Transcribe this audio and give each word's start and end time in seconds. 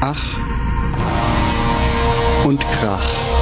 Ach 0.00 0.46
und 2.44 2.60
Krach. 2.60 3.35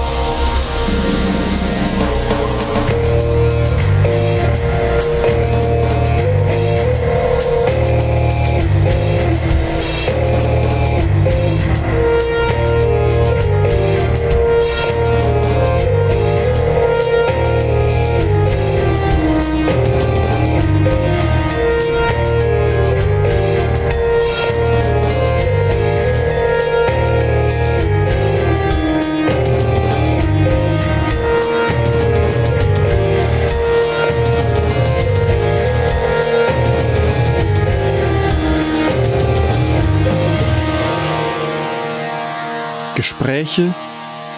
Gespräche 43.45 43.75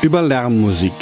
über 0.02 0.20
Lärmmusik. 0.20 0.92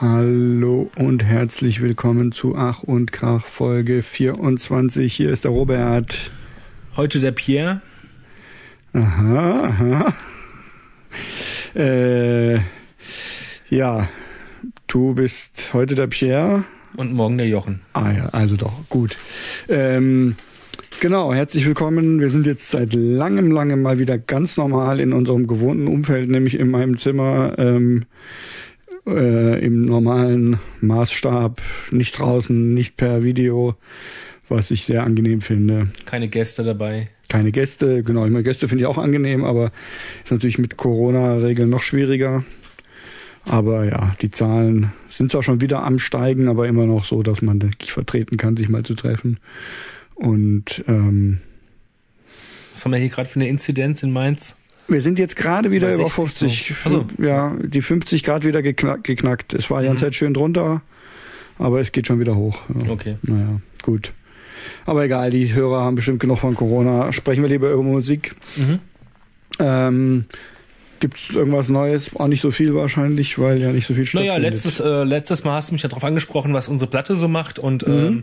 Hallo 0.00 0.88
und 0.94 1.24
herzlich 1.24 1.82
willkommen 1.82 2.30
zu 2.30 2.54
Ach 2.56 2.84
und 2.84 3.10
Krach 3.10 3.44
Folge 3.44 4.00
24. 4.00 5.12
Hier 5.12 5.30
ist 5.32 5.42
der 5.42 5.50
Robert. 5.50 6.30
Heute 6.96 7.18
der 7.18 7.32
Pierre. 7.32 7.80
Aha, 8.92 9.64
aha. 9.64 10.14
Äh, 11.74 12.60
ja, 13.68 14.08
du 14.86 15.14
bist 15.14 15.72
heute 15.72 15.96
der 15.96 16.06
Pierre. 16.06 16.62
Und 16.96 17.12
morgen 17.12 17.38
der 17.38 17.48
Jochen. 17.48 17.80
Ah 17.92 18.12
ja, 18.12 18.28
also 18.28 18.54
doch, 18.56 18.88
gut. 18.88 19.16
Ähm, 19.68 20.36
Genau, 20.98 21.34
herzlich 21.34 21.66
willkommen. 21.66 22.20
Wir 22.20 22.30
sind 22.30 22.46
jetzt 22.46 22.70
seit 22.70 22.94
langem, 22.94 23.50
langem 23.50 23.82
mal 23.82 23.98
wieder 23.98 24.16
ganz 24.16 24.56
normal 24.56 24.98
in 24.98 25.12
unserem 25.12 25.46
gewohnten 25.46 25.88
Umfeld, 25.88 26.30
nämlich 26.30 26.58
in 26.58 26.70
meinem 26.70 26.96
Zimmer 26.96 27.54
ähm, 27.58 28.06
äh, 29.06 29.62
im 29.62 29.84
normalen 29.84 30.58
Maßstab, 30.80 31.60
nicht 31.90 32.18
draußen, 32.18 32.72
nicht 32.72 32.96
per 32.96 33.22
Video, 33.22 33.74
was 34.48 34.70
ich 34.70 34.84
sehr 34.84 35.04
angenehm 35.04 35.42
finde. 35.42 35.88
Keine 36.06 36.28
Gäste 36.28 36.64
dabei. 36.64 37.10
Keine 37.28 37.52
Gäste, 37.52 38.02
genau. 38.02 38.24
Ich 38.24 38.32
meine, 38.32 38.44
Gäste 38.44 38.66
finde 38.66 38.84
ich 38.84 38.88
auch 38.88 38.98
angenehm, 38.98 39.44
aber 39.44 39.72
ist 40.24 40.32
natürlich 40.32 40.58
mit 40.58 40.78
Corona-Regeln 40.78 41.68
noch 41.68 41.82
schwieriger. 41.82 42.42
Aber 43.44 43.84
ja, 43.84 44.16
die 44.22 44.30
Zahlen 44.30 44.92
sind 45.10 45.30
zwar 45.30 45.42
schon 45.42 45.60
wieder 45.60 45.84
am 45.84 45.98
Steigen, 45.98 46.48
aber 46.48 46.66
immer 46.66 46.86
noch 46.86 47.04
so, 47.04 47.22
dass 47.22 47.42
man 47.42 47.58
denke 47.58 47.76
ich 47.82 47.92
vertreten 47.92 48.38
kann, 48.38 48.56
sich 48.56 48.70
mal 48.70 48.82
zu 48.82 48.94
treffen. 48.94 49.38
Und 50.16 50.82
ähm, 50.88 51.40
was 52.72 52.84
haben 52.84 52.92
wir 52.92 52.98
hier 52.98 53.08
gerade 53.08 53.28
für 53.28 53.36
eine 53.36 53.48
Inzidenz 53.48 54.02
in 54.02 54.12
Mainz? 54.12 54.56
Wir 54.88 55.00
sind 55.00 55.18
jetzt 55.18 55.36
gerade 55.36 55.72
wieder 55.72 55.92
über 55.92 56.08
50. 56.08 56.74
So. 56.84 56.98
Also. 56.98 57.06
Ja, 57.18 57.56
die 57.62 57.80
50 57.80 58.22
Grad 58.22 58.44
wieder 58.44 58.62
geknack, 58.62 59.04
geknackt. 59.04 59.52
Es 59.54 59.70
war 59.70 59.80
die 59.80 59.88
ganze 59.88 60.04
mhm. 60.04 60.06
Zeit 60.06 60.14
schön 60.14 60.34
drunter, 60.34 60.82
aber 61.58 61.80
es 61.80 61.92
geht 61.92 62.06
schon 62.06 62.20
wieder 62.20 62.36
hoch. 62.36 62.58
Ja. 62.84 62.90
Okay. 62.90 63.16
Naja, 63.22 63.60
gut. 63.82 64.12
Aber 64.84 65.04
egal, 65.04 65.30
die 65.30 65.52
Hörer 65.52 65.82
haben 65.82 65.96
bestimmt 65.96 66.20
genug 66.20 66.38
von 66.38 66.54
Corona. 66.54 67.12
Sprechen 67.12 67.42
wir 67.42 67.48
lieber 67.48 67.70
über 67.70 67.82
Musik. 67.82 68.34
Mhm. 68.56 68.78
Ähm, 69.58 70.24
Gibt 71.00 71.16
es 71.16 71.34
irgendwas 71.34 71.68
Neues? 71.68 72.14
Auch 72.16 72.28
nicht 72.28 72.40
so 72.40 72.50
viel 72.50 72.74
wahrscheinlich, 72.74 73.38
weil 73.38 73.60
ja 73.60 73.72
nicht 73.72 73.86
so 73.86 73.94
viel 73.94 74.06
stattfindet. 74.06 74.38
Naja, 74.38 74.50
letztes, 74.50 74.80
äh, 74.80 75.04
letztes 75.04 75.44
Mal 75.44 75.54
hast 75.54 75.70
du 75.70 75.74
mich 75.74 75.82
ja 75.82 75.88
darauf 75.88 76.04
angesprochen, 76.04 76.54
was 76.54 76.68
unsere 76.68 76.90
Platte 76.90 77.16
so 77.16 77.28
macht. 77.28 77.58
Und 77.58 77.86
mhm. 77.86 77.94
ähm, 77.94 78.22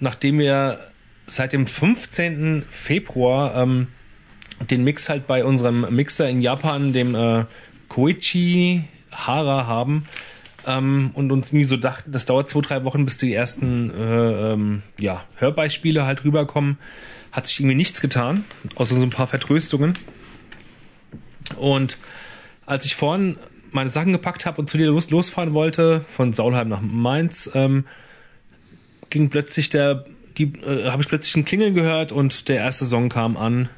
nachdem 0.00 0.38
wir 0.38 0.78
seit 1.26 1.52
dem 1.52 1.66
15. 1.66 2.64
Februar 2.68 3.54
ähm, 3.56 3.88
den 4.70 4.84
Mix 4.84 5.08
halt 5.08 5.26
bei 5.26 5.44
unserem 5.44 5.86
Mixer 5.94 6.28
in 6.28 6.40
Japan, 6.40 6.92
dem 6.92 7.14
äh, 7.14 7.44
Koichi 7.88 8.84
Hara 9.10 9.66
haben 9.66 10.06
ähm, 10.66 11.10
und 11.14 11.32
uns 11.32 11.52
nie 11.52 11.64
so 11.64 11.76
dachten, 11.76 12.12
das 12.12 12.24
dauert 12.24 12.48
zwei, 12.48 12.60
drei 12.60 12.84
Wochen, 12.84 13.04
bis 13.04 13.16
die 13.16 13.32
ersten 13.32 13.90
äh, 13.90 14.52
ähm, 14.52 14.82
ja, 14.98 15.24
Hörbeispiele 15.36 16.06
halt 16.06 16.24
rüberkommen, 16.24 16.78
hat 17.32 17.46
sich 17.46 17.60
irgendwie 17.60 17.76
nichts 17.76 18.00
getan, 18.00 18.44
außer 18.76 18.94
so 18.94 19.02
ein 19.02 19.10
paar 19.10 19.26
Vertröstungen. 19.26 19.94
Und 21.56 21.98
als 22.66 22.84
ich 22.84 22.94
vorhin 22.94 23.36
meine 23.70 23.90
Sachen 23.90 24.12
gepackt 24.12 24.46
habe 24.46 24.60
und 24.60 24.70
zu 24.70 24.78
dir 24.78 24.86
los, 24.86 25.10
losfahren 25.10 25.52
wollte, 25.52 26.04
von 26.06 26.32
Saulheim 26.32 26.68
nach 26.68 26.80
Mainz, 26.80 27.50
ähm, 27.54 27.84
ging 29.10 29.30
plötzlich 29.30 29.68
der 29.68 30.04
äh, 30.38 30.90
habe 30.90 31.02
ich 31.02 31.08
plötzlich 31.08 31.36
ein 31.36 31.44
Klingeln 31.44 31.74
gehört 31.74 32.12
und 32.12 32.48
der 32.48 32.56
erste 32.56 32.84
Song 32.84 33.08
kam 33.08 33.36
an. 33.36 33.68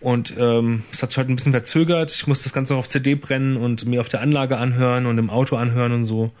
Und 0.00 0.34
ähm, 0.36 0.82
es 0.92 1.02
hat 1.02 1.10
sich 1.12 1.18
halt 1.18 1.28
ein 1.28 1.36
bisschen 1.36 1.52
verzögert. 1.52 2.10
Ich 2.10 2.26
musste 2.26 2.44
das 2.44 2.52
Ganze 2.52 2.72
noch 2.72 2.80
auf 2.80 2.88
CD 2.88 3.14
brennen 3.14 3.56
und 3.56 3.86
mir 3.86 4.00
auf 4.00 4.08
der 4.08 4.20
Anlage 4.20 4.58
anhören 4.58 5.06
und 5.06 5.16
im 5.18 5.30
Auto 5.30 5.56
anhören 5.56 5.92
und 5.92 6.04
so. 6.04 6.32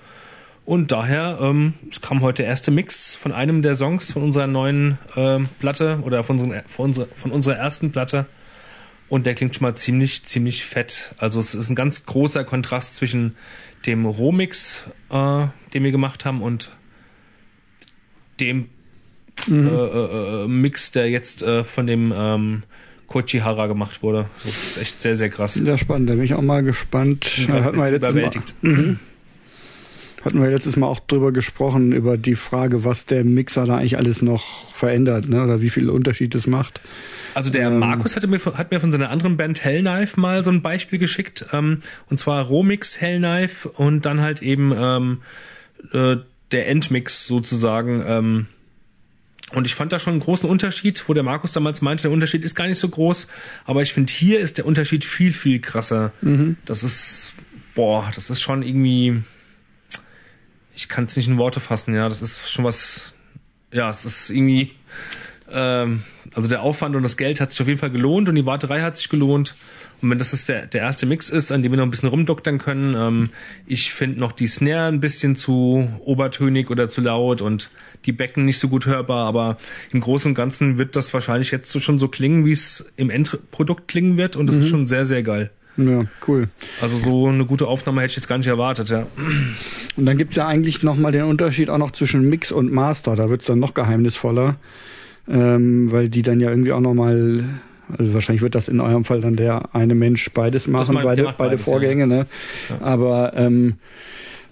Und 0.64 0.92
daher, 0.92 1.38
ähm, 1.40 1.74
es 1.90 2.00
kam 2.00 2.22
heute 2.22 2.42
der 2.42 2.50
erste 2.50 2.70
Mix 2.70 3.14
von 3.14 3.32
einem 3.32 3.62
der 3.62 3.74
Songs 3.74 4.12
von 4.12 4.22
unserer 4.22 4.46
neuen 4.46 4.98
ähm, 5.16 5.48
Platte 5.60 6.00
oder 6.02 6.24
von, 6.24 6.38
unseren, 6.38 6.62
von, 6.66 6.86
unserer, 6.86 7.08
von 7.14 7.30
unserer 7.30 7.56
ersten 7.56 7.92
Platte. 7.92 8.26
Und 9.08 9.26
der 9.26 9.34
klingt 9.34 9.54
schon 9.54 9.62
mal 9.62 9.74
ziemlich, 9.74 10.24
ziemlich 10.24 10.64
fett. 10.64 11.14
Also 11.18 11.38
es 11.38 11.54
ist 11.54 11.68
ein 11.68 11.74
ganz 11.74 12.06
großer 12.06 12.44
Kontrast 12.44 12.96
zwischen 12.96 13.36
dem 13.86 14.06
Rohmix, 14.06 14.88
äh, 15.10 15.46
den 15.74 15.84
wir 15.84 15.92
gemacht 15.92 16.24
haben, 16.24 16.42
und 16.42 16.70
dem 18.40 18.70
mhm. 19.46 19.68
Äh, 19.68 19.70
äh, 19.70 20.44
äh, 20.44 20.48
Mix, 20.48 20.90
der 20.90 21.10
jetzt 21.10 21.42
äh, 21.42 21.64
von 21.64 21.86
dem 21.86 22.12
ähm, 22.14 22.62
Kochihara 23.06 23.66
gemacht 23.66 24.02
wurde. 24.02 24.26
Das 24.44 24.64
ist 24.64 24.78
echt 24.78 25.00
sehr, 25.00 25.16
sehr 25.16 25.28
krass. 25.28 25.54
Sehr 25.54 25.78
spannend, 25.78 26.08
da 26.08 26.14
bin 26.14 26.24
ich 26.24 26.34
auch 26.34 26.42
mal 26.42 26.62
gespannt. 26.62 27.46
Da 27.48 27.64
hatten 27.64 27.76
wir, 27.76 27.90
überwältigt. 27.90 28.54
Mal, 28.62 28.72
mhm. 28.72 28.98
hatten 30.24 30.40
wir 30.40 30.50
letztes 30.50 30.76
Mal 30.76 30.86
auch 30.86 31.00
drüber 31.00 31.30
gesprochen, 31.30 31.92
über 31.92 32.16
die 32.16 32.36
Frage, 32.36 32.84
was 32.84 33.04
der 33.04 33.24
Mixer 33.24 33.66
da 33.66 33.76
eigentlich 33.76 33.98
alles 33.98 34.22
noch 34.22 34.72
verändert, 34.72 35.28
ne? 35.28 35.44
oder 35.44 35.60
wie 35.60 35.70
viel 35.70 35.90
Unterschied 35.90 36.34
es 36.34 36.46
macht. 36.46 36.80
Also 37.34 37.50
der 37.50 37.68
ähm, 37.68 37.78
Markus 37.78 38.16
hatte 38.16 38.26
mir, 38.26 38.38
hat 38.38 38.70
mir 38.70 38.80
von 38.80 38.92
seiner 38.92 39.10
anderen 39.10 39.36
Band 39.36 39.62
Hellknife 39.62 40.20
mal 40.20 40.44
so 40.44 40.50
ein 40.50 40.62
Beispiel 40.62 40.98
geschickt, 40.98 41.46
ähm, 41.52 41.78
und 42.08 42.18
zwar 42.18 42.44
Romix 42.44 43.00
Hellknife 43.00 43.68
und 43.68 44.06
dann 44.06 44.20
halt 44.20 44.42
eben 44.42 44.72
ähm, 44.76 45.18
äh, 45.92 46.16
der 46.50 46.68
Endmix 46.68 47.26
sozusagen, 47.26 48.02
ähm, 48.06 48.46
und 49.54 49.66
ich 49.66 49.74
fand 49.74 49.92
da 49.92 49.98
schon 49.98 50.12
einen 50.12 50.20
großen 50.20 50.48
Unterschied, 50.48 51.04
wo 51.08 51.14
der 51.14 51.22
Markus 51.22 51.52
damals 51.52 51.80
meinte, 51.82 52.02
der 52.02 52.10
Unterschied 52.10 52.44
ist 52.44 52.54
gar 52.54 52.66
nicht 52.66 52.78
so 52.78 52.88
groß. 52.88 53.28
Aber 53.64 53.82
ich 53.82 53.92
finde, 53.92 54.12
hier 54.12 54.40
ist 54.40 54.58
der 54.58 54.66
Unterschied 54.66 55.04
viel, 55.04 55.32
viel 55.32 55.60
krasser. 55.60 56.12
Mhm. 56.22 56.56
Das 56.64 56.82
ist, 56.82 57.34
boah, 57.74 58.10
das 58.14 58.30
ist 58.30 58.40
schon 58.40 58.62
irgendwie, 58.62 59.22
ich 60.74 60.88
kann 60.88 61.04
es 61.04 61.16
nicht 61.16 61.28
in 61.28 61.38
Worte 61.38 61.60
fassen, 61.60 61.94
ja. 61.94 62.08
Das 62.08 62.22
ist 62.22 62.50
schon 62.50 62.64
was, 62.64 63.14
ja, 63.72 63.90
es 63.90 64.04
ist 64.04 64.30
irgendwie, 64.30 64.72
ähm, 65.50 66.02
also 66.34 66.48
der 66.48 66.62
Aufwand 66.62 66.96
und 66.96 67.02
das 67.02 67.16
Geld 67.16 67.40
hat 67.40 67.50
sich 67.50 67.60
auf 67.60 67.68
jeden 67.68 67.80
Fall 67.80 67.90
gelohnt 67.90 68.28
und 68.28 68.34
die 68.34 68.46
Warterei 68.46 68.80
hat 68.80 68.96
sich 68.96 69.08
gelohnt. 69.08 69.54
Und 70.02 70.10
wenn 70.10 70.18
das 70.18 70.32
ist 70.32 70.48
der, 70.48 70.66
der 70.66 70.80
erste 70.80 71.06
Mix 71.06 71.30
ist, 71.30 71.52
an 71.52 71.62
dem 71.62 71.70
wir 71.72 71.76
noch 71.76 71.84
ein 71.84 71.90
bisschen 71.90 72.08
rumdoktern 72.08 72.58
können, 72.58 72.96
ähm, 72.98 73.30
ich 73.66 73.92
finde 73.92 74.18
noch 74.18 74.32
die 74.32 74.48
Snare 74.48 74.88
ein 74.88 75.00
bisschen 75.00 75.36
zu 75.36 75.88
obertönig 76.00 76.70
oder 76.70 76.88
zu 76.88 77.00
laut 77.00 77.40
und 77.40 77.70
die 78.04 78.12
Becken 78.12 78.44
nicht 78.44 78.58
so 78.58 78.68
gut 78.68 78.86
hörbar, 78.86 79.26
aber 79.26 79.58
im 79.92 80.00
Großen 80.00 80.30
und 80.30 80.34
Ganzen 80.34 80.76
wird 80.76 80.96
das 80.96 81.14
wahrscheinlich 81.14 81.52
jetzt 81.52 81.70
so 81.70 81.78
schon 81.78 82.00
so 82.00 82.08
klingen, 82.08 82.44
wie 82.44 82.52
es 82.52 82.92
im 82.96 83.10
Endprodukt 83.10 83.86
klingen 83.86 84.16
wird 84.16 84.34
und 84.34 84.48
das 84.48 84.56
mhm. 84.56 84.62
ist 84.62 84.68
schon 84.68 84.86
sehr, 84.88 85.04
sehr 85.04 85.22
geil. 85.22 85.50
Ja, 85.76 86.04
cool. 86.28 86.48
Also 86.82 86.98
so 86.98 87.28
eine 87.28 87.46
gute 87.46 87.66
Aufnahme 87.66 88.02
hätte 88.02 88.10
ich 88.10 88.16
jetzt 88.16 88.28
gar 88.28 88.36
nicht 88.36 88.46
erwartet, 88.46 88.90
ja. 88.90 89.06
Und 89.96 90.04
dann 90.04 90.18
gibt's 90.18 90.36
ja 90.36 90.46
eigentlich 90.46 90.82
nochmal 90.82 91.12
den 91.12 91.22
Unterschied 91.22 91.70
auch 91.70 91.78
noch 91.78 91.92
zwischen 91.92 92.28
Mix 92.28 92.52
und 92.52 92.70
Master. 92.72 93.16
Da 93.16 93.30
wird's 93.30 93.46
dann 93.46 93.58
noch 93.58 93.72
geheimnisvoller, 93.72 94.56
ähm, 95.28 95.90
weil 95.90 96.10
die 96.10 96.22
dann 96.22 96.40
ja 96.40 96.50
irgendwie 96.50 96.72
auch 96.72 96.80
nochmal 96.80 97.44
also 97.96 98.14
wahrscheinlich 98.14 98.42
wird 98.42 98.54
das 98.54 98.68
in 98.68 98.80
eurem 98.80 99.04
Fall 99.04 99.20
dann 99.20 99.36
der 99.36 99.74
eine 99.74 99.94
Mensch 99.94 100.30
beides 100.32 100.66
machen, 100.66 100.94
mein, 100.94 101.04
beide, 101.04 101.22
beide 101.24 101.36
beides, 101.36 101.64
Vorgänge. 101.64 102.02
Ja. 102.02 102.06
Ne? 102.06 102.26
Ja. 102.68 102.86
Aber 102.86 103.32
ähm, 103.36 103.74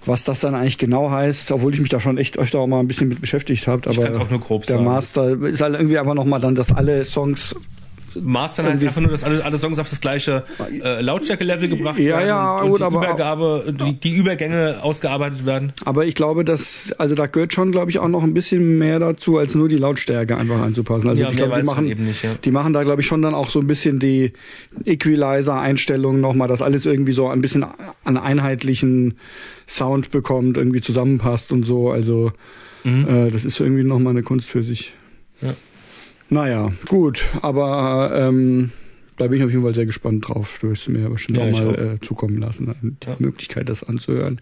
was 0.04 0.24
das 0.24 0.40
dann 0.40 0.54
eigentlich 0.54 0.78
genau 0.78 1.10
heißt, 1.10 1.52
obwohl 1.52 1.74
ich 1.74 1.80
mich 1.80 1.90
da 1.90 2.00
schon 2.00 2.18
echt 2.18 2.38
euch 2.38 2.50
da 2.50 2.58
auch 2.58 2.66
mal 2.66 2.80
ein 2.80 2.88
bisschen 2.88 3.08
mit 3.08 3.20
beschäftigt 3.20 3.66
habt, 3.66 3.86
aber 3.86 4.10
auch 4.18 4.30
nur 4.30 4.40
grob 4.40 4.64
der 4.64 4.76
sagen. 4.76 4.84
Master 4.84 5.42
ist 5.42 5.60
halt 5.60 5.74
irgendwie 5.74 5.98
einfach 5.98 6.14
nochmal 6.14 6.40
dann, 6.40 6.54
dass 6.54 6.72
alle 6.72 7.04
Songs 7.04 7.54
Mastern 8.20 8.66
heißt 8.66 8.82
einfach 8.82 9.00
nur, 9.00 9.10
dass 9.10 9.24
alle, 9.24 9.44
alle 9.44 9.58
Songs 9.58 9.78
auf 9.78 9.88
das 9.90 10.00
gleiche 10.00 10.44
äh, 10.82 11.00
Lautstärke-Level 11.00 11.68
gebracht 11.68 11.98
Ja, 11.98 12.16
werden 12.18 12.28
ja, 12.28 12.58
und, 12.58 12.70
gut, 12.70 12.80
die, 12.80 12.84
aber- 12.84 12.96
Übergabe, 13.04 13.74
die, 13.84 13.92
die 13.92 14.14
Übergänge 14.16 14.78
ausgearbeitet 14.82 15.46
werden. 15.46 15.72
Aber 15.84 16.06
ich 16.06 16.14
glaube, 16.14 16.44
dass, 16.44 16.92
also 16.98 17.14
da 17.14 17.26
gehört 17.26 17.52
schon, 17.52 17.72
glaube 17.72 17.90
ich, 17.90 17.98
auch 17.98 18.08
noch 18.08 18.22
ein 18.22 18.34
bisschen 18.34 18.78
mehr 18.78 18.98
dazu, 18.98 19.38
als 19.38 19.54
nur 19.54 19.68
die 19.68 19.76
Lautstärke 19.76 20.36
einfach 20.36 20.60
anzupassen. 20.60 21.08
Also 21.08 21.22
Ja, 21.22 21.30
ich 21.30 21.36
glaube, 21.36 21.56
die 21.56 21.62
machen, 21.66 21.86
eben 21.86 22.04
nicht, 22.06 22.22
ja. 22.24 22.30
die 22.44 22.50
machen 22.50 22.72
da, 22.72 22.82
glaube 22.82 23.00
ich, 23.02 23.06
schon 23.06 23.22
dann 23.22 23.34
auch 23.34 23.50
so 23.50 23.60
ein 23.60 23.66
bisschen 23.66 23.98
die 23.98 24.32
Equalizer-Einstellungen 24.84 26.20
nochmal, 26.20 26.48
dass 26.48 26.62
alles 26.62 26.86
irgendwie 26.86 27.12
so 27.12 27.28
ein 27.28 27.40
bisschen 27.40 27.64
an 28.04 28.16
einheitlichen 28.16 29.14
Sound 29.68 30.10
bekommt, 30.10 30.56
irgendwie 30.56 30.80
zusammenpasst 30.80 31.52
und 31.52 31.64
so. 31.64 31.90
Also 31.90 32.32
äh, 32.84 33.30
das 33.30 33.44
ist 33.44 33.60
irgendwie 33.60 33.84
nochmal 33.84 34.12
eine 34.12 34.22
Kunst 34.22 34.48
für 34.48 34.62
sich. 34.62 34.92
Mhm. 35.40 35.48
Ja. 35.48 35.54
Naja, 36.30 36.70
gut, 36.86 37.28
aber 37.42 38.12
ähm, 38.14 38.70
da 39.16 39.26
bin 39.26 39.38
ich 39.38 39.44
auf 39.44 39.50
jeden 39.50 39.62
Fall 39.62 39.74
sehr 39.74 39.86
gespannt 39.86 40.28
drauf. 40.28 40.58
Du 40.60 40.70
wirst 40.70 40.88
mir 40.88 41.10
bestimmt 41.10 41.38
Ja, 41.38 41.44
auch 41.44 41.50
mal 41.52 41.68
auch. 41.74 41.94
Äh, 41.94 42.00
zukommen 42.00 42.38
lassen, 42.38 42.74
die 43.02 43.06
Ja. 43.08 43.16
Möglichkeit, 43.18 43.68
das 43.68 43.82
anzuhören. 43.82 44.40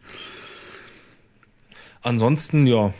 Ansonsten, 2.02 2.66
ja, 2.66 2.92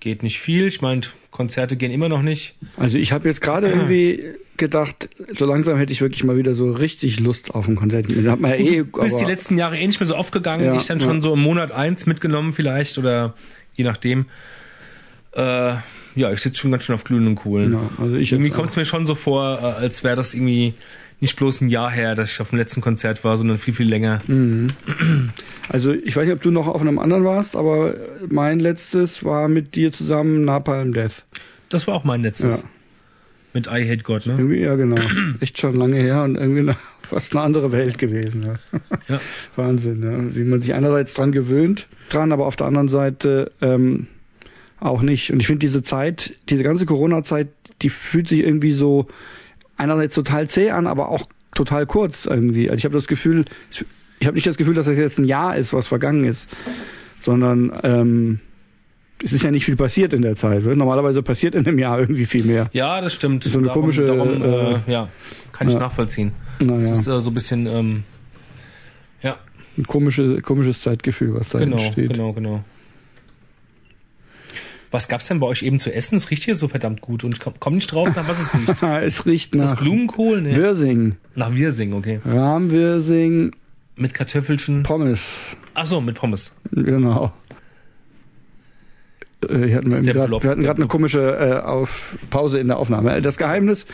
geht 0.00 0.22
nicht 0.22 0.40
viel. 0.40 0.66
Ich 0.66 0.82
meine, 0.82 1.00
Konzerte 1.30 1.76
gehen 1.76 1.90
immer 1.90 2.08
noch 2.08 2.22
nicht. 2.22 2.56
Also 2.76 2.98
ich 2.98 3.12
habe 3.12 3.26
jetzt 3.28 3.40
gerade 3.40 3.68
irgendwie 3.68 4.22
gedacht, 4.56 5.08
so 5.36 5.46
langsam 5.46 5.78
hätte 5.78 5.92
ich 5.92 6.00
wirklich 6.00 6.22
mal 6.24 6.36
wieder 6.36 6.54
so 6.54 6.70
richtig 6.70 7.18
Lust 7.20 7.54
auf 7.54 7.66
ein 7.66 7.74
Konzert. 7.74 8.06
Hat 8.26 8.40
man 8.40 8.50
ja 8.52 8.56
eh, 8.56 8.84
Du 8.84 9.00
bist 9.00 9.18
die 9.20 9.24
letzten 9.24 9.58
Jahre 9.58 9.78
eh 9.78 9.86
nicht 9.86 9.98
mehr 9.98 10.06
so 10.06 10.14
aufgegangen. 10.14 10.66
Ja, 10.66 10.76
ich 10.76 10.86
dann 10.86 11.00
ja. 11.00 11.06
schon 11.06 11.22
so 11.22 11.32
im 11.34 11.40
Monat 11.40 11.72
eins 11.72 12.06
mitgenommen 12.06 12.52
vielleicht 12.52 12.98
oder 12.98 13.34
je 13.74 13.84
nachdem. 13.84 14.26
Äh, 15.32 15.74
ja, 16.14 16.32
ich 16.32 16.40
sitze 16.40 16.60
schon 16.60 16.70
ganz 16.70 16.84
schön 16.84 16.94
auf 16.94 17.04
glühenden 17.04 17.34
Kohlen. 17.34 17.72
Ja, 17.72 17.80
also 17.98 18.14
ich 18.14 18.32
irgendwie 18.32 18.50
kommt 18.50 18.70
es 18.70 18.76
mir 18.76 18.84
schon 18.84 19.06
so 19.06 19.14
vor, 19.14 19.58
äh, 19.60 19.82
als 19.82 20.04
wäre 20.04 20.16
das 20.16 20.34
irgendwie 20.34 20.74
nicht 21.20 21.36
bloß 21.36 21.62
ein 21.62 21.68
Jahr 21.68 21.90
her, 21.90 22.14
dass 22.14 22.32
ich 22.32 22.40
auf 22.40 22.50
dem 22.50 22.58
letzten 22.58 22.80
Konzert 22.80 23.24
war, 23.24 23.36
sondern 23.36 23.58
viel, 23.58 23.74
viel 23.74 23.88
länger. 23.88 24.20
Mhm. 24.26 24.68
Also 25.68 25.92
ich 25.92 26.16
weiß 26.16 26.26
nicht, 26.26 26.34
ob 26.34 26.42
du 26.42 26.50
noch 26.50 26.66
auf 26.66 26.80
einem 26.80 26.98
anderen 26.98 27.24
warst, 27.24 27.56
aber 27.56 27.94
mein 28.28 28.60
letztes 28.60 29.24
war 29.24 29.48
mit 29.48 29.74
dir 29.74 29.92
zusammen 29.92 30.44
Napalm 30.44 30.92
Death. 30.92 31.24
Das 31.68 31.86
war 31.86 31.94
auch 31.94 32.04
mein 32.04 32.22
letztes. 32.22 32.60
Ja. 32.60 32.68
Mit 33.54 33.68
I 33.68 33.88
Hate 33.88 34.02
God, 34.02 34.26
ne? 34.26 34.34
Irgendwie, 34.36 34.60
ja 34.60 34.74
genau. 34.74 35.00
Echt 35.40 35.58
schon 35.58 35.76
lange 35.76 35.96
her 35.96 36.24
und 36.24 36.34
irgendwie 36.34 36.60
eine, 36.60 36.76
fast 37.08 37.32
eine 37.32 37.42
andere 37.42 37.70
Welt 37.72 37.98
gewesen. 37.98 38.44
Ja. 38.44 38.78
Ja. 39.08 39.20
Wahnsinn, 39.56 40.02
ja. 40.02 40.36
wie 40.36 40.44
man 40.44 40.60
sich 40.60 40.74
einerseits 40.74 41.14
dran 41.14 41.32
gewöhnt, 41.32 41.86
dran, 42.10 42.32
aber 42.32 42.46
auf 42.46 42.56
der 42.56 42.66
anderen 42.66 42.88
Seite 42.88 43.52
ähm, 43.62 44.08
auch 44.84 45.02
nicht. 45.02 45.32
Und 45.32 45.40
ich 45.40 45.46
finde 45.46 45.60
diese 45.60 45.82
Zeit, 45.82 46.34
diese 46.48 46.62
ganze 46.62 46.86
Corona-Zeit, 46.86 47.48
die 47.82 47.88
fühlt 47.88 48.28
sich 48.28 48.40
irgendwie 48.40 48.72
so 48.72 49.06
einerseits 49.76 50.14
total 50.14 50.48
zäh 50.48 50.70
an, 50.70 50.86
aber 50.86 51.08
auch 51.08 51.26
total 51.54 51.86
kurz 51.86 52.26
irgendwie. 52.26 52.68
Also 52.68 52.78
ich 52.78 52.84
habe 52.84 52.94
das 52.94 53.06
Gefühl, 53.06 53.44
ich 54.20 54.26
habe 54.26 54.34
nicht 54.34 54.46
das 54.46 54.56
Gefühl, 54.56 54.74
dass 54.74 54.86
das 54.86 54.96
jetzt 54.96 55.18
ein 55.18 55.24
Jahr 55.24 55.56
ist, 55.56 55.72
was 55.72 55.86
vergangen 55.86 56.24
ist, 56.24 56.48
sondern 57.22 57.72
ähm, 57.82 58.40
es 59.22 59.32
ist 59.32 59.42
ja 59.42 59.50
nicht 59.50 59.64
viel 59.64 59.76
passiert 59.76 60.12
in 60.12 60.22
der 60.22 60.36
Zeit. 60.36 60.64
ne? 60.64 60.76
Normalerweise 60.76 61.22
passiert 61.22 61.54
in 61.54 61.66
einem 61.66 61.78
Jahr 61.78 61.98
irgendwie 61.98 62.26
viel 62.26 62.44
mehr. 62.44 62.68
Ja, 62.72 63.00
das 63.00 63.14
stimmt. 63.14 63.44
So 63.44 63.58
eine 63.58 63.68
komische, 63.68 64.04
Darum, 64.04 64.42
äh, 64.42 64.72
äh, 64.74 64.78
ja, 64.86 65.08
kann 65.52 65.66
ich 65.68 65.74
ja. 65.74 65.80
nachvollziehen. 65.80 66.32
Naja, 66.60 66.80
Das 66.80 66.90
ist 66.90 67.06
äh, 67.06 67.20
so 67.20 67.30
ein 67.30 67.34
bisschen, 67.34 67.66
ähm, 67.66 68.04
ja, 69.22 69.38
ein 69.78 69.86
komisches, 69.86 70.42
komisches 70.42 70.82
Zeitgefühl, 70.82 71.34
was 71.34 71.48
da 71.48 71.58
genau, 71.58 71.76
entsteht. 71.76 72.10
genau, 72.10 72.32
genau. 72.34 72.64
Was 74.94 75.08
gab's 75.08 75.26
denn 75.26 75.40
bei 75.40 75.48
euch 75.48 75.64
eben 75.64 75.80
zu 75.80 75.92
essen? 75.92 76.14
Es 76.14 76.30
riecht 76.30 76.44
hier 76.44 76.54
so 76.54 76.68
verdammt 76.68 77.00
gut 77.00 77.24
und 77.24 77.34
ich 77.34 77.40
komme 77.40 77.56
komm 77.58 77.74
nicht 77.74 77.90
drauf, 77.92 78.14
nach 78.14 78.28
was 78.28 78.40
es 78.40 78.54
riecht. 78.54 78.80
es 79.02 79.26
riecht 79.26 79.52
Ist 79.52 79.60
das 79.60 79.70
nach 79.72 79.80
Blumenkohl? 79.80 80.40
Nee. 80.40 80.54
Wirsing, 80.54 81.16
Nach 81.34 81.52
Wirsing, 81.52 81.94
okay. 81.94 82.20
Rahmwirsing, 82.24 83.50
Mit 83.96 84.14
Kartoffelchen. 84.14 84.84
Pommes. 84.84 85.56
Ach 85.74 85.86
so, 85.86 86.00
mit 86.00 86.14
Pommes. 86.14 86.52
Genau. 86.70 87.32
Äh, 89.42 89.66
Wir 89.66 89.76
hatten, 89.78 89.90
Das 89.90 89.98
ist 89.98 90.06
wir 90.06 90.22
hatten 90.22 90.62
gerade 90.62 90.76
eine 90.80 90.86
komische 90.86 91.20
äh, 91.20 91.66
auf 91.66 92.16
Pause 92.30 92.60
in 92.60 92.68
der 92.68 92.78
Aufnahme. 92.78 93.20
Das 93.20 93.36
Geheimnis 93.36 93.86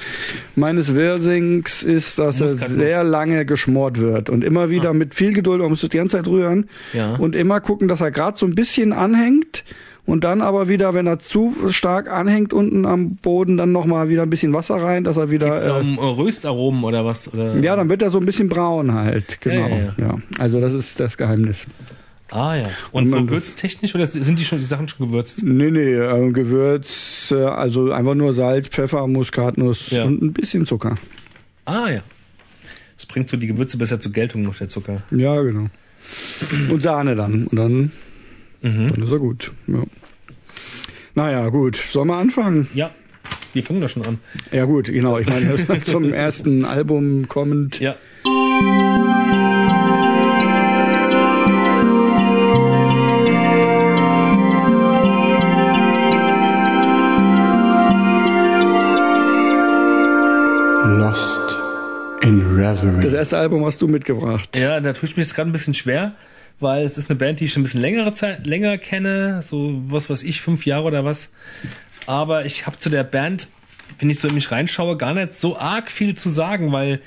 meines 0.54 0.94
Wirsings 0.94 1.82
ist, 1.82 2.18
dass 2.18 2.42
er 2.42 2.48
sehr 2.48 3.04
lange 3.04 3.46
geschmort 3.46 3.98
wird 3.98 4.28
und 4.28 4.44
immer 4.44 4.68
wieder 4.68 4.92
mit 4.92 5.14
viel 5.14 5.32
Geduld, 5.32 5.60
man 5.60 5.70
muss 5.70 5.80
das 5.80 5.88
die 5.88 5.96
ganze 5.96 6.18
Zeit 6.18 6.26
rühren 6.26 6.68
Ja. 6.92 7.14
und 7.14 7.34
immer 7.34 7.60
gucken, 7.62 7.88
dass 7.88 8.02
er 8.02 8.10
gerade 8.10 8.36
so 8.36 8.44
ein 8.46 8.54
bisschen 8.54 8.92
anhängt 8.92 9.64
und 10.10 10.24
dann 10.24 10.40
aber 10.42 10.68
wieder, 10.68 10.92
wenn 10.94 11.06
er 11.06 11.18
zu 11.18 11.54
stark 11.70 12.10
anhängt 12.10 12.52
unten 12.52 12.84
am 12.86 13.16
Boden, 13.16 13.56
dann 13.56 13.72
nochmal 13.72 14.08
wieder 14.08 14.22
ein 14.22 14.30
bisschen 14.30 14.52
Wasser 14.52 14.76
rein, 14.76 15.04
dass 15.04 15.16
er 15.16 15.30
wieder... 15.30 15.50
Geht's 15.50 15.64
da 15.64 15.78
Äh, 15.78 15.80
um 15.80 15.98
äh, 15.98 16.02
Röstaromen 16.02 16.84
oder 16.84 17.04
was? 17.04 17.32
Oder? 17.32 17.56
ja, 17.60 17.76
dann 17.76 17.88
wird 17.88 18.02
er 18.02 18.10
so 18.10 18.18
ein 18.18 18.26
bisschen 18.26 18.48
braun 18.48 18.92
halt, 18.92 19.40
genau. 19.40 19.68
Ja, 19.68 19.76
ja, 19.76 19.94
ja. 19.98 20.18
Also 20.38 20.60
das 20.60 20.72
ist 20.72 21.00
das 21.00 21.16
Geheimnis. 21.16 21.66
Ah 22.32 22.54
ja. 22.54 22.70
Und, 22.92 23.04
Und 23.04 23.08
so 23.08 23.16
man- 23.16 23.30
würztechnisch 23.30 23.94
oder 23.94 24.06
sind 24.06 24.38
die 24.38 24.44
schon 24.44 24.58
die 24.60 24.64
Sachen 24.64 24.86
schon 24.86 25.06
gewürzt? 25.08 25.42
Nee, 25.42 25.70
nee, 25.72 25.94
äh, 25.94 26.30
Gewürz, 26.30 27.32
äh, 27.34 27.42
also 27.44 27.90
einfach 27.90 28.14
nur 28.14 28.34
Salz, 28.34 28.68
Pfeffer, 28.68 29.06
Muskatnuss 29.08 29.90
Ja. 29.90 30.04
und 30.04 30.22
ein 30.22 30.32
bisschen 30.32 30.64
Zucker. 30.66 30.94
Ah 31.64 31.88
ja. 31.90 32.02
Das 32.96 33.06
bringt 33.06 33.28
so 33.28 33.36
die 33.36 33.46
Gewürze 33.46 33.78
besser 33.78 33.98
zur 33.98 34.12
Geltung 34.12 34.42
noch 34.42 34.56
der 34.56 34.68
Zucker. 34.68 35.02
Ja, 35.10 35.40
genau. 35.42 35.66
Und 36.70 36.82
Sahne 36.82 37.16
dann. 37.16 37.46
Und 37.46 37.56
dann, 37.56 37.92
Mhm. 38.62 38.92
dann 38.94 39.02
ist 39.04 39.10
er 39.10 39.18
gut. 39.18 39.52
Ja. 39.66 39.82
Naja, 41.14 41.48
gut. 41.48 41.76
Sollen 41.90 42.08
wir 42.08 42.16
anfangen? 42.16 42.68
Ja. 42.74 42.90
Wir 43.52 43.62
fangen 43.62 43.80
da 43.80 43.88
schon 43.88 44.04
an. 44.06 44.18
Ja 44.52 44.64
gut, 44.64 44.86
genau. 44.86 45.18
Ich 45.18 45.26
meine, 45.26 45.84
zum 45.84 46.12
ersten 46.12 46.64
Album 46.64 47.28
kommend. 47.28 47.80
Ja. 47.80 47.96
Lost 60.84 61.40
in 62.22 62.40
Reverie. 62.56 63.00
Das 63.02 63.12
erste 63.12 63.38
Album 63.38 63.64
hast 63.64 63.82
du 63.82 63.88
mitgebracht. 63.88 64.56
Ja, 64.56 64.80
da 64.80 64.92
tue 64.92 65.08
ich 65.08 65.16
mich 65.16 65.26
jetzt 65.26 65.34
gerade 65.34 65.50
ein 65.50 65.52
bisschen 65.52 65.74
schwer, 65.74 66.12
weil 66.60 66.84
es 66.84 66.98
ist 66.98 67.10
eine 67.10 67.18
Band, 67.18 67.40
die 67.40 67.46
ich 67.46 67.52
schon 67.52 67.62
ein 67.62 67.64
bisschen 67.64 67.80
längere 67.80 68.12
Zeit 68.12 68.46
länger 68.46 68.78
kenne, 68.78 69.42
so 69.42 69.80
was 69.86 70.10
weiß 70.10 70.22
ich, 70.22 70.40
fünf 70.40 70.66
Jahre 70.66 70.84
oder 70.84 71.04
was. 71.04 71.30
Aber 72.06 72.44
ich 72.44 72.66
habe 72.66 72.76
zu 72.76 72.90
der 72.90 73.04
Band, 73.04 73.48
wenn 73.98 74.10
ich 74.10 74.20
so 74.20 74.28
in 74.28 74.34
mich 74.34 74.50
reinschaue, 74.50 74.96
gar 74.96 75.14
nicht 75.14 75.32
so 75.34 75.58
arg 75.58 75.90
viel 75.90 76.14
zu 76.16 76.28
sagen, 76.28 76.72
weil 76.72 77.00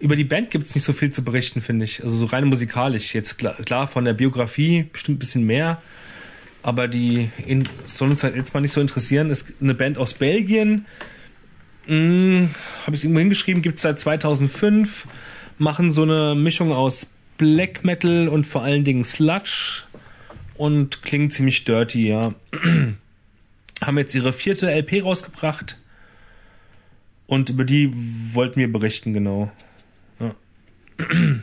über 0.00 0.16
die 0.16 0.24
Band 0.24 0.50
gibt's 0.50 0.74
nicht 0.74 0.84
so 0.84 0.92
viel 0.92 1.10
zu 1.10 1.24
berichten, 1.24 1.60
finde 1.60 1.84
ich. 1.84 2.02
Also 2.02 2.16
so 2.16 2.26
rein 2.26 2.44
musikalisch. 2.44 3.14
Jetzt 3.14 3.38
klar, 3.38 3.54
klar 3.54 3.88
von 3.88 4.04
der 4.04 4.14
Biografie 4.14 4.86
bestimmt 4.92 5.16
ein 5.16 5.18
bisschen 5.18 5.44
mehr. 5.44 5.82
Aber 6.62 6.88
die 6.88 7.30
in, 7.46 7.64
soll 7.84 8.10
uns 8.10 8.22
halt 8.22 8.36
jetzt 8.36 8.54
mal 8.54 8.60
nicht 8.60 8.72
so 8.72 8.80
interessieren. 8.80 9.30
Ist 9.30 9.46
eine 9.60 9.74
Band 9.74 9.98
aus 9.98 10.14
Belgien. 10.14 10.86
Hm, 11.86 12.50
Habe 12.86 12.96
ich 12.96 13.04
irgendwo 13.04 13.20
hingeschrieben, 13.20 13.62
gibt's 13.62 13.82
seit 13.82 13.98
2005. 13.98 15.06
Machen 15.58 15.90
so 15.90 16.02
eine 16.02 16.34
Mischung 16.36 16.72
aus 16.72 17.06
Black 17.38 17.84
Metal 17.84 18.28
und 18.28 18.46
vor 18.46 18.62
allen 18.62 18.84
Dingen 18.84 19.04
Sludge. 19.04 19.84
Und 20.56 21.02
klingen 21.02 21.30
ziemlich 21.30 21.64
dirty, 21.64 22.08
ja. 22.08 22.34
Haben 23.82 23.98
jetzt 23.98 24.14
ihre 24.14 24.32
vierte 24.32 24.68
LP 24.70 25.04
rausgebracht. 25.04 25.78
Und 27.28 27.48
über 27.50 27.64
die 27.64 27.92
wollten 28.32 28.58
wir 28.58 28.70
berichten, 28.72 29.12
genau. 29.14 29.50
Ja. 30.18 30.34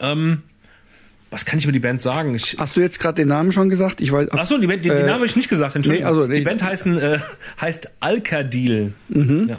ähm, 0.00 0.42
was 1.30 1.44
kann 1.44 1.58
ich 1.58 1.66
über 1.66 1.72
die 1.72 1.78
Band 1.78 2.00
sagen? 2.00 2.34
Ich, 2.34 2.56
Hast 2.58 2.74
du 2.76 2.80
jetzt 2.80 2.98
gerade 2.98 3.16
den 3.16 3.28
Namen 3.28 3.52
schon 3.52 3.68
gesagt? 3.68 4.00
Ich 4.00 4.10
weiß. 4.10 4.32
Achso, 4.32 4.58
die, 4.58 4.66
Band, 4.66 4.84
den, 4.84 4.90
den 4.92 4.98
Äh, 4.98 5.02
Namen 5.02 5.14
habe 5.16 5.26
ich 5.26 5.36
nicht 5.36 5.50
gesagt, 5.50 5.76
Entschuldigung. 5.76 6.04
nee, 6.04 6.08
also, 6.18 6.26
nee. 6.26 6.38
Die 6.38 6.44
Band 6.44 6.62
heißen, 6.64 6.98
äh, 6.98 7.18
heißt 7.60 7.92
Alkadil. 8.00 8.94
Mhm. 9.08 9.48
Ja. 9.50 9.58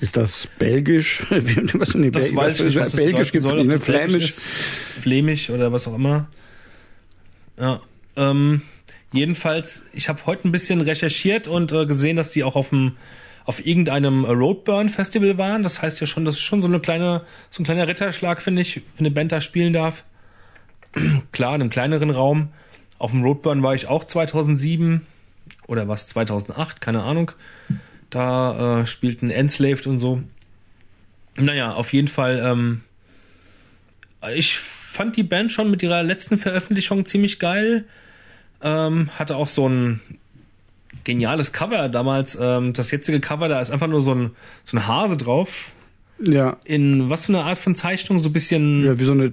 Ist 0.00 0.16
das 0.16 0.48
belgisch? 0.58 1.24
was, 1.74 1.94
nee, 1.94 2.10
Das 2.10 2.28
Bel- 2.28 2.36
weiß 2.36 2.58
ich 2.60 2.64
nicht, 2.66 2.76
was 2.78 2.96
belgisch 2.96 3.32
gibt's 3.32 3.46
soll, 3.46 3.64
nicht, 3.64 3.74
ob 3.74 3.80
ne? 3.80 3.80
Flämisch 3.80 4.32
Flämisch. 5.00 5.50
oder 5.50 5.72
was 5.72 5.86
auch 5.88 5.94
immer. 5.94 6.28
Ja, 7.58 7.80
ähm, 8.16 8.62
jedenfalls, 9.12 9.82
ich 9.92 10.08
habe 10.08 10.24
heute 10.26 10.48
ein 10.48 10.52
bisschen 10.52 10.80
recherchiert 10.80 11.48
und 11.48 11.72
äh, 11.72 11.84
gesehen, 11.86 12.16
dass 12.16 12.30
die 12.30 12.44
auch 12.44 12.56
auf 12.56 12.70
dem 12.70 12.96
auf 13.46 13.64
irgendeinem 13.66 14.24
Roadburn 14.26 14.88
Festival 14.90 15.36
waren. 15.38 15.62
Das 15.62 15.82
heißt 15.82 16.00
ja 16.00 16.06
schon, 16.06 16.24
das 16.24 16.36
ist 16.36 16.42
schon 16.42 16.62
so 16.62 16.68
eine 16.68 16.78
kleine, 16.78 17.22
so 17.50 17.62
ein 17.62 17.64
kleiner 17.64 17.88
Ritterschlag, 17.88 18.40
finde 18.40 18.62
ich, 18.62 18.76
wenn 18.96 19.06
eine 19.06 19.10
Band 19.10 19.32
da 19.32 19.40
spielen 19.40 19.72
darf. 19.72 20.04
Klar, 21.32 21.54
in 21.56 21.62
einem 21.62 21.70
kleineren 21.70 22.10
Raum. 22.10 22.50
Auf 22.98 23.10
dem 23.12 23.22
Roadburn 23.24 23.62
war 23.62 23.74
ich 23.74 23.86
auch 23.86 24.04
2007 24.04 25.04
oder 25.66 25.88
was 25.88 26.06
2008, 26.06 26.80
keine 26.80 27.02
Ahnung. 27.02 27.32
Da 28.10 28.80
äh, 28.80 28.86
spielten 28.86 29.30
Enslaved 29.30 29.86
und 29.86 29.98
so. 29.98 30.22
Naja, 31.36 31.74
auf 31.74 31.92
jeden 31.92 32.08
Fall. 32.08 32.40
Ähm, 32.44 32.82
ich 34.34 34.58
fand 34.58 35.16
die 35.16 35.22
Band 35.22 35.52
schon 35.52 35.70
mit 35.70 35.82
ihrer 35.82 36.02
letzten 36.02 36.36
Veröffentlichung 36.36 37.06
ziemlich 37.06 37.38
geil. 37.38 37.84
Ähm, 38.62 39.08
hatte 39.18 39.36
auch 39.36 39.48
so 39.48 39.68
ein 39.68 40.00
geniales 41.04 41.52
Cover 41.52 41.88
damals. 41.88 42.36
Ähm, 42.40 42.72
das 42.72 42.90
jetzige 42.90 43.20
Cover, 43.20 43.48
da 43.48 43.60
ist 43.60 43.70
einfach 43.70 43.86
nur 43.86 44.02
so 44.02 44.14
ein, 44.14 44.30
so 44.64 44.76
ein 44.76 44.86
Hase 44.86 45.16
drauf. 45.16 45.70
Ja. 46.22 46.58
In 46.64 47.08
was 47.08 47.26
für 47.26 47.32
eine 47.32 47.44
Art 47.44 47.58
von 47.58 47.74
Zeichnung? 47.74 48.18
So 48.18 48.28
ein 48.28 48.32
bisschen. 48.32 48.84
Ja, 48.84 48.98
wie 48.98 49.04
so 49.04 49.12
eine 49.12 49.32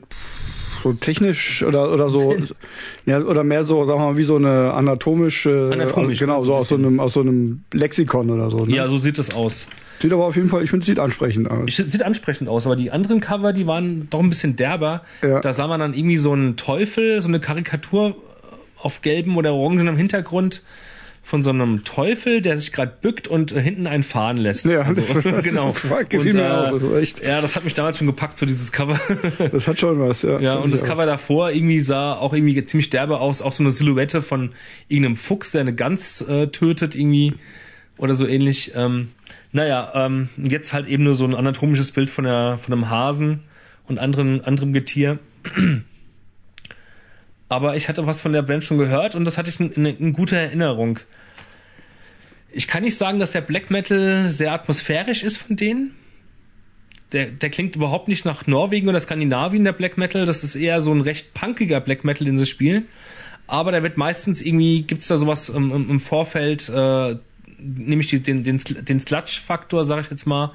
so 0.81 0.93
technisch 0.93 1.63
oder 1.63 1.91
oder 1.91 2.10
so 2.10 2.36
ja 3.05 3.19
oder 3.19 3.43
mehr 3.43 3.63
so 3.63 3.86
sagen 3.86 4.00
wir 4.00 4.05
mal 4.05 4.17
wie 4.17 4.24
so 4.24 4.36
eine 4.36 4.74
anatomische 4.74 5.69
Anatomisch, 5.72 6.19
genau 6.19 6.39
so 6.39 6.46
so 6.46 6.55
aus 6.55 6.67
so 6.69 6.75
einem 6.75 7.00
aus 7.00 7.13
so 7.13 7.22
einem 7.22 7.63
Lexikon 7.74 8.29
oder 8.29 8.50
so 8.50 8.65
ne? 8.65 8.75
Ja, 8.75 8.88
so 8.88 8.98
sieht 8.98 9.17
das 9.17 9.34
aus. 9.34 9.67
sieht 10.00 10.13
aber 10.13 10.25
auf 10.25 10.36
jeden 10.36 10.50
Fall 10.50 10.63
ich 10.63 10.69
finde 10.69 10.86
sieht 10.86 11.00
ansprechend 11.00 11.50
aus 11.50 11.75
Sieht 11.75 12.03
ansprechend 12.03 12.50
aus, 12.50 12.65
aber 12.65 12.75
die 12.75 12.91
anderen 12.91 13.19
Cover, 13.19 13.53
die 13.53 13.67
waren 13.67 14.07
doch 14.10 14.19
ein 14.19 14.29
bisschen 14.29 14.55
derber. 14.55 15.03
Ja. 15.22 15.39
Da 15.39 15.53
sah 15.53 15.67
man 15.67 15.79
dann 15.79 15.93
irgendwie 15.93 16.17
so 16.17 16.31
einen 16.31 16.55
Teufel, 16.55 17.22
so 17.22 17.27
eine 17.27 17.39
Karikatur 17.39 18.15
auf 18.79 19.01
gelbem 19.01 19.38
oder 19.38 19.53
orangenem 19.53 19.98
Hintergrund 19.98 20.62
von 21.27 21.43
so 21.43 21.50
einem 21.50 21.84
Teufel, 21.84 22.41
der 22.41 22.57
sich 22.57 22.72
gerade 22.72 22.93
bückt 23.01 23.27
und 23.27 23.51
äh, 23.51 23.60
hinten 23.62 23.86
einen 23.86 24.03
fahren 24.03 24.38
lässt. 24.38 24.65
ja 24.65 24.84
Also, 24.84 25.01
das, 25.01 25.43
genau. 25.43 25.75
gefiel 26.07 26.34
Und, 26.34 26.41
äh, 26.41 26.46
auch 26.46 26.96
echt 26.96 27.22
Ja, 27.22 27.41
das 27.41 27.57
hat 27.57 27.65
mich 27.65 27.74
damals 27.74 27.98
schon 27.98 28.07
gepackt, 28.07 28.39
so 28.39 28.46
dieses 28.46 28.72
Cover. 28.72 28.98
das 29.51 29.67
hat 29.67 29.77
schon 29.77 30.00
was 30.00 30.22
ja 30.22 30.39
ja, 30.39 30.55
und 30.55 30.74
das 30.74 30.84
auch. 30.84 30.88
Cover 30.88 31.05
davor 31.05 31.51
irgendwie 31.51 31.81
sah 31.81 32.13
auch 32.13 32.34
irgendwie 32.34 32.63
ziemlich 32.63 32.91
derbe 32.91 33.19
aus, 33.19 33.41
auch 33.41 33.51
so 33.51 33.62
eine 33.62 33.72
Silhouette 33.72 34.22
von 34.22 34.51
irgendeinem 34.88 35.17
Fuchs, 35.17 35.51
der 35.51 35.62
eine 35.62 35.75
Gans 35.75 36.22
äh, 36.22 36.48
tötet 36.48 36.96
irgendwie 36.96 37.34
oder 37.98 38.15
so 38.15 38.25
ähnlich. 38.25 38.72
Ähm, 38.74 39.10
naja, 39.51 39.91
ähm, 39.96 40.29
jetzt 40.41 40.72
halt 40.72 40.88
eben 40.88 41.03
nur 41.03 41.15
so 41.15 41.25
ein 41.25 41.36
anatomisches 41.36 41.91
Bild 41.91 42.10
von, 42.10 42.24
der, 42.24 42.57
von 42.57 42.74
einem 42.74 42.89
Hasen 42.89 43.41
und 43.86 44.00
anderen, 44.00 44.46
anderem 44.46 44.72
Getier. 44.72 45.19
Aber 47.49 47.75
ich 47.75 47.87
hatte 47.87 48.05
was 48.05 48.21
von 48.21 48.33
der 48.33 48.41
Band 48.41 48.63
schon 48.63 48.77
gehört 48.77 49.15
und 49.15 49.25
das 49.25 49.37
hatte 49.37 49.49
ich 49.49 49.59
in, 49.59 49.71
in, 49.71 49.85
in 49.85 50.13
guter 50.13 50.37
Erinnerung. 50.37 50.99
Ich 52.51 52.67
kann 52.67 52.83
nicht 52.83 52.97
sagen, 52.97 53.19
dass 53.19 53.31
der 53.31 53.41
Black 53.41 53.69
Metal 53.71 54.29
sehr 54.29 54.51
atmosphärisch 54.51 55.23
ist 55.23 55.37
von 55.37 55.55
denen. 55.55 55.95
Der, 57.13 57.27
der 57.27 57.49
klingt 57.49 57.75
überhaupt 57.75 58.09
nicht 58.09 58.25
nach 58.25 58.47
Norwegen 58.47 58.89
oder 58.89 58.99
Skandinavien, 58.99 59.63
der 59.63 59.71
Black 59.71 59.97
Metal. 59.97 60.25
Das 60.25 60.43
ist 60.43 60.55
eher 60.55 60.81
so 60.81 60.93
ein 60.93 61.01
recht 61.01 61.33
punkiger 61.33 61.79
Black 61.79 62.03
Metal, 62.03 62.25
den 62.25 62.37
sie 62.37 62.45
spielen. 62.45 62.85
Aber 63.47 63.71
da 63.71 63.81
wird 63.81 63.95
meistens 63.95 64.41
irgendwie, 64.41 64.81
gibt's 64.81 65.07
da 65.07 65.15
sowas 65.15 65.47
im, 65.47 65.71
im, 65.71 65.89
im 65.89 65.99
Vorfeld, 66.01 66.67
äh, 66.67 67.15
nämlich 67.57 68.07
die, 68.07 68.21
den, 68.21 68.43
den, 68.43 68.57
den 68.57 68.99
Sludge-Faktor, 68.99 69.85
sag 69.85 70.01
ich 70.01 70.09
jetzt 70.09 70.25
mal, 70.25 70.51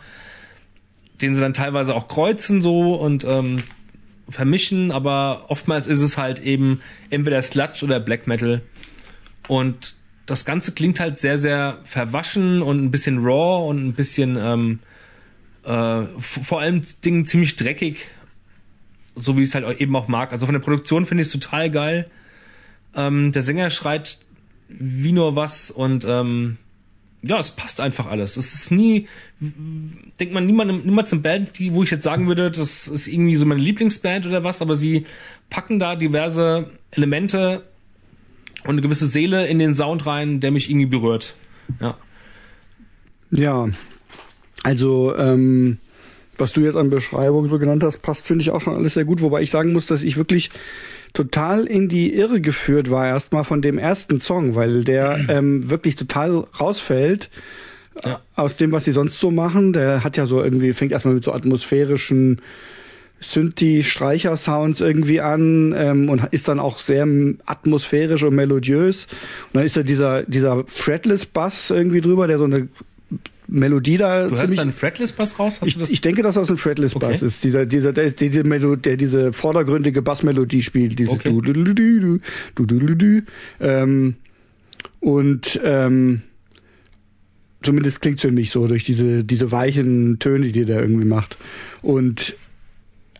den 1.22 1.34
sie 1.34 1.40
dann 1.40 1.54
teilweise 1.54 1.94
auch 1.94 2.06
kreuzen 2.06 2.61
so 2.61 2.94
und 2.94 3.25
ähm, 3.25 3.62
vermischen, 4.29 4.91
aber 4.91 5.47
oftmals 5.49 5.87
ist 5.87 6.00
es 6.00 6.19
halt 6.19 6.41
eben 6.41 6.81
entweder 7.11 7.43
Sludge 7.43 7.85
oder 7.85 8.00
Black 8.00 8.26
Metal. 8.26 8.62
Und 9.49 9.95
das 10.26 10.45
Ganze 10.45 10.73
klingt 10.73 11.00
halt 11.00 11.19
sehr, 11.19 11.38
sehr 11.38 11.79
verwaschen 11.85 12.62
und 12.62 12.83
ein 12.83 12.91
bisschen 12.91 13.19
raw 13.19 13.69
und 13.69 13.85
ein 13.85 13.93
bisschen 13.93 14.38
ähm, 14.41 14.79
äh, 15.64 16.07
vor 16.19 16.61
allem 16.61 16.83
Dingen 17.05 17.26
ziemlich 17.26 17.57
dreckig, 17.57 17.99
so 19.14 19.37
wie 19.37 19.43
ich 19.43 19.49
es 19.49 19.55
halt 19.55 19.81
eben 19.81 19.95
auch 19.97 20.09
mag. 20.09 20.33
Also 20.33 20.47
von 20.47 20.55
der 20.55 20.61
Produktion 20.61 21.07
finde 21.07 21.23
ich 21.23 21.29
es 21.29 21.33
total 21.33 21.71
geil. 21.71 22.11
Ähm, 22.95 23.33
der 23.33 23.43
Sänger 23.43 23.71
schreit 23.71 24.19
wie 24.69 25.12
nur 25.12 25.37
was 25.37 25.71
und 25.71 26.05
ähm, 26.09 26.59
ja, 27.23 27.38
es 27.38 27.52
passt 27.52 27.81
einfach 27.81 28.07
alles. 28.07 28.37
Es 28.37 28.52
ist 28.52 28.73
nie, 28.73 29.07
denkt 30.19 30.35
man 30.35 30.45
niemand, 30.45 30.85
niemals 30.85 31.12
eine 31.12 31.23
Band, 31.23 31.59
die, 31.59 31.73
wo 31.73 31.85
ich 31.85 31.91
jetzt 31.91 32.05
sagen 32.05 32.26
würde, 32.26 32.50
das 32.50 32.88
ist 32.88 33.07
irgendwie 33.07 33.37
so 33.37 33.47
meine 33.47 33.61
Lieblingsband 33.61 34.26
oder 34.26 34.43
was, 34.43 34.61
aber 34.61 34.75
sie 34.75 35.07
packen 35.50 35.79
da 35.79 35.95
diverse 35.95 36.71
Elemente 36.91 37.62
und 38.64 38.71
eine 38.71 38.81
gewisse 38.81 39.07
Seele 39.07 39.47
in 39.47 39.59
den 39.59 39.73
Sound 39.73 40.07
rein, 40.07 40.41
der 40.41 40.50
mich 40.50 40.69
irgendwie 40.69 40.87
berührt. 40.87 41.35
Ja. 41.81 41.97
Ja, 43.31 43.69
also 44.62 45.17
ähm, 45.17 45.79
was 46.38 46.52
du 46.52 46.61
jetzt 46.61 46.76
an 46.76 46.91
Beschreibung 46.91 47.49
so 47.49 47.59
genannt 47.59 47.83
hast, 47.83 48.02
passt 48.02 48.26
finde 48.26 48.43
ich 48.43 48.50
auch 48.50 48.61
schon 48.61 48.75
alles 48.75 48.95
sehr 48.95 49.05
gut. 49.05 49.21
Wobei 49.21 49.43
ich 49.43 49.50
sagen 49.50 49.73
muss, 49.73 49.87
dass 49.87 50.02
ich 50.02 50.17
wirklich 50.17 50.50
total 51.12 51.64
in 51.66 51.88
die 51.88 52.14
Irre 52.14 52.40
geführt 52.40 52.90
war 52.90 53.07
erstmal 53.07 53.45
von 53.45 53.62
dem 53.62 53.78
ersten 53.78 54.21
Song, 54.21 54.54
weil 54.54 54.85
der 54.85 55.19
ähm, 55.28 55.71
wirklich 55.71 55.97
total 55.97 56.47
rausfällt 56.59 57.31
Ja. 58.04 58.21
aus 58.37 58.57
dem, 58.57 58.73
was 58.73 58.85
sie 58.85 58.92
sonst 58.92 59.21
so 59.21 59.31
machen. 59.31 59.73
Der 59.73 60.04
hat 60.04 60.16
ja 60.16 60.26
so 60.26 60.42
irgendwie, 60.42 60.73
fängt 60.73 60.92
erstmal 60.92 61.14
mit 61.14 61.25
so 61.25 61.33
atmosphärischen 61.33 62.40
Synthi-Streicher-Sounds 63.21 64.81
irgendwie 64.81 65.21
an 65.21 65.75
ähm, 65.76 66.09
und 66.09 66.23
ist 66.33 66.49
dann 66.49 66.59
auch 66.59 66.78
sehr 66.78 67.07
atmosphärisch 67.47 68.23
und 68.23 68.35
melodiös. 68.35 69.07
Und 69.52 69.54
dann 69.59 69.64
ist 69.64 69.76
da 69.76 69.83
dieser, 69.83 70.23
dieser 70.25 70.64
Fretless-Bass 70.66 71.71
irgendwie 71.71 72.00
drüber, 72.00 72.26
der 72.26 72.38
so 72.38 72.45
eine 72.45 72.69
Melodie 73.52 73.99
da. 73.99 74.26
Du 74.28 74.37
hast 74.37 74.56
da 74.56 74.62
einen 74.62 74.73
Fretless-Bass 74.73 75.38
raus? 75.38 75.61
Hast 75.61 75.68
ich, 75.68 75.75
du 75.75 75.80
das? 75.80 75.90
ich 75.90 76.00
denke, 76.00 76.23
dass 76.23 76.35
das 76.35 76.50
ein 76.50 76.56
Fretless-Bass 76.56 77.16
okay. 77.16 77.26
ist. 77.26 77.44
Dieser, 77.44 77.66
dieser, 77.66 77.92
der, 77.92 78.11
diese 78.11 78.44
Melodie, 78.44 78.82
der 78.82 78.97
diese 78.97 79.32
vordergründige 79.32 80.02
Bassmelodie 80.02 80.62
spielt. 80.62 80.99
Dieses 80.99 81.14
okay. 81.14 81.30
du, 81.30 81.40
du, 81.40 81.52
du, 81.52 81.75
du, 81.75 82.21
du, 82.66 82.94
du, 82.94 83.23
ähm, 83.61 84.14
und 85.00 85.61
ähm, 85.62 86.23
zumindest 87.62 88.00
klingt 88.00 88.16
es 88.16 88.23
für 88.23 88.32
mich 88.32 88.50
so 88.50 88.66
durch 88.66 88.85
diese, 88.85 89.25
diese 89.25 89.52
weichen 89.52 90.18
Töne, 90.18 90.50
die 90.50 90.64
der 90.64 90.80
irgendwie 90.80 91.06
macht. 91.06 91.37
Und 91.82 92.37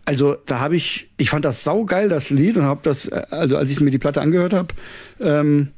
also 0.05 0.35
da 0.45 0.59
habe 0.59 0.75
ich, 0.75 1.09
ich 1.17 1.29
fand 1.29 1.45
das 1.45 1.63
saugeil, 1.63 2.09
das 2.09 2.29
Lied, 2.29 2.57
und 2.57 2.63
habe 2.63 2.81
das, 2.83 3.07
äh, 3.07 3.23
also 3.29 3.57
als 3.57 3.69
ich 3.69 3.79
mir 3.79 3.91
die 3.91 3.99
Platte 3.99 4.21
angehört 4.21 4.53
habe, 4.53 4.73
ähm, 5.19 5.69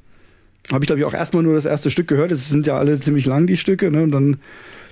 habe 0.72 0.84
ich 0.84 0.88
glaube 0.88 1.00
ich 1.00 1.06
auch 1.06 1.14
erstmal 1.14 1.44
nur 1.44 1.56
das 1.56 1.66
erste 1.66 1.92
Stück 1.92 2.08
gehört. 2.08 2.32
Es 2.32 2.50
sind 2.50 2.66
ja 2.68 2.78
alle 2.78 3.00
ziemlich 3.00 3.26
lang 3.26 3.48
die 3.48 3.58
Stücke, 3.58 3.92
ne? 3.92 4.04
Und 4.04 4.12
dann 4.12 4.38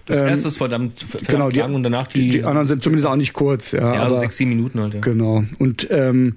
das 0.06 0.18
ähm, 0.18 0.28
erste 0.28 0.50
ist 0.50 0.58
verdammt, 0.58 1.00
verdammt 1.00 1.30
genau, 1.30 1.50
die- 1.50 1.60
lang 1.60 1.76
und 1.76 1.84
danach 1.84 2.08
die, 2.08 2.30
die, 2.30 2.44
anderen 2.44 2.68
sind 2.68 2.84
zumindest 2.84 3.08
auch 3.08 3.16
nicht 3.16 3.34
kurz, 3.34 3.72
ja. 3.72 3.80
ja, 3.80 3.88
aber, 3.94 4.02
also 4.04 4.16
sechs, 4.18 4.36
sieben 4.38 4.50
Minuten 4.50 4.80
halt. 4.82 4.96
Ja. 4.96 5.00
Genau. 5.00 5.46
Und 5.60 5.88
ähm, 5.92 6.36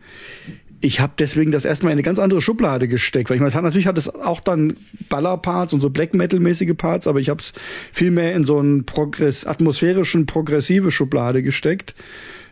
ich 0.80 1.00
habe 1.00 1.14
deswegen 1.18 1.50
das 1.50 1.64
erstmal 1.64 1.90
in 1.90 1.96
eine 1.96 2.02
ganz 2.02 2.18
andere 2.18 2.40
Schublade 2.40 2.86
gesteckt, 2.86 3.28
weil 3.28 3.36
ich 3.36 3.40
meine, 3.40 3.48
es 3.48 3.54
hat 3.54 3.64
natürlich 3.64 3.86
hat 3.86 3.98
es 3.98 4.08
auch 4.08 4.40
dann 4.40 4.74
Ballerparts 5.08 5.72
und 5.72 5.80
so 5.80 5.90
Black 5.90 6.14
Metal 6.14 6.38
mäßige 6.38 6.74
Parts, 6.76 7.06
aber 7.06 7.18
ich 7.18 7.28
habe 7.28 7.40
es 7.40 7.52
viel 7.92 8.10
mehr 8.10 8.34
in 8.34 8.44
so 8.44 8.58
einen 8.58 8.84
Progress 8.84 9.44
atmosphärischen 9.46 10.26
progressive 10.26 10.92
Schublade 10.92 11.42
gesteckt. 11.42 11.94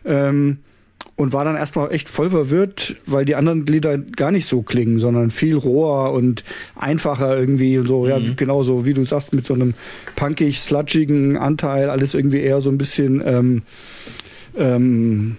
Ähm, 0.03 0.57
und 1.17 1.31
war 1.31 1.45
dann 1.45 1.55
erstmal 1.55 1.93
echt 1.93 2.09
voll 2.09 2.29
verwirrt, 2.29 2.95
weil 3.05 3.23
die 3.23 3.35
anderen 3.35 3.65
Lieder 3.65 3.97
gar 3.97 4.31
nicht 4.31 4.47
so 4.47 4.61
klingen, 4.63 4.99
sondern 4.99 5.31
viel 5.31 5.55
roher 5.55 6.11
und 6.11 6.43
einfacher 6.75 7.37
irgendwie 7.39 7.77
und 7.77 7.87
so, 7.87 8.05
ja, 8.07 8.19
genauso 8.35 8.85
wie 8.85 8.93
du 8.93 9.05
sagst, 9.05 9.31
mit 9.33 9.45
so 9.45 9.53
einem 9.53 9.75
punkig, 10.17 10.59
sludgigen 10.59 11.37
Anteil, 11.37 11.89
alles 11.89 12.13
irgendwie 12.13 12.41
eher 12.41 12.59
so 12.59 12.69
ein 12.69 12.77
bisschen 12.77 13.21
ähm, 13.25 13.61
ähm, 14.57 15.37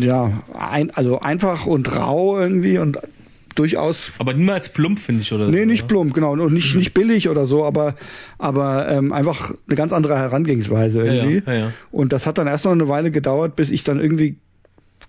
ja, 0.00 0.42
ein, 0.58 0.90
also 0.90 1.20
einfach 1.20 1.66
und 1.66 1.94
rau 1.94 2.38
irgendwie 2.38 2.78
und 2.78 2.98
durchaus 3.56 4.12
Aber 4.18 4.34
niemals 4.34 4.68
plump, 4.70 4.98
finde 4.98 5.22
ich, 5.22 5.32
oder 5.32 5.46
so. 5.46 5.50
Nee, 5.50 5.64
nicht 5.66 5.84
oder? 5.84 5.88
plump, 5.88 6.14
genau. 6.14 6.32
Und 6.32 6.52
nicht, 6.52 6.74
Mhm. 6.74 6.78
nicht 6.80 6.94
billig 6.94 7.28
oder 7.28 7.46
so, 7.46 7.64
aber, 7.64 7.94
aber 8.38 8.86
ähm, 8.88 9.12
einfach 9.12 9.54
eine 9.66 9.76
ganz 9.76 9.92
andere 9.92 10.16
Herangehensweise 10.16 11.00
irgendwie. 11.02 11.42
ja, 11.46 11.52
ja, 11.52 11.58
ja. 11.60 11.72
Und 11.90 12.12
das 12.12 12.26
hat 12.26 12.36
dann 12.38 12.46
erst 12.46 12.64
noch 12.66 12.72
eine 12.72 12.88
Weile 12.88 13.10
gedauert, 13.10 13.56
bis 13.56 13.70
ich 13.70 13.82
dann 13.82 13.98
irgendwie 13.98 14.36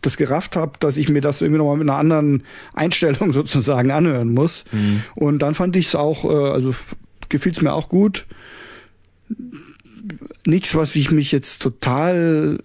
das 0.01 0.17
gerafft 0.17 0.55
habe, 0.55 0.73
dass 0.79 0.97
ich 0.97 1.09
mir 1.09 1.21
das 1.21 1.41
irgendwie 1.41 1.59
nochmal 1.59 1.77
mit 1.77 1.89
einer 1.89 1.97
anderen 1.97 2.43
Einstellung 2.73 3.31
sozusagen 3.33 3.91
anhören 3.91 4.33
muss. 4.33 4.63
Mhm. 4.71 5.03
Und 5.15 5.39
dann 5.39 5.53
fand 5.53 5.75
ich 5.75 5.87
es 5.87 5.95
auch, 5.95 6.23
äh, 6.25 6.51
also 6.51 6.73
gefiel 7.29 7.51
es 7.51 7.61
mir 7.61 7.73
auch 7.73 7.89
gut. 7.89 8.25
Nichts, 10.45 10.75
was 10.75 10.95
ich 10.95 11.11
mich 11.11 11.31
jetzt 11.31 11.61
total 11.61 12.59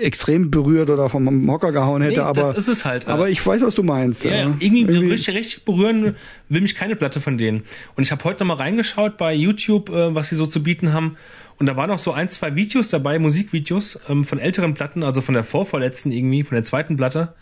extrem 0.00 0.50
berührt 0.50 0.90
oder 0.90 1.08
vom 1.08 1.50
Hocker 1.50 1.72
gehauen 1.72 2.02
hätte, 2.02 2.16
Nee, 2.16 2.20
aber, 2.20 2.40
das 2.40 2.56
ist 2.56 2.68
es 2.68 2.84
halt. 2.84 3.08
aber 3.08 3.28
ich 3.28 3.44
weiß, 3.44 3.62
was 3.62 3.74
du 3.74 3.82
meinst. 3.82 4.24
Ja, 4.24 4.34
ja. 4.34 4.56
Irgendwie, 4.58 4.84
richtig, 4.84 5.34
richtig 5.34 5.64
berühren 5.64 6.16
will 6.48 6.60
mich 6.60 6.74
keine 6.74 6.96
Platte 6.96 7.20
von 7.20 7.38
denen. 7.38 7.62
Und 7.94 8.02
ich 8.02 8.12
habe 8.12 8.22
heute 8.24 8.44
noch 8.44 8.56
mal 8.56 8.62
reingeschaut 8.62 9.16
bei 9.16 9.34
YouTube, 9.34 9.90
äh, 9.90 10.14
was 10.14 10.28
sie 10.28 10.36
so 10.36 10.46
zu 10.46 10.62
bieten 10.62 10.92
haben. 10.92 11.16
Und 11.58 11.66
da 11.66 11.76
waren 11.76 11.90
auch 11.90 11.98
so 11.98 12.12
ein, 12.12 12.28
zwei 12.28 12.54
Videos 12.54 12.90
dabei, 12.90 13.18
Musikvideos 13.18 13.98
ähm, 14.08 14.24
von 14.24 14.38
älteren 14.38 14.74
Platten, 14.74 15.02
also 15.02 15.22
von 15.22 15.34
der 15.34 15.44
vorvorletzten 15.44 16.12
irgendwie, 16.12 16.44
von 16.44 16.54
der 16.54 16.64
zweiten 16.64 16.96
Platte, 16.96 17.34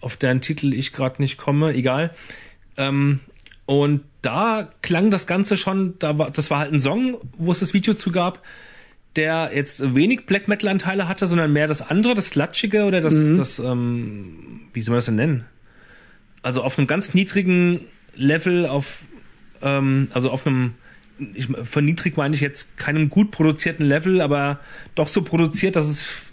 auf 0.00 0.16
deren 0.16 0.40
Titel 0.40 0.74
ich 0.74 0.92
gerade 0.92 1.20
nicht 1.22 1.38
komme, 1.38 1.72
egal. 1.72 2.10
Ähm, 2.76 3.20
und 3.64 4.02
da 4.22 4.68
klang 4.82 5.10
das 5.10 5.26
Ganze 5.26 5.56
schon, 5.56 5.98
da 5.98 6.18
war, 6.18 6.30
das 6.30 6.50
war 6.50 6.58
halt 6.58 6.72
ein 6.72 6.80
Song, 6.80 7.18
wo 7.36 7.52
es 7.52 7.60
das 7.60 7.74
Video 7.74 7.94
zu 7.94 8.12
gab, 8.12 8.42
der 9.16 9.50
jetzt 9.54 9.94
wenig 9.94 10.26
Black 10.26 10.48
Metal 10.48 10.68
Anteile 10.68 11.08
hatte, 11.08 11.26
sondern 11.26 11.52
mehr 11.52 11.66
das 11.66 11.82
andere, 11.82 12.14
das 12.14 12.28
Slatschige 12.28 12.84
oder 12.84 13.00
das, 13.00 13.14
das 13.36 13.58
ähm, 13.58 14.62
wie 14.72 14.80
soll 14.80 14.92
man 14.92 14.98
das 14.98 15.06
denn 15.06 15.16
nennen? 15.16 15.44
Also 16.42 16.62
auf 16.62 16.78
einem 16.78 16.86
ganz 16.86 17.14
niedrigen 17.14 17.80
Level, 18.14 18.66
auf 18.66 19.02
ähm, 19.62 20.08
also 20.12 20.30
auf 20.30 20.46
einem 20.46 20.74
ich, 21.34 21.48
von 21.64 21.84
niedrig 21.84 22.16
meine 22.16 22.34
ich 22.34 22.40
jetzt 22.40 22.76
keinem 22.76 23.08
gut 23.08 23.30
produzierten 23.30 23.86
Level, 23.86 24.20
aber 24.20 24.60
doch 24.94 25.08
so 25.08 25.22
produziert, 25.22 25.76
dass 25.76 25.86
es 25.88 26.27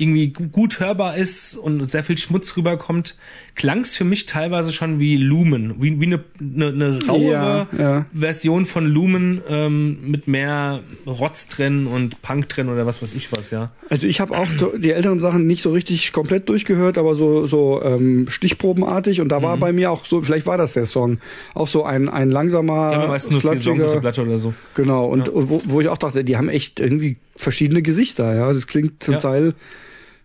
irgendwie 0.00 0.28
gut 0.28 0.80
hörbar 0.80 1.16
ist 1.16 1.56
und 1.56 1.90
sehr 1.90 2.02
viel 2.02 2.16
Schmutz 2.18 2.56
rüberkommt, 2.56 3.16
klang 3.54 3.80
es 3.80 3.94
für 3.96 4.04
mich 4.04 4.26
teilweise 4.26 4.72
schon 4.72 4.98
wie 4.98 5.16
Lumen, 5.16 5.74
wie, 5.82 6.00
wie 6.00 6.06
eine, 6.06 6.24
eine, 6.40 6.66
eine 6.68 7.06
rauere 7.06 7.30
Ja, 7.30 7.68
ja. 7.78 8.06
Version 8.12 8.64
von 8.64 8.86
Lumen 8.86 9.42
ähm, 9.48 9.98
mit 10.10 10.26
mehr 10.26 10.80
Rotz 11.06 11.48
drin 11.48 11.86
und 11.86 12.22
Punk 12.22 12.48
drin 12.48 12.68
oder 12.68 12.86
was 12.86 13.02
weiß 13.02 13.12
ich 13.14 13.30
was, 13.32 13.50
ja. 13.50 13.70
Also 13.90 14.06
ich 14.06 14.20
habe 14.20 14.36
auch 14.36 14.48
die 14.78 14.92
älteren 14.92 15.20
Sachen 15.20 15.46
nicht 15.46 15.62
so 15.62 15.70
richtig 15.72 16.12
komplett 16.12 16.48
durchgehört, 16.48 16.96
aber 16.96 17.14
so 17.14 17.46
so 17.46 17.82
ähm, 17.84 18.26
stichprobenartig 18.30 19.20
und 19.20 19.28
da 19.28 19.42
war 19.42 19.56
bei 19.58 19.72
mir 19.72 19.90
auch 19.90 20.06
so, 20.06 20.22
vielleicht 20.22 20.46
war 20.46 20.56
das 20.56 20.72
der 20.72 20.86
Song, 20.86 21.18
auch 21.54 21.68
so 21.68 21.84
ein 21.84 22.08
ein 22.08 22.30
langsamer, 22.30 22.92
ja 22.92 23.06
meistens 23.06 23.32
nur 23.32 23.52
vier 23.52 23.60
Songs 23.60 23.84
auf 23.84 23.92
der 23.92 24.00
Platte 24.00 24.22
oder 24.22 24.38
so. 24.38 24.54
genau 24.74 25.06
und, 25.06 25.28
und 25.28 25.50
wo, 25.50 25.60
wo 25.64 25.80
ich 25.80 25.88
auch 25.88 25.98
dachte, 25.98 26.24
die 26.24 26.36
haben 26.36 26.48
echt 26.48 26.80
irgendwie 26.80 27.16
verschiedene 27.36 27.82
Gesichter, 27.82 28.34
ja, 28.34 28.52
das 28.52 28.66
klingt 28.66 29.02
zum 29.02 29.14
Ja. 29.14 29.20
Teil 29.20 29.54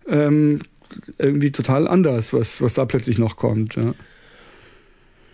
ähm, 0.08 0.62
irgendwie 1.18 1.52
total 1.52 1.88
anders, 1.88 2.34
was 2.34 2.62
was 2.62 2.76
da 2.76 2.86
plötzlich 2.86 3.18
noch 3.18 3.36
kommt, 3.38 3.76
ja. 3.76 3.94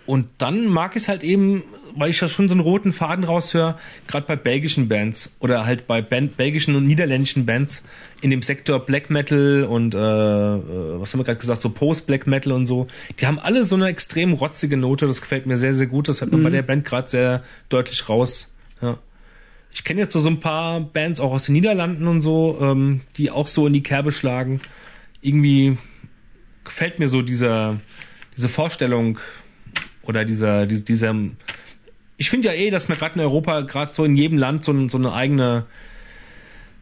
Und 0.07 0.27
dann 0.39 0.65
mag 0.65 0.95
ich 0.95 1.03
es 1.03 1.07
halt 1.07 1.23
eben, 1.23 1.63
weil 1.95 2.09
ich 2.09 2.19
da 2.19 2.27
schon 2.27 2.49
so 2.49 2.53
einen 2.53 2.61
roten 2.61 2.91
Faden 2.91 3.23
raushöre, 3.23 3.77
gerade 4.07 4.25
bei 4.25 4.35
belgischen 4.35 4.89
Bands 4.89 5.31
oder 5.39 5.65
halt 5.65 5.87
bei 5.87 6.01
Band, 6.01 6.37
belgischen 6.37 6.75
und 6.75 6.85
niederländischen 6.85 7.45
Bands 7.45 7.83
in 8.19 8.29
dem 8.29 8.41
Sektor 8.41 8.79
Black 8.79 9.09
Metal 9.09 9.63
und 9.63 9.93
äh, 9.93 9.97
äh, 9.97 10.99
was 10.99 11.13
haben 11.13 11.19
wir 11.19 11.23
gerade 11.23 11.39
gesagt, 11.39 11.61
so 11.61 11.69
Post-Black 11.69 12.25
Metal 12.27 12.51
und 12.51 12.65
so. 12.65 12.87
Die 13.19 13.27
haben 13.27 13.39
alle 13.39 13.63
so 13.63 13.75
eine 13.75 13.87
extrem 13.87 14.33
rotzige 14.33 14.75
Note, 14.75 15.05
das 15.05 15.21
gefällt 15.21 15.45
mir 15.45 15.57
sehr, 15.57 15.73
sehr 15.73 15.87
gut. 15.87 16.09
Das 16.09 16.21
hört 16.21 16.31
man 16.31 16.43
bei 16.43 16.49
der 16.49 16.63
Band 16.63 16.83
gerade 16.83 17.07
sehr 17.07 17.43
deutlich 17.69 18.09
raus. 18.09 18.47
Ja. 18.81 18.97
Ich 19.73 19.83
kenne 19.83 20.01
jetzt 20.01 20.13
so, 20.13 20.19
so 20.19 20.29
ein 20.29 20.39
paar 20.39 20.81
Bands 20.81 21.19
auch 21.19 21.31
aus 21.31 21.45
den 21.45 21.53
Niederlanden 21.53 22.07
und 22.07 22.21
so, 22.21 22.57
ähm, 22.61 23.01
die 23.17 23.31
auch 23.31 23.47
so 23.47 23.67
in 23.67 23.73
die 23.73 23.83
Kerbe 23.83 24.11
schlagen. 24.11 24.61
Irgendwie 25.21 25.77
gefällt 26.63 26.99
mir 26.99 27.09
so 27.09 27.21
dieser, 27.21 27.79
diese 28.35 28.49
Vorstellung 28.49 29.19
oder 30.03 30.25
dieser, 30.25 30.65
dieser, 30.65 30.83
dieser 30.83 31.15
ich 32.21 32.29
finde 32.29 32.49
ja 32.49 32.53
eh, 32.53 32.69
dass 32.69 32.87
man 32.87 32.99
gerade 32.99 33.15
in 33.15 33.21
Europa, 33.21 33.61
gerade 33.61 33.91
so 33.91 34.05
in 34.05 34.15
jedem 34.15 34.37
Land 34.37 34.63
so, 34.63 34.89
so 34.89 34.97
eine 34.99 35.11
eigene, 35.11 35.65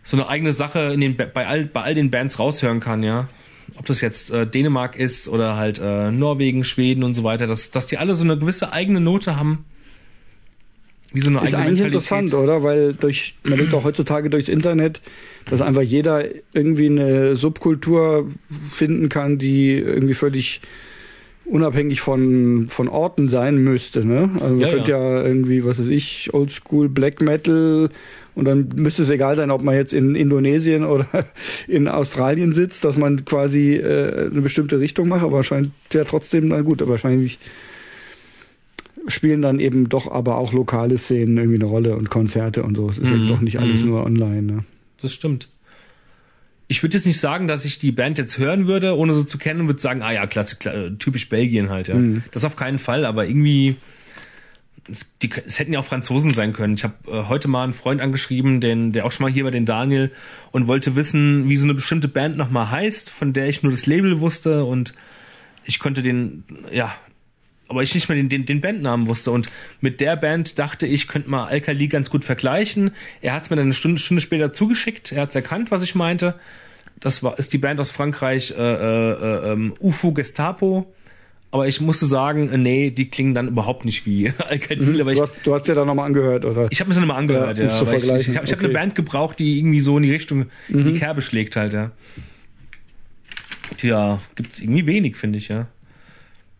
so 0.03 0.17
eine 0.17 0.27
eigene 0.27 0.51
Sache 0.51 0.91
in 0.93 0.99
den, 0.99 1.15
bei 1.15 1.47
all, 1.47 1.63
bei 1.63 1.81
all 1.81 1.95
den 1.95 2.11
Bands 2.11 2.39
raushören 2.39 2.81
kann, 2.81 3.03
ja. 3.03 3.29
Ob 3.77 3.85
das 3.85 4.01
jetzt 4.01 4.31
äh, 4.31 4.45
Dänemark 4.45 4.97
ist 4.97 5.29
oder 5.29 5.55
halt 5.55 5.79
äh, 5.79 6.11
Norwegen, 6.11 6.65
Schweden 6.65 7.03
und 7.03 7.13
so 7.13 7.23
weiter, 7.23 7.47
dass, 7.47 7.71
dass 7.71 7.85
die 7.85 7.97
alle 7.97 8.15
so 8.15 8.25
eine 8.25 8.37
gewisse 8.37 8.73
eigene 8.73 8.99
Note 8.99 9.37
haben. 9.37 9.63
Wie 11.11 11.21
so 11.21 11.29
eine 11.29 11.43
Ist 11.43 11.55
eigentlich 11.55 11.81
interessant, 11.81 12.33
oder? 12.33 12.61
Weil 12.63 12.93
durch, 12.93 13.35
man 13.43 13.57
denkt 13.57 13.73
auch 13.73 13.83
heutzutage 13.83 14.29
durchs 14.29 14.47
Internet, 14.49 15.01
dass 15.49 15.61
einfach 15.61 15.81
jeder 15.81 16.23
irgendwie 16.53 16.87
eine 16.87 17.35
Subkultur 17.35 18.27
finden 18.71 19.09
kann, 19.09 19.37
die 19.39 19.73
irgendwie 19.73 20.13
völlig 20.13 20.61
unabhängig 21.45 22.01
von, 22.01 22.67
von 22.69 22.87
Orten 22.87 23.27
sein 23.27 23.57
müsste, 23.57 24.05
ne? 24.05 24.29
Also 24.35 24.55
man 24.55 24.59
Ja, 24.59 24.69
könnte 24.69 24.91
ja. 24.91 25.23
irgendwie, 25.25 25.65
was 25.65 25.79
weiß 25.79 25.87
ich, 25.87 26.29
Oldschool 26.31 26.89
Black 26.89 27.21
Metal 27.21 27.89
und 28.35 28.45
dann 28.45 28.69
müsste 28.75 29.01
es 29.01 29.09
egal 29.09 29.35
sein, 29.35 29.49
ob 29.49 29.63
man 29.63 29.73
jetzt 29.73 29.91
in 29.91 30.13
Indonesien 30.13 30.83
oder 30.83 31.07
in 31.67 31.87
Australien 31.87 32.53
sitzt, 32.53 32.85
dass 32.85 32.97
man 32.97 33.25
quasi 33.25 33.73
äh, 33.77 34.29
eine 34.29 34.41
bestimmte 34.41 34.79
Richtung 34.79 35.07
macht, 35.07 35.23
aber 35.23 35.43
scheint 35.43 35.71
ja 35.91 36.03
trotzdem, 36.03 36.49
na 36.49 36.61
gut, 36.61 36.87
wahrscheinlich 36.87 37.39
spielen 39.07 39.41
dann 39.41 39.59
eben 39.59 39.89
doch 39.89 40.11
aber 40.11 40.37
auch 40.37 40.53
lokale 40.53 40.97
Szenen 40.97 41.37
irgendwie 41.37 41.55
eine 41.55 41.65
Rolle 41.65 41.95
und 41.95 42.09
Konzerte 42.09 42.63
und 42.63 42.75
so. 42.75 42.89
Es 42.89 42.97
ist 42.97 43.09
eben 43.09 43.23
Mhm, 43.23 43.27
doch 43.27 43.41
nicht 43.41 43.59
alles 43.59 43.81
mhm. 43.81 43.89
nur 43.89 44.03
online. 44.05 44.41
Ne? 44.41 44.63
Das 45.01 45.13
stimmt. 45.13 45.49
Ich 46.67 46.83
würde 46.83 46.95
jetzt 46.97 47.05
nicht 47.07 47.19
sagen, 47.19 47.47
dass 47.47 47.65
ich 47.65 47.79
die 47.79 47.91
Band 47.91 48.17
jetzt 48.19 48.37
hören 48.37 48.67
würde, 48.67 48.95
ohne 48.95 49.13
sie 49.15 49.25
zu 49.25 49.39
kennen, 49.39 49.61
und 49.61 49.67
würde 49.67 49.81
sagen, 49.81 50.03
ah 50.03 50.11
ja, 50.11 50.27
klasse, 50.27 50.55
kla- 50.57 50.87
äh, 50.87 50.95
typisch 50.97 51.27
Belgien 51.27 51.69
halt, 51.69 51.87
ja. 51.87 51.95
Mhm. 51.95 52.23
Das 52.31 52.45
auf 52.45 52.55
keinen 52.55 52.77
Fall, 52.77 53.05
aber 53.05 53.25
irgendwie, 53.25 53.77
es, 54.87 55.07
die, 55.23 55.31
es 55.47 55.57
hätten 55.57 55.73
ja 55.73 55.79
auch 55.79 55.85
Franzosen 55.85 56.33
sein 56.35 56.53
können. 56.53 56.75
Ich 56.75 56.83
habe 56.83 56.93
äh, 57.07 57.23
heute 57.27 57.47
mal 57.47 57.63
einen 57.63 57.73
Freund 57.73 58.01
angeschrieben, 58.01 58.61
den, 58.61 58.91
der 58.91 59.05
auch 59.05 59.11
schon 59.11 59.23
mal 59.23 59.31
hier 59.31 59.45
war, 59.45 59.51
den 59.51 59.65
Daniel, 59.65 60.11
und 60.51 60.67
wollte 60.67 60.95
wissen, 60.95 61.49
wie 61.49 61.57
so 61.57 61.65
eine 61.65 61.73
bestimmte 61.73 62.07
Band 62.07 62.37
nochmal 62.37 62.69
heißt, 62.69 63.09
von 63.09 63.33
der 63.33 63.49
ich 63.49 63.63
nur 63.63 63.71
das 63.71 63.87
Label 63.87 64.19
wusste 64.19 64.63
und 64.65 64.93
ich 65.65 65.79
konnte 65.79 66.03
den, 66.03 66.43
ja, 66.71 66.93
aber 67.69 67.83
ich 67.83 67.93
nicht 67.93 68.09
mehr 68.09 68.17
den, 68.17 68.29
den, 68.29 68.45
den 68.45 68.61
Bandnamen 68.61 69.07
wusste. 69.07 69.31
Und 69.31 69.49
mit 69.79 70.01
der 70.01 70.15
Band 70.15 70.59
dachte 70.59 70.87
ich, 70.87 71.07
könnte 71.07 71.29
man 71.29 71.47
Alkali 71.47 71.87
ganz 71.87 72.09
gut 72.09 72.25
vergleichen. 72.25 72.91
Er 73.21 73.33
hat 73.33 73.43
es 73.43 73.49
mir 73.49 73.55
dann 73.55 73.65
eine 73.65 73.73
Stunde, 73.73 73.99
Stunde 73.99 74.21
später 74.21 74.51
zugeschickt. 74.51 75.11
Er 75.11 75.21
hat 75.21 75.29
es 75.29 75.35
erkannt, 75.35 75.71
was 75.71 75.83
ich 75.83 75.95
meinte. 75.95 76.35
Das 76.99 77.23
war, 77.23 77.39
ist 77.39 77.53
die 77.53 77.59
Band 77.59 77.79
aus 77.79 77.91
Frankreich, 77.91 78.51
äh, 78.51 78.55
äh, 78.55 79.53
äh, 79.53 79.71
UFO 79.79 80.11
Gestapo. 80.11 80.91
Aber 81.51 81.67
ich 81.67 81.81
musste 81.81 82.05
sagen, 82.05 82.49
äh, 82.51 82.57
nee, 82.57 82.89
die 82.91 83.09
klingen 83.09 83.33
dann 83.33 83.47
überhaupt 83.47 83.85
nicht 83.85 84.05
wie 84.05 84.31
aber 84.39 84.53
ich, 84.53 85.17
Du 85.17 85.21
hast, 85.21 85.47
du 85.47 85.53
hast 85.53 85.67
ja 85.67 85.75
da 85.75 85.85
nochmal 85.85 86.05
angehört, 86.05 86.45
oder? 86.45 86.67
ich 86.69 86.79
habe 86.79 86.89
mir 86.89 86.95
das 86.95 87.01
nochmal 87.01 87.17
angehört, 87.17 87.57
Ja, 87.57 87.65
ja. 87.65 87.75
zu 87.75 87.85
aber 87.85 87.95
ich 87.95 87.97
ich, 87.97 88.05
vergleichen, 88.05 88.33
ich 88.33 88.37
habe 88.37 88.47
hab 88.47 88.53
okay. 88.53 88.67
Mhm. 88.67 88.69
eine 88.69 88.73
Band 88.73 88.95
gebraucht, 88.95 89.39
die 89.39 89.57
irgendwie 89.57 89.79
so 89.79 89.97
in 89.97 90.03
die 90.03 90.11
Richtung, 90.11 90.47
in 90.67 90.93
die 90.93 90.99
Kerbe 90.99 91.21
schlägt 91.21 91.55
halt, 91.55 91.73
ja. 91.73 91.91
Tja, 93.77 94.19
gibt's 94.35 94.59
irgendwie 94.59 94.85
wenig, 94.85 95.15
finde 95.15 95.39
ich, 95.39 95.47
ja. 95.47 95.67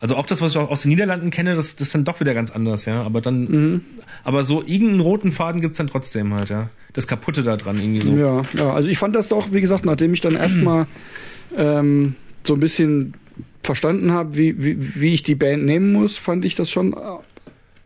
Also 0.01 0.15
auch 0.15 0.25
das, 0.25 0.41
was 0.41 0.51
ich 0.51 0.57
auch 0.57 0.69
aus 0.69 0.83
den 0.83 0.89
Niederlanden 0.89 1.29
kenne, 1.29 1.55
das, 1.55 1.75
das 1.75 1.87
ist 1.87 1.95
dann 1.95 2.05
doch 2.05 2.19
wieder 2.21 2.33
ganz 2.33 2.51
anders, 2.51 2.85
ja. 2.85 3.01
Aber 3.03 3.19
dann, 3.21 3.43
Mhm. 3.43 3.81
aber 4.23 4.43
so 4.43 4.61
irgendeinen 4.65 5.01
roten 5.01 5.31
Faden 5.31 5.59
gibt's 5.61 5.77
dann 5.77 5.87
trotzdem 5.87 6.33
halt, 6.33 6.49
ja. 6.49 6.69
Das 6.93 7.05
Kaputte 7.07 7.43
da 7.43 7.57
dran 7.57 7.77
irgendwie 7.79 8.01
so. 8.01 8.13
Ja, 8.15 8.43
ja, 8.57 8.73
also 8.73 8.87
ich 8.87 8.97
fand 8.97 9.15
das 9.15 9.27
doch, 9.27 9.51
wie 9.51 9.61
gesagt, 9.61 9.85
nachdem 9.85 10.13
ich 10.13 10.21
dann 10.21 10.35
erstmal 10.37 10.87
ähm, 11.57 12.15
so 12.43 12.53
ein 12.53 12.59
bisschen 12.59 13.13
verstanden 13.63 14.11
habe, 14.13 14.37
wie, 14.37 14.63
wie, 14.63 15.01
wie 15.01 15.13
ich 15.13 15.23
die 15.23 15.35
Band 15.35 15.65
nehmen 15.65 15.91
muss, 15.93 16.17
fand 16.17 16.45
ich 16.45 16.55
das 16.55 16.71
schon, 16.71 16.93
äh, 16.93 16.97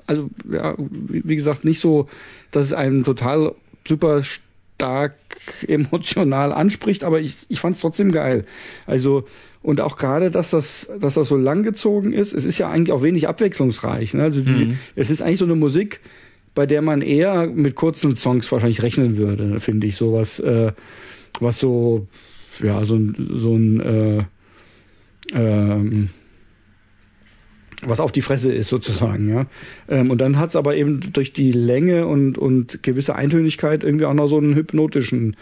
also 0.05 0.29
ja, 0.51 0.75
wie 0.77 1.35
gesagt, 1.35 1.65
nicht 1.65 1.79
so, 1.79 2.07
dass 2.51 2.67
es 2.67 2.73
einen 2.73 3.03
total 3.03 3.55
super 3.87 4.23
stark 4.23 5.15
emotional 5.67 6.51
anspricht, 6.53 7.03
aber 7.03 7.19
ich, 7.21 7.37
ich 7.49 7.59
fand 7.59 7.75
es 7.75 7.81
trotzdem 7.81 8.11
geil. 8.11 8.45
Also 8.85 9.27
und 9.63 9.79
auch 9.79 9.95
gerade, 9.95 10.29
dass 10.29 10.51
das, 10.51 10.91
dass 10.99 11.15
das 11.15 11.29
so 11.29 11.37
langgezogen 11.37 12.11
ist, 12.13 12.33
es 12.33 12.43
ist 12.45 12.57
ja 12.57 12.69
eigentlich 12.69 12.91
auch 12.91 13.01
wenig 13.01 13.27
abwechslungsreich. 13.29 14.13
Ne? 14.13 14.23
Also 14.23 14.41
die, 14.41 14.75
es 14.95 15.09
ist 15.09 15.21
eigentlich 15.21 15.39
so 15.39 15.45
eine 15.45 15.55
Musik, 15.55 16.01
bei 16.53 16.65
der 16.65 16.81
man 16.81 17.01
eher 17.01 17.47
mit 17.47 17.73
kurzen 17.75 18.15
Songs 18.15 18.51
wahrscheinlich 18.51 18.83
rechnen 18.83 19.17
würde, 19.17 19.59
finde 19.61 19.87
ich. 19.87 19.95
Sowas, 19.95 20.39
äh, 20.39 20.73
was 21.39 21.59
so, 21.59 22.07
ja, 22.61 22.83
so 22.83 22.95
ein, 22.95 23.31
so 23.35 23.55
ein, 23.55 23.79
äh, 23.79 24.23
ähm, 25.33 26.09
was 27.87 27.99
auf 27.99 28.11
die 28.11 28.21
Fresse 28.21 28.51
ist 28.53 28.69
sozusagen, 28.69 29.29
ja. 29.29 29.45
Ähm, 29.89 30.11
und 30.11 30.19
dann 30.19 30.37
hat's 30.39 30.55
aber 30.55 30.75
eben 30.75 30.99
durch 31.13 31.33
die 31.33 31.51
Länge 31.51 32.07
und, 32.07 32.37
und 32.37 32.83
gewisse 32.83 33.15
Eintönigkeit 33.15 33.83
irgendwie 33.83 34.05
auch 34.05 34.13
noch 34.13 34.27
so 34.27 34.37
einen 34.37 34.55
hypnotischen 34.55 35.35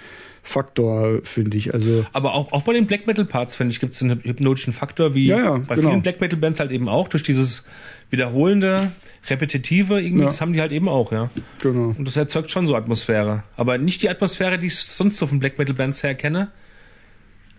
Faktor, 0.44 1.20
finde 1.24 1.56
ich. 1.58 1.74
Also 1.74 2.06
Aber 2.14 2.34
auch, 2.34 2.52
auch 2.52 2.64
bei 2.64 2.74
den 2.74 2.88
Black 2.88 3.06
Metal 3.06 3.26
Parts, 3.26 3.56
finde 3.56 3.74
ich, 3.74 3.80
gibt 3.80 3.94
es 3.94 4.02
einen 4.02 4.24
hypnotischen 4.24 4.74
Faktor, 4.74 5.14
wie 5.14 5.28
Ja, 5.28 5.38
ja, 5.38 5.58
bei 5.58 5.76
genau. 5.76 5.90
vielen 5.90 6.02
Black 6.02 6.20
Metal 6.20 6.40
Bands 6.40 6.60
halt 6.60 6.72
eben 6.72 6.90
auch, 6.90 7.08
durch 7.08 7.22
dieses 7.24 7.64
wiederholende, 8.10 8.92
repetitive, 9.30 10.02
irgendwie, 10.02 10.22
Ja. 10.22 10.28
das 10.28 10.42
haben 10.42 10.54
die 10.54 10.60
halt 10.62 10.72
eben 10.72 10.90
auch, 10.90 11.12
ja. 11.12 11.30
genau. 11.62 11.94
Und 11.98 12.08
das 12.08 12.18
erzeugt 12.18 12.50
schon 12.52 12.66
so 12.66 12.76
Atmosphäre. 12.76 13.44
Aber 13.56 13.78
nicht 13.78 14.02
die 14.02 14.10
Atmosphäre, 14.10 14.58
die 14.58 14.68
ich 14.68 14.78
sonst 14.78 15.18
so 15.18 15.28
von 15.28 15.40
Black 15.40 15.60
Metal 15.60 15.76
Bands 15.76 16.02
her 16.04 16.16
kenne. 16.16 16.50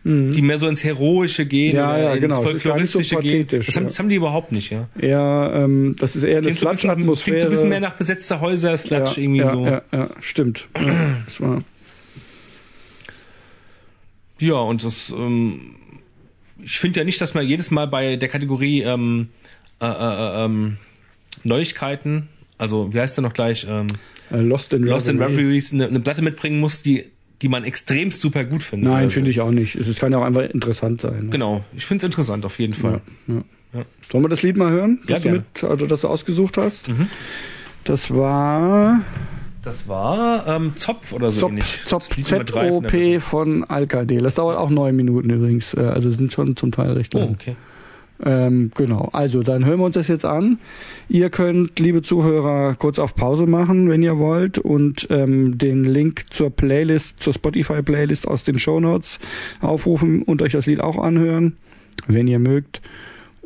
Die 0.04 0.42
mehr 0.42 0.58
so 0.58 0.66
ins 0.66 0.82
Heroische 0.82 1.46
gehen 1.46 1.72
Mhm. 1.72 1.78
Ja, 1.78 1.98
ja, 1.98 2.12
ins 2.12 2.20
genau. 2.20 2.36
Nicht 2.38 2.44
so 2.44 2.50
Folkloristische 2.50 3.16
gehen. 3.16 3.46
Das 3.46 3.76
haben, 3.76 3.84
ja. 3.84 3.88
das 3.88 3.98
haben 4.00 4.08
die 4.08 4.16
überhaupt 4.16 4.50
nicht, 4.50 4.70
ja. 4.70 4.88
Eher, 4.98 5.52
ähm, 5.54 5.94
das 5.98 6.16
ist 6.16 6.24
eher 6.24 6.38
eine 6.38 6.42
klingt 6.42 6.58
so, 6.60 6.66
ein 6.66 6.72
bisschen, 6.72 6.90
Sludge-Atmosphäre. 6.90 7.24
klingt 7.24 7.40
so 7.40 7.46
ein 7.46 7.50
bisschen 7.50 7.68
mehr 7.68 7.80
nach 7.80 7.94
besetzter 7.94 8.40
Häuser, 8.40 8.76
Sludge 8.76 9.12
ja, 9.16 9.22
irgendwie 9.22 9.40
ja, 9.40 9.46
so. 9.46 9.66
Ja, 9.66 9.82
ja, 9.92 10.10
stimmt. 10.20 10.66
Ja, 10.76 11.16
das 11.24 11.40
war, 11.40 11.62
Ja, 14.40 14.54
und 14.54 14.82
das, 14.82 15.10
ähm, 15.16 15.76
ich 16.64 16.78
finde 16.78 17.00
ja 17.00 17.04
nicht, 17.04 17.20
dass 17.20 17.34
man 17.34 17.46
jedes 17.46 17.70
Mal 17.70 17.86
bei 17.86 18.16
der 18.16 18.28
Kategorie 18.28 18.82
ähm, 18.82 19.28
äh, 19.80 19.86
äh, 19.86 20.44
ähm, 20.44 20.78
Neuigkeiten, 21.44 22.28
also 22.58 22.92
wie 22.92 22.98
heißt 22.98 23.16
der 23.16 23.22
noch 23.22 23.34
gleich, 23.34 23.66
ähm, 23.68 23.86
äh, 24.32 24.40
Lost 24.40 24.72
in 24.72 24.82
Lost 24.82 25.08
in 25.08 25.18
Reverie. 25.18 25.44
Reveries, 25.44 25.72
eine, 25.72 25.86
eine 25.86 26.00
Platte 26.00 26.22
mitbringen 26.22 26.58
muss, 26.58 26.82
die, 26.82 27.04
die 27.42 27.48
man 27.48 27.64
extremst 27.64 28.20
super 28.20 28.44
gut 28.44 28.62
findet. 28.62 28.88
Nein, 28.90 29.02
Also, 29.04 29.14
finde 29.14 29.30
ich 29.30 29.40
auch 29.40 29.50
nicht. 29.50 29.74
Es 29.74 29.98
kann 29.98 30.12
ja 30.12 30.18
auch 30.18 30.24
einfach 30.24 30.42
interessant 30.42 31.00
sein. 31.00 31.24
Ne? 31.24 31.30
Genau, 31.30 31.64
ich 31.76 31.84
finde 31.84 31.98
es 31.98 32.04
interessant 32.04 32.44
auf 32.46 32.58
jeden 32.58 32.74
Fall. 32.74 33.00
Ja, 33.26 33.34
ja. 33.34 33.42
Ja. 33.74 33.82
Sollen 34.10 34.22
wir 34.24 34.28
das 34.28 34.42
Lied 34.42 34.56
mal 34.58 34.70
hören, 34.70 34.98
Ja, 35.08 35.14
das 35.14 35.22
du 35.22 35.28
gerne. 35.30 35.44
mit, 35.54 35.64
also 35.64 35.86
das 35.86 36.02
du 36.02 36.08
ausgesucht 36.08 36.56
hast? 36.58 36.88
Mhm. 36.88 37.08
Das 37.84 38.14
war 38.14 39.00
Das 39.62 39.88
war 39.88 40.46
ähm, 40.46 40.72
Zopf 40.76 41.12
oder 41.12 41.30
so 41.30 41.40
Zop, 41.40 41.50
ähnlich. 41.50 41.80
Zop, 41.86 42.00
Das 42.06 42.16
Lied 42.16 42.30
Nummer 42.30 42.44
drei 42.44 42.68
von 42.72 42.82
der 42.82 42.90
ZOP 42.90 43.22
von 43.22 43.64
Alcadel. 43.64 44.22
Das 44.22 44.34
dauert 44.34 44.56
auch 44.58 44.70
neun 44.70 44.94
Minuten 44.94 45.30
übrigens. 45.30 45.72
äh, 45.74 45.80
Also 45.80 46.10
sind 46.10 46.32
schon 46.32 46.56
zum 46.56 46.70
Teil 46.72 46.90
recht 46.92 47.14
Oh, 47.14 47.18
lang. 47.20 47.30
okay. 47.30 47.56
Ähm, 48.24 48.70
genau, 48.74 49.08
also 49.12 49.42
dann 49.42 49.64
hören 49.64 49.80
wir 49.80 49.86
uns 49.86 49.94
das 49.94 50.08
jetzt 50.08 50.24
an. 50.24 50.58
Ihr 51.08 51.30
könnt, 51.30 51.78
liebe 51.78 52.02
Zuhörer, 52.02 52.74
kurz 52.76 52.98
auf 52.98 53.14
Pause 53.14 53.46
machen, 53.46 53.88
wenn 53.90 54.02
ihr 54.02 54.18
wollt, 54.18 54.58
und 54.58 55.08
ähm, 55.10 55.58
den 55.58 55.84
Link 55.84 56.26
zur 56.30 56.50
Playlist, 56.50 57.20
zur 57.20 57.34
Spotify-Playlist 57.34 58.28
aus 58.28 58.44
den 58.44 58.58
Show 58.58 58.80
Notes 58.80 59.18
aufrufen 59.60 60.22
und 60.22 60.42
euch 60.42 60.52
das 60.52 60.66
Lied 60.66 60.80
auch 60.80 60.98
anhören, 60.98 61.56
wenn 62.06 62.28
ihr 62.28 62.38
mögt. 62.38 62.80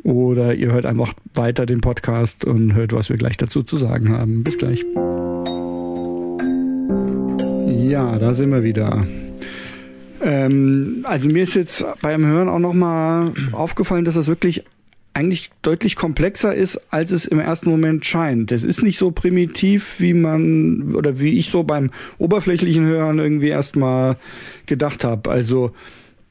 Oder 0.03 0.53
ihr 0.53 0.71
hört 0.71 0.85
einfach 0.85 1.13
weiter 1.33 1.65
den 1.65 1.81
Podcast 1.81 2.45
und 2.45 2.75
hört, 2.75 2.93
was 2.93 3.09
wir 3.09 3.17
gleich 3.17 3.37
dazu 3.37 3.63
zu 3.63 3.77
sagen 3.77 4.09
haben. 4.09 4.43
Bis 4.43 4.57
gleich. 4.57 4.85
Ja, 7.89 8.17
da 8.19 8.33
sind 8.33 8.51
wir 8.51 8.63
wieder. 8.63 9.05
Ähm, 10.21 11.03
also 11.03 11.27
mir 11.27 11.43
ist 11.43 11.55
jetzt 11.55 11.85
beim 12.01 12.25
Hören 12.25 12.49
auch 12.49 12.59
nochmal 12.59 13.33
aufgefallen, 13.51 14.05
dass 14.05 14.15
das 14.15 14.27
wirklich 14.27 14.63
eigentlich 15.13 15.49
deutlich 15.63 15.95
komplexer 15.95 16.53
ist, 16.53 16.79
als 16.91 17.09
es 17.09 17.25
im 17.25 17.39
ersten 17.39 17.71
Moment 17.71 18.05
scheint. 18.05 18.51
Das 18.51 18.63
ist 18.63 18.83
nicht 18.83 18.99
so 18.99 19.09
primitiv, 19.09 19.95
wie 19.97 20.13
man 20.13 20.93
oder 20.93 21.19
wie 21.19 21.39
ich 21.39 21.49
so 21.49 21.63
beim 21.63 21.89
oberflächlichen 22.19 22.85
Hören 22.85 23.17
irgendwie 23.17 23.47
erstmal 23.47 24.17
gedacht 24.67 25.03
habe. 25.03 25.31
Also 25.31 25.71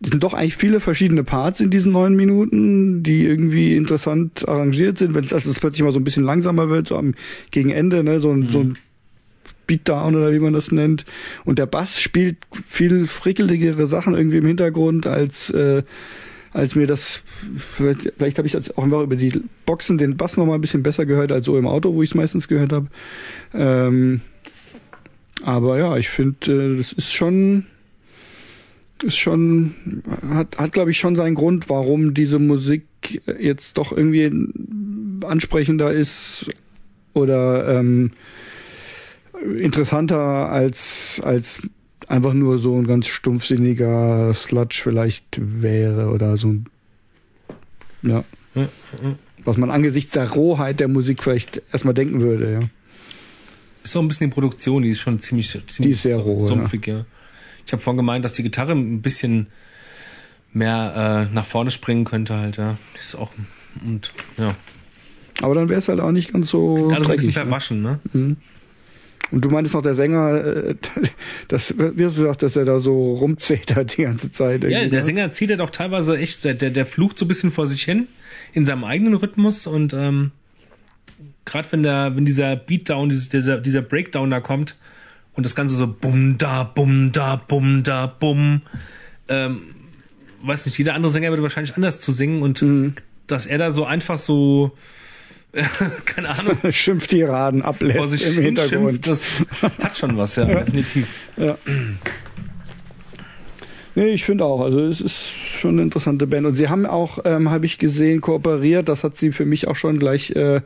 es 0.00 0.10
sind 0.10 0.22
doch 0.22 0.34
eigentlich 0.34 0.56
viele 0.56 0.78
verschiedene 0.78 1.24
Parts 1.24 1.58
in 1.58 1.70
diesen 1.70 1.90
neun 1.90 2.14
Minuten, 2.14 3.02
die 3.02 3.24
irgendwie 3.24 3.76
interessant 3.76 4.48
arrangiert 4.48 4.98
sind. 4.98 5.14
Wenn 5.14 5.24
es 5.24 5.32
also 5.32 5.52
plötzlich 5.58 5.82
mal 5.82 5.92
so 5.92 5.98
ein 5.98 6.04
bisschen 6.04 6.22
langsamer 6.22 6.68
wird, 6.68 6.86
so 6.88 6.96
am 6.96 7.14
gegen 7.50 7.70
Ende, 7.70 8.04
ne, 8.04 8.20
so, 8.20 8.32
mhm. 8.32 8.48
so 8.50 8.60
ein 8.60 8.78
Beatdown 9.66 10.14
oder 10.14 10.32
wie 10.32 10.38
man 10.38 10.52
das 10.52 10.72
nennt. 10.72 11.04
Und 11.44 11.58
der 11.58 11.66
Bass 11.66 12.00
spielt 12.00 12.38
viel 12.66 13.06
frickeligere 13.06 13.86
Sachen 13.86 14.14
irgendwie 14.14 14.38
im 14.38 14.46
Hintergrund 14.46 15.06
als 15.06 15.50
äh, 15.50 15.82
als 16.56 16.74
mir 16.74 16.86
das 16.86 17.22
vielleicht, 17.58 18.12
vielleicht 18.16 18.38
habe 18.38 18.48
ich 18.48 18.56
auch 18.56 18.82
einfach 18.82 19.02
über 19.02 19.16
die 19.16 19.42
Boxen 19.66 19.98
den 19.98 20.16
Bass 20.16 20.38
noch 20.38 20.46
mal 20.46 20.54
ein 20.54 20.62
bisschen 20.62 20.82
besser 20.82 21.04
gehört 21.04 21.30
als 21.30 21.44
so 21.44 21.58
im 21.58 21.66
Auto, 21.66 21.92
wo 21.92 22.02
ich 22.02 22.10
es 22.10 22.14
meistens 22.14 22.48
gehört 22.48 22.72
habe. 22.72 22.88
Ähm, 23.52 24.22
aber 25.42 25.78
ja, 25.78 25.96
ich 25.98 26.08
finde, 26.08 26.72
äh, 26.72 26.76
das 26.78 26.92
ist 26.92 27.12
schon 27.12 27.66
ist 29.02 29.18
schon 29.18 30.02
hat 30.30 30.56
hat 30.56 30.72
glaube 30.72 30.90
ich 30.90 30.98
schon 30.98 31.16
seinen 31.16 31.34
Grund, 31.34 31.68
warum 31.68 32.14
diese 32.14 32.38
Musik 32.38 32.86
jetzt 33.38 33.76
doch 33.76 33.92
irgendwie 33.92 34.32
ansprechender 35.26 35.92
ist 35.92 36.46
oder 37.12 37.78
ähm, 37.78 38.12
interessanter 39.60 40.50
als, 40.50 41.20
als 41.24 41.62
einfach 42.08 42.32
nur 42.32 42.58
so 42.58 42.76
ein 42.76 42.86
ganz 42.86 43.06
stumpfsinniger 43.06 44.32
Sludge 44.34 44.80
vielleicht 44.82 45.38
wäre 45.38 46.10
oder 46.10 46.36
so 46.36 46.48
ein, 46.48 46.66
ja. 48.02 48.24
Was 49.44 49.56
man 49.56 49.70
angesichts 49.70 50.12
der 50.12 50.30
Rohheit 50.30 50.80
der 50.80 50.88
Musik 50.88 51.22
vielleicht 51.22 51.62
erstmal 51.72 51.94
denken 51.94 52.20
würde, 52.20 52.52
ja. 52.52 52.60
Ist 53.84 53.96
auch 53.96 54.00
ein 54.00 54.08
bisschen 54.08 54.30
die 54.30 54.34
Produktion, 54.34 54.82
die 54.82 54.90
ist 54.90 55.00
schon 55.00 55.18
ziemlich, 55.18 55.48
ziemlich 55.50 55.76
die 55.78 55.90
ist 55.90 56.02
sehr 56.02 56.16
roh, 56.16 56.44
sumpfig, 56.44 56.86
ja. 56.86 56.98
ja. 56.98 57.06
Ich 57.64 57.72
habe 57.72 57.82
vorhin 57.82 57.98
gemeint, 57.98 58.24
dass 58.24 58.32
die 58.32 58.42
Gitarre 58.42 58.72
ein 58.72 59.02
bisschen 59.02 59.48
mehr 60.52 61.28
äh, 61.30 61.34
nach 61.34 61.44
vorne 61.44 61.70
springen 61.70 62.04
könnte 62.04 62.36
halt, 62.36 62.56
ja. 62.56 62.76
Die 62.94 62.98
ist 62.98 63.14
auch, 63.14 63.30
und, 63.84 64.12
ja. 64.38 64.54
Aber 65.42 65.54
dann 65.54 65.68
wäre 65.68 65.78
es 65.78 65.88
halt 65.88 66.00
auch 66.00 66.12
nicht 66.12 66.32
ganz 66.32 66.48
so. 66.48 66.88
Alles 66.90 67.08
ein 67.10 67.16
bisschen 67.16 67.32
verwaschen, 67.32 67.82
ne? 67.82 68.00
Mhm. 68.12 68.36
Und 69.30 69.44
du 69.44 69.50
meintest 69.50 69.74
noch, 69.74 69.82
der 69.82 69.94
Sänger, 69.94 70.44
äh, 70.44 70.74
das, 71.48 71.74
wie 71.76 72.04
hast 72.04 72.16
du 72.16 72.22
gesagt, 72.22 72.42
dass 72.42 72.56
er 72.56 72.64
da 72.64 72.80
so 72.80 73.14
rumzetert 73.14 73.96
die 73.96 74.02
ganze 74.02 74.30
Zeit. 74.30 74.62
Ja, 74.64 74.80
der 74.80 74.88
ne? 74.88 75.02
Sänger 75.02 75.30
zieht 75.30 75.50
ja 75.50 75.56
doch 75.56 75.70
teilweise 75.70 76.16
echt, 76.16 76.44
der, 76.44 76.54
der 76.54 76.86
flucht 76.86 77.18
so 77.18 77.24
ein 77.24 77.28
bisschen 77.28 77.50
vor 77.50 77.66
sich 77.66 77.82
hin 77.82 78.06
in 78.52 78.64
seinem 78.64 78.84
eigenen 78.84 79.14
Rhythmus 79.14 79.66
und 79.66 79.92
ähm, 79.92 80.30
gerade 81.44 81.70
wenn 81.70 81.82
der, 81.82 82.14
wenn 82.14 82.24
dieser 82.24 82.56
Beatdown, 82.56 83.08
dieser, 83.08 83.58
dieser 83.58 83.82
Breakdown 83.82 84.30
da 84.30 84.40
kommt 84.40 84.76
und 85.34 85.44
das 85.44 85.54
Ganze 85.54 85.76
so 85.76 85.86
bum 85.86 86.38
da, 86.38 86.64
bum 86.64 87.12
da, 87.12 87.36
bum 87.36 87.82
da, 87.82 88.06
bum, 88.06 88.62
ähm, 89.28 89.62
weiß 90.42 90.66
nicht, 90.66 90.78
jeder 90.78 90.94
andere 90.94 91.10
Sänger 91.10 91.30
würde 91.30 91.42
wahrscheinlich 91.42 91.74
anders 91.76 92.00
zu 92.00 92.12
singen 92.12 92.42
und 92.42 92.62
mhm. 92.62 92.94
dass 93.26 93.46
er 93.46 93.58
da 93.58 93.70
so 93.70 93.84
einfach 93.84 94.18
so 94.18 94.72
keine 96.04 96.28
Ahnung. 96.28 96.56
Schimpftiraden 96.70 97.62
ablässt 97.62 97.98
vor 97.98 98.08
sich 98.08 98.36
im 98.36 98.42
Hintergrund. 98.42 99.06
Das 99.06 99.44
hat 99.82 99.96
schon 99.96 100.16
was, 100.16 100.36
ja, 100.36 100.44
ja. 100.48 100.60
definitiv. 100.60 101.08
Ja. 101.36 101.56
Nee, 103.94 104.08
ich 104.08 104.24
finde 104.24 104.44
auch. 104.44 104.60
Also 104.60 104.80
es 104.80 105.00
ist 105.00 105.18
schon 105.18 105.72
eine 105.72 105.82
interessante 105.82 106.26
Band. 106.26 106.46
Und 106.46 106.54
sie 106.54 106.68
haben 106.68 106.84
auch, 106.84 107.20
ähm, 107.24 107.50
habe 107.50 107.64
ich 107.66 107.78
gesehen, 107.78 108.20
kooperiert. 108.20 108.88
Das 108.88 109.04
hat 109.04 109.16
sie 109.16 109.32
für 109.32 109.46
mich 109.46 109.68
auch 109.68 109.76
schon 109.76 109.98
gleich 109.98 110.32
äh, 110.32 110.60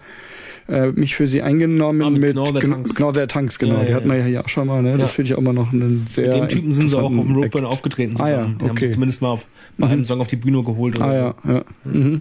äh, 0.69 0.93
mich 0.93 1.15
für 1.17 1.27
sie 1.27 1.43
eingenommen 1.43 2.03
ah, 2.03 2.11
mit, 2.11 2.23
mit 2.23 2.33
Gnau 2.33 2.51
der 2.53 2.63
Tanks. 2.63 2.95
Gnau 2.95 3.13
der 3.13 3.29
Tanks, 3.29 3.59
genau. 3.59 3.79
Ja, 3.79 3.83
die 3.83 3.91
ja, 3.91 3.97
hatten 3.97 4.11
wir 4.11 4.19
ja 4.19 4.25
hier 4.25 4.45
auch 4.45 4.49
schon 4.49 4.67
mal. 4.67 4.83
Ne? 4.83 4.99
Das 4.99 5.13
finde 5.13 5.29
ich 5.29 5.35
auch 5.35 5.39
immer 5.39 5.53
noch 5.53 5.73
einen 5.73 6.07
sehr. 6.09 6.27
Mit 6.27 6.35
den 6.35 6.49
Typen 6.49 6.73
sind 6.73 6.89
sie 6.89 6.99
auch 6.99 7.05
auf 7.05 7.11
dem 7.11 7.35
Roadburn 7.35 7.65
aufgetreten 7.65 8.17
zusammen. 8.17 8.33
Ah, 8.33 8.39
ja, 8.39 8.45
okay. 8.45 8.57
Die 8.61 8.69
haben 8.69 8.81
sie 8.81 8.91
zumindest 8.91 9.23
mal 9.23 9.29
auf, 9.29 9.47
bei 9.79 9.87
mhm. 9.87 9.93
einem 9.93 10.05
Song 10.05 10.21
auf 10.21 10.29
die 10.29 10.37
Bühne 10.37 10.63
geholt 10.63 10.97
oder 10.97 11.05
ah, 11.05 11.15
so. 11.15 11.49
Ja, 11.49 11.55
ja. 11.55 11.65
Mhm. 11.85 12.21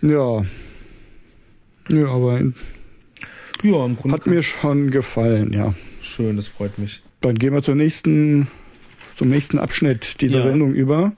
Ja. 0.00 0.44
Ja, 1.88 2.06
aber 2.06 2.40
ja, 3.62 3.84
im 3.84 3.96
Grunde 3.96 4.12
hat 4.12 4.26
mir 4.26 4.42
schon 4.42 4.90
gefallen, 4.90 5.52
ja. 5.52 5.74
Schön, 6.00 6.36
das 6.36 6.48
freut 6.48 6.78
mich. 6.78 7.02
Dann 7.20 7.34
gehen 7.36 7.52
wir 7.52 7.62
zur 7.62 7.74
nächsten, 7.74 8.46
zum 9.16 9.28
nächsten 9.28 9.58
Abschnitt 9.58 10.20
dieser 10.20 10.38
ja. 10.38 10.44
Sendung 10.44 10.74
über. 10.74 11.12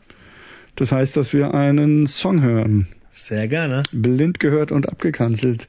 Das 0.76 0.92
heißt, 0.92 1.16
dass 1.16 1.34
wir 1.34 1.52
einen 1.52 2.06
Song 2.06 2.40
hören. 2.40 2.88
Sehr 3.12 3.48
gerne. 3.48 3.82
Blind 3.92 4.40
gehört 4.40 4.72
und 4.72 4.88
abgekanzelt. 4.88 5.68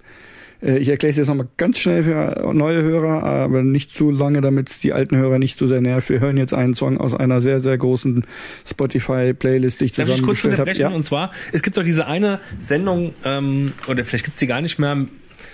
Äh, 0.61 0.77
ich 0.77 0.89
erkläre 0.89 1.11
es 1.11 1.17
jetzt 1.17 1.27
nochmal 1.27 1.47
ganz 1.57 1.79
schnell 1.79 2.03
für 2.03 2.53
neue 2.53 2.81
Hörer, 2.81 3.23
aber 3.23 3.63
nicht 3.63 3.91
zu 3.91 4.11
lange, 4.11 4.41
damit 4.41 4.69
es 4.69 4.79
die 4.79 4.93
alten 4.93 5.17
Hörer 5.17 5.39
nicht 5.39 5.57
zu 5.57 5.67
sehr 5.67 5.81
nervt. 5.81 6.09
Wir 6.09 6.19
hören 6.19 6.37
jetzt 6.37 6.53
einen 6.53 6.75
Song 6.75 6.97
aus 6.97 7.13
einer 7.13 7.41
sehr, 7.41 7.59
sehr 7.59 7.77
großen 7.77 8.25
Spotify-Playlist, 8.69 9.81
die 9.81 9.85
ich 9.85 9.93
zusammengestellt 9.93 10.59
habe. 10.59 10.71
Ja. 10.73 10.89
Und 10.89 11.05
zwar, 11.05 11.31
es 11.51 11.61
gibt 11.61 11.77
doch 11.77 11.83
diese 11.83 12.07
eine 12.07 12.39
Sendung, 12.59 13.13
ähm, 13.25 13.73
oder 13.87 14.05
vielleicht 14.05 14.25
gibt 14.25 14.35
es 14.35 14.39
sie 14.39 14.47
gar 14.47 14.61
nicht 14.61 14.79
mehr, 14.79 15.05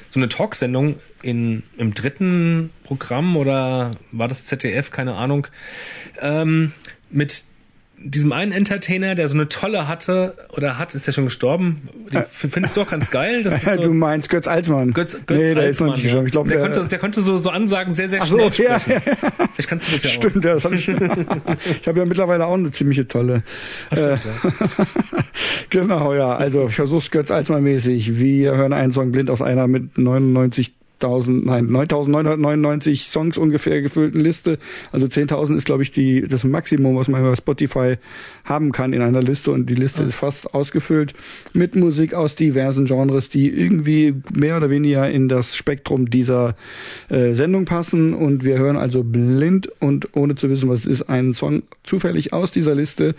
so 0.10 0.20
eine 0.20 0.30
Talksendung 0.30 0.96
in 1.22 1.64
im 1.78 1.94
dritten 1.94 2.70
Programm 2.84 3.36
oder 3.36 3.92
war 4.12 4.28
das 4.28 4.46
ZDF, 4.46 4.90
keine 4.90 5.16
Ahnung, 5.16 5.48
ähm, 6.22 6.72
mit 7.10 7.44
diesem 8.00 8.32
einen 8.32 8.52
Entertainer, 8.52 9.16
der 9.16 9.28
so 9.28 9.36
eine 9.36 9.50
tolle 9.50 9.88
hatte 9.88 10.36
oder 10.50 10.78
hat, 10.78 10.94
ist 10.94 11.08
ja 11.08 11.14
schon 11.14 11.26
gestorben. 11.26 11.90
Die 12.14 12.20
findest 12.30 12.78
du 12.78 12.82
auch 12.82 12.90
ganz 12.90 13.12
geil. 13.12 13.44
Das 13.48 13.64
so 13.64 13.82
du 13.82 13.94
meinst 13.94 14.30
Götz 14.30 14.48
Alsmann. 14.48 14.94
Götz, 14.94 15.14
Götz 15.26 15.38
nee, 15.38 15.54
der 15.54 15.70
ist 15.70 15.80
noch 15.80 15.94
nicht 15.94 16.04
gestorben. 16.04 16.26
Ich 16.26 16.32
glaube, 16.32 16.50
der, 16.50 16.60
der, 16.60 16.70
konnte, 16.70 16.88
der 16.88 17.00
konnte 17.00 17.22
so, 17.22 17.38
so 17.38 17.50
Ansagen 17.50 17.92
sehr, 17.92 18.10
sehr 18.10 18.26
schnell 18.26 18.52
so, 18.52 18.64
sprechen. 18.64 18.92
Ja, 18.92 18.96
ja. 18.96 19.48
Vielleicht 19.54 19.70
kannst 19.70 19.88
du 19.88 19.92
das 19.92 20.04
ja 20.04 20.10
auch. 20.10 20.14
Stimmt, 20.14 20.44
das 20.44 20.66
hab 20.66 20.74
ich. 20.74 20.88
ich 21.82 21.88
habe 21.88 22.00
ja 22.00 22.06
mittlerweile 22.06 22.46
auch 22.46 22.56
eine 22.56 22.72
ziemliche 22.72 23.08
tolle. 23.08 23.44
Ach, 23.90 23.98
stimmt, 23.98 24.22
ja. 24.26 24.88
genau, 25.70 26.14
ja. 26.14 26.36
Also 26.36 26.68
ich 26.68 26.76
versuch's 26.76 27.10
Götz 27.12 27.32
Alsmann 27.32 27.64
mäßig. 27.64 28.18
Wir 28.18 28.56
hören 28.56 28.74
einen 28.74 28.92
Song 28.92 29.12
blind 29.12 29.30
aus 29.30 29.42
einer 29.42 29.68
mit 29.68 29.98
99 29.98 30.77
1000, 31.02 31.46
nein, 31.46 31.68
9999 31.68 33.06
Songs 33.06 33.38
ungefähr 33.38 33.82
gefüllten 33.82 34.22
Liste. 34.22 34.58
Also 34.92 35.06
10.000 35.06 35.56
ist, 35.56 35.66
glaube 35.66 35.84
ich, 35.84 35.92
die, 35.92 36.22
das 36.28 36.44
Maximum, 36.44 36.96
was 36.96 37.08
man 37.08 37.22
bei 37.22 37.36
Spotify 37.36 37.96
haben 38.44 38.72
kann 38.72 38.94
in 38.94 39.02
einer 39.02 39.22
Liste. 39.22 39.52
Und 39.52 39.70
die 39.70 39.76
Liste 39.76 40.04
ist 40.04 40.16
fast 40.16 40.54
ausgefüllt 40.54 41.14
mit 41.54 41.76
Musik 41.76 42.14
aus 42.14 42.36
diversen 42.36 42.86
Genres, 42.86 43.30
die 43.30 43.50
irgendwie 43.50 44.16
mehr 44.34 44.58
oder 44.58 44.70
weniger 44.70 45.10
in 45.10 45.30
das 45.30 45.56
Spektrum 45.56 46.10
dieser 46.10 46.56
äh, 47.10 47.34
Sendung 47.34 47.66
passen. 47.66 48.14
Und 48.14 48.44
wir 48.44 48.58
hören 48.58 48.78
also 48.78 49.04
blind 49.04 49.70
und 49.80 50.16
ohne 50.16 50.36
zu 50.36 50.50
wissen, 50.50 50.70
was 50.70 50.82
es 50.82 50.86
ist, 50.86 51.10
einen 51.10 51.34
Song 51.34 51.64
zufällig 51.84 52.34
aus 52.34 52.52
dieser 52.52 52.76
Liste, 52.76 53.16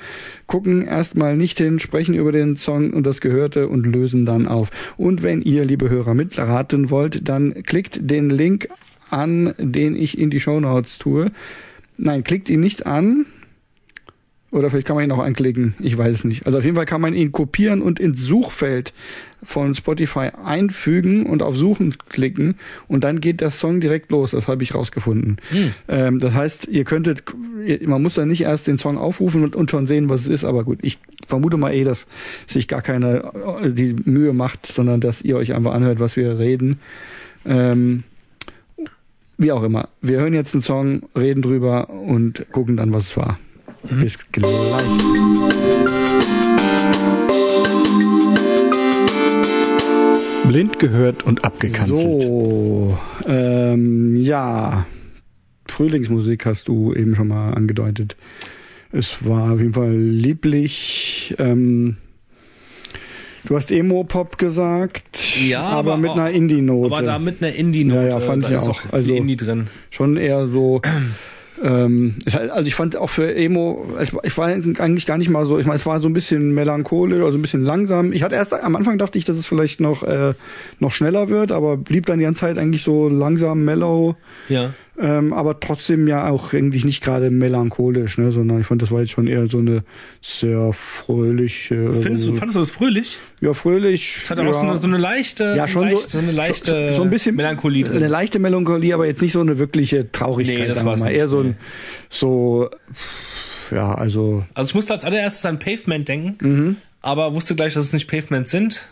gucken 0.46 0.86
erstmal 0.86 1.36
nicht 1.36 1.58
hin, 1.58 1.78
sprechen 1.78 2.14
über 2.14 2.32
den 2.32 2.56
Song 2.56 2.92
und 2.92 3.06
das 3.06 3.20
Gehörte 3.20 3.68
und 3.68 3.84
lösen 3.84 4.26
dann 4.26 4.46
auf. 4.46 4.70
Und 4.96 5.22
wenn 5.22 5.42
ihr, 5.42 5.64
liebe 5.64 5.88
Hörer, 5.88 6.14
mitraten 6.14 6.90
wollt, 6.90 7.28
dann 7.28 7.54
klickt 7.68 7.98
den 8.00 8.30
Link 8.30 8.68
an, 9.10 9.54
den 9.58 9.94
ich 9.94 10.18
in 10.18 10.30
die 10.30 10.40
Show 10.40 10.58
Notes 10.58 10.98
tue. 10.98 11.30
Nein, 11.98 12.24
klickt 12.24 12.48
ihn 12.48 12.60
nicht 12.60 12.86
an. 12.86 13.26
Oder 14.50 14.70
vielleicht 14.70 14.86
kann 14.86 14.96
man 14.96 15.04
ihn 15.04 15.12
auch 15.12 15.18
anklicken. 15.18 15.74
Ich 15.78 15.98
weiß 15.98 16.16
es 16.16 16.24
nicht. 16.24 16.46
Also 16.46 16.56
auf 16.56 16.64
jeden 16.64 16.76
Fall 16.76 16.86
kann 16.86 17.02
man 17.02 17.12
ihn 17.12 17.32
kopieren 17.32 17.82
und 17.82 18.00
ins 18.00 18.22
Suchfeld 18.22 18.94
von 19.42 19.74
Spotify 19.74 20.30
einfügen 20.42 21.26
und 21.26 21.42
auf 21.42 21.54
Suchen 21.54 21.96
klicken 22.08 22.54
und 22.88 23.04
dann 23.04 23.20
geht 23.20 23.42
der 23.42 23.50
Song 23.50 23.80
direkt 23.80 24.10
los. 24.10 24.30
Das 24.30 24.48
habe 24.48 24.62
ich 24.62 24.74
rausgefunden. 24.74 25.36
Hm. 25.50 25.74
Ähm, 25.88 26.18
das 26.18 26.32
heißt, 26.32 26.68
ihr 26.68 26.84
könntet, 26.84 27.24
man 27.82 28.02
muss 28.02 28.14
dann 28.14 28.28
nicht 28.28 28.40
erst 28.40 28.66
den 28.66 28.78
Song 28.78 28.96
aufrufen 28.96 29.44
und, 29.44 29.54
und, 29.54 29.70
schon 29.70 29.86
sehen, 29.86 30.08
was 30.08 30.22
es 30.22 30.28
ist. 30.28 30.44
Aber 30.44 30.64
gut, 30.64 30.78
ich 30.80 30.98
vermute 31.26 31.58
mal 31.58 31.74
eh, 31.74 31.84
dass 31.84 32.06
sich 32.46 32.68
gar 32.68 32.80
keine 32.80 33.30
äh, 33.62 33.70
die 33.70 33.94
Mühe 34.04 34.32
macht, 34.32 34.64
sondern 34.64 35.02
dass 35.02 35.20
ihr 35.20 35.36
euch 35.36 35.54
einfach 35.54 35.74
anhört, 35.74 36.00
was 36.00 36.16
wir 36.16 36.38
reden. 36.38 36.78
Ähm, 37.46 38.04
wie 39.36 39.52
auch 39.52 39.62
immer. 39.62 39.88
Wir 40.00 40.18
hören 40.18 40.34
jetzt 40.34 40.54
einen 40.54 40.62
Song, 40.62 41.02
reden 41.16 41.42
drüber 41.42 41.90
und 41.90 42.46
gucken 42.50 42.76
dann, 42.76 42.92
was 42.92 43.08
es 43.08 43.16
war. 43.16 43.38
Mhm. 43.88 44.00
Bis 44.00 44.18
gleich. 44.32 44.48
Blind 50.48 50.78
gehört 50.78 51.24
und 51.24 51.44
abgekanzelt. 51.44 52.22
So, 52.22 52.98
ähm, 53.26 54.16
ja. 54.16 54.86
Frühlingsmusik 55.66 56.46
hast 56.46 56.68
du 56.68 56.94
eben 56.94 57.14
schon 57.14 57.28
mal 57.28 57.52
angedeutet. 57.52 58.16
Es 58.90 59.24
war 59.24 59.52
auf 59.52 59.60
jeden 59.60 59.74
Fall 59.74 59.94
lieblich. 59.94 61.34
Ähm, 61.38 61.98
du 63.48 63.56
hast 63.56 63.70
Emo-Pop 63.72 64.38
gesagt, 64.38 65.18
Ja, 65.46 65.62
aber, 65.62 65.92
aber 65.94 65.96
mit 66.00 66.10
auch- 66.10 66.16
einer 66.18 66.30
Indie-Note. 66.30 66.94
Aber 66.94 67.02
da 67.04 67.18
mit 67.18 67.42
einer 67.42 67.54
Indie-Note. 67.54 68.00
Ja, 68.02 68.08
ja, 68.10 68.20
fand 68.20 68.44
da 68.44 68.48
ich 68.48 68.54
ist 68.56 68.68
auch. 68.68 68.84
auch 68.84 68.92
Also- 68.92 69.14
Indie 69.14 69.36
drin. 69.36 69.64
schon 69.90 70.16
eher 70.16 70.46
so. 70.46 70.80
Ähm, 71.60 72.14
halt- 72.32 72.52
also 72.52 72.68
ich 72.68 72.76
fand 72.76 72.94
auch 72.94 73.10
für 73.10 73.34
Emo, 73.34 73.84
ich 74.22 74.38
war 74.38 74.46
eigentlich 74.46 75.06
gar 75.06 75.18
nicht 75.18 75.28
mal 75.28 75.44
so, 75.44 75.58
ich 75.58 75.66
meine, 75.66 75.76
es 75.80 75.86
war 75.86 75.98
so 75.98 76.08
ein 76.08 76.12
bisschen 76.12 76.54
melancholisch, 76.54 77.20
also 77.20 77.36
ein 77.36 77.42
bisschen 77.42 77.64
langsam. 77.64 78.12
Ich 78.12 78.22
hatte 78.22 78.36
erst 78.36 78.54
am 78.54 78.76
Anfang 78.76 78.96
dachte 78.96 79.18
ich, 79.18 79.24
dass 79.24 79.36
es 79.36 79.44
vielleicht 79.48 79.80
noch 79.80 80.04
äh, 80.04 80.34
noch 80.78 80.92
schneller 80.92 81.28
wird, 81.30 81.50
aber 81.50 81.76
blieb 81.76 82.06
dann 82.06 82.20
die 82.20 82.26
ganze 82.26 82.42
Zeit 82.42 82.58
eigentlich 82.58 82.84
so 82.84 83.08
langsam, 83.08 83.64
mellow, 83.64 84.14
Ja. 84.48 84.72
Ähm, 85.00 85.32
aber 85.32 85.60
trotzdem 85.60 86.08
ja 86.08 86.28
auch 86.28 86.52
eigentlich 86.52 86.84
nicht 86.84 87.02
gerade 87.02 87.30
melancholisch, 87.30 88.18
ne, 88.18 88.32
sondern 88.32 88.60
ich 88.60 88.66
fand, 88.66 88.82
das 88.82 88.90
war 88.90 89.00
jetzt 89.00 89.12
schon 89.12 89.26
eher 89.26 89.46
so 89.48 89.58
eine 89.58 89.84
sehr 90.22 90.72
fröhliche. 90.72 91.92
Findest 91.92 92.24
so, 92.24 92.32
du, 92.32 92.36
fandest 92.36 92.56
du 92.56 92.60
das 92.60 92.70
fröhlich? 92.70 93.18
ja 93.40 93.54
fröhlich. 93.54 94.18
Es 94.22 94.30
hat 94.30 94.38
auch 94.40 94.44
ja. 94.44 94.54
so, 94.54 94.60
eine, 94.60 94.78
so 94.78 94.86
eine 94.86 94.98
leichte, 94.98 95.54
ja, 95.56 95.68
schon 95.68 95.88
leicht, 95.88 96.10
so, 96.10 96.18
so 96.18 96.18
eine 96.18 96.32
leichte 96.32 96.90
so, 96.92 96.96
so 96.98 97.02
ein 97.02 97.10
bisschen 97.10 97.36
Melancholie 97.36 97.84
drin. 97.84 97.96
Eine 97.98 98.08
leichte 98.08 98.38
Melancholie, 98.38 98.92
aber 98.94 99.06
jetzt 99.06 99.22
nicht 99.22 99.32
so 99.32 99.40
eine 99.40 99.58
wirkliche 99.58 100.10
Traurigkeit. 100.10 100.58
Nee, 100.58 100.66
das 100.68 100.84
mal. 100.84 100.94
nicht, 100.96 101.16
Eher 101.16 101.28
so 101.28 101.40
ein, 101.40 101.56
so, 102.10 102.70
ja, 103.70 103.94
also, 103.94 104.44
Also 104.54 104.70
ich 104.70 104.74
musste 104.74 104.94
als 104.94 105.04
allererstes 105.04 105.44
an 105.46 105.58
Pavement 105.58 106.08
denken, 106.08 106.36
Mhm. 106.40 106.76
aber 107.02 107.34
wusste 107.34 107.54
gleich, 107.54 107.74
dass 107.74 107.84
es 107.84 107.92
nicht 107.92 108.08
Pavement 108.08 108.48
sind. 108.48 108.88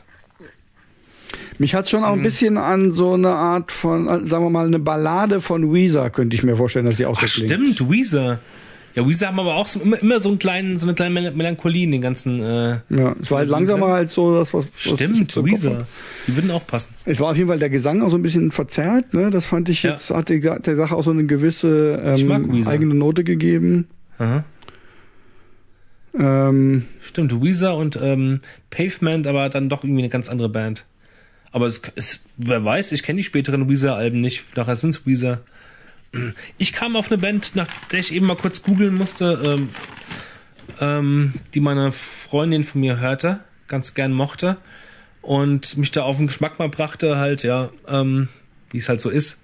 Mich 1.61 1.75
hat's 1.75 1.91
schon 1.91 2.05
auch 2.05 2.15
Mhm. 2.15 2.21
ein 2.21 2.23
bisschen 2.23 2.59
an 2.59 2.93
so 2.93 3.13
eine 3.15 3.31
Art 3.31 3.73
von, 3.73 4.09
äh, 4.09 4.27
sagen 4.29 4.45
wir 4.45 4.51
mal, 4.51 4.67
eine 4.67 4.79
Ballade 4.79 5.41
von 5.41 5.73
Weezer, 5.73 6.11
könnte 6.11 6.37
ich 6.37 6.43
mir 6.43 6.57
vorstellen, 6.57 6.87
dass 6.87 6.97
sie 6.97 7.07
auch 7.07 7.19
Ach, 7.23 7.27
so 7.27 7.45
klingt. 7.45 7.75
stimmt, 7.77 7.91
Weezer. 7.93 8.39
Ja, 8.95 9.07
Weezer 9.07 9.27
haben 9.27 9.39
aber 9.39 9.57
auch 9.57 9.69
so, 9.69 9.79
immer, 9.81 10.01
immer 10.01 10.19
so, 10.21 10.31
einen 10.31 10.39
kleinen, 10.39 10.79
so 10.79 10.87
eine 10.87 10.95
kleine 10.95 11.13
Mel- 11.13 11.33
Melancholie 11.33 11.85
in 11.85 11.91
den 11.91 12.01
ganzen... 12.01 12.41
Äh, 12.41 12.79
Ja, 12.89 13.15
es 13.21 13.31
war 13.31 13.39
halt 13.41 13.51
langsamer 13.51 13.89
als 13.89 14.15
so 14.15 14.35
das, 14.35 14.55
was, 14.55 14.65
was 14.65 14.81
stimmt, 14.99 15.37
hab. 15.37 15.45
Weezer. 15.45 15.87
Die 16.27 16.35
würden 16.35 16.51
auch 16.51 16.67
passen. 16.67 16.95
Es 17.05 17.21
war 17.21 17.31
auf 17.33 17.37
jeden 17.37 17.49
Fall 17.49 17.59
der 17.59 17.69
Gesang 17.69 18.01
auch 18.01 18.09
so 18.09 18.17
ein 18.17 18.23
bisschen 18.23 18.51
verzerrt, 18.53 19.13
ne? 19.13 19.29
Das 19.31 19.45
fand 19.45 19.69
ich 19.69 19.83
Ja. 19.83 19.91
jetzt, 19.91 20.09
hat 20.09 20.31
die, 20.31 20.41
der 20.41 20.77
Sache 20.77 20.97
auch 20.97 21.05
so 21.05 21.11
eine 21.11 21.27
gewisse 21.27 22.01
ähm, 22.03 22.65
eigene 22.67 22.95
Note 22.95 23.23
gegeben. 23.23 23.87
Aha. 24.19 24.45
Ähm, 26.19 26.87
Stimmt, 27.03 27.43
Weezer 27.43 27.77
und 27.77 27.99
ähm, 28.03 28.41
Pavement, 28.71 29.27
aber 29.27 29.49
dann 29.51 29.69
doch 29.69 29.85
irgendwie 29.85 30.01
eine 30.03 30.09
ganz 30.09 30.31
andere 30.31 30.49
Band. 30.49 30.87
Aber 31.57 31.65
es, 31.65 31.81
es 31.95 32.21
wer 32.37 32.63
weiß, 32.63 32.93
ich 32.93 33.03
kenne 33.03 33.17
die 33.17 33.25
späteren 33.25 33.67
Weezer-Alben 33.67 34.21
nicht. 34.21 34.59
Nachher 34.59 34.77
sind 34.77 34.91
es 34.91 35.07
Weezer. 35.07 35.41
Ich 36.59 36.75
kam 36.75 36.97
auf 36.97 37.11
eine 37.11 37.17
Band, 37.17 37.57
nach 37.57 37.67
der 37.91 37.99
ich 37.99 38.13
eben 38.13 38.27
mal 38.27 38.37
kurz 38.37 38.63
googeln 38.63 38.95
musste, 38.95 39.43
ähm, 39.43 39.71
ähm, 40.83 41.33
die 41.55 41.61
meine 41.61 41.93
Freundin 41.93 42.63
von 42.63 42.83
mir 42.83 43.01
hörte, 43.01 43.41
ganz 43.69 43.95
gern 43.95 44.13
mochte 44.13 44.59
und 45.23 45.79
mich 45.79 45.91
da 45.93 46.03
auf 46.03 46.19
den 46.19 46.27
Geschmack 46.27 46.59
mal 46.59 46.69
brachte, 46.69 47.17
halt, 47.17 47.43
ja, 47.43 47.71
ähm, 47.89 48.29
wie 48.71 48.77
es 48.77 48.91
halt 48.91 49.01
so 49.01 49.09
ist. 49.09 49.41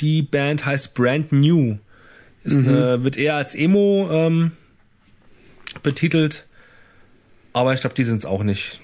Die 0.00 0.22
Band 0.22 0.66
heißt 0.66 0.92
Brand 0.94 1.30
New. 1.30 1.78
Ist 2.42 2.58
eine, 2.58 3.04
wird 3.04 3.16
eher 3.16 3.36
als 3.36 3.54
Emo 3.54 4.08
ähm, 4.10 4.50
betitelt, 5.84 6.46
aber 7.52 7.74
ich 7.74 7.80
glaube, 7.80 7.94
die 7.94 8.02
sind 8.02 8.16
es 8.16 8.24
auch 8.24 8.42
nicht. 8.42 8.80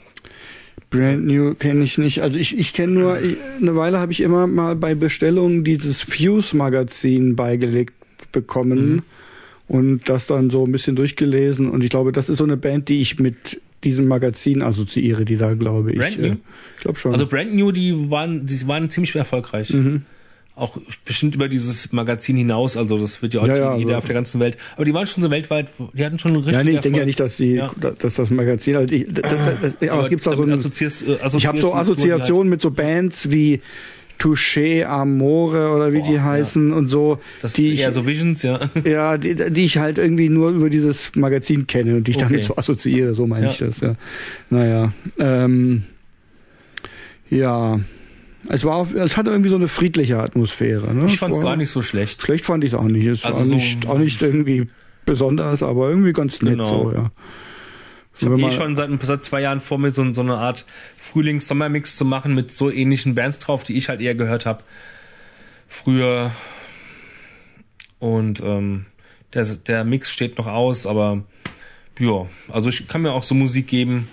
Brand 0.94 1.26
New 1.26 1.54
kenne 1.54 1.83
ich 1.85 1.98
nicht. 1.98 2.22
Also 2.22 2.37
ich, 2.37 2.57
ich 2.59 2.72
kenne 2.72 2.92
nur, 2.92 3.20
ich, 3.20 3.37
eine 3.61 3.74
Weile 3.76 3.98
habe 3.98 4.12
ich 4.12 4.20
immer 4.20 4.46
mal 4.46 4.76
bei 4.76 4.94
Bestellungen 4.94 5.64
dieses 5.64 6.02
Fuse-Magazin 6.02 7.37
beigelegt 7.37 7.94
bekommen 8.33 8.78
Mhm. 8.96 9.02
und 9.68 10.09
das 10.09 10.26
dann 10.26 10.50
so 10.50 10.64
ein 10.66 10.72
bisschen 10.72 10.96
durchgelesen. 10.96 11.68
Und 11.70 11.85
ich 11.85 11.90
glaube, 11.90 12.12
das 12.12 12.28
ist 12.28 12.38
so 12.38 12.44
eine 12.44 12.57
Band, 12.57 12.88
die 12.88 13.00
ich 13.00 13.18
mit 13.18 13.61
diesem 13.85 14.09
Magazin 14.09 14.62
assoziiere, 14.62 15.24
die 15.24 15.37
da, 15.37 15.54
glaube 15.54 15.92
ich. 15.92 15.98
Brand 15.98 16.18
äh, 16.18 16.28
New? 16.30 16.37
Ich 16.76 16.83
glaube 16.83 16.98
schon. 16.98 17.12
Also 17.12 17.26
Brand 17.26 17.54
New, 17.54 17.70
die 17.70 18.11
waren, 18.11 18.46
die 18.46 18.66
waren 18.66 18.88
ziemlich 18.90 19.14
erfolgreich. 19.14 19.72
Mhm. 19.72 20.02
Auch 20.57 20.79
bestimmt 21.05 21.35
über 21.35 21.49
dieses 21.49 21.93
Magazin 21.93 22.37
hinaus, 22.37 22.77
also 22.77 22.97
das 22.97 23.21
wird 23.23 23.35
ja 23.35 23.40
heute 23.40 23.55
Ja, 23.55 23.59
ja, 23.59 23.77
jeder 23.77 23.88
also- 23.90 23.99
auf 23.99 24.05
der 24.05 24.14
ganzen 24.14 24.38
Welt. 24.38 24.57
Aber 24.77 24.85
die 24.85 24.95
waren 24.95 25.07
schon 25.09 25.21
so 25.23 25.31
weltweit, 25.31 25.69
die 25.95 26.05
hatten 26.05 26.21
schon 26.21 26.37
richtig 26.37 26.55
ja, 26.55 26.62
nee, 26.62 26.71
ich 26.77 26.81
denke 26.81 27.01
ja 27.01 27.05
nicht, 27.07 27.19
dass 27.19 27.37
sie, 27.37 27.57
Ja. 27.57 27.73
dass 27.99 28.14
das 28.14 28.31
Magazin, 28.31 28.77
halt, 28.77 28.93
ich, 28.93 29.07
das, 29.12 29.23
das, 29.61 29.77
das, 29.81 29.88
aber, 29.90 30.09
gibt's 30.09 30.25
da 30.27 30.31
so 30.31 30.37
damit 30.43 30.53
ein, 30.55 30.59
assoziierst, 30.61 31.03
assoziierst 31.03 31.35
ich 31.37 31.47
habe 31.49 31.61
so 31.61 31.69
die- 31.71 31.75
halt 31.75 31.83
Assoziationen 31.83 32.49
mit 32.51 32.61
so 32.61 32.71
Bands 32.71 33.31
wie 33.33 33.62
Touché 34.21 34.85
Amore 34.85 35.71
oder 35.75 35.93
wie 35.93 35.99
Boah, 35.99 36.07
die 36.09 36.14
ja. 36.14 36.23
heißen 36.23 36.73
und 36.73 36.87
so, 36.87 37.19
Das 37.43 37.55
die 37.55 37.67
ist 37.71 37.75
ich, 37.75 37.81
eher 37.81 37.93
so 37.93 38.07
Visions, 38.07 38.45
ja. 38.45 38.61
ja, 38.85 39.19
die, 39.19 39.35
die 39.35 39.64
ich 39.64 39.79
halt 39.79 39.99
irgendwie 39.99 40.29
nur 40.29 40.51
über 40.51 40.71
dieses 40.71 41.17
Magazin 41.17 41.67
kenne 41.67 41.97
und 41.97 42.07
die 42.07 42.12
ich 42.12 42.17
damit 42.19 42.35
Okay. 42.37 42.45
so 42.47 42.57
assoziiere, 42.57 43.14
so 43.14 43.27
meine 43.27 43.47
Ja. 43.47 43.51
ich 43.51 43.59
das, 43.59 43.81
ja. 43.81 43.97
Naja, 44.51 44.93
ähm, 45.19 45.83
ja, 47.29 47.81
es 48.48 48.64
war, 48.64 48.90
es 48.94 49.16
hatte 49.16 49.30
irgendwie 49.30 49.50
so 49.50 49.57
eine 49.57 49.68
friedliche 49.68 50.18
Atmosphäre. 50.18 50.94
Ne? 50.94 51.07
Ich 51.07 51.14
Es 51.14 51.18
fand's 51.18 51.38
war- 51.38 51.44
gar 51.44 51.57
nicht 51.57 51.70
so 51.70 51.83
schlecht. 51.83 52.22
Schlecht 52.22 52.44
fand 52.44 52.64
ich 52.64 52.72
es 52.72 52.78
auch 52.78 52.83
nicht. 52.85 53.07
Es 53.07 53.24
Also 53.24 53.38
war 53.40 53.44
so- 53.46 53.54
nicht, 53.54 53.87
auch 53.87 53.98
nicht 53.98 54.20
irgendwie 54.22 54.68
besonders, 55.07 55.62
aber 55.62 55.88
irgendwie 55.88 56.12
ganz 56.12 56.40
nett 56.42 56.52
Genau. 56.59 56.85
so, 56.85 56.92
ja. 56.92 57.11
Ich 58.16 58.24
habe 58.24 58.40
eh 58.40 58.50
schon 58.52 58.76
seit, 58.76 58.90
seit 59.02 59.24
zwei 59.24 59.40
Jahren 59.40 59.61
vor 59.61 59.76
mir 59.78 59.90
so, 59.90 60.12
so 60.12 60.20
eine 60.20 60.37
Art 60.37 60.66
Frühlings-Sommermix 60.98 61.96
zu 61.96 62.04
machen 62.04 62.35
mit 62.35 62.50
so 62.52 62.70
ähnlichen 62.70 63.14
Bands 63.16 63.40
drauf, 63.40 63.64
die 63.64 63.76
ich 63.76 63.88
halt 63.88 64.00
eher 64.00 64.14
gehört 64.14 64.46
habe. 64.46 64.62
Früher. 65.66 66.30
Und 67.98 68.40
ähm, 68.40 68.87
der, 69.33 69.44
der 69.66 69.85
Mix 69.85 70.11
steht 70.11 70.38
noch 70.38 70.46
aus, 70.46 70.87
aber 70.87 71.24
ja, 71.98 72.26
also 72.52 72.68
ich 72.68 72.87
kann 72.87 73.02
mir 73.02 73.12
auch 73.12 73.24
so 73.24 73.35
Musik 73.35 73.66
geben 73.66 74.09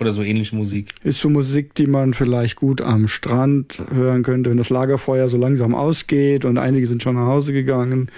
oder 0.00 0.12
so 0.12 0.22
ähnliche 0.22 0.56
Musik. 0.56 0.94
Ist 1.02 1.20
so 1.20 1.28
Musik, 1.28 1.74
die 1.74 1.86
man 1.86 2.14
vielleicht 2.14 2.56
gut 2.56 2.80
am 2.80 3.08
Strand 3.08 3.80
hören 3.92 4.22
könnte, 4.22 4.50
wenn 4.50 4.56
das 4.56 4.70
Lagerfeuer 4.70 5.28
so 5.28 5.36
langsam 5.36 5.74
ausgeht 5.74 6.44
und 6.44 6.58
einige 6.58 6.86
sind 6.86 7.02
schon 7.02 7.16
nach 7.16 7.26
Hause 7.26 7.52
gegangen 7.52 8.10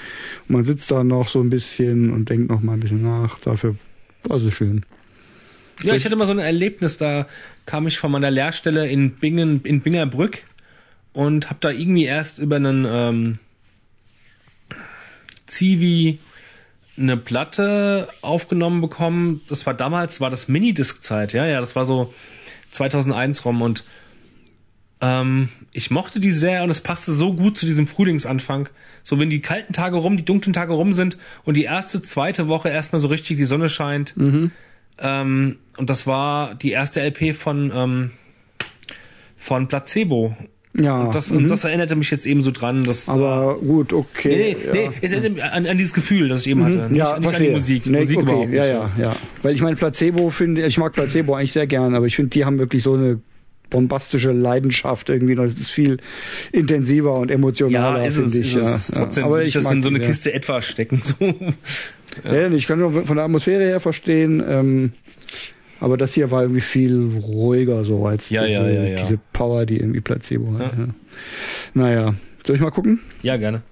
und 0.48 0.50
man 0.50 0.64
sitzt 0.64 0.90
da 0.90 1.04
noch 1.04 1.28
so 1.28 1.40
ein 1.40 1.50
bisschen 1.50 2.12
und 2.12 2.28
denkt 2.28 2.50
noch 2.50 2.62
mal 2.62 2.74
ein 2.74 2.80
bisschen 2.80 3.02
nach. 3.02 3.38
Dafür, 3.40 3.76
also 4.28 4.50
schön. 4.50 4.84
Ja, 5.82 5.94
ich 5.94 6.04
hatte 6.04 6.16
mal 6.16 6.26
so 6.26 6.32
ein 6.32 6.38
Erlebnis, 6.38 6.96
da 6.96 7.26
kam 7.66 7.86
ich 7.86 7.98
von 7.98 8.12
meiner 8.12 8.30
Lehrstelle 8.30 8.88
in 8.88 9.10
Bingen, 9.12 9.62
in 9.64 9.80
Bingerbrück 9.80 10.44
und 11.12 11.50
habe 11.50 11.58
da 11.60 11.70
irgendwie 11.70 12.04
erst 12.04 12.38
über 12.38 12.56
einen 12.56 12.86
ähm, 12.88 13.38
Zivi 15.46 16.18
eine 16.98 17.16
Platte 17.16 18.08
aufgenommen 18.20 18.80
bekommen. 18.80 19.40
Das 19.48 19.66
war 19.66 19.74
damals, 19.74 20.20
war 20.20 20.30
das 20.30 20.48
Minidisc-Zeit, 20.48 21.32
ja, 21.32 21.46
ja, 21.46 21.60
das 21.60 21.74
war 21.76 21.84
so 21.84 22.12
2001 22.70 23.44
rum 23.44 23.62
und 23.62 23.84
ähm, 25.00 25.48
ich 25.72 25.90
mochte 25.90 26.20
die 26.20 26.30
sehr 26.30 26.62
und 26.62 26.70
es 26.70 26.80
passte 26.80 27.12
so 27.12 27.32
gut 27.34 27.58
zu 27.58 27.66
diesem 27.66 27.86
Frühlingsanfang. 27.86 28.68
So, 29.02 29.18
wenn 29.18 29.30
die 29.30 29.40
kalten 29.40 29.72
Tage 29.72 29.96
rum, 29.96 30.16
die 30.16 30.24
dunklen 30.24 30.52
Tage 30.52 30.72
rum 30.72 30.92
sind 30.92 31.18
und 31.44 31.56
die 31.56 31.64
erste, 31.64 32.00
zweite 32.02 32.46
Woche 32.46 32.68
erstmal 32.68 33.00
so 33.00 33.08
richtig 33.08 33.36
die 33.36 33.44
Sonne 33.44 33.68
scheint. 33.68 34.14
Ähm, 34.98 35.58
und 35.76 35.90
das 35.90 36.06
war 36.06 36.54
die 36.54 36.70
erste 36.70 37.00
LP 37.00 37.34
von, 37.34 37.72
ähm, 37.74 38.10
von 39.36 39.66
Placebo. 39.66 40.36
Ja, 40.74 41.02
Und 41.04 41.14
das, 41.14 41.30
mhm. 41.30 41.38
und 41.38 41.50
das 41.50 41.64
erinnerte 41.64 41.96
mich 41.96 42.10
jetzt 42.10 42.24
eben 42.24 42.42
so 42.42 42.50
dran. 42.50 42.84
Dass, 42.84 43.08
aber 43.08 43.58
gut, 43.58 43.92
okay. 43.92 44.28
nee, 44.28 44.56
nee, 44.72 44.80
ja. 44.82 44.88
nee, 44.88 44.96
es 45.02 45.12
erinnert 45.12 45.32
mich 45.34 45.44
an, 45.44 45.66
an 45.66 45.76
dieses 45.76 45.92
Gefühl, 45.92 46.28
das 46.28 46.42
ich 46.42 46.48
eben 46.48 46.64
hatte. 46.64 46.88
Nicht, 46.88 46.98
ja, 46.98 47.04
nicht 47.04 47.16
an 47.16 47.22
verstehe. 47.22 47.48
die 47.48 47.52
Musik. 47.52 47.86
Nee, 47.86 47.98
Musik 48.00 48.18
okay, 48.18 48.24
überhaupt 48.30 48.48
nicht. 48.48 48.58
Ja, 48.58 48.66
ja, 48.66 48.90
ja. 48.98 49.16
Weil 49.42 49.54
ich 49.54 49.60
meine, 49.60 49.76
Placebo 49.76 50.30
finde, 50.30 50.66
ich 50.66 50.78
mag 50.78 50.94
Placebo 50.94 51.34
eigentlich 51.34 51.52
sehr 51.52 51.66
gern, 51.66 51.94
aber 51.94 52.06
ich 52.06 52.16
finde, 52.16 52.30
die 52.30 52.44
haben 52.46 52.58
wirklich 52.58 52.82
so 52.82 52.94
eine 52.94 53.20
bombastische 53.68 54.32
Leidenschaft 54.32 55.10
irgendwie. 55.10 55.34
Das 55.34 55.54
ist 55.54 55.68
viel 55.68 55.98
intensiver 56.52 57.18
und 57.18 57.30
emotionaler, 57.30 58.02
Ja, 58.02 58.06
ist 58.06 58.18
es, 58.18 58.32
finde 58.32 58.46
ich. 58.46 58.56
ist 58.56 58.66
es. 58.66 58.88
ja. 58.88 58.94
Trotzdem 58.96 59.22
ja. 59.22 59.26
Aber 59.26 59.42
ich 59.42 59.52
das 59.52 59.70
in 59.70 59.82
so 59.82 59.88
eine. 59.90 60.00
Kiste 60.00 60.32
etwa 60.32 60.62
stecken. 60.62 61.02
So. 61.04 61.34
Ja. 62.24 62.48
ich 62.50 62.66
kann 62.66 62.78
nur 62.78 63.06
von 63.06 63.16
der 63.16 63.24
Atmosphäre 63.24 63.62
her 63.64 63.80
verstehen, 63.80 64.42
ähm, 64.46 64.92
aber 65.82 65.96
das 65.96 66.14
hier 66.14 66.30
war 66.30 66.42
irgendwie 66.42 66.60
viel 66.60 67.10
ruhiger 67.22 67.82
so 67.82 68.06
als 68.06 68.30
Ja, 68.30 68.46
diese, 68.46 68.72
ja, 68.72 68.84
ja, 68.84 68.94
diese 68.94 69.18
Power, 69.32 69.66
die 69.66 69.78
irgendwie 69.78 70.00
Placebo 70.00 70.56
hat. 70.58 70.72
Ja. 70.78 70.88
Naja, 71.74 72.14
soll 72.46 72.54
ich 72.54 72.62
mal 72.62 72.70
gucken? 72.70 73.00
Ja, 73.22 73.36
gerne. 73.36 73.62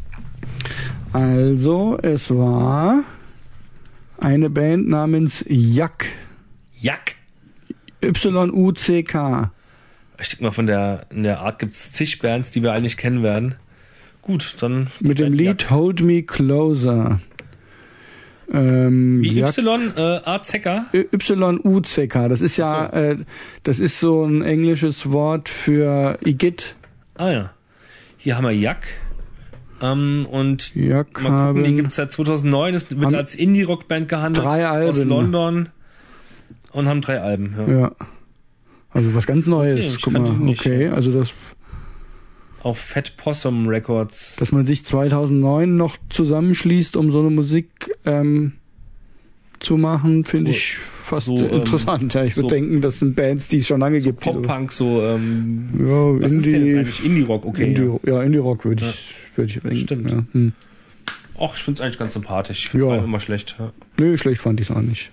Also, 1.12 1.98
es 2.02 2.30
war 2.30 3.04
eine 4.18 4.50
Band 4.50 4.88
namens 4.88 5.44
Jack. 5.48 6.06
Jack. 6.76 7.14
Y-U-C-K. 8.02 9.52
Ich 10.20 10.28
denke 10.30 10.44
mal, 10.44 10.50
von 10.50 10.66
der, 10.66 11.06
in 11.10 11.22
der 11.22 11.40
Art 11.40 11.60
gibt's 11.60 11.92
zig 11.92 12.18
Bands, 12.18 12.50
die 12.50 12.62
wir 12.62 12.78
nicht 12.80 12.96
kennen 12.96 13.22
werden. 13.22 13.54
Gut, 14.22 14.56
dann. 14.60 14.88
Mit 14.98 15.20
dem 15.20 15.32
Lied 15.32 15.70
Hold 15.70 16.00
Me 16.00 16.24
Closer. 16.24 17.20
Ähm, 18.52 19.22
Wie 19.22 19.40
Y, 19.40 19.92
äh, 19.96 20.20
A, 20.24 20.42
Zecker? 20.42 20.86
Y-U-C-K. 20.92 22.28
Das 22.28 22.40
ist 22.40 22.56
ja, 22.56 22.90
Ach 22.92 22.96
äh, 22.96 23.16
das 23.62 23.78
ist 23.78 24.00
so 24.00 24.24
ein 24.24 24.42
englisches 24.42 25.10
Wort 25.10 25.48
für 25.48 26.18
Igitt. 26.24 26.74
Ah 27.16 27.30
ja. 27.30 27.50
Hier 28.16 28.36
haben 28.36 28.44
wir 28.44 28.52
Jack. 28.52 28.86
Ähm, 29.82 30.26
und 30.30 30.74
Jack 30.74 31.22
mal 31.22 31.48
gucken, 31.48 31.64
die 31.64 31.74
gibt's 31.74 31.96
seit 31.96 32.12
2009. 32.12 32.74
Es 32.74 32.90
wird 33.00 33.14
als 33.14 33.34
Indie-Rock-Band 33.34 34.08
gehandelt. 34.08 34.44
drei 34.44 34.68
Aus 34.68 34.98
Alben. 34.98 35.08
London. 35.08 35.68
Und 36.72 36.88
haben 36.88 37.00
drei 37.00 37.20
Alben. 37.20 37.54
Ja. 37.66 37.78
ja. 37.78 37.92
Also 38.90 39.14
was 39.14 39.26
ganz 39.26 39.46
Neues. 39.46 39.96
Okay, 39.96 40.00
Guck 40.02 40.12
mal. 40.12 40.50
okay, 40.50 40.88
also 40.88 41.12
das, 41.12 41.32
Auf 42.62 42.78
Fat 42.78 43.16
Possum 43.16 43.66
Records. 43.68 44.36
dass 44.36 44.52
man 44.52 44.66
sich 44.66 44.84
2009 44.84 45.76
noch 45.76 45.96
zusammenschließt, 46.10 46.96
um 46.96 47.10
so 47.10 47.20
eine 47.20 47.30
Musik 47.30 47.90
ähm, 48.04 48.52
zu 49.60 49.76
machen, 49.76 50.24
finde 50.24 50.50
So- 50.52 50.56
ich 50.56 50.76
fast 50.76 51.26
so, 51.26 51.36
ähm, 51.38 51.50
interessant. 51.60 52.14
ja, 52.14 52.24
ich 52.24 52.36
würde 52.36 52.48
so- 52.48 52.54
denken, 52.54 52.80
das 52.80 52.98
sind 52.98 53.16
Bands, 53.16 53.48
die 53.48 53.58
es 53.58 53.66
schon 53.66 53.80
lange 53.80 54.00
gibt. 54.00 54.20
Pop-Punk, 54.20 54.72
so, 54.72 55.02
ähm, 55.02 55.68
Ja, 55.78 56.20
was 56.22 56.32
ist 56.32 56.44
denn 56.46 56.52
jetzt 56.52 56.62
Indie, 56.62 56.76
eigentlich? 56.78 57.04
Indie-Rock, 57.04 57.46
okay. 57.46 57.64
Indie, 57.68 57.82
ja. 58.04 58.12
ja. 58.14 58.22
Indie 58.22 58.38
Rock 58.38 58.64
würde 58.64 58.84
ich, 58.84 59.14
würde 59.36 59.52
ich 59.52 59.60
denken. 59.60 59.76
Stimmt. 59.78 60.10
Ja. 60.10 60.24
Hm. 60.32 60.52
Och, 61.38 61.54
ich 61.56 61.62
find's 61.62 61.80
eigentlich 61.80 61.98
ganz 61.98 62.12
sympathisch. 62.12 62.64
Ich 62.64 62.68
find's 62.70 62.86
Ja. 62.86 62.96
ja. 62.96 63.04
immer 63.04 63.20
schlecht. 63.20 63.56
Ja. 63.58 63.72
Nö, 63.98 64.16
schlecht 64.18 64.40
fand 64.42 64.60
ich 64.60 64.68
es 64.70 64.76
auch 64.76 64.82
nicht. 64.82 65.10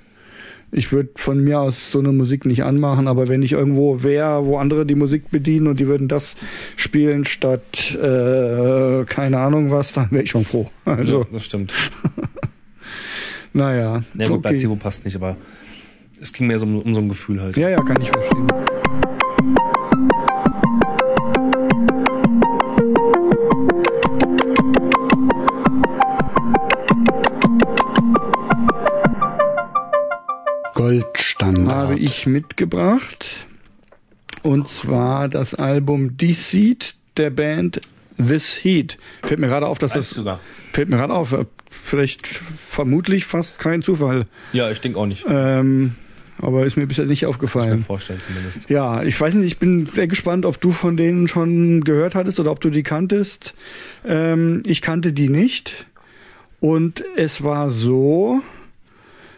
Ich 0.72 0.92
würde 0.92 1.10
von 1.16 1.42
mir 1.42 1.62
aus 1.62 1.92
so 1.92 2.00
eine 2.00 2.12
Musik 2.12 2.46
nicht 2.46 2.64
anmachen, 2.64 3.08
aber 3.08 3.30
wenn 3.30 3.42
ich 3.42 3.54
irgendwo 3.54 4.04
wäre, 4.04 4.46
wo 4.46 4.58
andere 4.58 4.86
die 4.86 4.96
Musik 4.96 5.32
bedienen 5.32 5.68
und 5.68 5.80
die 5.80 5.88
würden 5.88 6.10
das 6.10 6.36
spielen 6.76 7.24
statt 7.24 7.96
äh, 7.96 9.06
keine 9.06 9.40
Ahnung 9.40 9.72
was, 9.72 9.94
dann 9.94 10.12
wäre 10.12 10.24
ich 10.24 10.30
schon 10.30 10.44
froh. 10.44 10.70
Also, 10.84 11.22
ja, 11.22 11.28
das 11.32 11.46
stimmt. 11.46 11.74
naja. 13.54 14.04
Na 14.14 14.28
gut, 14.28 14.40
okay. 14.40 14.50
Placebo 14.50 14.76
passt 14.76 15.06
nicht, 15.06 15.16
aber 15.16 15.38
es 16.20 16.34
ging 16.34 16.48
mehr 16.48 16.60
so 16.60 16.66
um, 16.66 16.82
um 16.82 16.94
so 16.94 17.00
ein 17.00 17.10
Gefühl 17.10 17.42
halt. 17.42 17.56
Ja, 17.56 17.70
ja, 17.70 17.82
kann 17.82 18.02
ich 18.02 18.10
verstehen. 18.10 18.48
Ich 32.08 32.26
mitgebracht. 32.26 33.48
Und 34.44 34.70
zwar 34.70 35.28
das 35.30 35.54
Album 35.54 36.18
Deceit 36.18 36.96
der 37.18 37.30
Band 37.30 37.82
This 38.18 38.64
Heat. 38.64 38.98
Fällt 39.24 39.40
mir 39.40 39.48
gerade 39.48 39.68
auf, 39.68 39.78
dass 39.78 39.94
das 39.94 40.10
sogar. 40.10 40.40
fällt 40.72 40.90
mir 40.90 40.98
gerade 40.98 41.14
auf, 41.14 41.36
vielleicht 41.70 42.26
vermutlich 42.26 43.26
fast 43.26 43.60
kein 43.60 43.82
Zufall. 43.82 44.26
Ja, 44.54 44.72
ich 44.72 44.82
denke 44.82 45.00
auch 45.00 45.06
nicht. 45.06 45.26
Ähm, 45.30 45.96
aber 46.40 46.66
ist 46.66 46.78
mir 46.78 46.88
bisher 46.88 47.06
nicht 47.06 47.22
Kann 47.22 47.30
ich 47.30 47.36
mir 47.36 47.36
aufgefallen. 47.36 47.84
vorstellen 47.84 48.20
zumindest. 48.20 48.70
Ja, 48.70 49.04
ich 49.04 49.20
weiß 49.20 49.34
nicht, 49.36 49.48
ich 49.48 49.58
bin 49.60 49.90
sehr 49.94 50.08
gespannt, 50.08 50.46
ob 50.46 50.60
du 50.62 50.72
von 50.72 50.98
denen 50.98 51.28
schon 51.28 51.84
gehört 51.84 52.16
hattest 52.16 52.40
oder 52.40 52.52
ob 52.52 52.60
du 52.62 52.70
die 52.70 52.84
kanntest. 52.84 53.54
Ähm, 54.06 54.64
ich 54.66 54.82
kannte 54.82 55.14
die 55.14 55.30
nicht. 55.30 55.86
Und 56.60 57.04
es 57.16 57.44
war 57.44 57.70
so, 57.70 58.42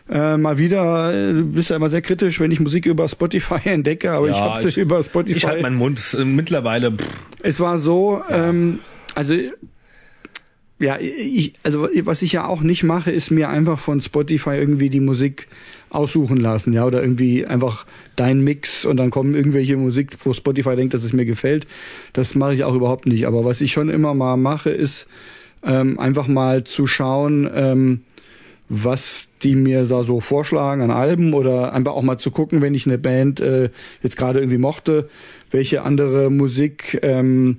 äh, 0.10 0.38
mal 0.38 0.58
wieder, 0.58 1.14
äh, 1.14 1.34
du 1.34 1.46
bist 1.46 1.70
ja 1.70 1.76
immer 1.76 1.90
sehr 1.90 2.02
kritisch, 2.02 2.40
wenn 2.40 2.52
ich 2.52 2.60
Musik 2.60 2.86
über 2.86 3.08
Spotify 3.08 3.60
entdecke, 3.70 4.12
aber 4.12 4.28
Ja, 4.28 4.34
ich 4.34 4.40
habe 4.40 4.72
sie 4.72 4.82
über 4.82 5.04
Spotify. 5.04 5.38
Ich 5.38 5.46
halte 5.46 5.62
meinen 5.62 5.78
Mund. 5.78 6.18
Äh, 6.20 6.26
mittlerweile, 6.26 6.92
pff, 6.92 7.06
Es 7.44 7.60
war 7.60 7.78
so, 7.78 8.22
ähm, 8.30 8.80
also 9.16 9.36
ja, 10.80 10.98
ich, 10.98 11.54
also 11.64 11.90
was 12.04 12.22
ich 12.22 12.32
ja 12.32 12.46
auch 12.46 12.62
nicht 12.62 12.84
mache, 12.84 13.12
ist 13.12 13.32
mir 13.32 13.50
einfach 13.50 13.80
von 13.80 14.00
Spotify 14.00 14.52
irgendwie 14.52 14.90
die 14.90 15.02
Musik 15.02 15.48
aussuchen 15.90 16.38
lassen, 16.38 16.72
ja, 16.72 16.86
oder 16.86 17.02
irgendwie 17.02 17.46
einfach 17.46 17.86
dein 18.16 18.42
Mix 18.42 18.86
und 18.86 18.96
dann 18.98 19.10
kommen 19.10 19.36
irgendwelche 19.36 19.76
Musik, 19.76 20.12
wo 20.24 20.34
Spotify 20.34 20.78
denkt, 20.78 20.94
dass 20.94 21.04
es 21.04 21.12
mir 21.12 21.26
gefällt. 21.26 21.68
Das 22.14 22.34
mache 22.36 22.54
ich 22.54 22.64
auch 22.64 22.76
überhaupt 22.76 23.08
nicht. 23.08 23.28
Aber 23.28 23.44
was 23.44 23.60
ich 23.60 23.74
schon 23.74 23.90
immer 23.90 24.14
mal 24.14 24.38
mache, 24.38 24.70
ist 24.70 25.08
ähm, 25.64 26.00
einfach 26.00 26.28
mal 26.28 26.64
zu 26.64 26.88
schauen, 26.88 27.50
ähm, 27.54 28.02
was 28.70 29.30
die 29.44 29.56
mir 29.56 29.86
da 29.86 30.04
so 30.04 30.20
vorschlagen 30.20 30.82
an 30.82 30.92
Alben 30.92 31.34
oder 31.34 31.74
einfach 31.74 31.94
auch 31.94 32.04
mal 32.04 32.18
zu 32.18 32.32
gucken, 32.32 32.62
wenn 32.62 32.76
ich 32.76 32.86
eine 32.86 33.00
Band 33.00 33.40
äh, 33.40 33.70
jetzt 34.04 34.16
gerade 34.16 34.40
irgendwie 34.40 34.60
mochte, 34.60 35.10
welche 35.52 35.82
andere 35.82 36.30
Musik 36.30 37.00
ähm, 37.02 37.58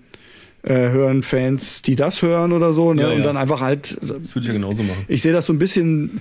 äh, 0.62 0.90
hören 0.90 1.22
Fans, 1.22 1.82
die 1.82 1.96
das 1.96 2.22
hören 2.22 2.52
oder 2.52 2.72
so, 2.72 2.92
ne? 2.92 3.02
Ja, 3.02 3.08
und 3.12 3.18
ja. 3.18 3.24
dann 3.24 3.36
einfach 3.36 3.60
halt 3.60 3.96
das 4.02 4.34
würde 4.34 4.40
ich 4.40 4.46
ja 4.46 4.52
genauso 4.52 4.82
machen. 4.82 5.04
ich 5.08 5.22
sehe 5.22 5.32
das 5.32 5.46
so 5.46 5.54
ein 5.54 5.58
bisschen, 5.58 6.20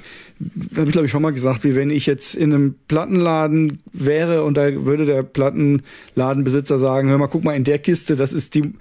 habe 0.76 0.88
ich 0.88 0.94
glaube 0.94 1.06
ich 1.06 1.12
schon 1.12 1.22
mal 1.22 1.34
gesagt, 1.34 1.66
wie 1.66 1.76
wenn 1.76 1.90
ich 1.90 2.06
jetzt 2.06 2.36
in 2.36 2.54
einem 2.54 2.76
Plattenladen 2.88 3.80
wäre 3.92 4.44
und 4.44 4.56
da 4.56 4.86
würde 4.86 5.06
der 5.06 5.24
Plattenladenbesitzer 5.24 6.80
sagen, 6.80 7.10
hör 7.10 7.18
mal, 7.18 7.28
guck 7.28 7.44
mal 7.44 7.56
in 7.56 7.66
der 7.66 7.80
Kiste, 7.80 8.16
das 8.16 8.32
ist 8.32 8.56
die 8.56 8.74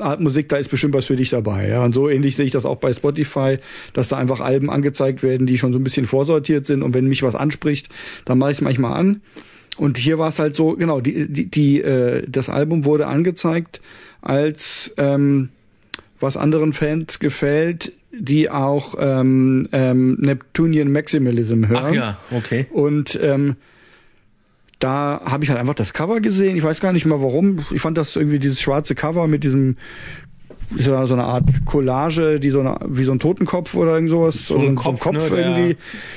Art 0.00 0.20
Musik, 0.20 0.48
da 0.48 0.56
ist 0.56 0.70
bestimmt 0.70 0.94
was 0.94 1.06
für 1.06 1.16
dich 1.16 1.30
dabei. 1.30 1.68
Ja, 1.68 1.84
und 1.84 1.94
so 1.94 2.08
ähnlich 2.08 2.36
sehe 2.36 2.46
ich 2.46 2.52
das 2.52 2.64
auch 2.64 2.76
bei 2.76 2.92
Spotify, 2.92 3.58
dass 3.92 4.08
da 4.08 4.16
einfach 4.16 4.40
Alben 4.40 4.70
angezeigt 4.70 5.22
werden, 5.22 5.46
die 5.46 5.58
schon 5.58 5.72
so 5.72 5.78
ein 5.78 5.84
bisschen 5.84 6.06
vorsortiert 6.06 6.66
sind 6.66 6.82
und 6.82 6.94
wenn 6.94 7.06
mich 7.06 7.22
was 7.22 7.34
anspricht, 7.34 7.88
dann 8.24 8.38
mache 8.38 8.52
ich 8.52 8.58
es 8.58 8.62
manchmal 8.62 8.98
an. 8.98 9.20
Und 9.76 9.96
hier 9.96 10.18
war 10.18 10.28
es 10.28 10.38
halt 10.38 10.56
so, 10.56 10.72
genau, 10.72 11.00
die, 11.00 11.28
die, 11.28 11.46
die, 11.46 11.80
äh, 11.80 12.24
das 12.28 12.48
Album 12.48 12.84
wurde 12.84 13.06
angezeigt 13.06 13.80
als 14.20 14.92
ähm, 14.96 15.50
was 16.18 16.36
anderen 16.36 16.72
Fans 16.72 17.20
gefällt, 17.20 17.92
die 18.12 18.50
auch 18.50 18.96
ähm, 18.98 19.68
ähm, 19.72 20.16
Neptunian 20.20 20.90
Maximalism 20.90 21.66
hören. 21.66 21.84
Ach 21.84 21.94
ja, 21.94 22.18
okay. 22.32 22.66
Und 22.70 23.18
ähm, 23.22 23.56
da 24.78 25.20
habe 25.24 25.44
ich 25.44 25.50
halt 25.50 25.58
einfach 25.58 25.74
das 25.74 25.92
Cover 25.92 26.20
gesehen. 26.20 26.56
Ich 26.56 26.62
weiß 26.62 26.80
gar 26.80 26.92
nicht 26.92 27.06
mal 27.06 27.20
warum. 27.20 27.64
Ich 27.70 27.80
fand 27.80 27.98
das 27.98 28.14
irgendwie 28.14 28.38
dieses 28.38 28.60
schwarze 28.60 28.94
Cover 28.94 29.26
mit 29.26 29.44
diesem 29.44 29.76
ist 30.76 30.86
ja 30.86 31.06
so 31.06 31.14
eine 31.14 31.24
Art 31.24 31.44
Collage, 31.64 32.40
die 32.40 32.50
so 32.50 32.60
eine, 32.60 32.76
wie 32.86 33.04
so 33.04 33.12
ein 33.12 33.18
Totenkopf 33.18 33.74
oder 33.74 33.94
irgend 33.94 34.10
sowas. 34.10 34.48
So 34.48 34.58
ein 34.58 34.74
Kopf, 34.74 35.00
Kopf 35.00 35.14
ne, 35.14 35.36
irgendwie. 35.36 35.76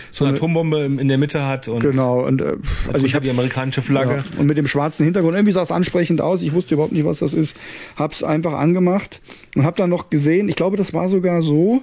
So 0.10 0.26
eine 0.26 0.34
Atombombe 0.34 0.84
in 0.84 1.08
der 1.08 1.18
Mitte 1.18 1.46
hat 1.46 1.68
und 1.68 1.80
Genau. 1.80 2.26
Und 2.26 2.42
äh, 2.42 2.58
also 2.92 3.06
ich 3.06 3.14
habe 3.14 3.22
habe 3.22 3.26
die 3.26 3.30
amerikanische 3.30 3.82
Flagge. 3.82 4.16
ja, 4.18 4.40
und 4.40 4.48
mit 4.48 4.58
dem 4.58 4.68
schwarzen 4.68 5.06
Hintergrund. 5.06 5.36
Irgendwie 5.36 5.54
sah 5.54 5.62
es 5.62 5.72
ansprechend 5.72 6.20
aus. 6.22 6.42
Ich 6.42 6.54
wusste 6.54 6.74
überhaupt 6.74 6.94
nicht, 6.94 7.06
was 7.06 7.20
das 7.20 7.34
ist. 7.34 7.56
Hab's 7.96 8.24
einfach 8.24 8.54
angemacht 8.54 9.22
und 9.56 9.64
hab 9.64 9.78
dann 9.78 9.90
noch 9.90 10.10
gesehen. 10.10 10.50
Ich 10.50 10.56
glaube, 10.56 10.76
das 10.76 10.94
war 10.94 11.08
sogar 11.08 11.42
so, 11.42 11.82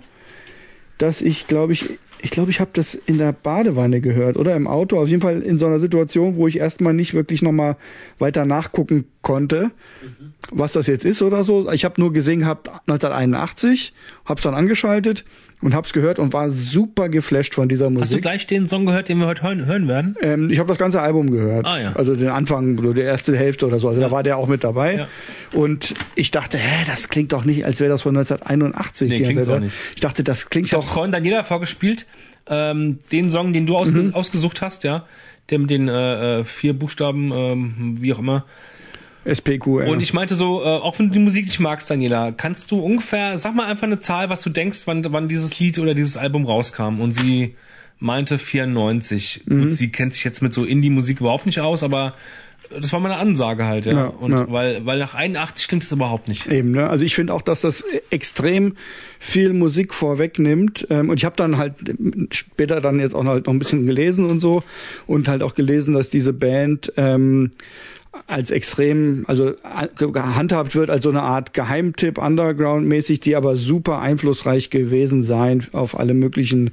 dass 0.99 1.23
ich, 1.23 1.47
glaube 1.47 1.73
ich, 1.73 1.99
ich 2.21 2.31
glaube, 2.31 2.51
ich 2.51 2.61
habe 2.61 2.71
das 2.73 2.95
in 2.95 3.19
der 3.19 3.33
Badewanne 3.33 4.01
gehört 4.01 4.37
oder 4.37 4.57
im 4.57 4.67
Auto. 4.67 4.99
Auf 4.99 5.09
jeden 5.09 5.23
Fall 5.23 5.41
in 5.43 5.59
so 5.59 5.67
einer 5.67 5.79
Situation, 5.79 6.37
wo 6.37 6.47
ich 6.47 6.59
erstmal 6.59 6.95
nicht 6.95 7.15
wirklich 7.15 7.43
nochmal 7.43 7.77
weiter 8.19 8.45
nachgucken 8.45 9.07
konnte, 9.23 9.71
was 10.51 10.73
das 10.73 10.87
jetzt 10.87 11.05
ist 11.05 11.23
oder 11.23 11.45
so. 11.45 11.71
Ich 11.71 11.85
habe 11.85 12.01
nur 12.01 12.13
gesehen 12.13 12.41
gehabt 12.41 12.69
1981, 12.69 13.93
hab's 14.25 14.43
dann 14.43 14.55
angeschaltet 14.55 15.25
und 15.61 15.75
hab's 15.75 15.93
gehört 15.93 16.19
und 16.19 16.33
war 16.33 16.51
super 16.51 17.09
geflasht 17.09 17.55
von 17.55 17.69
dieser 17.69 17.91
Musik. 17.91 18.03
Hast 18.07 18.15
du 18.15 18.21
gleich 18.21 18.47
den 18.47 18.67
Song 18.67 18.87
gehört, 18.87 19.09
den 19.09 19.19
wir 19.19 19.27
heute 19.27 19.43
hören, 19.43 19.67
hören 19.67 19.89
werden? 19.89 20.17
Ähm, 20.21 20.51
ich 20.51 20.59
habe 20.59 20.69
das 20.69 20.79
ganze 20.79 21.01
Album 21.01 21.31
gehört. 21.31 21.67
Ah, 21.67 21.81
ja. 21.81 21.93
Also 21.95 22.15
den 22.15 22.29
Anfang, 22.29 22.81
so 22.83 22.93
die 22.93 23.01
erste 23.01 23.37
Hälfte 23.37 23.67
oder 23.67 23.79
so. 23.81 23.89
Also 23.89 24.01
da 24.01 24.11
war 24.11 24.23
der 24.23 24.37
auch 24.37 24.47
mit 24.49 24.63
dabei. 24.65 24.95
Ja. 24.97 25.09
Und 25.53 25.95
ich 26.15 26.31
dachte, 26.31 26.59
hä, 26.59 26.85
das 26.87 27.09
klingt 27.09 27.33
doch 27.33 27.45
nicht, 27.45 27.65
als 27.65 27.81
wäre 27.81 27.91
das 27.91 28.03
von 28.03 28.17
1981. 28.17 29.11
Nee, 29.11 29.35
Zeit. 29.43 29.49
auch 29.49 29.61
nicht. 29.61 29.77
Ich 29.95 30.01
dachte, 30.01 30.23
das 30.25 30.49
klingt 30.51 30.67
Ich 30.69 30.73
habe 30.75 30.85
doch. 30.85 30.93
vorhin 30.93 31.13
Daniela 31.13 31.43
vorgespielt, 31.43 32.07
ähm, 32.49 32.99
den 33.13 33.31
Song, 33.31 33.53
den 33.53 33.67
du 33.67 33.77
ausge 33.77 33.99
Mhm. 33.99 34.15
ausgesucht 34.15 34.63
hast, 34.63 34.85
ja, 34.85 35.05
der 35.51 35.59
mit 35.59 35.71
den 35.71 35.89
äh, 35.89 36.41
äh, 36.41 36.45
vier 36.45 36.73
Buchstaben, 36.73 37.33
ähm, 37.35 37.97
wie 38.01 38.13
auch 38.13 38.19
immer. 38.19 38.45
SPQR. 39.25 39.89
Und 39.89 40.01
ich 40.01 40.15
meinte 40.15 40.35
so, 40.35 40.63
äh, 40.63 40.67
auch 40.67 40.99
wenn 40.99 41.09
du 41.09 41.13
die 41.15 41.19
Musik 41.19 41.47
nicht 41.47 41.61
magst, 41.61 41.91
Daniela, 41.91 42.33
kannst 42.33 42.71
du 42.71 42.81
ungefähr, 42.81 43.39
sag 43.39 43.55
mal 43.55 43.67
einfach 43.67 43.85
eine 43.85 43.99
Zahl, 43.99 44.31
was 44.31 44.43
du 44.43 44.51
denkst, 44.51 44.83
wann, 44.87 45.05
wann 45.11 45.29
dieses 45.29 45.59
Lied 45.59 45.79
oder 45.79 45.95
dieses 45.95 46.17
Album 46.17 46.47
rauskam. 46.47 47.01
Und 47.01 47.13
sie 47.13 47.55
meinte 47.99 48.39
94. 48.39 49.43
Mhm. 49.47 49.63
Gut, 49.63 49.73
sie 49.73 49.91
kennt 49.91 50.15
sich 50.15 50.25
jetzt 50.25 50.43
mit 50.43 50.53
so 50.53 50.65
Indie-Musik 50.65 51.21
überhaupt 51.21 51.47
nicht 51.47 51.61
aus, 51.61 51.83
aber 51.83 52.15
das 52.71 52.93
war 52.93 53.01
meine 53.01 53.17
Ansage 53.17 53.65
halt, 53.65 53.87
ja. 53.87 53.93
Ja, 53.93 54.07
Und 54.07 54.33
ja. 54.33 54.51
weil, 54.51 54.85
weil 54.85 54.99
nach 54.99 55.15
81 55.15 55.69
klingt 55.69 55.85
es 55.85 55.93
überhaupt 55.93 56.29
nicht. 56.29 56.49
Eben, 56.49 56.73
ne? 56.73 56.89
Also 56.91 57.05
ich 57.05 57.15
finde 57.15 57.33
auch, 57.33 57.41
dass 57.41 57.63
das 57.63 57.83
extrem 58.11 58.75
viel 59.19 59.53
Musik 59.53 59.95
vorwegnimmt. 59.95 60.87
Ähm, 60.91 61.09
und 61.09 61.17
ich 61.17 61.25
habe 61.25 61.37
dann 61.37 61.57
halt 61.57 61.75
später 62.31 62.81
dann 62.81 63.01
jetzt 63.01 63.15
auch 63.15 63.23
noch, 63.23 63.33
halt 63.33 63.47
noch 63.47 63.55
ein 63.55 63.59
bisschen 63.59 63.87
gelesen 63.87 64.27
und 64.27 64.41
so 64.41 64.63
und 65.07 65.29
halt 65.29 65.43
auch 65.43 65.55
gelesen, 65.55 65.95
dass 65.95 66.11
diese 66.11 66.33
Band 66.33 66.93
ähm, 66.97 67.53
als 68.27 68.51
extrem, 68.51 69.25
also 69.27 69.55
gehandhabt 69.97 70.75
wird 70.75 70.91
als 70.91 71.05
so 71.05 71.11
eine 71.11 71.23
Art 71.23 71.55
Geheimtipp 71.55 72.19
Underground-mäßig, 72.19 73.21
die 73.21 73.37
aber 73.37 73.57
super 73.57 74.01
einflussreich 74.01 74.71
gewesen 74.71 75.23
sein 75.23 75.67
auf 75.73 75.99
alle 75.99 76.15
möglichen. 76.15 76.71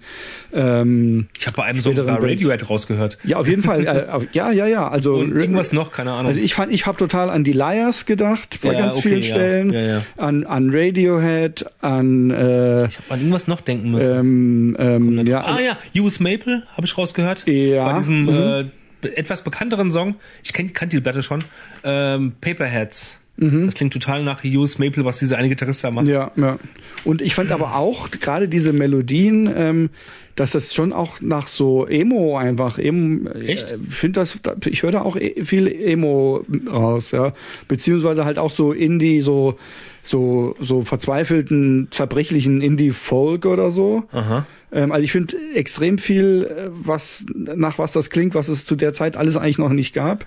Ähm, 0.54 1.28
ich 1.38 1.48
habe 1.48 1.58
bei 1.58 1.64
einem 1.64 1.82
Song 1.82 1.96
sogar 1.96 2.22
Radiohead 2.22 2.70
rausgehört. 2.70 3.18
Ja, 3.24 3.38
auf 3.38 3.48
jeden 3.48 3.64
Fall. 3.64 3.86
Äh, 3.86 4.06
auf, 4.12 4.24
ja, 4.34 4.52
ja, 4.52 4.68
ja. 4.68 4.88
Also 4.88 5.16
Und 5.16 5.36
irgendwas 5.36 5.72
noch, 5.72 5.92
keine 5.92 6.12
Ahnung. 6.12 6.28
Also 6.28 6.40
ich 6.40 6.54
fand, 6.54 6.72
ich 6.74 6.86
habe 6.86 6.98
total 6.98 7.30
an 7.30 7.44
die 7.44 7.54
Liars 7.54 8.06
gedacht 8.06 8.60
bei 8.62 8.74
Ja, 8.74 8.80
ganz 8.80 8.96
okay, 8.96 9.10
vielen 9.10 9.22
ja. 9.22 9.28
Stellen, 9.28 9.74
Ja, 9.74 10.02
an 10.18 10.46
an 10.46 10.70
Radiohead, 10.74 11.66
an 11.82 12.32
äh, 12.32 12.86
ich 12.86 12.98
habe 12.98 13.10
an 13.10 13.20
irgendwas 13.20 13.48
noch 13.48 13.62
denken 13.62 13.92
müssen. 13.92 14.16
ähm, 14.20 14.78
ähm, 14.80 15.28
ja, 15.28 15.44
ah 15.44 15.60
ja, 15.60 16.02
US 16.02 16.20
Maple 16.20 16.64
habe 16.76 16.86
ich 16.86 16.98
rausgehört. 16.98 17.48
Ja, 17.48 17.92
Bei 17.92 17.98
diesem 17.98 18.24
mhm. 18.24 18.30
äh, 18.30 18.66
etwas 19.06 19.44
bekannteren 19.44 19.92
Song. 19.92 20.16
Ich 20.44 20.54
kenn, 20.54 20.74
kannte 20.74 20.98
die 20.98 21.02
Platte 21.02 21.24
schon. 21.24 21.44
Ähm, 21.84 22.34
Paperheads. 22.42 23.20
Mhm. 23.38 23.66
Das 23.66 23.76
klingt 23.76 23.94
total 23.94 24.24
nach 24.24 24.44
US 24.46 24.80
Maple, 24.80 25.04
was 25.04 25.20
diese 25.20 25.38
eine 25.38 25.50
Gitarrist 25.50 25.84
da 25.84 25.92
macht. 25.92 26.08
Ja, 26.08 26.32
ja. 26.38 26.58
Und 27.04 27.22
ich 27.22 27.36
fand 27.36 27.52
aber 27.52 27.76
auch 27.76 28.10
gerade 28.12 28.48
diese 28.48 28.72
Melodien, 28.72 29.52
ähm, 29.54 29.90
dass 30.36 30.52
das 30.52 30.74
schon 30.74 30.94
auch 30.94 31.20
nach 31.22 31.48
so 31.48 31.86
Emo 31.86 32.38
einfach 32.38 32.78
Emo. 32.78 33.30
Echt? 33.32 33.72
äh, 33.72 33.78
finde 33.90 34.22
das, 34.22 34.40
ich 34.66 34.84
höre 34.84 34.92
da 34.92 35.02
auch 35.02 35.18
e- 35.18 35.44
viel 35.44 35.68
Emo 35.68 36.46
raus, 36.70 37.12
ja, 37.12 37.34
beziehungsweise 37.68 38.24
halt 38.26 38.38
auch 38.38 38.52
so 38.52 38.72
Indie, 38.72 39.22
so 39.22 39.58
so 40.06 40.56
so 40.60 40.84
verzweifelten, 40.84 41.88
zerbrechlichen 41.92 42.62
Indie 42.62 42.92
Folk 42.92 43.46
oder 43.46 43.72
so. 43.72 44.04
Aha. 44.12 44.46
Ähm, 44.72 44.92
also 44.92 45.04
ich 45.04 45.12
finde 45.12 45.36
extrem 45.54 45.98
viel, 45.98 46.44
äh, 46.50 46.70
was 46.72 47.26
nach 47.34 47.78
was 47.80 47.92
das 47.92 48.10
klingt, 48.10 48.36
was 48.36 48.48
es 48.48 48.66
zu 48.66 48.76
der 48.76 48.94
Zeit 48.94 49.18
alles 49.18 49.36
eigentlich 49.38 49.58
noch 49.58 49.70
nicht 49.70 49.94
gab. 49.94 50.26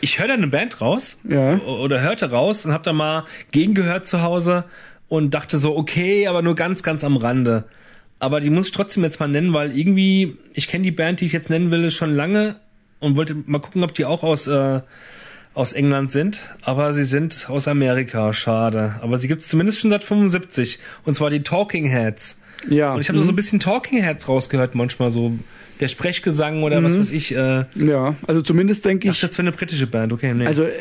Ich 0.00 0.18
höre 0.18 0.28
da 0.28 0.34
eine 0.34 0.46
Band 0.46 0.80
raus 0.80 1.20
Ja. 1.28 1.58
oder 1.60 2.00
hörte 2.00 2.30
raus 2.30 2.64
und 2.64 2.72
habe 2.72 2.84
da 2.84 2.92
mal 2.92 3.24
gegengehört 3.52 4.06
zu 4.06 4.22
Hause 4.22 4.64
und 5.08 5.34
dachte 5.34 5.58
so, 5.58 5.76
okay, 5.76 6.26
aber 6.26 6.40
nur 6.42 6.54
ganz, 6.54 6.82
ganz 6.82 7.04
am 7.04 7.16
Rande. 7.16 7.64
Aber 8.18 8.40
die 8.40 8.50
muss 8.50 8.66
ich 8.66 8.72
trotzdem 8.72 9.02
jetzt 9.02 9.20
mal 9.20 9.28
nennen, 9.28 9.52
weil 9.52 9.76
irgendwie, 9.76 10.36
ich 10.54 10.68
kenne 10.68 10.84
die 10.84 10.90
Band, 10.90 11.20
die 11.20 11.26
ich 11.26 11.32
jetzt 11.32 11.50
nennen 11.50 11.70
will, 11.70 11.90
schon 11.90 12.14
lange 12.14 12.56
und 12.98 13.16
wollte 13.16 13.34
mal 13.46 13.60
gucken, 13.60 13.82
ob 13.84 13.94
die 13.94 14.04
auch 14.04 14.22
aus, 14.22 14.46
äh, 14.46 14.80
aus 15.60 15.72
England 15.72 16.10
sind. 16.10 16.40
Aber 16.62 16.92
sie 16.92 17.04
sind 17.04 17.48
aus 17.48 17.68
Amerika, 17.68 18.32
schade. 18.32 18.96
Aber 19.02 19.18
sie 19.18 19.28
gibt 19.28 19.42
es 19.42 19.48
zumindest 19.48 19.78
schon 19.80 19.90
seit 19.90 20.02
75. 20.02 20.78
Und 21.04 21.14
zwar 21.14 21.30
die 21.30 21.42
Talking 21.42 21.84
Heads. 21.84 22.38
Ja. 22.68 22.94
Und 22.94 23.00
ich 23.00 23.08
habe 23.08 23.18
mhm. 23.18 23.24
so 23.24 23.32
ein 23.32 23.36
bisschen 23.36 23.60
Talking 23.60 24.02
Heads 24.02 24.26
rausgehört 24.26 24.74
manchmal, 24.74 25.10
so 25.10 25.38
der 25.78 25.88
Sprechgesang 25.88 26.62
oder 26.62 26.82
was 26.82 26.98
weiß 26.98 27.10
ich. 27.10 27.34
Äh, 27.34 27.64
ja, 27.74 28.14
also 28.26 28.42
zumindest 28.42 28.84
denke 28.84 29.08
ich 29.08 29.20
das 29.20 29.32
wäre 29.32 29.48
eine 29.48 29.52
britische 29.52 29.86
Band, 29.86 30.12
okay, 30.12 30.34
nee. 30.34 30.46
Also 30.46 30.64
äh, 30.64 30.72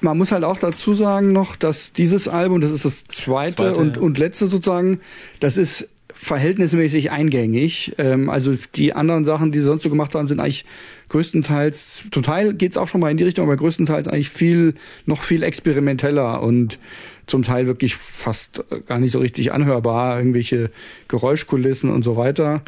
man 0.00 0.18
muss 0.18 0.32
halt 0.32 0.42
auch 0.42 0.58
dazu 0.58 0.94
sagen 0.94 1.32
noch, 1.32 1.54
dass 1.54 1.92
dieses 1.92 2.26
Album, 2.26 2.60
das 2.60 2.72
ist 2.72 2.84
das 2.84 3.04
zweite, 3.04 3.56
Zweite, 3.56 3.80
und, 3.80 3.96
ja. 3.96 4.02
und 4.02 4.18
letzte 4.18 4.48
sozusagen, 4.48 5.00
das 5.38 5.56
ist 5.56 5.88
verhältnismäßig 6.14 7.10
eingängig. 7.10 7.94
Ähm, 7.98 8.30
also 8.30 8.54
die 8.74 8.92
anderen 8.92 9.24
Sachen, 9.24 9.52
die 9.52 9.58
sie 9.58 9.64
sonst 9.64 9.82
so 9.82 9.90
gemacht 9.90 10.14
haben, 10.14 10.28
sind 10.28 10.40
eigentlich 10.40 10.64
größtenteils, 11.08 12.04
zum 12.10 12.22
Teil 12.22 12.54
geht's 12.54 12.76
auch 12.76 12.88
schon 12.88 13.00
mal 13.00 13.10
in 13.10 13.16
die 13.16 13.24
Richtung, 13.24 13.44
aber 13.44 13.56
größtenteils 13.56 14.08
eigentlich 14.08 14.30
viel, 14.30 14.74
noch 15.06 15.22
viel 15.22 15.42
experimenteller 15.42 16.42
und 16.42 16.78
zum 17.26 17.42
Teil 17.42 17.66
wirklich 17.66 17.94
fast 17.94 18.64
gar 18.86 18.98
nicht 18.98 19.12
so 19.12 19.18
richtig 19.18 19.52
anhörbar, 19.52 20.18
irgendwelche 20.18 20.70
Geräuschkulissen 21.08 21.90
und 21.90 22.02
so 22.02 22.16
weiter. 22.16 22.62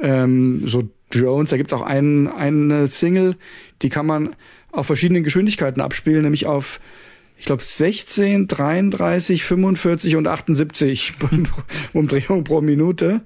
Ähm, 0.00 0.66
so 0.66 0.88
Drones, 1.10 1.50
da 1.50 1.56
gibt's 1.56 1.72
auch 1.72 1.82
einen, 1.82 2.26
eine 2.28 2.88
Single, 2.88 3.36
die 3.82 3.88
kann 3.88 4.06
man 4.06 4.34
auf 4.72 4.86
verschiedenen 4.86 5.22
Geschwindigkeiten 5.22 5.80
abspielen, 5.80 6.22
nämlich 6.22 6.46
auf 6.46 6.80
ich 7.44 7.46
glaube 7.46 7.62
16, 7.62 8.48
33, 8.48 9.44
45 9.44 10.16
und 10.16 10.26
78 10.26 11.12
Umdrehungen 11.92 12.42
pro 12.42 12.62
Minute. 12.62 13.20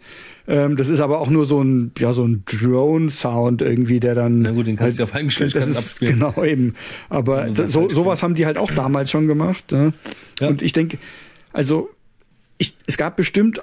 Ähm, 0.49 0.75
das 0.75 0.89
ist 0.89 0.99
aber 0.99 1.21
auch 1.21 1.31
nur 1.31 1.47
so 1.47 1.62
ein 1.62 1.93
ja 1.97 2.12
so 2.12 2.25
ein 2.25 2.43
Drone 2.45 3.12
Sound 3.12 3.62
irgendwie, 3.62 4.01
der 4.01 4.16
dann 4.16 4.41
Na 4.41 4.51
gut, 4.51 4.66
den 4.66 4.75
kannst 4.75 4.99
du 4.99 5.05
auf 5.05 5.12
das 5.12 5.55
ist, 5.55 5.77
abspielen. 5.77 6.14
Genau 6.19 6.43
eben. 6.43 6.75
Aber 7.09 7.43
halt 7.43 7.71
so, 7.71 7.83
halt 7.83 7.93
sowas 7.93 8.25
haben 8.25 8.35
die 8.35 8.45
halt 8.45 8.59
auch 8.59 8.73
damals 8.73 9.12
schon 9.12 9.29
gemacht. 9.29 9.71
Ne? 9.71 9.93
Ja. 10.41 10.49
Und 10.49 10.62
ich 10.62 10.73
denke, 10.73 10.99
also 11.53 11.89
ich, 12.57 12.75
es 12.89 12.97
gab 12.97 13.14
bestimmt 13.14 13.62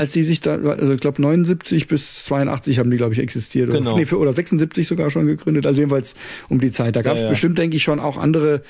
als 0.00 0.12
die 0.12 0.22
sich 0.22 0.40
da, 0.40 0.54
also 0.56 0.92
ich 0.94 1.00
glaube 1.00 1.20
79 1.20 1.86
bis 1.86 2.24
82 2.24 2.78
haben 2.78 2.90
die, 2.90 2.96
glaube 2.96 3.12
ich, 3.12 3.18
existiert. 3.20 3.70
Genau. 3.70 3.92
Oder, 3.92 4.00
nee, 4.10 4.12
oder 4.16 4.32
76 4.32 4.86
sogar 4.88 5.10
schon 5.10 5.26
gegründet. 5.26 5.66
Also 5.66 5.78
jedenfalls 5.80 6.14
um 6.48 6.58
die 6.58 6.70
Zeit. 6.70 6.96
Da 6.96 7.02
gab 7.02 7.14
es 7.14 7.18
Ja, 7.20 7.24
ja. 7.26 7.30
bestimmt, 7.30 7.58
denke 7.58 7.76
ich, 7.76 7.82
schon 7.82 8.00
auch 8.00 8.16
andere 8.16 8.62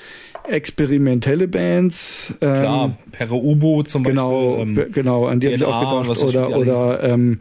experimentelle 0.47 1.47
Bands. 1.47 2.33
Ähm, 2.41 2.53
Klar, 2.61 2.97
Pere 3.11 3.35
Ubo 3.35 3.83
zum 3.83 4.03
Genau, 4.03 4.57
Beispiel. 4.57 4.73
be- 4.75 4.91
genau, 4.91 5.25
an 5.27 5.39
die 5.39 5.47
habe 5.47 5.55
ich 5.55 5.63
auch 5.63 6.01
gedacht. 6.03 6.23
Oder, 6.23 6.47
die 6.47 6.53
oder, 6.53 7.03
ähm, 7.03 7.39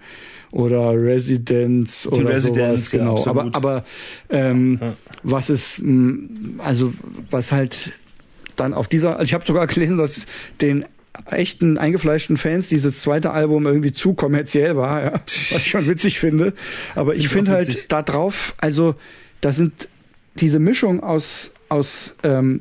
oder 0.52 0.92
Residence 0.94 2.06
oder 2.10 2.28
Residence, 2.30 2.90
sowas, 2.90 2.92
ja, 2.92 2.98
genau. 2.98 3.26
aber, 3.26 3.40
absolut. 3.44 3.56
aber 3.56 3.84
ähm, 4.30 4.78
Ja. 4.80 4.92
was 5.22 5.50
ist, 5.50 5.78
mh, 5.80 6.62
also 6.64 6.92
was 7.30 7.52
halt 7.52 7.92
dann 8.56 8.74
auf 8.74 8.88
dieser, 8.88 9.14
also 9.16 9.24
ich 9.24 9.34
habe 9.34 9.44
sogar 9.46 9.66
gelesen, 9.68 9.96
dass 9.98 10.26
den 10.60 10.84
echten 11.26 11.78
eingefleischten 11.78 12.36
Fans 12.36 12.68
dieses 12.68 13.00
zweite 13.00 13.30
Album 13.30 13.66
irgendwie 13.66 13.92
zu 13.92 14.14
kommerziell 14.14 14.76
war, 14.76 15.02
ja, 15.02 15.12
was 15.12 15.52
ich 15.56 15.70
schon 15.70 15.86
witzig 15.86 16.18
finde. 16.18 16.52
Aber 16.94 17.14
ich 17.14 17.28
finde 17.28 17.52
halt 17.52 17.90
da 17.90 18.02
drauf, 18.02 18.54
also 18.58 18.94
da 19.40 19.52
sind 19.52 19.88
diese 20.36 20.58
Mischung 20.58 21.02
aus 21.02 21.52
aus 21.68 22.14
ähm, 22.24 22.60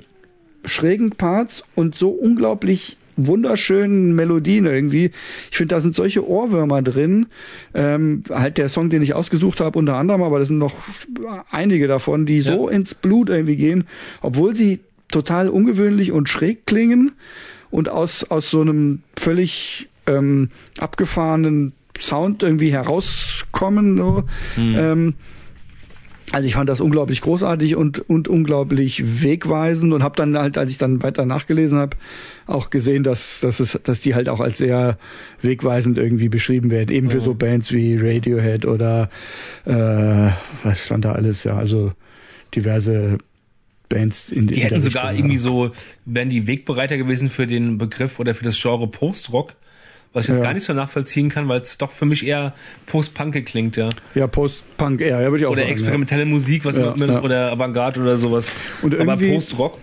schrägen 0.66 1.12
Parts 1.12 1.64
und 1.76 1.96
so 1.96 2.10
unglaublich 2.10 2.98
wunderschönen 3.18 4.16
Melodien 4.16 4.66
irgendwie. 4.66 5.12
Ich 5.52 5.58
finde, 5.58 5.76
da 5.76 5.82
sind 5.82 5.94
solche 5.94 6.26
Ohrwürmer 6.26 6.82
drin. 6.82 7.28
Ähm, 7.74 8.24
halt 8.30 8.58
der 8.58 8.70
Song, 8.70 8.90
den 8.90 9.02
ich 9.02 9.14
ausgesucht 9.14 9.60
habe, 9.60 9.78
unter 9.78 9.96
anderem, 9.96 10.24
aber 10.24 10.40
das 10.40 10.48
sind 10.48 10.58
noch 10.58 10.74
einige 11.52 11.88
davon, 11.88 12.26
die 12.26 12.42
so 12.42 12.70
ins 12.70 12.96
Blut 12.96 13.30
irgendwie 13.30 13.58
gehen, 13.58 13.86
obwohl 14.22 14.56
sie 14.56 14.80
total 15.12 15.50
ungewöhnlich 15.50 16.12
und 16.12 16.30
schräg 16.30 16.66
klingen 16.66 17.12
und 17.72 17.90
aus, 17.90 18.24
aus 18.30 18.50
so 18.50 18.62
einem 18.62 19.04
völlig 19.18 19.90
ähm, 20.08 20.50
abgefahrenen 20.80 21.74
Sound 21.98 22.44
irgendwie 22.44 22.72
herauskommen. 22.72 23.98
So. 23.98 24.24
Ähm, 24.58 25.16
also 26.32 26.48
ich 26.48 26.54
fand 26.54 26.70
das 26.70 26.80
unglaublich 26.80 27.22
großartig 27.22 27.76
und, 27.76 28.08
und 28.10 28.28
unglaublich 28.28 29.24
wegweisend 29.24 29.94
und 29.94 30.04
habe 30.04 30.16
dann 30.16 30.38
halt, 30.38 30.58
als 30.58 30.70
ich 30.70 30.78
dann 30.78 31.02
weiter 31.02 31.26
nachgelesen 31.26 31.80
habe, 31.80 31.98
auch 32.46 32.70
gesehen, 32.70 33.04
dass, 33.04 33.40
dass, 33.40 33.60
es, 33.60 33.80
dass 33.84 34.02
die 34.02 34.14
halt 34.14 34.30
auch 34.30 34.40
als 34.40 34.60
sehr 34.60 34.98
wegweisend 35.42 35.98
irgendwie 35.98 36.30
beschrieben 36.30 36.70
werden. 36.70 36.96
Eben 36.96 37.10
für 37.10 37.22
so 37.22 37.34
Bands 37.34 37.72
wie 37.72 37.98
Radiohead 37.98 38.66
oder 38.66 39.10
äh, 39.66 40.30
was 40.64 40.86
stand 40.86 41.06
da 41.06 41.14
alles, 41.14 41.44
ja, 41.44 41.58
also 41.58 41.94
diverse 42.56 43.18
Bands 43.90 44.30
in 44.30 44.48
Die 44.48 44.54
in 44.56 44.60
hätten 44.62 44.76
der 44.76 44.82
sogar 44.82 45.10
Richtung, 45.10 45.18
irgendwie 45.32 45.36
ja. 45.36 45.42
so, 45.42 45.72
wären 46.06 46.30
die 46.30 46.48
Wegbereiter 46.48 46.98
gewesen 46.98 47.30
für 47.30 47.48
den 47.48 47.78
Begriff 47.78 48.20
oder 48.20 48.34
für 48.36 48.44
das 48.44 48.60
Genre 48.62 48.88
Post-Rock, 48.88 49.56
was 50.14 50.26
ich 50.26 50.30
jetzt 50.30 50.40
Ja. 50.40 50.46
gar 50.46 50.54
nicht 50.54 50.64
so 50.66 50.74
nachvollziehen 50.74 51.30
kann, 51.30 51.48
weil 51.50 51.60
es 51.60 51.78
doch 51.78 51.92
für 51.92 52.06
mich 52.06 52.26
eher 52.26 52.54
Post-Punk 52.86 53.46
klingt, 53.46 53.78
ja. 53.78 53.90
Ja, 54.16 54.28
Post-Punk, 54.28 55.02
ja, 55.02 55.20
ja, 55.22 55.32
würde 55.32 55.40
ich 55.40 55.46
auch 55.46 55.52
Oder 55.52 55.62
sagen. 55.62 55.72
experimentelle 55.72 56.26
Musik, 56.26 56.66
was 56.66 56.78
Ja, 56.78 56.96
ja. 56.96 57.22
oder 57.22 57.52
Avantgarde 57.52 58.00
oder 58.02 58.18
sowas. 58.18 58.56
Und 58.82 59.00
Aber 59.00 59.18
Post-Rock, 59.18 59.80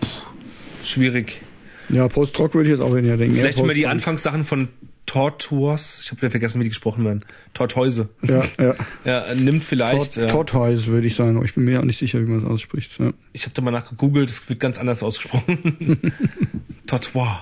schwierig. 0.83 1.41
Ja, 1.89 1.95
ja 1.97 2.07
Post-Rock 2.07 2.55
würde 2.55 2.69
ich 2.69 2.77
jetzt 2.77 2.81
auch 2.81 2.93
in 2.95 3.05
der 3.05 3.17
denken. 3.17 3.35
Vielleicht 3.35 3.59
ja, 3.59 3.65
mal 3.65 3.73
die. 3.73 3.87
Anfangssachen 3.87 4.43
von 4.45 4.69
Tortoise, 5.07 6.01
ich 6.03 6.11
habe 6.11 6.21
wieder 6.21 6.29
vergessen, 6.29 6.59
wie 6.59 6.65
die 6.65 6.69
gesprochen 6.69 7.03
werden. 7.05 7.25
Tortoise. 7.53 8.09
Ja, 8.21 8.43
ja. 8.59 8.75
Ja, 9.05 9.33
nimmt 9.33 9.63
vielleicht. 9.63 10.15
Tort, 10.15 10.17
ja. 10.17 10.27
Tortoise 10.27 10.87
würde 10.87 11.07
ich 11.07 11.15
sagen, 11.15 11.37
aber 11.37 11.45
ich 11.45 11.55
bin 11.55 11.63
mir 11.63 11.79
auch 11.79 11.85
nicht 11.85 11.97
sicher, 11.97 12.19
wie 12.19 12.25
man 12.25 12.39
es 12.39 12.43
ausspricht. 12.43 12.99
Ja. 12.99 13.13
Ich 13.33 13.43
habe 13.43 13.55
da 13.55 13.61
mal 13.61 13.71
nachgegoogelt, 13.71 14.29
es 14.29 14.47
wird 14.49 14.59
ganz 14.59 14.77
anders 14.77 15.01
ausgesprochen. 15.01 15.97
Tortoise. 16.87 17.39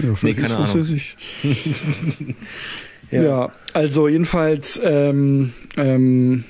Ja, 0.00 0.14
vielleicht 0.14 0.38
keine 0.38 0.56
Ahnung. 0.56 0.66
Französisch. 0.66 1.16
ja. 3.10 3.52
also 3.72 4.08
jedenfalls 4.08 4.80
ähm, 4.82 5.52
ähm, 5.76 6.44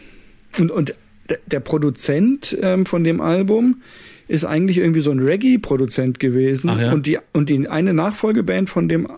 und, 0.58 0.70
und 0.70 0.94
der, 1.28 1.38
der 1.46 1.60
Produzent 1.60 2.56
ähm, 2.60 2.86
von 2.86 3.04
dem 3.04 3.20
Album 3.20 3.82
ist 4.28 4.44
eigentlich 4.44 4.78
irgendwie 4.78 5.00
so 5.00 5.10
ein 5.10 5.18
Reggae-Produzent 5.18 6.18
gewesen 6.18 6.70
Ach 6.70 6.80
ja? 6.80 6.92
und 6.92 7.06
die 7.06 7.18
und 7.32 7.50
die 7.50 7.68
eine 7.68 7.92
Nachfolgeband 7.92 8.70
von 8.70 8.88
dem 8.88 9.08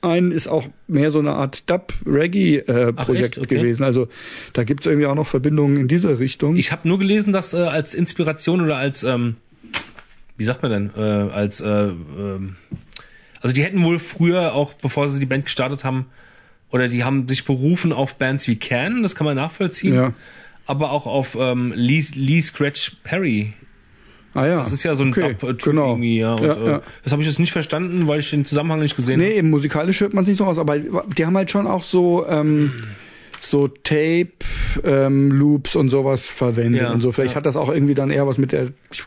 einen 0.00 0.32
ist 0.32 0.48
auch 0.48 0.66
mehr 0.86 1.10
so 1.10 1.18
eine 1.18 1.32
Art 1.32 1.68
Dub-Reggae-Projekt 1.68 3.36
echt? 3.36 3.38
Okay. 3.38 3.56
gewesen. 3.56 3.82
Also 3.84 4.08
da 4.52 4.64
gibt's 4.64 4.86
irgendwie 4.86 5.06
auch 5.06 5.14
noch 5.14 5.26
Verbindungen 5.26 5.76
in 5.76 5.88
diese 5.88 6.18
Richtung. 6.18 6.56
Ich 6.56 6.72
habe 6.72 6.86
nur 6.88 6.98
gelesen, 6.98 7.32
dass 7.32 7.54
äh, 7.54 7.58
als 7.58 7.94
Inspiration 7.94 8.60
oder 8.60 8.76
als, 8.76 9.04
ähm, 9.04 9.36
wie 10.36 10.44
sagt 10.44 10.62
man 10.62 10.70
denn, 10.70 10.90
äh, 10.96 11.00
als, 11.00 11.60
äh, 11.60 11.88
ähm, 11.88 12.56
also 13.40 13.54
die 13.54 13.62
hätten 13.62 13.82
wohl 13.84 13.98
früher 13.98 14.54
auch, 14.54 14.74
bevor 14.74 15.08
sie 15.08 15.20
die 15.20 15.26
Band 15.26 15.44
gestartet 15.44 15.84
haben, 15.84 16.06
oder 16.70 16.88
die 16.88 17.04
haben 17.04 17.28
sich 17.28 17.44
berufen 17.44 17.92
auf 17.92 18.16
Bands 18.16 18.48
wie 18.48 18.56
Can, 18.56 19.02
das 19.02 19.14
kann 19.14 19.24
man 19.24 19.36
nachvollziehen, 19.36 19.94
ja. 19.94 20.14
aber 20.66 20.90
auch 20.90 21.06
auf 21.06 21.36
ähm, 21.38 21.72
Lee, 21.74 22.04
Lee 22.14 22.42
Scratch 22.42 22.96
Perry. 23.04 23.52
Ah 24.36 24.46
ja. 24.46 24.58
Das 24.58 24.70
ist 24.70 24.82
ja 24.82 24.94
so 24.94 25.02
ein 25.02 25.10
okay, 25.12 25.34
Dub-Typ 25.38 25.62
genau. 25.62 25.92
irgendwie, 25.92 26.18
ja. 26.18 26.34
Und, 26.34 26.42
Ja, 26.44 26.52
äh, 26.52 26.66
ja. 26.66 26.82
Das 27.02 27.12
habe 27.12 27.22
ich 27.22 27.28
jetzt 27.28 27.38
nicht 27.38 27.52
verstanden, 27.52 28.06
weil 28.06 28.20
ich 28.20 28.28
den 28.28 28.44
Zusammenhang 28.44 28.80
nicht 28.80 28.94
gesehen 28.94 29.18
Nee, 29.18 29.36
eben 29.38 29.48
musikalisch 29.48 30.00
hört 30.00 30.12
man 30.12 30.24
es 30.24 30.28
nicht 30.28 30.38
so 30.38 30.44
aus, 30.44 30.58
aber 30.58 30.78
die 30.78 31.24
haben 31.24 31.36
halt 31.36 31.50
schon 31.50 31.66
auch 31.66 31.82
so, 31.82 32.26
ähm, 32.28 32.72
so 33.40 33.68
Tape, 33.68 34.28
ähm, 34.84 35.62
und 35.74 35.88
sowas 35.88 36.28
verwendet 36.28 36.82
Ja, 36.82 36.92
und 36.92 37.00
so. 37.00 37.12
Vielleicht 37.12 37.32
ja. 37.32 37.36
hat 37.36 37.46
das 37.46 37.56
auch 37.56 37.70
irgendwie 37.70 37.94
dann 37.94 38.10
eher 38.10 38.26
was 38.26 38.36
mit 38.36 38.52
der, 38.52 38.68
ich 38.90 39.04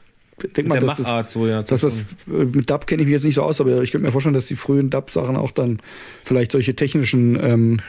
denk 0.55 0.57
habe. 0.57 0.67
mal, 0.69 0.79
Der 0.79 0.87
dass 0.87 0.97
das, 0.97 1.05
Machart 1.05 1.29
so, 1.29 1.47
ja. 1.47 1.61
dass 1.61 1.81
das, 1.81 1.99
äh, 1.99 2.45
mit 2.45 2.69
Dub 2.69 2.87
kenne 2.87 3.03
ich 3.03 3.07
mich 3.07 3.13
jetzt 3.13 3.25
nicht 3.25 3.35
so 3.35 3.43
aus, 3.43 3.61
aber 3.61 3.83
ich 3.83 3.91
könnte 3.91 4.05
mir 4.07 4.11
vorstellen, 4.11 4.33
dass 4.33 4.47
die 4.47 4.55
frühen 4.55 4.89
Dub-Sachen 4.89 5.35
auch 5.35 5.51
dann 5.51 5.79
vielleicht 6.23 6.51
solche 6.51 6.75
technischen, 6.75 7.37
ähm, 7.39 7.81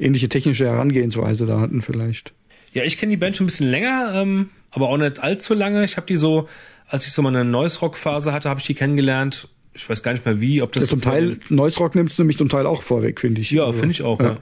ähnliche 0.00 0.28
technische 0.28 0.66
Herangehensweise 0.66 1.46
da 1.46 1.60
hatten 1.60 1.82
vielleicht. 1.82 2.32
Ja, 2.72 2.84
ich 2.84 2.98
kenne 2.98 3.10
die 3.10 3.16
Band 3.16 3.36
schon 3.36 3.44
ein 3.44 3.48
bisschen 3.48 3.70
länger, 3.70 4.12
ähm, 4.14 4.48
aber 4.70 4.88
auch 4.88 4.96
nicht 4.96 5.20
allzu 5.20 5.54
lange. 5.54 5.84
Ich 5.84 5.96
habe 5.96 6.06
die 6.06 6.16
so, 6.16 6.48
als 6.90 7.06
ich 7.06 7.12
so 7.12 7.22
meine 7.22 7.44
Noise-Rock-Phase 7.44 8.32
hatte, 8.32 8.48
habe 8.50 8.60
ich 8.60 8.66
die 8.66 8.74
kennengelernt. 8.74 9.48
Ich 9.72 9.88
weiß 9.88 10.02
gar 10.02 10.12
nicht 10.12 10.26
mehr 10.26 10.40
wie, 10.40 10.60
ob 10.62 10.72
das 10.72 10.82
Das 10.82 10.90
zum 10.90 11.00
Teil, 11.00 11.38
Noise 11.48 11.78
Rock 11.78 11.94
nimmst 11.94 12.18
du 12.18 12.22
nämlich 12.22 12.36
zum 12.36 12.48
Teil 12.48 12.66
auch 12.66 12.82
vorweg, 12.82 13.20
finde 13.20 13.40
ich. 13.40 13.50
Ja, 13.52 13.66
Also, 13.66 13.78
finde 13.78 13.92
ich 13.92 14.02
auch, 14.02 14.20
ja. 14.20 14.38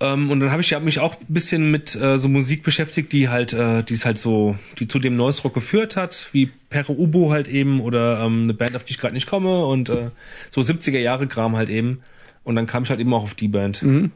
Ähm, 0.00 0.30
und 0.30 0.40
dann 0.40 0.50
habe 0.50 0.60
ich 0.60 0.70
ja 0.70 0.80
mich 0.80 0.98
auch 0.98 1.14
ein 1.14 1.26
bisschen 1.32 1.70
mit 1.70 1.94
äh, 1.94 2.18
so 2.18 2.28
Musik 2.28 2.62
beschäftigt, 2.62 3.12
die 3.12 3.28
halt, 3.28 3.52
äh, 3.52 3.82
die 3.84 3.94
es 3.94 4.04
halt 4.04 4.18
so, 4.18 4.56
die 4.78 4.88
zu 4.88 4.98
dem 4.98 5.16
Noise 5.16 5.42
Rock 5.42 5.54
geführt 5.54 5.96
hat, 5.96 6.28
wie 6.32 6.50
Pere 6.68 6.92
Ubo 6.92 7.30
halt 7.30 7.48
eben 7.48 7.80
oder 7.80 8.20
ähm, 8.24 8.42
eine 8.42 8.54
Band, 8.54 8.74
auf 8.76 8.84
die 8.84 8.90
ich 8.92 8.98
gerade 8.98 9.14
nicht 9.14 9.26
komme 9.28 9.64
und 9.64 9.88
äh, 9.88 10.10
so 10.50 10.60
70er 10.60 10.98
Jahre 10.98 11.26
Kram 11.28 11.56
halt 11.56 11.68
eben. 11.70 12.00
Und 12.42 12.56
dann 12.56 12.66
kam 12.66 12.82
ich 12.82 12.90
halt 12.90 13.00
eben 13.00 13.14
auch 13.14 13.22
auf 13.22 13.34
die 13.34 13.48
Band. 13.48 13.82
Mhm. 13.82 14.10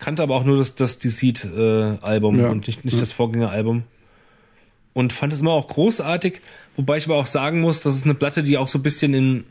Kannte 0.00 0.22
aber 0.22 0.34
auch 0.34 0.44
nur 0.44 0.58
das, 0.58 0.74
das 0.74 0.98
Deceit 0.98 1.46
äh, 1.56 1.96
Album 2.02 2.38
Ja. 2.40 2.48
und 2.48 2.66
nicht, 2.66 2.84
nicht 2.84 3.00
das 3.00 3.12
Vorgängeralbum. 3.12 3.84
Und 4.94 5.12
fand 5.12 5.32
es 5.32 5.40
immer 5.40 5.50
auch 5.52 5.66
großartig, 5.68 6.40
wobei 6.76 6.96
ich 6.96 7.04
aber 7.06 7.16
auch 7.16 7.26
sagen 7.26 7.60
muss, 7.60 7.80
das 7.82 7.94
ist 7.96 8.04
eine 8.04 8.14
Platte, 8.14 8.42
die 8.42 8.56
auch 8.58 8.68
so 8.68 8.78
ein 8.78 8.82
bisschen 8.82 9.12
in 9.14 9.44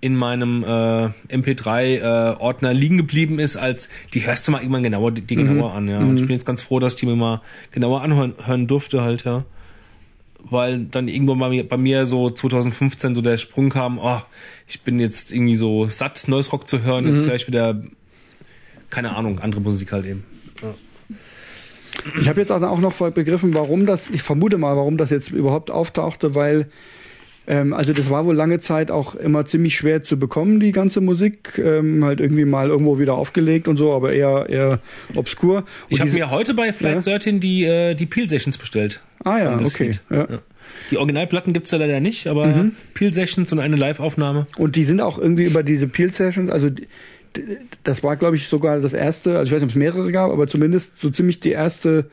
in 0.00 0.16
meinem 0.16 0.62
äh, 0.64 1.08
MP3-Ordner 1.34 2.74
liegen 2.74 2.98
geblieben 2.98 3.38
ist, 3.38 3.56
als 3.56 3.88
die 4.12 4.26
hörst 4.26 4.46
du 4.46 4.52
mal 4.52 4.60
irgendwann 4.60 4.82
genauer, 4.82 5.12
die, 5.12 5.22
die 5.22 5.34
genauer 5.34 5.72
an, 5.72 5.88
ja. 5.88 6.00
Und 6.00 6.16
ich 6.16 6.22
bin 6.26 6.32
jetzt 6.36 6.44
ganz 6.44 6.60
froh, 6.60 6.78
dass 6.78 6.92
ich 6.94 7.00
die 7.00 7.06
mir 7.06 7.16
mal 7.16 7.40
genauer 7.70 8.02
anhören 8.02 8.34
hören 8.44 8.66
durfte 8.66 9.00
halt, 9.00 9.24
ja. 9.24 9.44
Weil 10.40 10.80
dann 10.84 11.08
irgendwann 11.08 11.38
mal 11.38 11.48
mir- 11.48 11.66
bei 11.66 11.78
mir 11.78 12.04
so 12.04 12.28
2015 12.28 13.14
so 13.14 13.22
der 13.22 13.38
Sprung 13.38 13.70
kam, 13.70 13.98
oh, 13.98 14.20
ich 14.68 14.82
bin 14.82 15.00
jetzt 15.00 15.32
irgendwie 15.32 15.56
so 15.56 15.88
satt, 15.88 16.24
Neues 16.28 16.52
Rock 16.52 16.68
zu 16.68 16.82
hören, 16.82 17.06
jetzt 17.10 17.24
höre 17.26 17.36
ich 17.36 17.46
wieder, 17.46 17.82
keine 18.90 19.16
Ahnung, 19.16 19.38
andere 19.38 19.62
Musik 19.62 19.92
halt 19.92 20.04
eben. 20.04 20.24
Ich 22.20 22.28
habe 22.28 22.40
jetzt 22.40 22.50
auch 22.52 22.80
noch 22.80 22.94
begriffen, 23.12 23.54
warum 23.54 23.86
das, 23.86 24.10
ich 24.10 24.22
vermute 24.22 24.58
mal, 24.58 24.76
warum 24.76 24.96
das 24.96 25.10
jetzt 25.10 25.30
überhaupt 25.30 25.70
auftauchte, 25.70 26.34
weil 26.34 26.66
ähm, 27.46 27.74
also 27.74 27.92
das 27.92 28.08
war 28.08 28.24
wohl 28.24 28.34
lange 28.34 28.58
Zeit 28.60 28.90
auch 28.90 29.14
immer 29.14 29.44
ziemlich 29.44 29.76
schwer 29.76 30.02
zu 30.02 30.18
bekommen, 30.18 30.60
die 30.60 30.72
ganze 30.72 31.00
Musik, 31.02 31.60
ähm, 31.62 32.02
halt 32.04 32.20
irgendwie 32.20 32.46
mal 32.46 32.68
irgendwo 32.68 32.98
wieder 32.98 33.14
aufgelegt 33.14 33.68
und 33.68 33.76
so, 33.76 33.92
aber 33.92 34.12
eher 34.14 34.46
eher 34.48 34.78
obskur. 35.14 35.58
Und 35.58 35.64
Ich 35.90 36.00
habe 36.00 36.10
mir 36.10 36.30
heute 36.30 36.54
bei 36.54 36.72
Flight 36.72 37.04
Ja. 37.04 37.12
13 37.12 37.40
die, 37.40 37.64
äh, 37.64 37.94
die 37.94 38.06
Peel 38.06 38.28
Sessions 38.30 38.56
bestellt. 38.56 39.02
ah 39.24 39.38
ja, 39.38 39.56
okay. 39.60 39.90
Ja. 40.10 40.26
Die 40.90 40.96
Originalplatten 40.96 41.52
gibt's 41.52 41.68
da 41.70 41.76
leider 41.76 42.00
nicht, 42.00 42.26
aber 42.26 42.70
Peel 42.94 43.12
Sessions 43.12 43.52
und 43.52 43.58
eine 43.58 43.76
Live-Aufnahme. 43.76 44.46
Und 44.56 44.76
die 44.76 44.84
sind 44.84 45.02
auch 45.02 45.18
irgendwie 45.18 45.44
über 45.44 45.62
diese 45.62 45.86
Peel 45.86 46.10
Sessions, 46.12 46.50
also 46.50 46.70
die- 46.70 46.86
das 47.82 48.02
war 48.02 48.16
glaube 48.16 48.36
ich 48.36 48.48
sogar 48.48 48.80
das 48.80 48.92
erste, 48.92 49.38
also 49.38 49.44
ich 49.44 49.52
weiß 49.52 49.62
nicht, 49.62 49.64
ob 49.64 49.70
es 49.70 49.76
mehrere 49.76 50.12
gab, 50.12 50.30
aber 50.30 50.46
zumindest 50.46 51.00
so 51.00 51.10
ziemlich 51.10 51.40
die 51.40 51.52
erste 51.52 52.06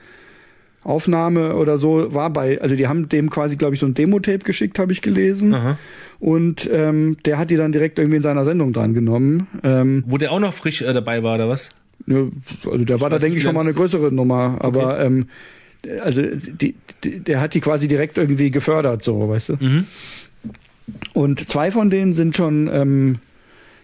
Aufnahme 0.84 1.56
oder 1.56 1.78
so 1.78 2.14
war 2.14 2.32
bei, 2.32 2.60
also 2.60 2.76
die 2.76 2.88
haben 2.88 3.08
dem 3.08 3.30
quasi, 3.30 3.56
glaube 3.56 3.76
ich, 3.76 3.80
so 3.80 3.86
ein 3.86 3.94
Demo-Tape 3.94 4.40
geschickt, 4.40 4.80
habe 4.80 4.92
ich 4.92 5.04
gelesen. 5.04 5.54
Aha. 5.54 5.78
Und 6.20 6.68
ähm, 6.74 7.18
der 7.26 7.38
hat 7.38 7.52
die 7.52 7.56
dann 7.56 7.72
direkt 7.72 8.00
irgendwie 8.00 8.18
in 8.18 8.24
seiner 8.24 8.46
Sendung 8.46 8.74
dran 8.74 8.96
genommen. 8.96 9.48
Ähm, 9.64 10.04
Wo 10.08 10.18
der 10.18 10.32
auch 10.32 10.40
noch 10.40 10.56
frisch 10.56 10.82
äh, 10.82 10.92
dabei 10.92 11.22
war, 11.22 11.36
oder 11.36 11.50
was? 11.50 11.70
ja, 12.08 12.28
also 12.66 12.84
der 12.84 13.02
war 13.02 13.10
da, 13.10 13.20
denke 13.20 13.38
ich, 13.38 13.44
schon 13.44 13.56
mal 13.56 13.62
eine 13.62 13.74
größere 13.74 14.12
Nummer. 14.12 14.58
Aber 14.60 15.00
ähm, 15.00 15.28
also 16.04 16.22
die, 16.22 16.76
die, 17.04 17.20
der 17.20 17.42
hat 17.42 17.54
die 17.54 17.62
quasi 17.62 17.88
direkt 17.88 18.18
irgendwie 18.18 18.52
gefördert, 18.52 19.04
so, 19.04 19.30
weißt 19.30 19.50
du. 19.50 19.58
Mhm. 19.60 19.86
Und 21.14 21.50
zwei 21.50 21.72
von 21.72 21.90
denen 21.90 22.14
sind 22.14 22.36
schon 22.36 22.70
ähm, 22.72 23.20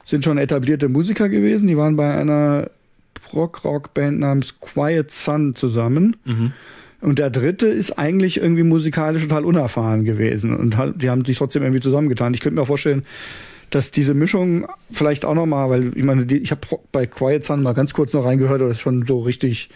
sind 0.07 0.23
schon 0.23 0.37
etablierte 0.37 0.87
Musiker 0.87 1.27
gewesen. 1.27 1.67
Die 1.67 1.77
waren 1.77 1.97
bei 1.97 2.15
einer 2.15 2.69
Prog-Rock-Band 3.13 4.19
namens 4.19 4.55
Quiet 4.61 5.11
Sun 5.11 5.53
zusammen. 5.53 6.15
Mhm. 6.23 6.53
Und 7.01 7.19
der 7.19 7.29
dritte 7.29 7.67
ist 7.67 7.99
eigentlich 7.99 8.37
irgendwie 8.37 8.63
musikalisch 8.63 9.21
total 9.21 9.43
unerfahren 9.43 10.05
gewesen. 10.05 10.55
Und 10.55 10.77
halt, 10.77 11.01
die 11.01 11.09
haben 11.09 11.25
sich 11.25 11.37
trotzdem 11.37 11.61
irgendwie 11.61 11.81
zusammengetan. 11.81 12.33
Ich 12.33 12.39
könnte 12.39 12.59
mir 12.59 12.65
vorstellen, 12.65 13.03
dass 13.69 13.91
diese 13.91 14.13
Mischung 14.13 14.65
vielleicht 14.91 15.25
auch 15.25 15.35
nochmal, 15.35 15.69
weil 15.69 15.91
ich 15.93 16.03
meine, 16.05 16.25
die, 16.25 16.37
ich 16.37 16.51
habe 16.51 16.61
bei 16.93 17.05
Quiet 17.05 17.43
Sun 17.43 17.61
mal 17.61 17.73
ganz 17.73 17.93
kurz 17.93 18.13
noch 18.13 18.23
reingehört, 18.23 18.61
aber 18.61 18.69
das 18.69 18.77
ist 18.77 18.83
schon 18.83 19.05
so 19.05 19.19
richtig 19.19 19.69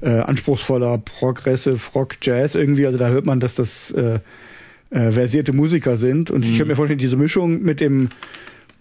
äh, 0.00 0.08
anspruchsvoller 0.08 0.98
Progressive 0.98 1.78
Rock 1.94 2.16
Jazz 2.20 2.56
irgendwie. 2.56 2.84
Also 2.84 2.98
da 2.98 3.08
hört 3.08 3.26
man, 3.26 3.38
dass 3.38 3.54
das 3.54 3.92
äh, 3.92 4.18
äh, 4.90 5.12
versierte 5.12 5.52
Musiker 5.52 5.96
sind. 5.96 6.32
Und 6.32 6.44
ich 6.44 6.50
könnte 6.50 6.66
mir 6.66 6.76
vorstellen, 6.76 6.98
diese 6.98 7.16
Mischung 7.16 7.62
mit 7.62 7.80
dem 7.80 8.08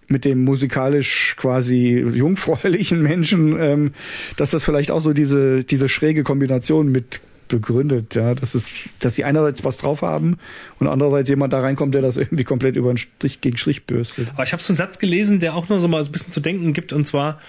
mit 0.08 0.26
dem 0.26 0.44
musikalisch 0.44 1.36
quasi 1.38 2.00
jungfräulichen 2.00 3.02
Menschen, 3.02 3.60
ähm, 3.60 3.92
dass 4.38 4.52
das 4.52 4.64
vielleicht 4.64 4.92
auch 4.92 5.02
so 5.02 5.14
diese 5.14 5.64
diese 5.64 5.90
schräge 5.90 6.24
Kombination 6.24 6.92
mit 6.92 7.22
begründet, 7.48 8.16
ja, 8.16 8.36
dass 8.36 8.56
es, 8.56 8.70
dass 9.00 9.16
sie 9.16 9.24
einerseits 9.24 9.64
was 9.64 9.78
drauf 9.78 10.02
haben 10.02 10.38
und 10.80 10.88
andererseits 10.88 11.30
jemand 11.30 11.54
da 11.54 11.62
reinkommt, 11.62 11.94
der 11.94 12.02
das 12.02 12.18
irgendwie 12.18 12.44
komplett 12.44 12.76
über 12.76 12.92
den 12.94 12.98
Strich 12.98 13.42
gegen 13.42 13.58
Strich 13.58 13.86
bürstet. 13.86 14.30
Aber 14.34 14.44
ich 14.44 14.54
habe 14.54 14.62
so 14.62 14.72
einen 14.72 14.78
Satz 14.78 15.00
gelesen, 15.00 15.40
der 15.40 15.56
auch 15.56 15.70
nur 15.70 15.80
so 15.80 15.88
mal 15.88 16.04
so 16.04 16.10
ein 16.10 16.12
bisschen 16.12 16.32
zu 16.32 16.40
denken 16.40 16.74
gibt, 16.74 16.94
und 16.94 17.06
zwar, 17.06 17.40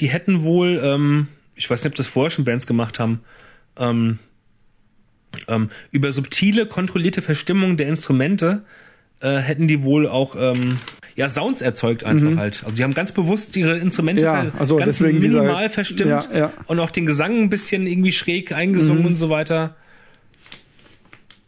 die 0.00 0.08
hätten 0.08 0.42
wohl, 0.42 0.80
ähm, 0.82 1.28
ich 1.54 1.68
weiß 1.68 1.84
nicht, 1.84 1.92
ob 1.92 1.96
das 1.96 2.06
vorher 2.06 2.30
schon 2.30 2.44
Bands 2.44 2.66
gemacht 2.66 2.98
haben, 2.98 3.20
ähm, 3.78 4.18
ähm, 5.48 5.70
über 5.90 6.12
subtile, 6.12 6.66
kontrollierte 6.66 7.22
Verstimmung 7.22 7.76
der 7.76 7.88
Instrumente 7.88 8.62
äh, 9.20 9.38
hätten 9.38 9.68
die 9.68 9.82
wohl 9.82 10.06
auch 10.08 10.36
ähm, 10.38 10.78
ja 11.16 11.28
Sounds 11.28 11.62
erzeugt 11.62 12.04
einfach 12.04 12.36
halt. 12.36 12.62
Also 12.64 12.76
die 12.76 12.82
haben 12.84 12.94
ganz 12.94 13.12
bewusst 13.12 13.56
ihre 13.56 13.78
Instrumente 13.78 14.22
Mhm. 14.24 14.32
Ja, 14.32 14.46
also 14.58 14.76
ganz 14.76 14.98
deswegen 14.98 15.20
dieser- 15.20 15.40
minimal 15.42 15.68
verstimmt 15.68 16.28
Ja, 16.32 16.38
ja. 16.38 16.52
und 16.66 16.80
auch 16.80 16.90
den 16.90 17.06
Gesang 17.06 17.40
ein 17.42 17.50
bisschen 17.50 17.86
irgendwie 17.86 18.12
schräg 18.12 18.52
eingesungen 18.52 19.02
Mhm. 19.02 19.06
und 19.08 19.16
so 19.16 19.30
weiter. 19.30 19.76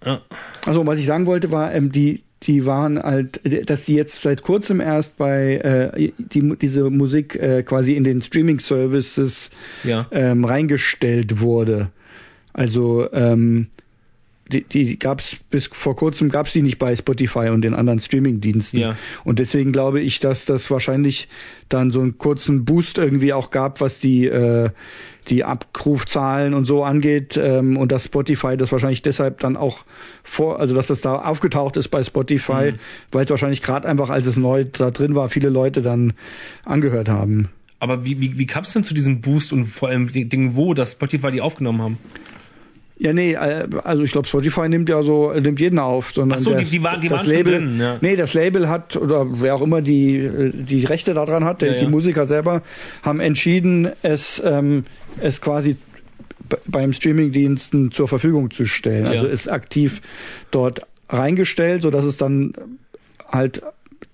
Ja. 0.04 0.20
Also 0.64 0.86
was 0.86 0.98
ich 0.98 1.06
sagen 1.06 1.26
wollte 1.26 1.50
war, 1.50 1.74
ähm, 1.74 1.90
die 1.92 2.22
die 2.42 2.66
waren 2.66 3.02
halt, 3.02 3.40
dass 3.68 3.86
die 3.86 3.94
jetzt 3.94 4.22
seit 4.22 4.42
kurzem 4.42 4.80
erst 4.80 5.16
bei 5.16 5.56
äh, 5.94 6.12
die, 6.18 6.56
diese 6.60 6.90
Musik 6.90 7.34
äh, 7.34 7.62
quasi 7.64 7.94
in 7.94 8.04
den 8.04 8.20
Streaming-Services 8.22 9.50
Ja. 9.84 10.06
ähm, 10.12 10.44
reingestellt 10.44 11.40
wurde. 11.40 11.88
Also 12.52 13.10
ähm, 13.12 13.68
die, 14.52 14.62
die 14.62 14.98
gab's 14.98 15.36
bis 15.50 15.68
vor 15.72 15.96
kurzem 15.96 16.28
gab's 16.28 16.52
die 16.52 16.62
nicht 16.62 16.78
bei 16.78 16.94
Spotify 16.94 17.48
und 17.48 17.62
den 17.62 17.74
anderen 17.74 18.00
Streaming-Diensten. 18.00 18.78
Ja. 18.78 18.96
Und 19.24 19.38
deswegen 19.38 19.72
glaube 19.72 20.00
ich, 20.00 20.20
dass 20.20 20.44
das 20.44 20.70
wahrscheinlich 20.70 21.28
dann 21.68 21.90
so 21.90 22.00
einen 22.00 22.18
kurzen 22.18 22.64
Boost 22.64 22.98
irgendwie 22.98 23.32
auch 23.32 23.50
gab, 23.50 23.80
was 23.80 23.98
die 23.98 24.26
äh, 24.26 24.70
die 25.28 25.42
Abrufzahlen 25.42 26.54
und 26.54 26.66
so 26.66 26.84
angeht 26.84 27.36
ähm, 27.36 27.76
und 27.76 27.90
dass 27.90 28.04
Spotify 28.04 28.56
das 28.56 28.70
wahrscheinlich 28.70 29.02
deshalb 29.02 29.40
dann 29.40 29.56
auch 29.56 29.78
vor, 30.22 30.60
also 30.60 30.74
dass 30.74 30.86
das 30.86 31.00
da 31.00 31.16
aufgetaucht 31.16 31.76
ist 31.76 31.88
bei 31.88 32.04
Spotify, 32.04 32.72
Mhm. 32.72 32.78
weil 33.10 33.24
es 33.24 33.30
wahrscheinlich 33.30 33.60
gerade 33.62 33.88
einfach, 33.88 34.08
als 34.08 34.26
es 34.26 34.36
neu 34.36 34.64
da 34.64 34.92
drin 34.92 35.14
war, 35.16 35.28
viele 35.28 35.48
Leute 35.48 35.82
dann 35.82 36.12
angehört 36.64 37.08
haben. 37.08 37.48
Aber 37.80 38.04
wie, 38.04 38.20
wie, 38.20 38.38
wie 38.38 38.46
kam 38.46 38.62
es 38.62 38.72
denn 38.72 38.84
zu 38.84 38.94
diesem 38.94 39.20
Boost 39.20 39.52
und 39.52 39.66
vor 39.66 39.88
allem 39.88 40.10
Dingen, 40.10 40.56
wo 40.56 40.74
das 40.74 40.92
Spotify 40.92 41.30
die 41.30 41.40
aufgenommen 41.40 41.82
haben? 41.82 41.98
Ja, 42.98 43.12
nee, 43.12 43.34
äh, 43.34 43.68
also 43.84 44.02
ich 44.04 44.12
glaube, 44.12 44.26
Spotify 44.26 44.68
nimmt 44.70 44.88
ja 44.88 45.02
so, 45.02 45.32
nimmt 45.32 45.60
jeden 45.60 45.78
auf. 45.78 46.12
Sondern 46.14 46.38
Ach 46.38 46.42
so, 46.42 46.50
die- 46.54 46.62
das- 46.62 46.70
die 46.70 46.82
waren- 46.82 47.00
die 47.00 47.08
das 47.08 47.20
waren 47.20 47.28
Label, 47.28 47.52
drin, 47.58 47.78
ja. 47.78 47.98
Nee, 48.00 48.16
das 48.16 48.32
Label 48.32 48.68
hat, 48.70 48.96
oder 48.96 49.26
wer 49.42 49.54
auch 49.54 49.60
immer 49.60 49.82
die, 49.82 50.16
äh, 50.16 50.50
die 50.54 50.84
Rechte 50.86 51.12
daran 51.12 51.44
hat, 51.44 51.60
Ja, 51.62 51.74
die 51.74 51.84
ja. 51.84 51.88
Musiker 51.90 52.26
selber, 52.26 52.62
haben 53.02 53.20
entschieden, 53.20 53.88
es, 54.02 54.42
ähm, 54.44 54.84
es 55.20 55.40
quasi 55.42 55.76
beim 56.66 56.92
Streamingdiensten 56.92 57.90
zur 57.92 58.08
Verfügung 58.08 58.50
zu 58.50 58.66
stellen. 58.66 59.06
Also 59.06 59.26
ist 59.26 59.48
aktiv 59.48 60.00
dort 60.50 60.82
reingestellt, 61.10 61.82
so 61.82 61.90
dass 61.90 62.04
es 62.04 62.16
dann 62.16 62.52
halt 63.30 63.62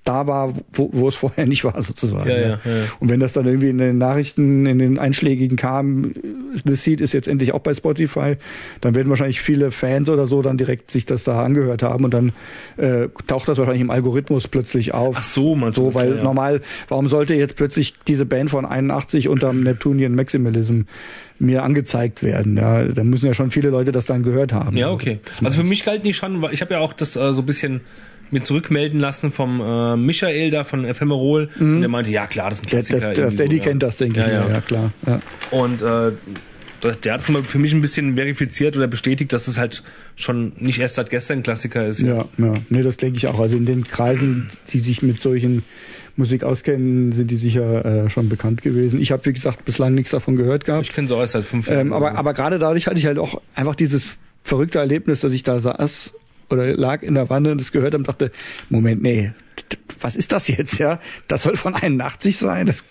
da 0.05 0.27
war, 0.27 0.55
wo, 0.73 0.91
wo 0.93 1.09
es 1.09 1.15
vorher 1.15 1.47
nicht 1.47 1.65
war, 1.65 1.81
sozusagen. 1.83 2.29
Ja, 2.29 2.37
ja, 2.37 2.49
ja. 2.49 2.59
Und 2.99 3.09
wenn 3.09 3.21
das 3.21 3.33
dann 3.33 3.47
irgendwie 3.47 3.69
in 3.69 3.79
den 3.79 3.99
Nachrichten, 3.99 4.67
in 4.67 4.79
den 4.79 4.99
Einschlägigen 4.99 5.57
kam, 5.57 6.13
The 6.65 6.75
Seed 6.75 7.01
ist 7.01 7.13
jetzt 7.13 7.29
endlich 7.29 7.55
auch 7.55 7.61
bei 7.61 7.73
Spotify, 7.73 8.37
dann 8.81 8.95
werden 8.95 9.11
wahrscheinlich 9.11 9.41
viele 9.41 9.71
Fans 9.71 10.09
oder 10.09 10.27
so 10.27 10.43
dann 10.43 10.59
direkt 10.59 10.91
sich 10.91 11.07
das 11.07 11.25
da 11.25 11.43
angehört 11.43 11.83
haben 11.83 12.05
und 12.05 12.13
dann 12.13 12.33
äh, 12.77 13.09
taucht 13.27 13.49
das 13.49 13.59
wahrscheinlich 13.59 13.83
im 13.83 13.91
Algorithmus 13.91 14.49
plötzlich 14.49 14.93
auf. 14.93 15.17
Ach 15.19 15.23
so, 15.23 15.55
man 15.55 15.73
So, 15.73 15.95
weil 15.95 16.23
normal, 16.23 16.63
warum 16.89 17.09
sollte 17.09 17.35
jetzt 17.35 17.57
plötzlich 17.57 17.95
diese 18.09 18.27
Band 18.27 18.51
von 18.51 18.65
81 18.65 19.29
unterm 19.29 19.63
Neptunian 19.63 20.15
Maximalism 20.15 20.83
mir 21.39 21.63
angezeigt 21.63 22.23
werden? 22.23 22.57
Ja, 22.57 22.85
da 22.85 23.05
müssen 23.05 23.27
ja 23.27 23.35
schon 23.35 23.53
viele 23.53 23.71
Leute 23.71 23.93
das 23.93 24.07
dann 24.07 24.25
gehört 24.25 24.53
haben. 24.53 24.77
Ja, 24.77 24.91
okay. 24.91 25.21
Also 25.45 25.61
für 25.61 25.67
mich 25.67 25.85
galt 25.85 26.03
nicht 26.03 26.17
schon, 26.17 26.43
weil 26.43 26.53
ich 26.53 26.61
habe 26.61 26.75
ja 26.75 26.81
auch 26.81 26.93
das 26.93 27.15
äh, 27.15 27.33
so 27.33 27.43
ein 27.43 27.47
bisschen 27.47 27.83
mir 28.33 28.43
zurückmelden 28.43 28.99
lassen 28.99 29.31
vom 29.33 29.61
äh, 29.61 29.97
Michael 29.97 30.51
da 30.51 30.65
von 30.65 30.85
Ephemerol. 30.85 31.49
Und 31.61 31.81
der 31.81 31.89
meinte, 31.89 32.11
ja 32.11 32.27
klar, 32.27 32.51
das 32.51 32.61
ist 32.61 32.65
ein 32.65 32.67
Mhm. 32.67 32.71
Klassiker. 32.71 32.99
das, 33.01 33.09
das, 33.09 33.17
irgendwie 33.19 33.37
so, 33.37 33.43
Daddy 33.45 33.57
ja. 33.59 33.63
kennt 33.63 33.83
das, 33.83 33.97
denke 33.99 34.21
Ja, 34.21 34.27
ich. 34.27 34.33
ja. 34.33 34.49
Ja, 34.49 34.61
klar. 34.61 34.93
Ja. 35.07 35.21
Und 35.51 35.83
äh, 35.83 36.13
der- 36.83 36.97
der 36.97 37.13
hat 37.13 37.21
es 37.21 37.29
mal 37.29 37.45
für 37.45 37.59
mich 37.61 37.73
ein 37.73 37.81
bisschen 37.81 38.17
verifiziert 38.17 38.77
oder 38.77 38.89
bestätigt, 38.89 39.33
dass 39.33 39.47
es 39.47 39.57
halt 39.57 39.85
schon 40.17 40.53
nicht 40.59 40.81
erst 40.81 40.97
seit 40.97 41.11
gestern 41.11 41.39
ein 41.39 41.43
Klassiker 41.45 41.87
ist. 41.87 42.01
Ja, 42.01 42.25
ja. 42.39 42.55
Nee, 42.71 42.83
das 42.83 42.97
denke 42.97 43.19
ich 43.19 43.29
auch. 43.29 43.39
Also 43.39 43.57
in 43.57 43.67
den 43.67 43.85
Kreisen, 43.85 44.51
die 44.73 44.81
sich 44.81 45.01
mit 45.03 45.21
solchen 45.21 45.63
Musik 46.17 46.43
auskennen, 46.43 47.13
sind 47.13 47.31
die 47.31 47.37
sicher 47.37 47.85
äh, 48.07 48.11
schon 48.11 48.29
bekannt 48.29 48.63
gewesen. 48.63 49.01
Ich 49.01 49.13
habe, 49.13 49.25
wie 49.27 49.33
gesagt, 49.33 49.65
bislang 49.65 49.95
nichts 49.95 50.11
davon 50.11 50.35
gehört 50.37 50.65
gehabt. 50.65 50.85
Ich 50.87 50.93
kenne 50.93 51.07
sie 51.09 51.15
auch 51.15 51.21
erst 51.21 51.35
seit 51.35 51.45
fünf 51.45 51.69
Jahren. 51.69 51.87
Ähm, 51.87 51.93
aber, 51.93 52.11
so. 52.11 52.17
aber 52.17 52.35
gerade 52.35 52.59
dadurch 52.59 52.87
hatte 52.89 52.99
ich 52.99 53.07
halt 53.07 53.19
auch 53.19 53.41
einfach 53.55 53.77
dieses 53.77 54.17
verrückte 54.43 54.79
Erlebnis, 54.81 55.21
dass 55.21 55.33
ich 55.33 55.45
da 55.45 55.61
saß 55.61 56.13
oder 56.53 56.77
lag 56.77 57.03
in 57.03 57.15
der 57.15 57.31
Wanne 57.31 57.53
und 57.53 57.61
das 57.61 57.73
gehört 57.73 57.95
und 57.95 58.07
dachte, 58.07 58.31
Moment, 58.69 59.03
nee, 59.03 59.33
was 60.01 60.17
ist 60.17 60.33
das 60.33 60.49
jetzt, 60.49 60.79
ja? 60.79 61.01
Das 61.29 61.43
soll 61.43 61.57
von 61.57 61.75
81 61.75 62.37
sein? 62.37 62.67
Das, 62.67 62.85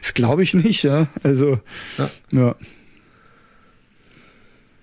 das 0.00 0.14
glaube 0.14 0.42
ich 0.42 0.54
nicht, 0.54 0.82
ja. 0.82 1.08
Also, 1.22 1.60
Ja. 1.98 2.10
ja. 2.30 2.54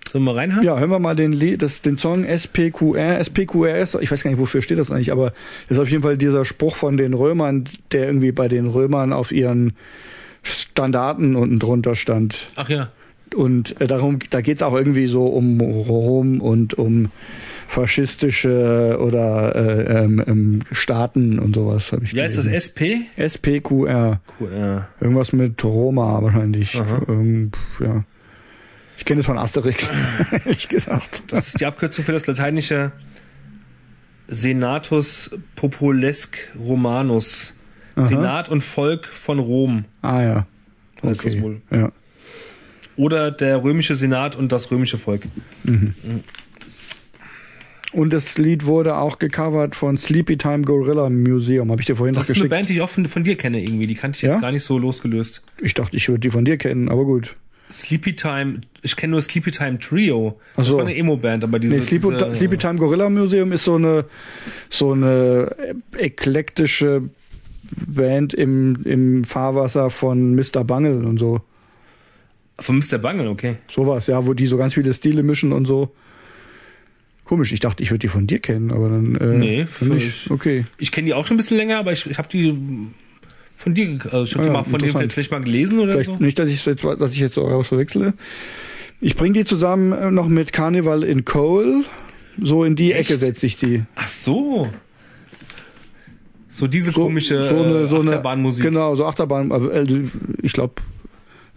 Sollen 0.08 0.24
wir 0.24 0.36
reinhauen? 0.36 0.64
Ja, 0.64 0.78
hören 0.78 0.90
wir 0.90 0.98
mal 0.98 1.16
den, 1.16 1.32
Lied, 1.32 1.62
das, 1.62 1.82
den 1.82 1.98
Song 1.98 2.24
SPQR. 2.24 3.18
SPQR 3.24 3.78
ist, 3.78 3.96
ich 4.00 4.10
weiß 4.10 4.22
gar 4.22 4.30
nicht, 4.30 4.38
wofür 4.38 4.62
steht 4.62 4.78
das 4.78 4.90
eigentlich, 4.90 5.10
aber 5.10 5.32
ist 5.68 5.78
auf 5.78 5.90
jeden 5.90 6.02
Fall 6.02 6.16
dieser 6.16 6.44
Spruch 6.44 6.76
von 6.76 6.96
den 6.96 7.12
Römern, 7.12 7.68
der 7.90 8.06
irgendwie 8.06 8.32
bei 8.32 8.46
den 8.48 8.66
Römern 8.66 9.12
auf 9.12 9.32
ihren 9.32 9.72
Standarten 10.42 11.34
unten 11.34 11.58
drunter 11.58 11.96
stand. 11.96 12.46
Ach 12.54 12.68
ja. 12.68 12.90
Und 13.34 13.80
äh, 13.80 13.88
darum, 13.88 14.20
da 14.30 14.40
geht's 14.40 14.62
auch 14.62 14.74
irgendwie 14.74 15.08
so 15.08 15.26
um 15.26 15.60
Rom 15.60 16.40
und 16.40 16.74
um 16.74 17.10
faschistische 17.68 18.98
oder 19.00 19.54
äh, 19.54 20.04
ähm, 20.04 20.22
ähm, 20.26 20.60
Staaten 20.72 21.38
und 21.38 21.54
sowas 21.56 21.92
habe 21.92 22.04
ich 22.04 22.14
Wie 22.14 22.20
heißt 22.22 22.38
das? 22.38 22.46
gelesen. 22.46 23.06
SP? 23.06 23.06
SPQR. 23.16 24.20
QR. 24.38 24.88
Irgendwas 25.00 25.32
mit 25.32 25.62
Roma 25.64 26.22
wahrscheinlich. 26.22 26.74
Ähm, 27.08 27.50
ja. 27.80 28.04
Ich 28.98 29.04
kenne 29.04 29.20
es 29.20 29.26
von 29.26 29.36
Asterix, 29.38 29.90
ehrlich 30.32 30.68
gesagt. 30.68 31.24
Das 31.32 31.48
ist 31.48 31.60
die 31.60 31.66
Abkürzung 31.66 32.04
für 32.04 32.12
das 32.12 32.26
lateinische 32.26 32.92
Senatus 34.28 35.30
Populesc 35.54 36.36
Romanus. 36.58 37.52
Aha. 37.94 38.06
Senat 38.06 38.48
und 38.48 38.62
Volk 38.62 39.06
von 39.06 39.38
Rom 39.38 39.84
Ah 40.02 40.22
ja. 40.22 40.46
heißt 41.02 41.24
das 41.24 41.40
wohl. 41.40 41.62
Ja. 41.70 41.92
Oder 42.96 43.30
der 43.30 43.62
römische 43.62 43.94
Senat 43.94 44.36
und 44.36 44.52
das 44.52 44.70
römische 44.70 44.98
Volk. 44.98 45.22
Und 47.96 48.12
das 48.12 48.36
Lied 48.36 48.66
wurde 48.66 48.98
auch 48.98 49.18
gecovert 49.18 49.74
von 49.74 49.96
Sleepy 49.96 50.36
Time 50.36 50.64
Gorilla 50.64 51.08
Museum. 51.08 51.70
Habe 51.70 51.80
ich 51.80 51.86
dir 51.86 51.96
vorhin 51.96 52.14
Das 52.14 52.28
noch 52.28 52.28
ist 52.28 52.28
eine 52.28 52.34
geschickt. 52.34 52.50
Band, 52.50 52.68
die 52.68 52.74
ich 52.74 52.82
auch 52.82 52.90
von, 52.90 53.24
dir 53.24 53.36
kenne 53.38 53.62
irgendwie. 53.62 53.86
Die 53.86 53.94
kannte 53.94 54.16
ich 54.16 54.22
jetzt 54.22 54.34
Ja? 54.34 54.40
gar 54.42 54.52
nicht 54.52 54.64
so 54.64 54.76
losgelöst. 54.76 55.42
Ich 55.62 55.72
dachte, 55.72 55.96
ich 55.96 56.06
würde 56.06 56.20
die 56.20 56.28
von 56.28 56.44
dir 56.44 56.58
kennen, 56.58 56.90
aber 56.90 57.06
gut. 57.06 57.36
Sleepy 57.72 58.14
Time, 58.14 58.60
ich 58.82 58.96
kenne 58.96 59.12
nur 59.12 59.22
Sleepy 59.22 59.50
Time 59.50 59.78
Trio. 59.78 60.38
Das 60.56 60.66
so. 60.66 60.76
war 60.76 60.82
eine 60.82 60.94
Emo-Band, 60.94 61.42
aber 61.44 61.58
diese. 61.58 61.76
Nee, 61.76 61.86
Sleepy, 61.86 62.08
diese 62.10 62.34
Sleepy 62.34 62.58
Time 62.58 62.74
Gorilla 62.74 63.08
Museum 63.08 63.50
ist 63.52 63.64
so 63.64 63.76
eine 63.76 64.04
so 64.68 64.92
eine 64.92 65.56
eklektische 65.96 67.08
Band 67.86 68.34
im, 68.34 68.82
im 68.84 69.24
Fahrwasser 69.24 69.88
von 69.88 70.34
Mr. 70.34 70.64
Bungle 70.64 71.06
und 71.06 71.16
so. 71.16 71.40
Von 72.58 72.76
Mr. 72.78 72.98
Bungle, 72.98 73.30
okay. 73.30 73.56
Sowas, 73.70 74.06
ja, 74.06 74.26
wo 74.26 74.34
die 74.34 74.48
so 74.48 74.58
ganz 74.58 74.74
viele 74.74 74.92
Stile 74.92 75.22
mischen 75.22 75.54
und 75.54 75.64
so. 75.64 75.94
Komisch, 77.26 77.52
ich 77.52 77.60
dachte, 77.60 77.82
ich 77.82 77.90
würde 77.90 77.98
die 77.98 78.08
von 78.08 78.26
dir 78.26 78.38
kennen, 78.38 78.70
aber 78.70 78.88
dann. 78.88 79.16
Äh, 79.16 79.26
Nee, 79.38 79.56
nicht. 79.62 79.68
völlig. 79.70 80.30
Okay. 80.30 80.64
Ich 80.78 80.92
kenne 80.92 81.06
die 81.06 81.14
auch 81.14 81.26
schon 81.26 81.34
ein 81.34 81.38
bisschen 81.38 81.56
länger, 81.56 81.78
aber 81.78 81.92
ich, 81.92 82.06
ich 82.06 82.18
habe 82.18 82.28
die 82.28 82.56
von 83.56 83.74
dir, 83.74 83.98
also 84.12 84.22
ich 84.24 84.34
habe 84.34 84.44
Ah 84.44 84.46
die 84.46 84.52
mal 84.52 84.64
von 84.64 84.80
dir 84.80 84.92
vielleicht 85.10 85.30
mal 85.32 85.40
gelesen 85.42 85.78
oder 85.80 85.92
Vielleicht 85.94 86.10
so. 86.10 86.16
nicht, 86.24 86.38
dass 86.38 86.48
ich 86.48 86.64
jetzt, 86.64 86.84
dass 86.84 87.12
ich 87.12 87.18
jetzt 87.18 87.34
so 87.34 87.42
raus 87.42 87.66
verwechsle. 87.68 88.14
Ich 89.00 89.16
bringe 89.16 89.32
die 89.34 89.44
zusammen 89.44 89.92
äh, 89.92 90.10
noch 90.10 90.28
mit 90.28 90.52
Carnival 90.52 91.02
in 91.02 91.24
Cole. 91.24 91.82
So 92.40 92.64
in 92.64 92.76
die 92.76 92.92
Echt? 92.92 93.10
Ecke 93.10 93.18
setze 93.20 93.46
ich 93.46 93.56
die. 93.58 93.82
Ach 93.96 94.08
so. 94.08 94.68
So 96.48 96.66
diese 96.66 96.92
So, 96.92 97.02
komische 97.02 97.48
so 97.48 97.62
eine, 97.62 97.78
äh, 97.80 97.86
so 97.86 97.96
eine 98.00 98.10
Achterbahnmusik. 98.12 98.64
Genau, 98.64 98.94
so 98.94 99.04
Achterbahn. 99.04 99.52
Also, 99.52 99.68
äh, 99.70 99.86
ich 100.42 100.52
glaube, 100.52 100.74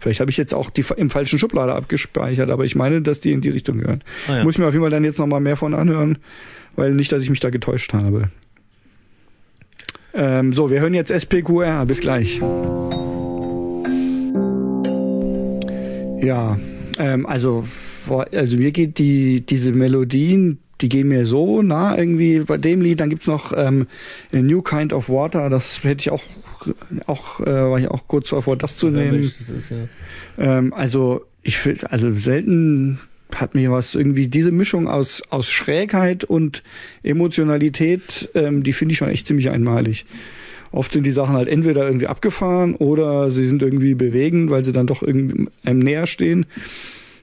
vielleicht 0.00 0.20
habe 0.20 0.30
ich 0.30 0.36
jetzt 0.36 0.54
auch 0.54 0.70
die 0.70 0.84
im 0.96 1.10
falschen 1.10 1.38
Schublade 1.38 1.74
abgespeichert, 1.74 2.50
aber 2.50 2.64
ich 2.64 2.74
meine, 2.74 3.02
dass 3.02 3.20
die 3.20 3.32
in 3.32 3.40
die 3.40 3.50
Richtung 3.50 3.78
gehören. 3.78 4.02
Ah, 4.26 4.38
ja. 4.38 4.44
Muss 4.44 4.54
ich 4.54 4.58
mir 4.58 4.66
auf 4.66 4.72
jeden 4.72 4.82
Fall 4.82 4.90
dann 4.90 5.04
jetzt 5.04 5.18
nochmal 5.18 5.40
mehr 5.40 5.56
von 5.56 5.74
anhören, 5.74 6.18
weil 6.76 6.92
nicht, 6.92 7.12
dass 7.12 7.22
ich 7.22 7.30
mich 7.30 7.40
da 7.40 7.50
getäuscht 7.50 7.92
habe. 7.92 8.30
Ähm, 10.12 10.52
so, 10.52 10.70
wir 10.70 10.80
hören 10.80 10.94
jetzt 10.94 11.10
SPQR. 11.10 11.86
Bis 11.86 12.00
gleich. 12.00 12.40
Ja, 16.22 16.58
ähm, 16.98 17.26
also, 17.26 17.64
also 18.32 18.56
mir 18.56 18.72
geht 18.72 18.98
die 18.98 19.40
diese 19.40 19.72
Melodien, 19.72 20.58
die 20.82 20.88
gehen 20.88 21.08
mir 21.08 21.26
so 21.26 21.62
nah 21.62 21.96
irgendwie 21.96 22.40
bei 22.40 22.56
dem 22.56 22.80
Lied. 22.80 23.00
Dann 23.00 23.10
gibt's 23.10 23.26
noch 23.26 23.52
ähm, 23.56 23.86
A 24.32 24.38
New 24.38 24.62
Kind 24.62 24.92
of 24.92 25.08
Water. 25.08 25.48
Das 25.50 25.82
hätte 25.84 26.00
ich 26.00 26.10
auch 26.10 26.22
auch 27.06 27.40
äh, 27.40 27.46
war 27.46 27.78
ich 27.78 27.88
auch 27.88 28.06
kurz 28.06 28.30
davor, 28.30 28.56
das 28.56 28.76
zu 28.76 28.88
Ja, 28.88 28.92
nehmen. 28.92 29.14
welches 29.14 29.48
ist, 29.48 29.70
ja. 29.70 29.76
Ähm, 30.38 30.74
also 30.74 31.24
ich 31.42 31.56
finde, 31.58 31.90
also 31.90 32.12
selten 32.14 32.98
hat 33.34 33.54
mir 33.54 33.70
was 33.70 33.94
irgendwie 33.94 34.26
diese 34.26 34.50
Mischung 34.50 34.88
aus 34.88 35.22
aus 35.30 35.48
Schrägheit 35.48 36.24
und 36.24 36.62
Emotionalität, 37.02 38.28
ähm, 38.34 38.62
die 38.62 38.72
finde 38.72 38.92
ich 38.92 38.98
schon 38.98 39.08
echt 39.08 39.26
ziemlich 39.26 39.50
einmalig. 39.50 40.04
Oft 40.72 40.92
sind 40.92 41.04
die 41.04 41.12
Sachen 41.12 41.34
halt 41.34 41.48
entweder 41.48 41.84
irgendwie 41.86 42.06
abgefahren 42.06 42.74
oder 42.76 43.30
sie 43.30 43.46
sind 43.46 43.62
irgendwie 43.62 43.94
bewegend, 43.94 44.50
weil 44.50 44.64
sie 44.64 44.72
dann 44.72 44.86
doch 44.86 45.02
irgendwie 45.02 45.48
einem 45.64 45.80
näher 45.80 46.06
stehen. 46.06 46.46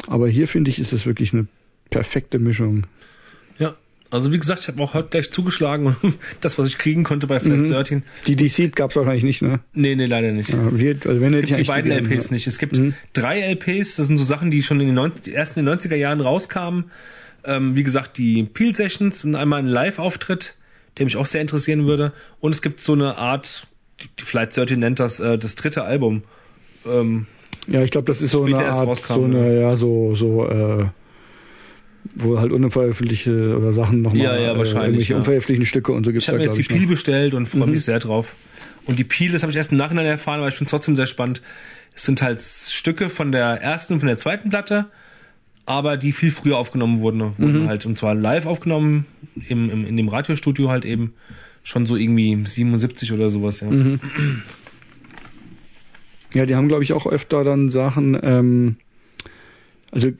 Aber 0.07 0.27
hier 0.27 0.47
finde 0.47 0.69
ich, 0.69 0.79
ist 0.79 0.93
es 0.93 1.05
wirklich 1.05 1.33
eine 1.33 1.47
perfekte 1.89 2.39
Mischung. 2.39 2.83
Also 4.09 4.31
wie 4.31 4.39
gesagt, 4.39 4.61
ich 4.61 4.67
habe 4.69 4.81
auch 4.81 4.93
heute 4.93 5.09
gleich 5.09 5.31
zugeschlagen 5.31 5.95
und 6.01 6.15
das, 6.41 6.57
was 6.57 6.67
ich 6.67 6.77
kriegen 6.77 7.03
konnte 7.03 7.27
bei 7.27 7.39
Mhm. 7.39 7.65
Flat 7.65 7.89
13. 7.89 8.03
Die 8.25 8.35
DC 8.35 8.73
gab's 8.75 8.95
wahrscheinlich 8.95 9.23
nicht, 9.23 9.41
ne? 9.41 9.59
Nee, 9.73 9.95
nee, 9.95 10.05
leider 10.05 10.31
nicht. 10.31 10.49
Ja, 10.49 10.57
wir, 10.71 10.95
also 11.05 11.21
wenn 11.21 11.33
Es 11.33 11.45
gibt 11.45 11.59
die 11.59 11.63
beiden 11.63 11.91
gerne, 11.91 12.07
LPs 12.07 12.27
ja. 12.27 12.33
nicht. 12.33 12.47
Es 12.47 12.57
gibt 12.57 12.77
Mhm. 12.77 12.93
drei 13.13 13.41
LPs, 13.41 13.97
das 13.97 14.07
sind 14.07 14.17
so 14.17 14.23
Sachen, 14.23 14.49
die 14.51 14.63
schon 14.63 14.79
in 14.79 14.87
den 14.87 14.95
90, 14.95 15.33
ersten 15.35 15.59
in 15.59 15.65
den 15.65 15.77
90er 15.77 15.95
Jahren 15.95 16.21
rauskamen. 16.21 16.85
Ähm, 17.43 17.75
wie 17.75 17.83
gesagt, 17.83 18.17
die 18.17 18.43
Peel 18.43 18.73
Sessions 18.75 19.23
und 19.25 19.35
einmal 19.35 19.59
ein 19.59 19.67
Live-Auftritt, 19.67 20.55
der 20.97 21.05
mich 21.05 21.15
auch 21.17 21.25
sehr 21.25 21.41
interessieren 21.41 21.85
würde. 21.85 22.11
Und 22.39 22.51
es 22.53 22.61
gibt 22.61 22.81
so 22.81 22.93
eine 22.93 23.17
Art, 23.17 23.67
die 24.19 24.23
Flight 24.23 24.55
13 24.55 24.79
nennt 24.79 24.99
das, 24.99 25.19
äh, 25.19 25.37
das 25.37 25.55
dritte 25.55 25.83
Album. 25.83 26.23
Ähm, 26.85 27.25
Ja, 27.67 27.83
ich 27.83 27.91
glaube, 27.91 28.07
das 28.07 28.21
ist 28.21 28.31
so 28.31 28.43
eine 28.45 28.65
Art, 28.65 28.87
rauskam, 28.87 29.13
so 29.13 29.23
eine, 29.25 29.59
ja, 29.61 29.75
so, 29.75 30.15
so, 30.15 30.47
äh, 30.47 30.85
wo 32.15 32.39
halt 32.39 32.51
unveröffentlichte 32.51 33.57
oder 33.57 33.73
Sachen 33.73 34.01
nochmal, 34.01 34.21
Ja, 34.23 34.37
ja, 34.39 34.57
wahrscheinlich, 34.57 34.75
äh, 34.75 34.85
irgendwelche 34.85 35.13
ja. 35.13 35.19
unveröffentlichten 35.19 35.65
Stücke 35.65 35.91
und 35.91 36.05
so 36.05 36.11
gibt's 36.11 36.25
ich 36.25 36.29
habe 36.29 36.39
mir 36.39 36.45
jetzt 36.45 36.57
die 36.57 36.63
Peel 36.63 36.87
bestellt 36.87 37.33
und 37.33 37.47
freue 37.47 37.65
Mhm. 37.67 37.71
mich 37.73 37.83
sehr 37.83 37.99
drauf. 37.99 38.35
Und 38.85 38.97
die 38.99 39.03
Peel, 39.03 39.31
das 39.31 39.41
habe 39.43 39.51
ich 39.51 39.57
erst 39.57 39.71
im 39.71 39.77
Nachhinein 39.77 40.05
erfahren, 40.05 40.39
aber 40.39 40.47
ich 40.47 40.55
finde 40.55 40.65
es 40.67 40.71
trotzdem 40.71 40.95
sehr 40.95 41.07
spannend. 41.07 41.41
Es 41.95 42.03
sind 42.05 42.21
halt 42.21 42.39
Stücke 42.39 43.09
von 43.09 43.31
der 43.31 43.61
ersten 43.61 43.93
und 43.93 43.99
von 43.99 44.07
der 44.07 44.17
zweiten 44.17 44.49
Platte, 44.49 44.85
aber 45.65 45.97
die 45.97 46.11
viel 46.13 46.31
früher 46.31 46.57
aufgenommen 46.57 47.01
wurden. 47.01 47.19
Wurden 47.37 47.63
Mhm. 47.63 47.67
halt, 47.67 47.85
und 47.85 47.97
zwar 47.97 48.15
live 48.15 48.45
aufgenommen, 48.45 49.05
im, 49.47 49.69
im, 49.69 49.85
in 49.85 49.97
dem 49.97 50.07
Radiostudio 50.07 50.69
halt 50.69 50.85
eben. 50.85 51.13
Schon 51.63 51.85
so 51.85 51.97
irgendwie 51.97 52.37
77 52.45 53.11
oder 53.11 53.29
sowas, 53.29 53.59
ja. 53.59 53.69
Mhm. 53.69 53.99
Ja, 56.33 56.45
die 56.45 56.55
haben, 56.55 56.67
glaube 56.67 56.83
ich, 56.83 56.93
auch 56.93 57.07
öfter 57.07 57.43
dann 57.43 57.69
Sachen, 57.69 58.17
ähm, 58.21 58.75
also 59.91 60.11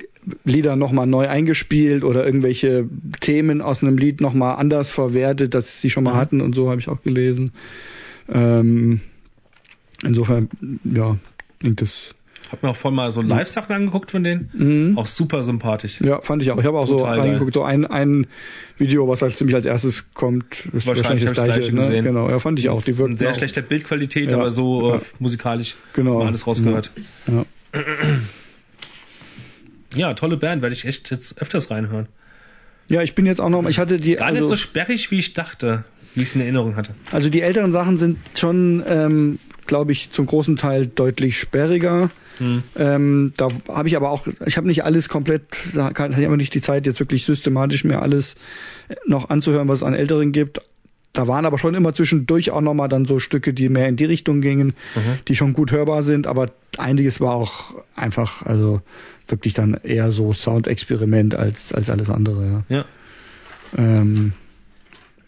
Lieder 0.43 0.75
nochmal 0.75 1.07
neu 1.07 1.27
eingespielt 1.27 2.03
oder 2.03 2.25
irgendwelche 2.25 2.87
Themen 3.21 3.61
aus 3.61 3.81
einem 3.81 3.97
Lied 3.97 4.19
nochmal 4.21 4.57
anders 4.57 4.91
verwertet, 4.91 5.53
dass 5.53 5.81
sie 5.81 5.89
schon 5.89 6.03
mal 6.03 6.13
Mhm. 6.13 6.17
hatten 6.17 6.41
und 6.41 6.53
so 6.53 6.69
habe 6.69 6.79
ich 6.81 6.89
auch 6.89 7.01
gelesen. 7.01 7.51
Ähm, 8.29 8.99
insofern, 10.03 10.49
ja, 10.83 11.17
klingt 11.59 11.81
das 11.81 12.13
Hab 12.51 12.63
mir 12.63 12.69
auch 12.69 12.75
voll 12.75 12.91
mal 12.91 13.11
so 13.11 13.21
Live-Sachen 13.21 13.73
angeguckt 13.75 14.11
von 14.11 14.23
denen. 14.23 14.93
Auch 14.97 15.07
super 15.07 15.43
sympathisch. 15.43 15.99
Ja, 16.01 16.21
fand 16.21 16.41
ich 16.41 16.51
auch. 16.51 16.57
Ich 16.57 16.65
habe 16.65 16.77
auch 16.79 16.87
so 16.87 16.97
Total 16.97 17.17
geil. 17.17 17.25
reingeguckt, 17.27 17.53
so 17.53 17.63
ein, 17.63 17.85
ein 17.85 18.25
Video, 18.77 19.07
was 19.07 19.21
halt 19.21 19.35
ziemlich 19.37 19.55
als 19.55 19.65
erstes 19.65 20.13
kommt, 20.13 20.65
ist 20.73 20.87
Wahrscheinlich 20.87 20.97
wahrscheinlich, 20.97 21.23
das 21.25 21.33
gleiche. 21.35 21.59
gleiche 21.59 21.73
gesehen. 21.73 22.03
Ne? 22.05 22.11
Genau, 22.11 22.29
ja, 22.29 22.39
fand 22.39 22.59
ich 22.59 22.69
auch. 22.69 22.81
Die 22.83 22.97
wirken 22.97 23.17
sehr 23.17 23.31
auch, 23.31 23.35
schlechter 23.35 23.61
Bildqualität, 23.61 24.31
Ja. 24.31 24.37
aber 24.37 24.51
so 24.51 24.91
äh, 24.91 24.95
Ja. 24.95 25.01
musikalisch 25.19 25.75
Genau. 25.93 26.19
mal 26.19 26.27
alles 26.27 26.47
rausgehört. 26.47 26.91
Ja. 27.27 27.45
Ja, 29.97 30.13
tolle 30.13 30.37
Band, 30.37 30.61
werde 30.61 30.75
ich 30.75 30.85
echt 30.85 31.11
jetzt 31.11 31.41
öfters 31.41 31.69
reinhören. 31.71 32.07
ja, 32.87 33.01
ich 33.01 33.15
bin 33.15 33.25
jetzt 33.25 33.41
auch 33.41 33.49
noch, 33.49 33.67
ich 33.67 33.79
hatte 33.79 33.97
die, 33.97 34.15
Gar 34.15 34.31
nicht 34.31 34.41
also, 34.41 34.55
so 34.55 34.57
sperrig, 34.57 35.11
wie 35.11 35.19
ich 35.19 35.33
dachte, 35.33 35.83
wie 36.15 36.21
ich 36.21 36.29
es 36.29 36.35
in 36.35 36.41
Erinnerung 36.41 36.75
hatte. 36.75 36.95
also 37.11 37.29
die 37.29 37.41
älteren 37.41 37.71
Sachen 37.71 37.97
sind 37.97 38.17
schon, 38.37 38.83
ähm, 38.87 39.39
glaube 39.65 39.91
ich, 39.91 40.11
zum 40.11 40.25
großen 40.25 40.55
Teil 40.55 40.87
deutlich 40.87 41.37
sperriger. 41.39 42.09
Hm. 42.37 42.63
Ähm, 42.77 43.33
da 43.35 43.49
habe 43.67 43.87
ich 43.87 43.97
aber 43.97 44.11
auch, 44.11 44.27
ich 44.45 44.57
habe 44.57 44.67
nicht 44.67 44.83
alles 44.83 45.09
komplett, 45.09 45.41
da 45.73 45.89
kann- 45.89 46.11
hatte 46.11 46.21
ich 46.21 46.27
aber 46.27 46.37
nicht 46.37 46.53
die 46.53 46.61
Zeit, 46.61 46.85
jetzt 46.85 46.99
wirklich 46.99 47.25
systematisch 47.25 47.83
mir 47.83 48.01
alles 48.01 48.35
noch 49.07 49.29
anzuhören, 49.29 49.67
was 49.67 49.79
es 49.79 49.83
an 49.83 49.93
Älteren 49.95 50.31
gibt. 50.31 50.61
Da 51.17 51.27
waren 51.27 51.47
aber 51.47 51.57
schon 51.57 51.73
immer 51.73 51.95
zwischendurch 51.95 52.51
auch 52.51 52.61
nochmal 52.61 52.89
dann 52.89 53.07
so 53.07 53.17
Stücke, 53.17 53.51
die 53.51 53.69
mehr 53.69 53.87
in 53.87 53.95
die 53.95 54.05
Richtung 54.05 54.39
gingen, 54.39 54.73
die 55.27 55.35
schon 55.35 55.53
gut 55.53 55.71
hörbar 55.71 56.03
sind, 56.03 56.27
aber 56.27 56.51
einiges 56.77 57.19
war 57.19 57.33
auch 57.33 57.73
einfach, 57.95 58.45
also 58.45 58.81
wirklich 59.27 59.55
dann 59.55 59.73
eher 59.83 60.11
so 60.11 60.31
Soundexperiment 60.31 61.33
als, 61.33 61.73
als 61.73 61.89
alles 61.89 62.11
andere, 62.11 62.63
ja. 62.69 62.77
Ja. 62.77 62.85
Ähm, 63.75 64.33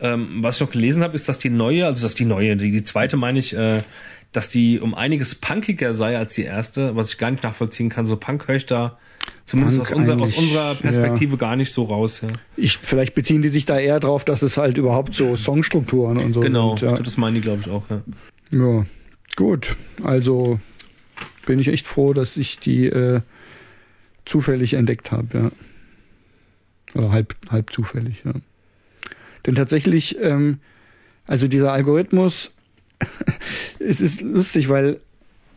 Ähm, 0.01 0.43
was 0.43 0.55
ich 0.55 0.61
noch 0.61 0.71
gelesen 0.71 1.03
habe, 1.03 1.15
ist, 1.15 1.27
dass 1.27 1.39
die 1.39 1.49
neue, 1.49 1.85
also 1.85 2.03
dass 2.03 2.15
die 2.15 2.23
neue, 2.25 2.55
die, 2.55 2.71
die 2.71 2.83
zweite 2.83 3.17
meine 3.17 3.39
ich, 3.39 3.53
äh, 3.53 3.81
dass 4.31 4.49
die 4.49 4.79
um 4.79 4.93
einiges 4.93 5.35
punkiger 5.35 5.93
sei 5.93 6.17
als 6.17 6.33
die 6.35 6.43
erste, 6.43 6.95
was 6.95 7.11
ich 7.11 7.17
gar 7.17 7.31
nicht 7.31 7.43
nachvollziehen 7.43 7.89
kann. 7.89 8.05
So 8.05 8.15
Punk 8.15 8.47
höre 8.47 8.55
ich 8.55 8.65
da 8.65 8.97
zumindest 9.45 9.77
Punk 9.77 9.91
aus, 9.91 9.97
unser, 9.97 10.21
aus 10.21 10.33
unserer 10.37 10.75
Perspektive 10.75 11.37
gar 11.37 11.55
nicht 11.55 11.73
so 11.73 11.85
raus. 11.85 12.21
Ja. 12.21 12.29
ich, 12.55 12.77
vielleicht 12.77 13.15
beziehen 13.15 13.41
die 13.41 13.49
sich 13.49 13.65
da 13.65 13.79
eher 13.79 13.99
drauf, 13.99 14.23
dass 14.25 14.41
es 14.43 14.57
halt 14.57 14.77
überhaupt 14.77 15.15
so 15.15 15.35
Songstrukturen 15.35 16.17
und 16.17 16.33
so 16.33 16.41
Genau, 16.41 16.77
sind. 16.77 16.91
Ja. 16.91 16.97
das 16.97 17.17
meinen 17.17 17.35
die, 17.35 17.41
glaube 17.41 17.61
ich, 17.61 17.69
auch. 17.69 17.83
Ja. 17.89 18.01
Ja, 18.51 18.85
gut. 19.35 19.75
Also 20.03 20.59
bin 21.45 21.59
ich 21.59 21.67
echt 21.67 21.87
froh, 21.87 22.13
dass 22.13 22.37
ich 22.37 22.59
die 22.59 22.85
äh, 22.85 23.21
zufällig 24.25 24.73
entdeckt 24.75 25.11
habe, 25.11 25.27
ja. 25.33 25.51
Oder 26.95 27.11
halb, 27.11 27.35
halb 27.49 27.71
zufällig, 27.71 28.23
ja. 28.25 28.33
Denn 29.45 29.55
tatsächlich, 29.55 30.17
ähm, 30.21 30.59
also 31.25 31.47
dieser 31.47 31.71
Algorithmus, 31.71 32.51
es 33.79 34.01
ist 34.01 34.21
lustig, 34.21 34.69
weil 34.69 34.99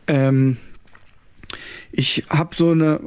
ähm, 0.07 0.57
ich 1.91 2.25
habe 2.29 2.55
so 2.55 2.71
eine 2.71 2.99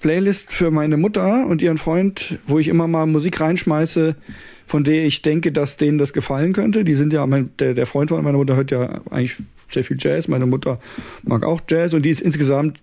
Playlist 0.00 0.52
für 0.52 0.70
meine 0.70 0.96
Mutter 0.96 1.46
und 1.46 1.62
ihren 1.62 1.78
Freund, 1.78 2.38
wo 2.46 2.58
ich 2.58 2.68
immer 2.68 2.86
mal 2.86 3.06
Musik 3.06 3.40
reinschmeiße, 3.40 4.14
von 4.66 4.84
der 4.84 5.04
ich 5.06 5.22
denke, 5.22 5.52
dass 5.52 5.78
denen 5.78 5.98
das 5.98 6.12
gefallen 6.12 6.52
könnte. 6.52 6.84
Die 6.84 6.94
sind 6.94 7.12
ja, 7.12 7.26
mein, 7.26 7.50
der, 7.58 7.74
der 7.74 7.86
Freund 7.86 8.10
von 8.10 8.22
meiner 8.22 8.38
Mutter 8.38 8.56
hört 8.56 8.70
ja 8.70 9.00
eigentlich 9.10 9.36
sehr 9.70 9.84
viel 9.84 9.96
Jazz. 9.98 10.28
Meine 10.28 10.46
Mutter 10.46 10.78
mag 11.22 11.44
auch 11.44 11.60
Jazz 11.68 11.94
und 11.94 12.02
die 12.02 12.10
ist 12.10 12.20
insgesamt 12.20 12.78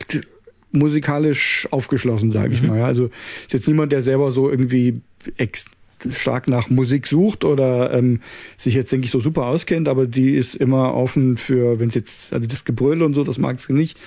musikalisch 0.72 1.68
aufgeschlossen, 1.72 2.32
sage 2.32 2.54
ich 2.54 2.64
mal. 2.64 2.80
Ja. 2.80 2.86
Also 2.86 3.06
ist 3.06 3.54
jetzt 3.54 3.68
niemand, 3.68 3.92
der 3.92 4.02
selber 4.02 4.32
so 4.32 4.50
irgendwie 4.50 5.02
ex 5.38 5.66
stark 6.10 6.48
nach 6.48 6.70
Musik 6.70 7.08
sucht 7.08 7.44
oder 7.44 7.94
ähm, 7.94 8.22
sich 8.58 8.76
jetzt, 8.76 8.92
denke 8.92 9.06
ich, 9.06 9.12
so 9.12 9.20
super 9.20 9.46
auskennt, 9.46 9.88
aber 9.88 10.06
die 10.08 10.36
ist 10.36 10.56
immer 10.56 10.94
offen 10.94 11.38
für, 11.38 11.80
wenn 11.80 11.90
es 11.90 11.96
jetzt, 11.96 12.34
also 12.34 12.48
das 12.48 12.66
Gebrüll 12.66 13.02
und 13.02 13.14
so, 13.14 13.24
das 13.24 13.38
mag 13.38 13.60
sie 13.60 13.74
nicht. 13.74 13.98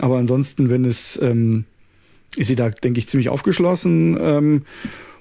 Aber 0.00 0.18
ansonsten, 0.18 0.70
wenn 0.70 0.84
es, 0.84 1.18
ähm, 1.22 1.64
ist 2.36 2.48
sie 2.48 2.56
da, 2.56 2.70
denke 2.70 2.98
ich, 2.98 3.08
ziemlich 3.08 3.28
aufgeschlossen. 3.28 4.16
Ähm, 4.20 4.62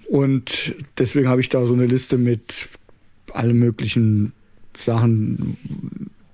und 0.07 0.75
deswegen 0.97 1.27
habe 1.27 1.41
ich 1.41 1.49
da 1.49 1.65
so 1.65 1.73
eine 1.73 1.85
Liste 1.85 2.17
mit 2.17 2.69
allen 3.33 3.57
möglichen 3.57 4.33
Sachen, 4.75 5.57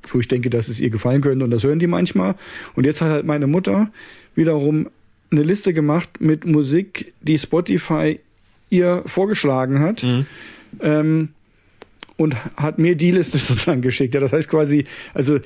wo 0.08 0.20
ich 0.20 0.28
denke, 0.28 0.50
dass 0.50 0.68
es 0.68 0.80
ihr 0.80 0.90
gefallen 0.90 1.22
könnte. 1.22 1.46
Und 1.46 1.52
das 1.52 1.64
hören 1.64 1.80
die 1.80 1.88
manchmal. 1.88 2.36
Und 2.76 2.86
jetzt 2.86 3.02
hat 3.02 3.10
halt 3.10 3.26
meine 3.26 3.48
Mutter 3.48 3.92
wiederum 4.36 4.90
eine 5.32 5.44
Liste 5.44 5.74
gemacht 5.74 6.10
mit 6.20 6.46
Musik, 6.46 7.14
die 7.22 7.40
Spotify 7.40 8.20
ihr 8.74 9.04
vorgeschlagen 9.06 9.80
hat. 9.80 10.04
Mhm. 10.04 10.26
Ähm, 10.82 11.30
und 12.18 12.36
hat 12.58 12.78
mir 12.80 12.96
die 12.96 13.12
Liste 13.12 13.38
sozusagen 13.40 13.82
geschickt. 13.82 14.14
Ja, 14.14 14.20
das 14.20 14.32
heißt 14.34 14.50
quasi, 14.50 14.86
also 15.14 15.40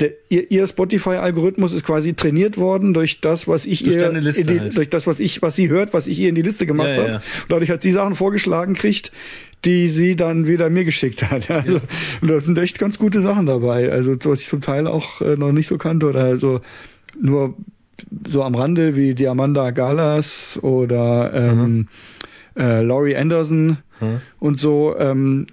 der, 0.00 0.12
ihr, 0.30 0.50
ihr 0.50 0.66
Spotify-Algorithmus 0.66 1.72
ist 1.72 1.84
quasi 1.84 2.14
trainiert 2.14 2.56
worden 2.56 2.94
durch 2.94 3.20
das, 3.20 3.46
was 3.46 3.66
ich 3.66 3.84
Durch 3.84 3.96
ihr, 3.96 4.10
die, 4.10 4.60
halt. 4.60 4.76
durch 4.76 4.88
das, 4.88 5.06
was 5.06 5.20
ich, 5.20 5.42
was 5.42 5.54
sie 5.54 5.68
hört, 5.68 5.92
was 5.92 6.06
ich 6.06 6.18
ihr 6.18 6.28
in 6.28 6.34
die 6.34 6.42
Liste 6.42 6.66
gemacht 6.66 6.88
Ja, 6.88 6.96
habe. 6.96 7.08
ja. 7.08 7.16
Und 7.16 7.50
dadurch 7.50 7.70
hat 7.70 7.82
sie 7.82 7.92
Sachen 7.92 8.14
vorgeschlagen 8.14 8.74
kriegt, 8.74 9.12
die 9.64 9.88
sie 9.88 10.16
dann 10.16 10.46
wieder 10.46 10.70
mir 10.70 10.84
geschickt 10.84 11.30
hat. 11.30 11.48
Also, 11.50 11.80
Und 12.20 12.30
da 12.30 12.40
sind 12.40 12.56
echt 12.58 12.78
ganz 12.78 12.98
gute 12.98 13.20
Sachen 13.20 13.46
dabei. 13.46 13.92
Also 13.92 14.16
was 14.24 14.40
ich 14.40 14.46
zum 14.48 14.60
Teil 14.60 14.86
auch 14.86 15.20
äh, 15.20 15.36
noch 15.36 15.52
nicht 15.52 15.66
so 15.68 15.76
kannte 15.76 16.06
oder 16.06 16.24
also 16.24 16.60
nur 17.20 17.54
so 18.28 18.42
am 18.42 18.54
Rande 18.54 18.96
wie 18.96 19.14
die 19.14 19.28
Amanda 19.28 19.70
Galas 19.70 20.58
oder 20.62 21.32
ähm, 21.34 21.88
äh, 22.56 22.82
Laurie 22.82 23.16
Anderson 23.16 23.78
Mhm. 24.00 24.20
und 24.40 24.58
so. 24.58 24.96
Ähm, 24.98 25.46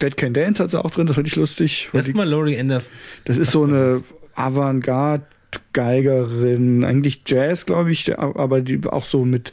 Dead 0.00 0.16
Can 0.16 0.32
Dance 0.32 0.62
hat 0.62 0.70
sie 0.70 0.82
auch 0.82 0.90
drin, 0.90 1.06
das 1.06 1.16
fand 1.16 1.26
ich 1.26 1.36
lustig. 1.36 1.88
die- 1.92 1.96
Erstmal 1.96 2.28
Laurie 2.28 2.58
Anderson. 2.58 2.94
das 3.24 3.36
ist 3.36 3.50
so 3.50 3.64
eine 3.64 4.02
Avantgarde-Geigerin, 4.34 6.84
eigentlich 6.84 7.22
Jazz, 7.26 7.66
glaube 7.66 7.90
ich, 7.92 8.16
aber 8.18 8.60
die 8.60 8.80
auch 8.86 9.06
so 9.06 9.24
mit 9.24 9.52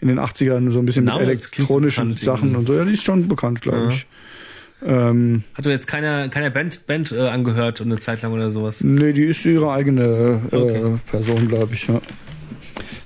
in 0.00 0.08
den 0.08 0.18
80ern 0.18 0.70
so 0.72 0.78
ein 0.80 0.86
bisschen 0.86 1.04
Name, 1.04 1.20
mit 1.20 1.28
elektronischen 1.28 2.08
bekannt 2.08 2.18
Sachen 2.20 2.48
irgendwie. 2.50 2.58
und 2.58 2.66
so. 2.66 2.74
Ja, 2.74 2.84
die 2.84 2.92
ist 2.92 3.04
schon 3.04 3.28
bekannt, 3.28 3.62
glaube 3.62 3.78
Ja. 3.78 3.88
ich. 3.88 4.06
Ähm, 4.84 5.42
Hat 5.54 5.64
du 5.64 5.70
jetzt 5.70 5.86
keiner, 5.86 6.28
keiner 6.28 6.50
Band, 6.50 6.86
Band 6.86 7.10
äh, 7.10 7.28
angehört 7.28 7.80
und 7.80 7.86
eine 7.90 7.98
Zeit 7.98 8.20
lang 8.20 8.32
oder 8.32 8.50
sowas? 8.50 8.84
nee, 8.84 9.14
die 9.14 9.24
ist 9.24 9.44
ihre 9.46 9.72
eigene 9.72 10.42
äh, 10.52 10.56
Okay. 10.56 10.98
Person, 11.10 11.48
glaube 11.48 11.72
ich, 11.74 11.86
ja. 11.88 11.98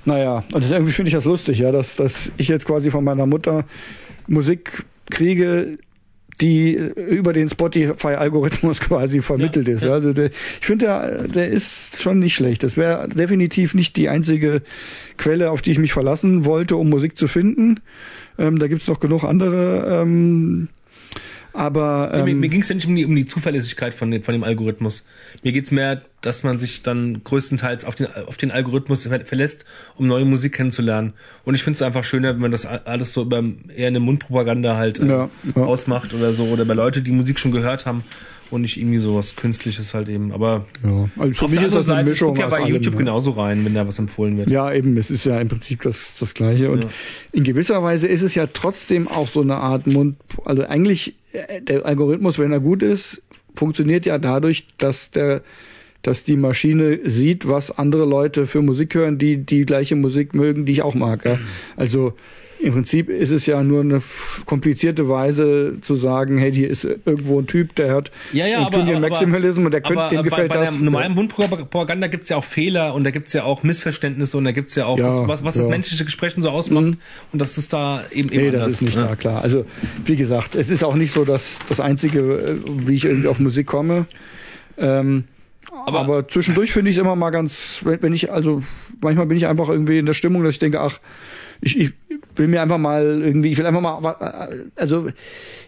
Naja, 0.05 0.43
und 0.53 0.63
das 0.63 0.71
irgendwie 0.71 0.91
finde 0.91 1.09
ich 1.09 1.15
das 1.15 1.25
lustig, 1.25 1.59
ja, 1.59 1.71
dass, 1.71 1.95
dass 1.95 2.31
ich 2.37 2.47
jetzt 2.47 2.65
quasi 2.65 2.89
von 2.91 3.03
meiner 3.03 3.25
Mutter 3.25 3.65
Musik 4.27 4.83
kriege, 5.09 5.77
die 6.39 6.73
über 6.73 7.33
den 7.33 7.47
Spotify-Algorithmus 7.49 8.79
quasi 8.81 9.21
vermittelt 9.21 9.67
Ja, 9.67 9.73
ist. 9.75 9.83
ja. 9.83 9.91
Also 9.93 10.11
der, 10.13 10.27
ich 10.27 10.65
finde, 10.65 10.85
der, 10.85 11.27
der 11.27 11.47
ist 11.49 12.01
schon 12.01 12.17
nicht 12.17 12.33
schlecht. 12.35 12.63
Das 12.63 12.77
wäre 12.77 13.07
definitiv 13.09 13.75
nicht 13.75 13.95
die 13.95 14.09
einzige 14.09 14.63
Quelle, 15.17 15.51
auf 15.51 15.61
die 15.61 15.71
ich 15.71 15.77
mich 15.77 15.93
verlassen 15.93 16.45
wollte, 16.45 16.77
um 16.77 16.89
Musik 16.89 17.15
zu 17.15 17.27
finden. 17.27 17.79
Ähm, 18.39 18.57
da 18.57 18.67
gibt's 18.67 18.87
noch 18.87 18.99
genug 18.99 19.23
andere. 19.23 20.01
Ähm, 20.01 20.69
aber 21.53 22.11
Ja, 22.13 22.23
mir 22.23 22.31
ähm, 22.31 22.39
mir 22.39 22.49
ging 22.49 22.61
es 22.61 22.69
ja 22.69 22.75
nicht 22.75 22.87
um 22.87 22.95
die, 22.95 23.05
um 23.05 23.15
die 23.15 23.25
Zuverlässigkeit 23.25 23.93
von 23.93 24.09
dem, 24.11 24.21
von 24.23 24.33
dem 24.33 24.43
Algorithmus. 24.43 25.03
Mir 25.43 25.51
geht's 25.51 25.71
mehr, 25.71 26.01
dass 26.21 26.43
man 26.43 26.59
sich 26.59 26.83
dann 26.83 27.23
größtenteils 27.23 27.83
auf 27.85 27.95
den, 27.95 28.07
auf 28.27 28.37
den 28.37 28.51
Algorithmus 28.51 29.07
ver- 29.07 29.25
verlässt, 29.25 29.65
um 29.95 30.07
neue 30.07 30.25
Musik 30.25 30.53
kennenzulernen. 30.53 31.13
Und 31.43 31.55
ich 31.55 31.63
finde 31.63 31.75
es 31.75 31.81
einfach 31.81 32.03
schöner, 32.03 32.29
wenn 32.33 32.41
man 32.41 32.51
das 32.51 32.65
alles 32.65 33.13
so 33.13 33.23
über 33.23 33.43
eher 33.75 33.87
eine 33.87 33.99
Mundpropaganda 33.99 34.75
halt 34.77 34.99
äh, 34.99 35.07
Ja, 35.07 35.29
ja. 35.55 35.63
ausmacht 35.63 36.13
oder 36.13 36.33
so. 36.33 36.45
Oder 36.45 36.65
bei 36.65 36.73
Leute, 36.75 37.01
die 37.01 37.11
Musik 37.11 37.39
schon 37.39 37.51
gehört 37.51 37.85
haben 37.85 38.03
und 38.51 38.61
nicht 38.61 38.77
irgendwie 38.77 38.97
so 38.97 39.15
was 39.15 39.35
Künstliches 39.35 39.93
halt 39.93 40.09
eben. 40.09 40.31
Aber 40.31 40.65
ja, 40.83 41.09
also 41.17 41.33
für 41.33 41.45
auf 41.45 41.51
mich 41.51 41.59
der 41.59 41.67
ist 41.67 41.75
das 41.75 41.89
eine 41.89 41.97
Seite, 41.97 42.01
ich 42.01 42.09
Mischung 42.11 42.29
guck 42.29 42.39
ja 42.39 42.47
bei 42.47 42.57
allem, 42.57 42.67
YouTube 42.73 42.93
ja. 42.93 42.99
genauso 42.99 43.31
rein, 43.31 43.65
wenn 43.65 43.73
da 43.73 43.87
was 43.87 43.97
empfohlen 43.99 44.37
wird. 44.37 44.49
Ja, 44.49 44.71
eben, 44.73 44.97
es 44.97 45.09
ist 45.09 45.25
ja 45.25 45.39
im 45.39 45.47
Prinzip 45.47 45.81
das, 45.81 46.17
das 46.19 46.33
Gleiche. 46.33 46.69
Und 46.71 46.83
Ja. 46.83 46.89
in 47.31 47.43
gewisser 47.43 47.81
Weise 47.83 48.07
ist 48.07 48.21
es 48.21 48.35
ja 48.35 48.47
trotzdem 48.47 49.07
auch 49.07 49.27
so 49.27 49.41
eine 49.41 49.57
Art 49.57 49.87
Mund, 49.87 50.17
also 50.45 50.63
eigentlich, 50.65 51.15
äh, 51.33 51.61
der 51.61 51.85
Algorithmus, 51.85 52.39
wenn 52.39 52.51
er 52.51 52.59
gut 52.59 52.83
ist, 52.83 53.21
funktioniert 53.55 54.05
ja 54.05 54.17
dadurch, 54.17 54.65
dass 54.77 55.11
der, 55.11 55.41
dass 56.01 56.23
die 56.23 56.35
Maschine 56.37 56.99
sieht, 57.03 57.47
was 57.47 57.77
andere 57.77 58.05
Leute 58.05 58.47
für 58.47 58.61
Musik 58.61 58.95
hören, 58.95 59.17
die 59.17 59.37
die 59.37 59.65
gleiche 59.65 59.95
Musik 59.95 60.33
mögen, 60.33 60.65
die 60.65 60.73
ich 60.73 60.81
auch 60.81 60.95
mag. 60.95 61.25
Ja. 61.25 61.37
Also 61.75 62.13
im 62.63 62.73
Prinzip 62.73 63.09
ist 63.09 63.31
es 63.31 63.45
ja 63.45 63.63
nur 63.63 63.81
eine 63.81 64.01
komplizierte 64.45 65.09
Weise 65.09 65.77
zu 65.81 65.95
sagen, 65.95 66.37
hey, 66.37 66.53
hier 66.53 66.69
ist 66.69 66.83
irgendwo 66.83 67.39
ein 67.39 67.47
Typ, 67.47 67.75
der 67.75 67.87
hört 67.87 68.11
Ja, 68.33 68.45
ja, 68.47 68.59
aber, 68.65 68.79
aber, 68.83 68.99
Maximalism 68.99 69.65
und 69.65 69.71
der 69.71 69.81
könnte, 69.81 70.07
dem 70.09 70.17
bei, 70.17 70.23
gefällt 70.23 70.49
bei 70.49 70.57
das. 70.57 70.71
der 70.71 70.79
normalen 70.79 71.13
Mundpropaganda 71.15 72.07
gibt's 72.07 72.29
ja 72.29 72.37
auch 72.37 72.43
Fehler 72.43 72.93
und 72.93 73.03
da 73.03 73.11
gibt's 73.11 73.33
ja 73.33 73.43
auch 73.43 73.63
Missverständnisse 73.63 74.37
und 74.37 74.45
da 74.45 74.51
gibt's 74.51 74.75
ja 74.75 74.85
auch 74.85 74.97
Ja, 74.97 75.05
das, 75.05 75.17
was, 75.27 75.43
was 75.43 75.55
das 75.55 75.63
ja. 75.63 75.63
Mhm. 75.63 75.71
menschliche 75.71 76.05
Gesprächen 76.05 76.41
so 76.41 76.49
ausmacht 76.49 76.97
und 77.31 77.39
dass 77.41 77.55
das 77.55 77.67
da 77.69 78.03
eben 78.11 78.29
eben 78.31 78.43
Nee, 78.45 78.51
das 78.51 78.61
anders, 78.61 78.73
ist 78.73 78.81
nicht 78.81 78.95
ne? 78.97 79.05
da, 79.09 79.15
klar. 79.15 79.41
Also, 79.41 79.65
wie 80.05 80.15
gesagt, 80.15 80.55
es 80.55 80.69
ist 80.69 80.83
auch 80.83 80.95
nicht 80.95 81.13
so, 81.13 81.25
dass 81.25 81.59
das 81.69 81.79
Einzige, 81.79 82.19
äh, 82.19 82.55
wie 82.87 82.95
ich 82.95 83.05
irgendwie 83.05 83.27
auf 83.27 83.39
Musik 83.39 83.67
komme. 83.67 84.01
Ähm, 84.77 85.25
Aber- 85.85 85.99
aber, 85.99 86.27
zwischendurch 86.27 86.71
finde 86.71 86.91
ich 86.91 86.97
es 86.97 87.01
immer 87.01 87.15
mal 87.15 87.29
ganz, 87.29 87.81
wenn, 87.83 88.01
wenn 88.01 88.13
ich, 88.13 88.31
also 88.31 88.61
manchmal 89.01 89.25
bin 89.25 89.37
ich 89.37 89.47
einfach 89.47 89.69
irgendwie 89.69 89.97
in 89.99 90.05
der 90.05 90.13
Stimmung, 90.13 90.43
dass 90.43 90.53
ich 90.53 90.59
denke, 90.59 90.79
ach, 90.79 90.99
ich, 91.61 91.77
ich 91.79 91.93
will 92.35 92.47
mir 92.47 92.61
einfach 92.61 92.77
mal 92.77 93.21
irgendwie, 93.21 93.51
ich 93.51 93.57
will 93.57 93.65
einfach 93.65 93.81
mal, 93.81 94.69
also 94.75 95.07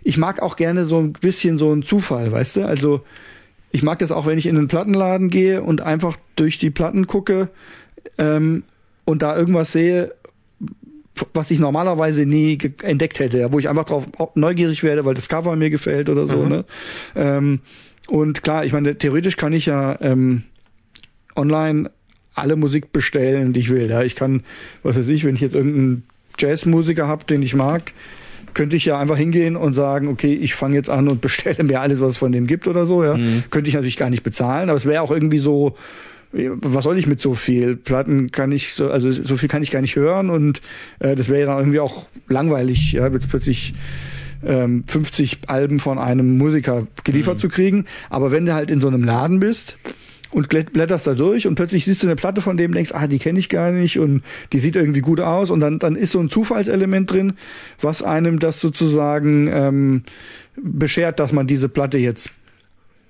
ich 0.04 0.18
mag 0.18 0.42
auch 0.42 0.56
gerne 0.56 0.86
so 0.86 1.00
ein 1.00 1.14
bisschen 1.14 1.58
so 1.58 1.72
einen 1.72 1.84
Zufall, 1.84 2.32
weißt 2.32 2.58
du? 2.58 2.66
Also 2.66 3.02
ich 3.72 3.84
mag 3.84 4.00
das 4.00 4.12
auch, 4.12 4.26
wenn 4.26 4.38
ich 4.38 4.46
in 4.46 4.58
einen 4.58 4.68
Plattenladen 4.68 5.30
gehe 5.30 5.62
und 5.64 5.82
einfach 5.82 6.18
durch 6.36 6.60
die 6.60 6.70
Platten 6.70 7.08
gucke, 7.08 7.50
ähm, 8.18 8.64
und 9.06 9.22
da 9.22 9.36
irgendwas 9.36 9.72
sehe, 9.72 10.14
was 11.34 11.52
ich 11.52 11.60
normalerweise 11.60 12.26
nie 12.26 12.58
entdeckt 12.82 13.20
hätte, 13.20 13.40
ja, 13.40 13.52
wo 13.52 13.60
ich 13.60 13.70
einfach 13.70 13.86
drauf 13.86 14.06
neugierig 14.36 14.84
werde, 14.84 15.06
weil 15.06 15.14
das 15.14 15.30
Cover 15.30 15.56
mir 15.56 15.70
gefällt 15.70 16.10
oder 16.10 16.26
so. 16.26 16.38
Mhm. 16.38 16.50
Ne? 16.50 16.66
Ähm, 17.16 17.60
und 18.08 18.44
klar, 18.44 18.66
ich 18.66 18.74
meine, 18.74 18.98
theoretisch 18.98 19.38
kann 19.38 19.54
ich 19.54 19.68
ja 19.68 20.00
ähm, 20.02 20.44
online 21.36 21.92
alle 22.34 22.56
Musik 22.56 22.92
bestellen, 22.92 23.54
die 23.54 23.60
ich 23.60 23.70
will. 23.70 23.90
Ja, 23.90 24.02
ich 24.02 24.16
kann, 24.16 24.42
was 24.82 24.98
weiß 24.98 25.08
ich, 25.08 25.24
wenn 25.24 25.36
ich 25.36 25.42
jetzt 25.42 25.56
irgendeinen 25.56 26.04
Jazzmusiker 26.40 27.08
habe, 27.08 27.26
den 27.26 27.42
ich 27.42 27.56
mag, 27.56 27.94
könnte 28.54 28.76
ich 28.76 28.86
ja 28.86 29.00
einfach 29.00 29.18
hingehen 29.18 29.56
und 29.56 29.74
sagen, 29.74 30.08
okay, 30.08 30.34
ich 30.34 30.56
fange 30.56 30.76
jetzt 30.76 30.90
an 30.90 31.08
und 31.08 31.22
bestelle 31.22 31.64
mir 31.64 31.82
alles, 31.82 32.02
was 32.02 32.14
es 32.14 32.18
von 32.18 32.32
dem 32.32 32.48
gibt 32.48 32.68
oder 32.68 32.86
so. 32.86 33.04
Ja, 33.04 33.16
mhm. 33.16 33.44
könnte 33.50 33.68
ich 33.68 33.76
natürlich 33.76 33.98
gar 33.98 34.10
nicht 34.10 34.24
bezahlen, 34.24 34.70
aber 34.70 34.78
es 34.78 34.86
wäre 34.86 35.02
auch 35.02 35.12
irgendwie 35.12 35.40
so 35.40 35.76
was 36.34 36.84
soll 36.84 36.98
ich 36.98 37.06
mit 37.06 37.22
so 37.22 37.36
viel 37.36 37.76
Platten 37.76 38.32
kann 38.32 38.52
ich 38.52 38.74
so 38.74 38.90
also 38.90 39.12
so 39.12 39.38
viel 39.38 39.48
kann 39.50 39.62
ich 39.62 39.70
gar 39.70 39.82
nicht 39.82 39.96
hören 39.96 40.32
und 40.32 40.62
äh, 40.98 41.16
das 41.16 41.30
wäre 41.30 41.42
ja 41.42 41.46
dann 41.46 41.60
irgendwie 41.60 41.80
auch 41.80 42.08
langweilig 42.28 42.94
ja 42.94 43.08
jetzt 43.08 43.30
plötzlich 43.30 43.76
ähm, 44.44 44.84
50 44.88 45.42
Alben 45.48 45.80
von 45.80 46.00
einem 46.00 46.38
Musiker 46.40 46.88
geliefert 47.04 47.36
mhm. 47.36 47.40
zu 47.40 47.50
kriegen 47.50 47.86
aber 48.10 48.32
wenn 48.32 48.48
du 48.48 48.54
halt 48.56 48.72
in 48.72 48.82
so 48.82 48.88
einem 48.88 49.04
Laden 49.04 49.40
bist 49.40 49.78
und 50.34 50.50
blätterst 50.50 51.08
da 51.08 51.14
durch 51.14 51.48
und 51.48 51.56
plötzlich 51.56 51.86
siehst 51.86 52.04
du 52.04 52.08
eine 52.08 52.16
Platte 52.16 52.42
von 52.42 52.58
dem 52.58 52.74
denkst, 52.74 52.92
ah, 52.94 53.08
die 53.08 53.20
kenne 53.20 53.40
ich 53.40 53.50
gar 53.50 53.72
nicht 53.72 54.00
und 54.00 54.24
die 54.52 54.60
sieht 54.60 54.76
irgendwie 54.76 55.02
gut 55.02 55.20
aus 55.20 55.52
und 55.52 55.60
dann, 55.60 55.80
dann 55.80 55.96
ist 55.96 56.12
so 56.12 56.20
ein 56.20 56.30
Zufallselement 56.30 57.12
drin, 57.12 57.34
was 57.80 58.02
einem 58.02 58.40
das 58.40 58.60
sozusagen 58.60 59.48
ähm, 59.48 60.04
beschert, 60.56 61.20
dass 61.20 61.32
man 61.32 61.48
diese 61.48 61.70
Platte 61.70 61.98
jetzt 61.98 62.30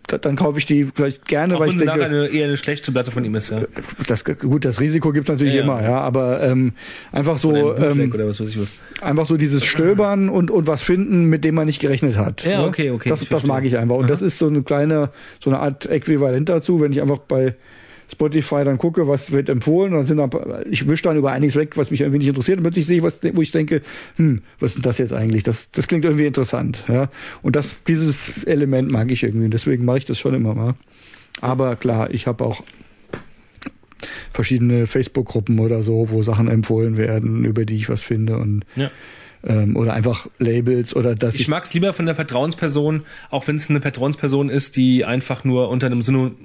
dann 0.07 0.35
kaufe 0.35 0.59
ich 0.59 0.65
die 0.65 0.85
vielleicht 0.93 1.25
gerne, 1.27 1.55
Auch 1.55 1.61
weil 1.61 1.69
ich 1.69 1.77
denke, 1.77 2.03
eine, 2.03 2.27
eher 2.27 2.45
eine 2.45 2.57
schlechte 2.57 2.91
Platte 2.91 3.11
von 3.11 3.23
ihm 3.23 3.35
ist, 3.35 3.51
ja. 3.51 3.61
Das, 4.07 4.23
gut, 4.25 4.65
das 4.65 4.79
Risiko 4.79 5.11
gibt's 5.11 5.29
natürlich 5.29 5.55
ja, 5.55 5.63
immer, 5.63 5.81
ja, 5.81 5.99
aber 5.99 6.43
ähm, 6.43 6.73
einfach 7.11 7.37
so 7.37 7.75
ähm, 7.75 8.11
oder 8.13 8.27
was 8.27 8.39
was. 8.41 8.73
einfach 9.01 9.25
so 9.25 9.37
dieses 9.37 9.65
Stöbern 9.65 10.29
und 10.29 10.51
und 10.51 10.67
was 10.67 10.83
finden, 10.83 11.25
mit 11.25 11.43
dem 11.45 11.55
man 11.55 11.67
nicht 11.67 11.79
gerechnet 11.79 12.17
hat. 12.17 12.43
Ja, 12.43 12.59
ne? 12.59 12.67
okay, 12.67 12.91
okay. 12.91 13.09
Das, 13.09 13.27
das 13.27 13.45
mag 13.45 13.63
ich 13.65 13.77
einfach 13.77 13.95
und 13.95 14.05
Aha. 14.05 14.11
das 14.11 14.21
ist 14.21 14.39
so 14.39 14.47
eine 14.47 14.63
kleine, 14.63 15.09
so 15.39 15.49
eine 15.49 15.59
Art 15.59 15.85
Äquivalent 15.85 16.49
dazu, 16.49 16.81
wenn 16.81 16.91
ich 16.91 17.01
einfach 17.01 17.19
bei 17.19 17.55
Spotify 18.11 18.63
dann 18.63 18.77
gucke, 18.77 19.07
was 19.07 19.31
wird 19.31 19.49
empfohlen, 19.49 19.93
und 19.93 19.99
dann 19.99 20.05
sind 20.05 20.17
dann, 20.17 20.31
ich 20.69 20.87
wische 20.87 21.03
dann 21.03 21.17
über 21.17 21.31
einiges 21.31 21.55
weg, 21.55 21.77
was 21.77 21.91
mich 21.91 22.01
irgendwie 22.01 22.19
nicht 22.19 22.27
interessiert, 22.27 22.57
und 22.57 22.63
plötzlich 22.63 22.85
sehe 22.85 22.97
ich 22.97 23.03
was, 23.03 23.19
wo 23.33 23.41
ich 23.41 23.51
denke, 23.51 23.81
hm, 24.17 24.41
was 24.59 24.71
ist 24.71 24.75
denn 24.75 24.83
das 24.83 24.97
jetzt 24.97 25.13
eigentlich? 25.13 25.43
Das, 25.43 25.71
das 25.71 25.87
klingt 25.87 26.05
irgendwie 26.05 26.25
interessant, 26.25 26.83
ja. 26.87 27.09
Und 27.41 27.55
das, 27.55 27.83
dieses 27.83 28.43
Element 28.43 28.91
mag 28.91 29.11
ich 29.11 29.23
irgendwie, 29.23 29.49
deswegen 29.49 29.85
mache 29.85 29.99
ich 29.99 30.05
das 30.05 30.19
schon 30.19 30.33
immer 30.33 30.53
mal. 30.53 30.75
Aber 31.41 31.75
klar, 31.75 32.11
ich 32.11 32.27
habe 32.27 32.43
auch 32.43 32.63
verschiedene 34.33 34.87
Facebook-Gruppen 34.87 35.59
oder 35.59 35.83
so, 35.83 36.09
wo 36.09 36.23
Sachen 36.23 36.47
empfohlen 36.47 36.97
werden, 36.97 37.45
über 37.45 37.65
die 37.65 37.75
ich 37.75 37.89
was 37.89 38.03
finde 38.03 38.37
und 38.37 38.65
ja. 38.75 38.91
ähm, 39.43 39.75
oder 39.75 39.93
einfach 39.93 40.27
Labels 40.39 40.95
oder 40.95 41.15
das. 41.15 41.35
Ich, 41.35 41.41
ich 41.41 41.47
mag 41.47 41.63
es 41.63 41.73
lieber 41.73 41.93
von 41.93 42.05
der 42.05 42.15
Vertrauensperson, 42.15 43.03
auch 43.29 43.47
wenn 43.47 43.55
es 43.55 43.69
eine 43.69 43.81
Vertrauensperson 43.81 44.49
ist, 44.49 44.75
die 44.75 45.05
einfach 45.05 45.43
nur 45.43 45.69
unter 45.69 45.87
einem 45.87 46.01
Synonym 46.01 46.35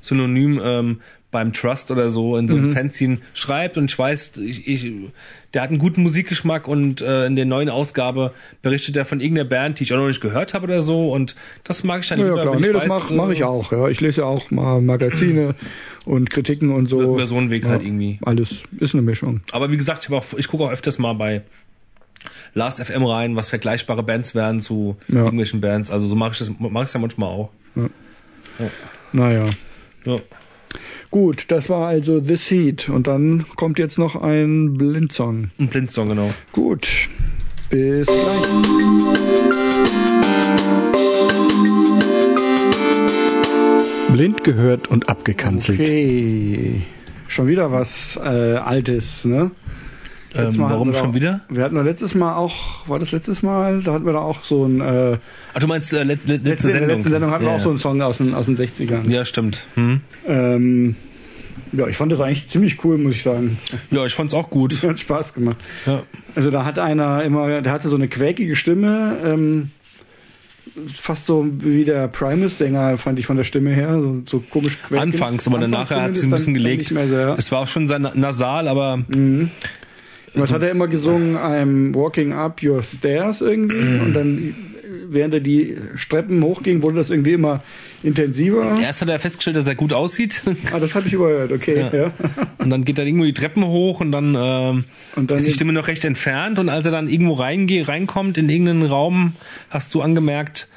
Synonym 0.00 0.60
ähm, 0.62 1.00
beim 1.30 1.52
Trust 1.52 1.90
oder 1.90 2.10
so 2.10 2.36
in 2.36 2.48
so 2.48 2.56
einem 2.56 2.68
mhm. 2.68 2.72
Fanzine 2.72 3.18
schreibt 3.34 3.76
und 3.76 3.90
ich 3.90 3.98
weiß, 3.98 4.38
ich, 4.38 4.66
ich, 4.66 4.90
der 5.52 5.62
hat 5.62 5.68
einen 5.68 5.78
guten 5.78 6.02
Musikgeschmack 6.02 6.66
und 6.66 7.02
äh, 7.02 7.26
in 7.26 7.36
der 7.36 7.44
neuen 7.44 7.68
Ausgabe 7.68 8.32
berichtet 8.62 8.96
er 8.96 9.04
von 9.04 9.20
irgendeiner 9.20 9.48
Band, 9.48 9.78
die 9.78 9.84
ich 9.84 9.92
auch 9.92 9.98
noch 9.98 10.08
nicht 10.08 10.22
gehört 10.22 10.54
habe 10.54 10.64
oder 10.64 10.80
so 10.80 11.12
und 11.12 11.36
das 11.64 11.84
mag 11.84 12.00
ich 12.00 12.08
dann 12.08 12.18
ja, 12.20 12.26
lieber. 12.26 12.38
Ja, 12.38 12.42
klar. 12.44 12.60
Nee, 12.60 12.72
das 12.72 12.86
mache 12.86 13.12
mach 13.12 13.28
ich 13.28 13.44
auch. 13.44 13.72
Ja, 13.72 13.88
ich 13.88 14.00
lese 14.00 14.22
ja 14.22 14.26
auch 14.26 14.50
mal 14.50 14.80
Magazine 14.80 15.54
und 16.06 16.30
Kritiken 16.30 16.70
und 16.70 16.86
so. 16.86 17.14
Über 17.14 17.26
so 17.26 17.36
einen 17.36 17.50
Weg 17.50 17.64
ja, 17.64 17.70
halt 17.70 17.82
irgendwie. 17.82 18.18
Alles 18.22 18.62
ist 18.78 18.94
eine 18.94 19.02
Mischung. 19.02 19.42
Aber 19.52 19.70
wie 19.70 19.76
gesagt, 19.76 20.06
ich, 20.08 20.14
auch, 20.14 20.24
ich 20.34 20.48
gucke 20.48 20.64
auch 20.64 20.70
öfters 20.70 20.98
mal 20.98 21.12
bei 21.12 21.42
Last 22.54 22.82
FM 22.82 23.04
rein, 23.04 23.36
was 23.36 23.50
vergleichbare 23.50 24.02
Bands 24.02 24.34
werden 24.34 24.60
zu 24.60 24.96
ja. 25.08 25.16
irgendwelchen 25.16 25.60
Bands. 25.60 25.90
Also 25.90 26.06
so 26.06 26.16
mache 26.16 26.32
ich 26.32 26.38
das, 26.38 26.50
mache 26.58 26.84
ich 26.84 26.92
ja 26.92 27.00
manchmal 27.00 27.28
auch. 27.28 27.50
Ja. 27.76 27.82
Ja. 28.58 28.70
Naja. 29.12 29.46
Ja. 30.08 30.16
Gut, 31.10 31.46
das 31.48 31.68
war 31.68 31.86
also 31.86 32.20
The 32.20 32.36
Seed. 32.36 32.88
Und 32.88 33.06
dann 33.06 33.46
kommt 33.56 33.78
jetzt 33.78 33.98
noch 33.98 34.20
ein 34.20 34.74
Blindsong. 34.74 35.50
Ein 35.58 35.68
Blindsong, 35.68 36.08
genau. 36.10 36.32
Gut. 36.52 36.88
Bis 37.70 38.06
gleich. 38.06 38.18
Blind 44.12 44.44
gehört 44.44 44.88
und 44.88 45.08
abgekanzelt. 45.08 45.80
Okay. 45.80 46.82
Schon 47.28 47.46
wieder 47.46 47.70
was 47.70 48.16
äh, 48.16 48.56
Altes, 48.56 49.24
ne? 49.24 49.50
Ähm, 50.34 50.54
warum 50.58 50.92
schon 50.92 51.14
wieder? 51.14 51.40
Wir 51.48 51.64
hatten 51.64 51.74
doch 51.74 51.84
letztes 51.84 52.14
Mal 52.14 52.36
auch, 52.36 52.86
war 52.86 52.98
das 52.98 53.12
letztes 53.12 53.42
Mal? 53.42 53.80
Da 53.82 53.94
hatten 53.94 54.04
wir 54.04 54.12
da 54.12 54.20
auch 54.20 54.44
so 54.44 54.66
ein. 54.66 54.80
Äh, 54.80 55.18
Ach, 55.54 55.58
du 55.58 55.66
meinst 55.66 55.92
äh, 55.92 56.02
let, 56.02 56.26
let, 56.26 56.44
letzte, 56.44 56.48
letzte 56.48 56.70
Sendung? 56.70 56.88
letzte 56.90 57.10
Sendung 57.10 57.30
hatten 57.30 57.44
ja, 57.44 57.50
wir 57.50 57.56
auch 57.56 57.60
so 57.60 57.70
einen 57.70 57.78
Song 57.78 58.00
aus 58.02 58.18
den, 58.18 58.34
aus 58.34 58.46
den 58.46 58.56
60ern. 58.56 59.10
Ja, 59.10 59.24
stimmt. 59.24 59.64
Hm. 59.74 60.00
Ähm, 60.26 60.96
ja, 61.72 61.86
ich 61.86 61.96
fand 61.96 62.12
das 62.12 62.20
eigentlich 62.20 62.48
ziemlich 62.48 62.82
cool, 62.84 62.98
muss 62.98 63.14
ich 63.14 63.22
sagen. 63.22 63.58
Ja, 63.90 64.04
ich 64.04 64.14
fand's 64.14 64.34
auch 64.34 64.50
gut. 64.50 64.82
Hat 64.82 65.00
Spaß 65.00 65.34
gemacht. 65.34 65.56
Ja. 65.86 66.02
Also 66.34 66.50
da 66.50 66.64
hat 66.64 66.78
einer 66.78 67.24
immer, 67.24 67.62
der 67.62 67.72
hatte 67.72 67.88
so 67.88 67.96
eine 67.96 68.08
quäkige 68.08 68.54
Stimme, 68.54 69.16
ähm, 69.24 69.70
fast 70.94 71.26
so 71.26 71.46
wie 71.60 71.84
der 71.84 72.08
Primus-Sänger, 72.08 72.98
fand 72.98 73.18
ich 73.18 73.26
von 73.26 73.36
der 73.36 73.44
Stimme 73.44 73.70
her, 73.70 74.00
so, 74.00 74.22
so 74.26 74.40
komisch 74.40 74.78
quäkig. 74.82 75.02
Anfangs, 75.02 75.48
aber 75.48 75.58
dann 75.58 75.70
nachher 75.70 76.02
hat 76.02 76.14
sie 76.14 76.26
ein 76.26 76.30
bisschen 76.30 76.54
gelegt. 76.54 76.88
So, 76.88 76.98
ja. 76.98 77.34
Es 77.36 77.50
war 77.50 77.60
auch 77.60 77.68
schon 77.68 77.86
sehr 77.86 77.98
nasal, 77.98 78.68
aber 78.68 78.98
mhm. 78.98 79.50
Was 80.38 80.52
hat 80.52 80.62
er 80.62 80.70
immer 80.70 80.88
gesungen? 80.88 81.36
I'm 81.36 81.94
walking 81.94 82.32
up 82.32 82.62
your 82.62 82.82
stairs 82.82 83.40
irgendwie. 83.40 83.76
Mhm. 83.76 84.00
Und 84.00 84.14
dann, 84.14 84.54
während 85.08 85.34
er 85.34 85.40
die 85.40 85.76
Streppen 85.94 86.42
hochging, 86.42 86.82
wurde 86.82 86.96
das 86.96 87.10
irgendwie 87.10 87.32
immer 87.32 87.62
intensiver. 88.02 88.78
Erst 88.80 89.02
hat 89.02 89.08
er 89.08 89.18
festgestellt, 89.18 89.56
dass 89.56 89.66
er 89.66 89.74
gut 89.74 89.92
aussieht. 89.92 90.42
Ah, 90.72 90.78
das 90.78 90.94
habe 90.94 91.06
ich 91.08 91.14
überhört, 91.14 91.52
okay. 91.52 91.88
Ja. 91.92 91.94
ja. 91.94 92.12
Und 92.58 92.70
dann 92.70 92.84
geht 92.84 92.98
er 92.98 93.06
irgendwo 93.06 93.24
die 93.24 93.34
Treppen 93.34 93.64
hoch 93.64 94.00
und 94.00 94.12
dann, 94.12 94.34
äh, 94.34 94.38
und 95.16 95.30
dann 95.30 95.38
ist 95.38 95.46
die 95.46 95.52
Stimme 95.52 95.72
noch 95.72 95.88
recht 95.88 96.04
entfernt. 96.04 96.58
Und 96.58 96.68
als 96.68 96.86
er 96.86 96.92
dann 96.92 97.08
irgendwo 97.08 97.34
reingeht, 97.34 97.88
reinkommt 97.88 98.38
in 98.38 98.48
irgendeinen 98.48 98.84
Raum, 98.84 99.32
hast 99.70 99.94
du 99.94 100.02
angemerkt, 100.02 100.68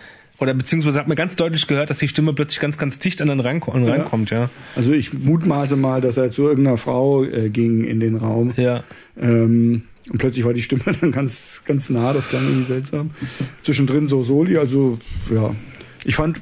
oder 0.41 0.53
beziehungsweise 0.53 0.99
hat 0.99 1.07
man 1.07 1.15
ganz 1.15 1.35
deutlich 1.35 1.67
gehört, 1.67 1.89
dass 1.89 1.99
die 1.99 2.07
Stimme 2.07 2.33
plötzlich 2.33 2.59
ganz, 2.59 2.77
ganz 2.77 2.99
dicht 2.99 3.21
an 3.21 3.27
den 3.27 3.39
reinkommt, 3.39 3.87
ja. 3.87 3.93
reinkommt, 3.93 4.31
ja. 4.31 4.49
Also 4.75 4.91
ich 4.93 5.13
mutmaße 5.13 5.75
mal, 5.75 6.01
dass 6.01 6.17
er 6.17 6.31
zu 6.31 6.47
irgendeiner 6.47 6.77
Frau 6.77 7.23
äh, 7.23 7.49
ging 7.49 7.83
in 7.83 7.99
den 7.99 8.15
Raum. 8.15 8.51
Ja. 8.57 8.83
Ähm, 9.19 9.83
und 10.09 10.17
plötzlich 10.17 10.43
war 10.43 10.53
die 10.53 10.63
Stimme 10.63 10.83
dann 11.01 11.11
ganz, 11.11 11.61
ganz 11.65 11.89
nah, 11.89 12.11
das 12.11 12.29
klang 12.29 12.43
irgendwie 12.43 12.65
seltsam. 12.65 13.11
Zwischendrin 13.61 14.07
so 14.07 14.23
Soli, 14.23 14.57
also 14.57 14.97
ja. 15.33 15.53
Ich 16.03 16.15
fand, 16.15 16.41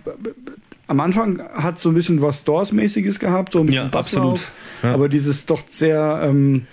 am 0.87 1.01
Anfang 1.01 1.41
hat 1.53 1.79
so 1.79 1.89
ein 1.89 1.95
bisschen 1.95 2.21
was 2.21 2.45
Doors-mäßiges 2.45 3.19
gehabt, 3.19 3.53
so 3.53 3.59
ein 3.59 3.67
ja, 3.67 3.87
absolut. 3.87 4.47
Ja. 4.81 4.93
Aber 4.93 5.09
dieses 5.09 5.45
doch 5.45 5.61
sehr 5.69 6.21
ähm, 6.23 6.67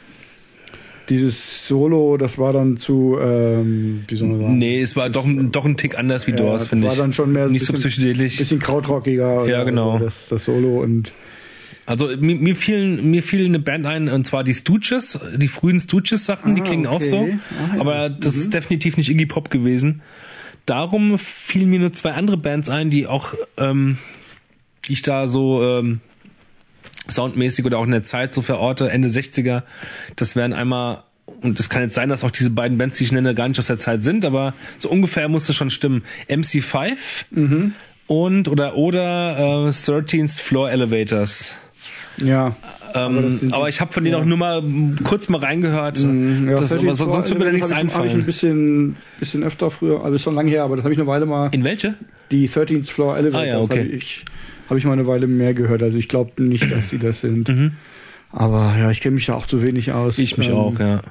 dieses 1.08 1.66
Solo, 1.66 2.16
das 2.16 2.38
war 2.38 2.52
dann 2.52 2.76
zu, 2.76 3.16
ähm, 3.20 4.04
wie 4.08 4.16
soll 4.16 4.28
man 4.28 4.40
sagen? 4.40 4.58
Nee, 4.58 4.80
es 4.80 4.96
war 4.96 5.08
doch, 5.10 5.24
doch 5.26 5.64
ein 5.64 5.76
Tick 5.76 5.98
anders 5.98 6.26
wie 6.26 6.32
ja, 6.32 6.38
Doors, 6.38 6.68
finde 6.68 6.86
ich. 6.86 6.90
War 6.90 6.98
dann 6.98 7.12
schon 7.12 7.32
mehr 7.32 7.48
nicht 7.48 7.60
bisschen, 7.60 7.76
so 7.76 7.88
psychedelisch. 7.88 8.38
Bisschen 8.38 8.58
krautrockiger. 8.58 9.46
Ja, 9.46 9.64
genau. 9.64 9.98
Das, 9.98 10.28
das 10.28 10.44
Solo 10.44 10.80
und 10.80 11.12
also 11.86 12.08
mir, 12.18 12.34
mir 12.34 12.56
fiel 12.56 13.00
mir 13.00 13.22
fiel 13.22 13.44
eine 13.44 13.60
Band 13.60 13.86
ein 13.86 14.08
und 14.08 14.26
zwar 14.26 14.42
die 14.42 14.54
Stooges, 14.54 15.20
die 15.36 15.46
frühen 15.46 15.78
Stooges 15.78 16.26
Sachen, 16.26 16.52
ah, 16.52 16.54
die 16.54 16.60
klingen 16.60 16.86
okay. 16.86 16.96
auch 16.96 17.02
so, 17.02 17.28
ah, 17.28 17.74
ja. 17.74 17.80
aber 17.80 18.10
das 18.10 18.34
mhm. 18.34 18.40
ist 18.42 18.54
definitiv 18.54 18.96
nicht 18.96 19.08
Iggy 19.08 19.26
Pop 19.26 19.50
gewesen. 19.50 20.02
Darum 20.66 21.16
fielen 21.16 21.70
mir 21.70 21.78
nur 21.78 21.92
zwei 21.92 22.12
andere 22.12 22.36
Bands 22.36 22.68
ein, 22.68 22.90
die 22.90 23.06
auch 23.06 23.34
ähm, 23.56 23.98
die 24.84 24.94
ich 24.94 25.02
da 25.02 25.28
so 25.28 25.62
ähm, 25.62 26.00
soundmäßig 27.08 27.64
oder 27.64 27.78
auch 27.78 27.84
in 27.84 27.90
der 27.90 28.02
Zeit 28.02 28.34
so 28.34 28.42
verorte, 28.42 28.90
Ende 28.90 29.08
60er. 29.08 29.62
Das 30.16 30.36
wären 30.36 30.52
einmal, 30.52 31.02
und 31.42 31.58
es 31.60 31.68
kann 31.68 31.82
jetzt 31.82 31.94
sein, 31.94 32.08
dass 32.08 32.24
auch 32.24 32.30
diese 32.30 32.50
beiden 32.50 32.78
Bands, 32.78 32.98
die 32.98 33.04
ich 33.04 33.12
nenne, 33.12 33.34
gar 33.34 33.48
nicht 33.48 33.58
aus 33.58 33.66
der 33.66 33.78
Zeit 33.78 34.04
sind, 34.04 34.24
aber 34.24 34.54
so 34.78 34.88
ungefähr 34.88 35.28
muss 35.28 35.48
es 35.48 35.56
schon 35.56 35.70
stimmen. 35.70 36.04
MC5 36.28 36.96
mhm. 37.30 37.72
und 38.06 38.48
oder 38.48 38.76
oder 38.76 39.66
äh, 39.66 39.70
13th 39.70 40.40
Floor 40.40 40.70
Elevators. 40.70 41.56
Ja. 42.18 42.56
Ähm, 42.94 43.40
aber, 43.48 43.56
aber, 43.56 43.68
ich 43.68 43.80
habe 43.80 43.92
von 43.92 44.04
denen 44.04 44.14
ja. 44.14 44.22
auch 44.22 44.24
nur 44.24 44.38
mal 44.38 44.62
kurz 45.04 45.28
mal 45.28 45.40
reingehört. 45.40 46.02
Mm, 46.02 46.48
ja, 46.48 46.56
das, 46.56 46.72
aber 46.72 46.94
sonst 46.94 47.28
würde 47.28 47.40
mir 47.40 47.44
da 47.46 47.52
nichts 47.52 47.70
hab 47.70 47.78
einfallen. 47.78 48.08
Habe 48.08 48.08
ich 48.08 48.14
ein 48.14 48.24
bisschen, 48.24 48.96
bisschen 49.18 49.42
öfter 49.42 49.70
früher, 49.70 50.02
also 50.02 50.14
ist 50.14 50.22
schon 50.22 50.34
lange 50.34 50.50
her, 50.50 50.64
aber 50.64 50.76
das 50.76 50.84
habe 50.84 50.94
ich 50.94 50.98
eine 50.98 51.06
Weile 51.06 51.26
mal. 51.26 51.50
In 51.52 51.64
welche? 51.64 51.94
Die 52.30 52.48
13th 52.48 52.90
Floor 52.90 53.18
Elevators. 53.18 53.42
Ah, 53.42 53.46
ja, 53.46 53.58
okay. 53.58 53.82
ich 53.82 54.24
habe 54.68 54.78
ich 54.78 54.84
mal 54.84 54.92
eine 54.92 55.06
Weile 55.06 55.26
mehr 55.26 55.54
gehört. 55.54 55.82
Also 55.82 55.98
ich 55.98 56.08
glaube 56.08 56.42
nicht, 56.42 56.70
dass 56.70 56.90
sie 56.90 56.98
das 56.98 57.20
sind. 57.20 57.48
Mhm. 57.48 57.72
Aber 58.32 58.74
ja, 58.78 58.90
ich 58.90 59.00
kenne 59.00 59.14
mich 59.14 59.26
da 59.26 59.34
auch 59.34 59.46
zu 59.46 59.62
wenig 59.62 59.92
aus. 59.92 60.18
Ich 60.18 60.36
mich 60.36 60.48
ähm, 60.48 60.54
auch, 60.54 60.78
ja. 60.78 61.02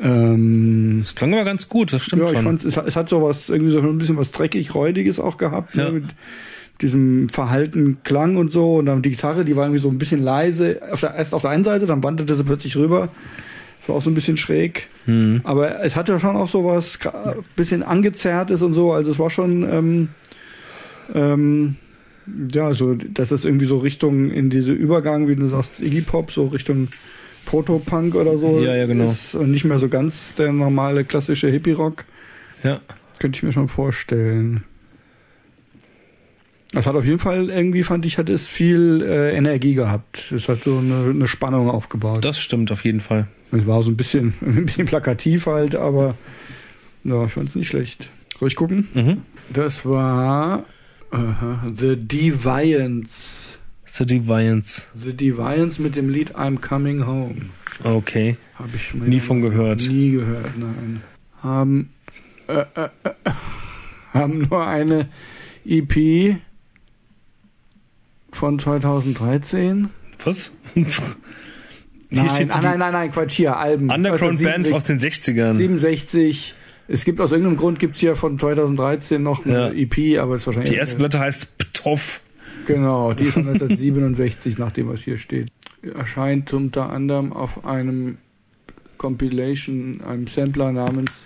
Ähm, 0.00 0.98
das 1.00 1.14
klang 1.14 1.32
aber 1.32 1.44
ganz 1.44 1.68
gut, 1.68 1.92
das 1.92 2.02
stimmt 2.02 2.22
ja, 2.22 2.28
schon. 2.28 2.38
Ich 2.38 2.44
fand, 2.44 2.64
es, 2.64 2.76
es 2.76 2.96
hat 2.96 3.08
so 3.08 3.22
was, 3.22 3.48
irgendwie 3.48 3.72
so 3.72 3.80
ein 3.80 3.98
bisschen 3.98 4.16
was 4.16 4.32
dreckig, 4.32 4.74
räudiges 4.74 5.20
auch 5.20 5.36
gehabt. 5.36 5.74
Ne, 5.76 5.82
ja. 5.82 5.90
Ne, 5.90 6.00
mit 6.00 6.04
diesem 6.80 7.28
Verhalten 7.28 7.98
klang 8.02 8.36
und 8.36 8.50
so. 8.50 8.76
Und 8.76 8.86
dann 8.86 9.02
die 9.02 9.10
Gitarre, 9.10 9.44
die 9.44 9.56
war 9.56 9.64
irgendwie 9.64 9.80
so 9.80 9.88
ein 9.88 9.98
bisschen 9.98 10.22
leise. 10.22 10.80
Auf 10.90 11.00
der, 11.00 11.14
erst 11.14 11.34
auf 11.34 11.42
der 11.42 11.52
einen 11.52 11.64
Seite, 11.64 11.86
dann 11.86 12.02
wanderte 12.02 12.34
sie 12.34 12.44
plötzlich 12.44 12.76
rüber. 12.76 13.08
Das 13.80 13.88
war 13.88 13.96
auch 13.96 14.02
so 14.02 14.10
ein 14.10 14.14
bisschen 14.14 14.36
schräg. 14.36 14.88
Mhm. 15.06 15.40
Aber 15.44 15.82
es 15.82 15.96
hatte 15.96 16.18
schon 16.20 16.36
auch 16.36 16.48
so 16.48 16.64
was 16.64 16.98
bisschen 17.56 17.82
angezerrtes 17.82 18.62
und 18.62 18.74
so. 18.74 18.92
Also 18.92 19.10
es 19.10 19.18
war 19.18 19.30
schon, 19.30 19.62
ähm, 19.70 20.08
ähm, 21.14 21.76
ja, 22.52 22.72
so, 22.74 22.94
dass 22.94 23.30
es 23.30 23.44
irgendwie 23.44 23.66
so 23.66 23.78
Richtung 23.78 24.30
in 24.30 24.50
diese 24.50 24.72
Übergang, 24.72 25.28
wie 25.28 25.36
du 25.36 25.48
sagst, 25.48 25.80
Iggy 25.80 26.02
Pop, 26.02 26.30
so 26.30 26.46
Richtung 26.46 26.88
Proto-Punk 27.46 28.14
oder 28.14 28.38
so. 28.38 28.60
Ja, 28.60 28.76
ja, 28.76 28.86
genau. 28.86 29.10
Ist 29.10 29.34
und 29.34 29.50
nicht 29.50 29.64
mehr 29.64 29.78
so 29.78 29.88
ganz 29.88 30.34
der 30.34 30.52
normale 30.52 31.04
klassische 31.04 31.48
Hippie-Rock. 31.48 32.04
Ja. 32.62 32.80
Könnte 33.18 33.36
ich 33.36 33.42
mir 33.42 33.52
schon 33.52 33.68
vorstellen. 33.68 34.64
Es 36.74 36.86
hat 36.86 36.94
auf 36.94 37.04
jeden 37.04 37.18
Fall 37.18 37.50
irgendwie, 37.50 37.82
fand 37.82 38.06
ich, 38.06 38.16
hat 38.16 38.30
es 38.30 38.48
viel 38.48 39.02
äh, 39.06 39.36
Energie 39.36 39.74
gehabt. 39.74 40.32
Es 40.32 40.48
hat 40.48 40.62
so 40.62 40.78
eine, 40.78 41.10
eine 41.10 41.28
Spannung 41.28 41.68
aufgebaut. 41.68 42.24
Das 42.24 42.40
stimmt 42.40 42.72
auf 42.72 42.84
jeden 42.84 43.00
Fall. 43.00 43.26
Es 43.50 43.66
war 43.66 43.82
so 43.82 43.90
ein 43.90 43.96
bisschen, 43.96 44.34
ein 44.40 44.64
bisschen 44.64 44.86
plakativ 44.86 45.46
halt, 45.46 45.74
aber 45.74 46.14
ja, 47.04 47.26
ich 47.26 47.32
fand 47.32 47.50
es 47.50 47.54
nicht 47.54 47.68
schlecht. 47.68 48.08
Soll 48.38 48.48
ich 48.48 48.56
gucken? 48.56 48.88
Mhm. 48.94 49.18
Das 49.52 49.84
war 49.84 50.64
aha, 51.12 51.70
The 51.74 51.96
Deviants. 51.96 53.58
The 53.86 54.06
Deviance. 54.06 54.86
The 54.94 55.12
Deviants 55.12 55.78
mit 55.78 55.96
dem 55.96 56.08
Lied 56.08 56.34
I'm 56.36 56.60
Coming 56.60 57.06
Home. 57.06 57.50
Okay. 57.84 58.36
Habe 58.54 58.70
ich 58.74 58.94
Nie 58.94 59.20
von 59.20 59.42
gehört. 59.42 59.86
Nie 59.88 60.12
gehört, 60.12 60.56
nein. 60.58 61.02
Haben, 61.42 61.90
äh, 62.48 62.64
äh, 62.74 62.88
äh, 63.04 63.10
haben 64.12 64.48
nur 64.48 64.66
eine 64.66 65.08
EP 65.64 66.36
von 68.32 68.58
2013. 68.58 69.90
Was? 70.24 70.52
Nein, 72.14 72.28
steht 72.28 72.52
ah, 72.52 72.60
nein, 72.60 72.78
nein, 72.78 72.92
nein, 72.92 73.10
Quatsch, 73.10 73.36
hier, 73.36 73.56
Alben. 73.56 73.90
Underground 73.90 74.42
Band 74.42 74.66
1967. 74.66 74.74
aus 74.74 74.84
den 74.84 74.98
60ern. 74.98 75.56
67. 75.56 76.54
Es 76.92 77.06
gibt 77.06 77.20
aus 77.20 77.32
irgendeinem 77.32 77.56
Grund 77.56 77.78
gibt's 77.78 78.00
hier 78.00 78.16
von 78.16 78.38
2013 78.38 79.22
noch 79.22 79.46
eine 79.46 79.54
Ja. 79.54 79.72
EP, 79.72 80.18
aber 80.20 80.34
es 80.34 80.42
ist 80.42 80.46
wahrscheinlich 80.48 80.72
Die 80.72 80.76
erste 80.76 80.96
Platte 80.96 81.20
heißt 81.20 81.56
Ptoff. 81.56 82.20
genau, 82.66 83.14
die 83.14 83.24
ist 83.24 83.32
von 83.32 83.48
1967 83.48 84.58
nach 84.58 84.72
dem 84.72 84.90
was 84.90 85.00
hier 85.00 85.16
steht. 85.16 85.48
Erscheint 85.94 86.52
unter 86.52 86.90
anderem 86.90 87.32
auf 87.32 87.64
einem 87.64 88.18
Compilation, 88.98 90.02
einem 90.02 90.26
Sampler 90.26 90.70
namens 90.70 91.24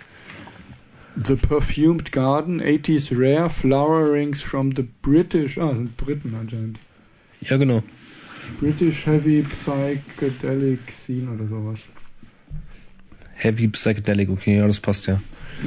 The 1.25 1.35
Perfumed 1.35 2.13
Garden 2.13 2.61
80s 2.61 3.09
Rare 3.11 3.49
Flowerings 3.49 4.41
from 4.41 4.73
the 4.73 4.87
British, 5.01 5.57
ah, 5.57 5.73
sind 5.75 5.97
Briten 5.97 6.33
anscheinend. 6.39 6.79
Ja, 7.41 7.57
genau. 7.57 7.83
British 8.61 9.05
Heavy 9.05 9.43
Psychedelic 9.43 10.79
Scene 10.91 11.29
oder 11.29 11.45
sowas. 11.45 11.81
Heavy 13.35 13.67
Psychedelic, 13.67 14.29
okay, 14.29 14.57
ja, 14.59 14.65
das 14.65 14.79
passt 14.79 15.07
ja. 15.07 15.19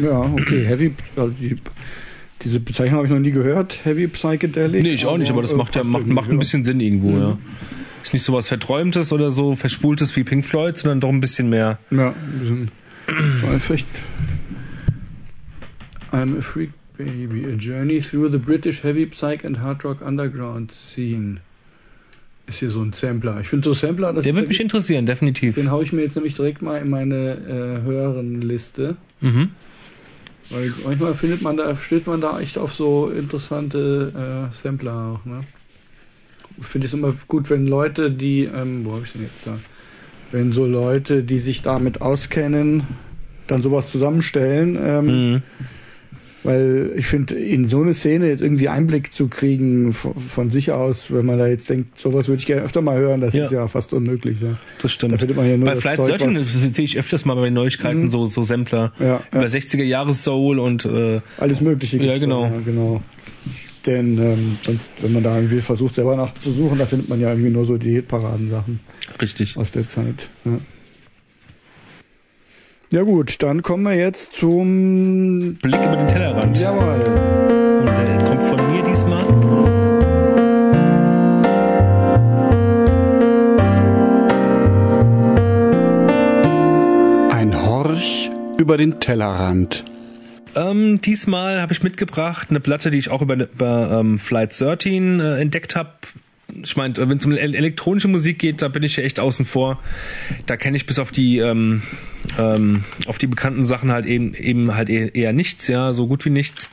Ja, 0.02 0.20
okay, 0.20 0.64
Heavy, 0.66 0.92
also 1.16 1.32
die, 1.40 1.56
diese 2.42 2.60
Bezeichnung 2.60 2.96
habe 2.98 3.06
ich 3.06 3.12
noch 3.12 3.18
nie 3.20 3.30
gehört, 3.32 3.84
Heavy 3.84 4.06
Psychedelic. 4.08 4.82
Nee, 4.82 4.92
ich 4.94 5.06
auch 5.06 5.18
nicht, 5.18 5.30
aber 5.30 5.42
das 5.42 5.52
äh, 5.52 5.56
macht 5.56 5.74
ja 5.76 5.84
macht, 5.84 6.06
macht 6.06 6.30
ein 6.30 6.38
bisschen 6.38 6.64
Sinn 6.64 6.80
irgendwo, 6.80 7.10
Mhm. 7.10 7.18
ja. 7.20 7.38
Ist 8.02 8.12
nicht 8.14 8.22
sowas 8.22 8.48
Verträumtes 8.48 9.12
oder 9.12 9.30
so, 9.30 9.56
Verspultes 9.56 10.16
wie 10.16 10.24
Pink 10.24 10.44
Floyd, 10.46 10.76
sondern 10.76 11.00
doch 11.00 11.10
ein 11.10 11.20
bisschen 11.20 11.48
mehr. 11.50 11.78
Ja, 11.90 12.10
ein 12.14 12.38
bisschen. 12.40 13.60
Vielleicht. 13.60 13.86
I'm 16.12 16.38
a 16.38 16.40
Freak 16.40 16.70
Baby, 16.96 17.44
a 17.46 17.56
journey 17.56 18.00
through 18.00 18.30
the 18.30 18.38
British 18.38 18.82
Heavy 18.82 19.06
Psych 19.06 19.44
and 19.44 19.60
Hard 19.60 19.84
Rock 19.84 20.00
Underground 20.02 20.72
Scene. 20.72 21.38
Ist 22.46 22.58
hier 22.58 22.70
so 22.70 22.82
ein 22.82 22.92
Sampler. 22.92 23.38
Ich 23.40 23.48
finde 23.48 23.64
so 23.68 23.74
Sampler, 23.74 24.12
das 24.12 24.24
Der 24.24 24.34
wird 24.34 24.48
mich 24.48 24.60
interessieren, 24.60 25.06
definitiv. 25.06 25.54
den 25.54 25.70
haue 25.70 25.84
ich 25.84 25.92
mir 25.92 26.02
jetzt 26.02 26.16
nämlich 26.16 26.34
direkt 26.34 26.62
mal 26.62 26.78
in 26.78 26.90
meine 26.90 27.14
äh, 27.34 27.82
höheren 27.86 28.40
Liste. 28.42 28.96
Mhm. 29.20 29.50
Weil 30.50 30.72
manchmal 30.82 31.14
findet 31.14 31.42
man 31.42 31.56
da, 31.56 31.76
steht 31.76 32.06
man 32.06 32.20
da 32.20 32.40
echt 32.40 32.58
auf 32.58 32.74
so 32.74 33.08
interessante 33.08 34.48
äh, 34.50 34.54
Sampler 34.54 35.20
auch, 35.22 35.24
ne? 35.24 35.44
Ich 36.60 36.66
finde 36.66 36.88
es 36.88 36.92
immer 36.92 37.14
gut, 37.28 37.48
wenn 37.48 37.66
Leute, 37.66 38.10
die, 38.10 38.44
ähm, 38.44 38.84
wo 38.84 38.92
habe 38.94 39.04
ich 39.04 39.12
denn 39.12 39.22
jetzt 39.22 39.46
da? 39.46 39.58
Wenn 40.32 40.52
so 40.52 40.66
Leute, 40.66 41.22
die 41.22 41.38
sich 41.38 41.62
damit 41.62 42.02
auskennen, 42.02 42.82
dann 43.46 43.62
sowas 43.62 43.90
zusammenstellen, 43.90 44.76
ähm, 44.80 45.06
Mhm. 45.06 45.42
Weil 46.42 46.92
ich 46.96 47.06
finde, 47.06 47.34
in 47.34 47.68
so 47.68 47.82
eine 47.82 47.92
Szene 47.94 48.28
jetzt 48.28 48.40
irgendwie 48.40 48.68
Einblick 48.68 49.12
zu 49.12 49.28
kriegen 49.28 49.92
von, 49.92 50.14
von 50.34 50.50
sich 50.50 50.72
aus, 50.72 51.12
wenn 51.12 51.26
man 51.26 51.38
da 51.38 51.46
jetzt 51.46 51.68
denkt, 51.68 52.00
sowas 52.00 52.28
würde 52.28 52.40
ich 52.40 52.46
gerne 52.46 52.62
öfter 52.62 52.80
mal 52.82 52.98
hören, 52.98 53.20
das 53.20 53.34
Ja. 53.34 53.44
ist 53.44 53.52
ja 53.52 53.68
fast 53.68 53.92
unmöglich. 53.92 54.38
Ja. 54.40 54.48
Das 54.76 54.82
Da 54.82 54.88
stimmt. 54.88 55.18
findet 55.18 55.36
man 55.36 55.48
ja 55.50 55.56
nur 55.56 55.66
Bei 55.66 55.74
das 55.74 55.82
Flight 55.82 55.96
Zeug, 55.98 56.08
13 56.18 56.34
was- 56.36 56.44
das 56.52 56.74
sehe 56.74 56.84
ich 56.84 56.98
öfters 56.98 57.24
mal 57.24 57.34
bei 57.34 57.44
den 57.44 57.54
Neuigkeiten 57.54 58.02
Mhm. 58.02 58.10
so, 58.10 58.24
so 58.26 58.42
Sampler. 58.42 58.92
Ja, 58.98 59.20
Über 59.32 59.42
ja. 59.42 59.48
60er 59.48 59.84
Jahre 59.84 60.14
Soul 60.14 60.58
und 60.58 60.84
äh, 60.86 61.20
Alles 61.38 61.60
Mögliche. 61.60 61.98
Ja, 61.98 62.16
genau. 62.18 62.44
Da, 62.48 62.52
genau. 62.64 63.02
Denn 63.86 64.18
ähm, 64.18 64.56
sonst, 64.64 64.88
wenn 65.00 65.12
man 65.14 65.22
da 65.22 65.36
irgendwie 65.36 65.60
versucht, 65.60 65.94
selber 65.94 66.14
nachzusuchen, 66.16 66.78
da 66.78 66.84
findet 66.86 67.08
man 67.08 67.18
ja 67.20 67.30
irgendwie 67.30 67.50
nur 67.50 67.64
so 67.64 67.78
die 67.78 67.92
Hitparaden-Sachen 67.94 68.78
richtig. 69.22 69.56
aus 69.56 69.72
der 69.72 69.88
Zeit. 69.88 70.28
Ja. 70.44 70.52
Ja 72.92 73.02
gut, 73.02 73.42
dann 73.42 73.62
kommen 73.62 73.84
wir 73.84 73.94
jetzt 73.94 74.34
zum... 74.34 75.54
Blick 75.62 75.80
über 75.84 75.96
den 75.96 76.08
Tellerrand. 76.08 76.58
Jawohl. 76.58 77.00
Und 77.80 77.86
der 77.86 78.24
kommt 78.24 78.42
von 78.42 78.72
mir 78.72 78.82
diesmal. 78.82 79.24
Ein 87.30 87.66
Horch 87.66 88.30
über 88.58 88.76
den 88.76 88.98
Tellerrand. 88.98 89.84
Ähm, 90.56 91.00
diesmal 91.00 91.62
habe 91.62 91.72
ich 91.72 91.82
mitgebracht 91.84 92.48
eine 92.50 92.58
Platte, 92.58 92.90
die 92.90 92.98
ich 92.98 93.10
auch 93.10 93.22
über, 93.22 93.34
über 93.34 94.00
ähm, 94.00 94.18
Flight 94.18 94.58
13 94.58 95.20
äh, 95.20 95.36
entdeckt 95.36 95.76
habe. 95.76 95.90
Ich 96.62 96.76
meine, 96.76 96.96
wenn 96.96 97.18
es 97.18 97.24
um 97.24 97.32
el- 97.32 97.54
elektronische 97.54 98.08
Musik 98.08 98.38
geht, 98.38 98.62
da 98.62 98.68
bin 98.68 98.82
ich 98.82 98.96
ja 98.96 99.02
echt 99.04 99.20
außen 99.20 99.44
vor. 99.46 99.78
Da 100.46 100.56
kenne 100.56 100.76
ich 100.76 100.86
bis 100.86 100.98
auf 100.98 101.12
die 101.12 101.38
ähm, 101.38 101.82
ähm, 102.38 102.84
auf 103.06 103.18
die 103.18 103.26
bekannten 103.26 103.64
Sachen 103.64 103.90
halt 103.92 104.06
eben 104.06 104.34
eben 104.34 104.74
halt 104.74 104.88
eher, 104.90 105.14
eher 105.14 105.32
nichts, 105.32 105.68
ja, 105.68 105.92
so 105.92 106.06
gut 106.06 106.24
wie 106.24 106.30
nichts. 106.30 106.68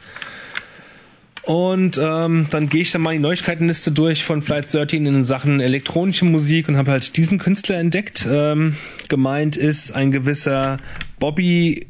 Und 1.44 1.98
ähm, 1.98 2.48
dann 2.50 2.68
gehe 2.68 2.82
ich 2.82 2.92
dann 2.92 3.02
mal 3.02 3.14
die 3.14 3.20
Neuigkeitenliste 3.20 3.92
durch 3.94 4.26
von 4.26 4.42
Flight 4.42 4.74
13 4.74 5.06
in 5.06 5.24
Sachen 5.24 5.62
elektronische 5.62 6.26
Musik 6.26 6.68
und 6.68 6.76
habe 6.76 6.92
halt 6.92 7.16
diesen 7.16 7.38
Künstler 7.38 7.78
entdeckt. 7.78 8.28
Ähm, 8.30 8.76
gemeint 9.08 9.56
ist 9.56 9.92
ein 9.92 10.12
gewisser 10.12 10.78
Bobby 11.20 11.88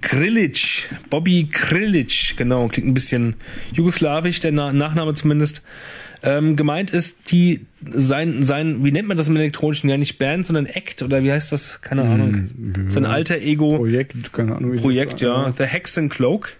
Krilic. 0.00 0.88
Bobby 1.10 1.48
Krilic, 1.50 2.34
genau, 2.36 2.66
klingt 2.66 2.88
ein 2.88 2.94
bisschen 2.94 3.36
jugoslawisch, 3.72 4.40
der 4.40 4.50
Na 4.50 4.72
Nachname 4.72 5.14
zumindest. 5.14 5.62
Ähm, 6.22 6.56
gemeint 6.56 6.90
ist 6.90 7.30
die 7.30 7.66
sein 7.80 8.42
sein 8.42 8.84
wie 8.84 8.90
nennt 8.90 9.06
man 9.06 9.16
das 9.16 9.28
im 9.28 9.36
elektronischen 9.36 9.88
ja 9.88 9.96
nicht 9.96 10.18
Band 10.18 10.44
sondern 10.44 10.66
Act 10.66 11.02
oder 11.02 11.22
wie 11.22 11.30
heißt 11.30 11.52
das 11.52 11.80
keine 11.80 12.02
Ahnung 12.02 12.48
sein 12.88 13.04
alter 13.04 13.38
Ego 13.38 13.78
Projekt, 13.88 14.32
keine 14.32 14.56
Ahnung. 14.56 14.76
Projekt, 14.76 15.20
ja. 15.20 15.52
The 15.56 15.64
Hex 15.64 15.98
and 15.98 16.10
Cloak. 16.10 16.56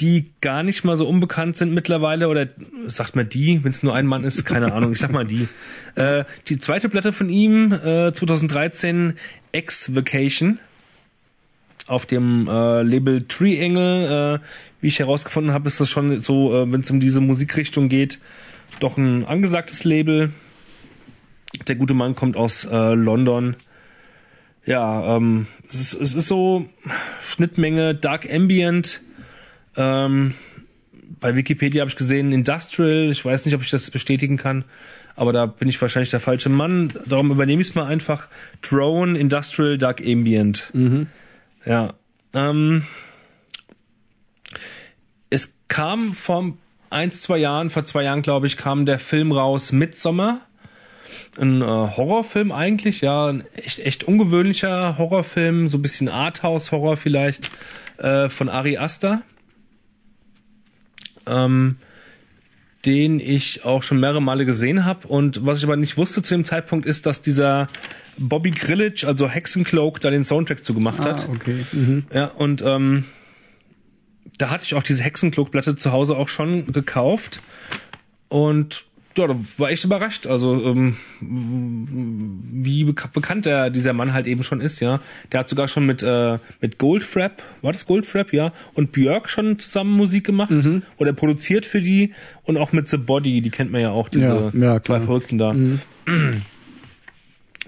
Die 0.00 0.30
gar 0.40 0.62
nicht 0.62 0.84
mal 0.84 0.96
so 0.96 1.08
unbekannt 1.08 1.56
sind 1.56 1.74
mittlerweile, 1.74 2.28
oder 2.28 2.46
sagt 2.86 3.16
man 3.16 3.28
die, 3.28 3.64
wenn 3.64 3.72
es 3.72 3.82
nur 3.82 3.94
ein 3.96 4.06
Mann 4.06 4.22
ist, 4.22 4.44
keine 4.44 4.72
Ahnung, 4.72 4.92
ich 4.92 5.00
sag 5.00 5.10
mal 5.10 5.26
die. 5.26 5.48
Äh, 5.96 6.24
die 6.46 6.58
zweite 6.58 6.88
Platte 6.88 7.12
von 7.12 7.28
ihm, 7.28 7.72
äh, 7.72 8.12
2013, 8.12 9.14
X-Vacation, 9.50 10.60
auf 11.88 12.06
dem 12.06 12.46
äh, 12.48 12.82
Label 12.82 13.22
Triangle. 13.22 14.40
Äh, 14.40 14.46
wie 14.80 14.88
ich 14.88 14.98
herausgefunden 14.98 15.52
habe, 15.52 15.68
ist 15.68 15.80
das 15.80 15.90
schon 15.90 16.20
so, 16.20 16.54
äh, 16.54 16.70
wenn 16.70 16.80
es 16.80 16.90
um 16.90 17.00
diese 17.00 17.20
Musikrichtung 17.20 17.88
geht, 17.88 18.18
doch 18.80 18.96
ein 18.96 19.24
angesagtes 19.24 19.84
Label. 19.84 20.32
Der 21.66 21.74
gute 21.74 21.94
Mann 21.94 22.14
kommt 22.14 22.36
aus 22.36 22.64
äh, 22.64 22.94
London. 22.94 23.56
Ja, 24.66 25.16
ähm, 25.16 25.46
es, 25.66 25.80
ist, 25.80 26.00
es 26.00 26.14
ist 26.14 26.28
so 26.28 26.66
Schnittmenge 27.22 27.94
Dark 27.94 28.30
Ambient. 28.30 29.00
Ähm, 29.76 30.34
bei 31.20 31.34
Wikipedia 31.34 31.80
habe 31.80 31.90
ich 31.90 31.96
gesehen 31.96 32.32
Industrial. 32.32 33.10
Ich 33.10 33.24
weiß 33.24 33.46
nicht, 33.46 33.54
ob 33.54 33.62
ich 33.62 33.70
das 33.70 33.90
bestätigen 33.90 34.36
kann, 34.36 34.64
aber 35.16 35.32
da 35.32 35.46
bin 35.46 35.68
ich 35.68 35.80
wahrscheinlich 35.80 36.10
der 36.10 36.20
falsche 36.20 36.50
Mann. 36.50 36.92
Darum 37.06 37.30
übernehme 37.30 37.62
ich 37.62 37.70
es 37.70 37.74
mal 37.74 37.86
einfach. 37.86 38.28
Drone, 38.60 39.18
Industrial, 39.18 39.78
Dark 39.78 40.00
Ambient. 40.04 40.70
Ja. 41.64 41.94
Ähm, 42.34 42.84
es 45.30 45.56
kam 45.68 46.14
vor 46.14 46.54
eins, 46.90 47.22
zwei 47.22 47.38
Jahren, 47.38 47.70
vor 47.70 47.84
zwei 47.84 48.04
Jahren, 48.04 48.22
glaube 48.22 48.46
ich, 48.46 48.56
kam 48.56 48.86
der 48.86 48.98
Film 48.98 49.32
raus 49.32 49.72
Midsommer. 49.72 50.40
Ein 51.38 51.62
äh, 51.62 51.64
Horrorfilm 51.64 52.52
eigentlich, 52.52 53.00
ja, 53.00 53.28
ein 53.28 53.44
echt, 53.54 53.78
echt 53.78 54.04
ungewöhnlicher 54.04 54.98
Horrorfilm, 54.98 55.68
so 55.68 55.78
ein 55.78 55.82
bisschen 55.82 56.08
Arthouse-Horror 56.08 56.96
vielleicht, 56.96 57.50
äh, 57.98 58.28
von 58.28 58.48
Ari 58.48 58.78
Aster. 58.78 59.22
Ähm, 61.26 61.76
den 62.86 63.20
ich 63.20 63.64
auch 63.64 63.82
schon 63.82 64.00
mehrere 64.00 64.22
Male 64.22 64.46
gesehen 64.46 64.84
habe. 64.84 65.08
Und 65.08 65.44
was 65.44 65.58
ich 65.58 65.64
aber 65.64 65.76
nicht 65.76 65.96
wusste 65.96 66.22
zu 66.22 66.34
dem 66.34 66.44
Zeitpunkt 66.44 66.86
ist, 66.86 67.06
dass 67.06 67.22
dieser 67.22 67.68
Bobby 68.18 68.50
Grillage, 68.50 69.04
also 69.06 69.28
Hexencloak, 69.28 70.00
da 70.00 70.10
den 70.10 70.24
Soundtrack 70.24 70.64
zugemacht 70.64 71.00
Ah, 71.00 71.04
hat. 71.12 71.28
okay. 71.28 71.64
Mhm. 71.72 72.04
Ja, 72.12 72.26
und 72.26 72.62
ähm, 72.62 73.04
da 74.38 74.50
hatte 74.50 74.64
ich 74.64 74.74
auch 74.74 74.82
diese 74.82 75.02
Hexencloak-Platte 75.02 75.76
zu 75.76 75.92
Hause 75.92 76.16
auch 76.16 76.28
schon 76.28 76.66
gekauft. 76.72 77.40
Und 78.28 78.84
ja, 79.16 79.26
da 79.26 79.36
war 79.56 79.72
ich 79.72 79.82
überrascht. 79.84 80.28
Also 80.28 80.64
ähm, 80.64 80.96
wie 81.20 82.84
beka 82.84 83.08
bekannt 83.12 83.46
der, 83.46 83.68
dieser 83.70 83.92
Mann 83.92 84.12
halt 84.12 84.28
eben 84.28 84.44
schon 84.44 84.60
ist, 84.60 84.78
ja. 84.80 85.00
Der 85.32 85.40
hat 85.40 85.48
sogar 85.48 85.66
schon 85.66 85.86
mit, 85.86 86.04
äh, 86.04 86.38
mit 86.60 86.78
Goldfrapp, 86.78 87.42
war 87.62 87.72
das 87.72 87.86
Goldfrapp, 87.86 88.32
ja, 88.32 88.52
und 88.74 88.92
Björk 88.92 89.28
schon 89.28 89.58
zusammen 89.58 89.90
Musik 89.96 90.22
gemacht 90.24 90.52
oder 90.98 91.12
produziert 91.12 91.66
für 91.66 91.80
die 91.80 92.12
und 92.44 92.58
auch 92.58 92.70
mit 92.72 92.86
The 92.86 92.98
Body, 92.98 93.40
die 93.40 93.50
kennt 93.50 93.72
man 93.72 93.80
ja 93.80 93.90
auch, 93.90 94.08
diese 94.08 94.50
Ja, 94.54 94.74
ja, 94.74 94.82
zwei. 94.82 95.00
Verrückten 95.00 95.38
da. 95.38 95.54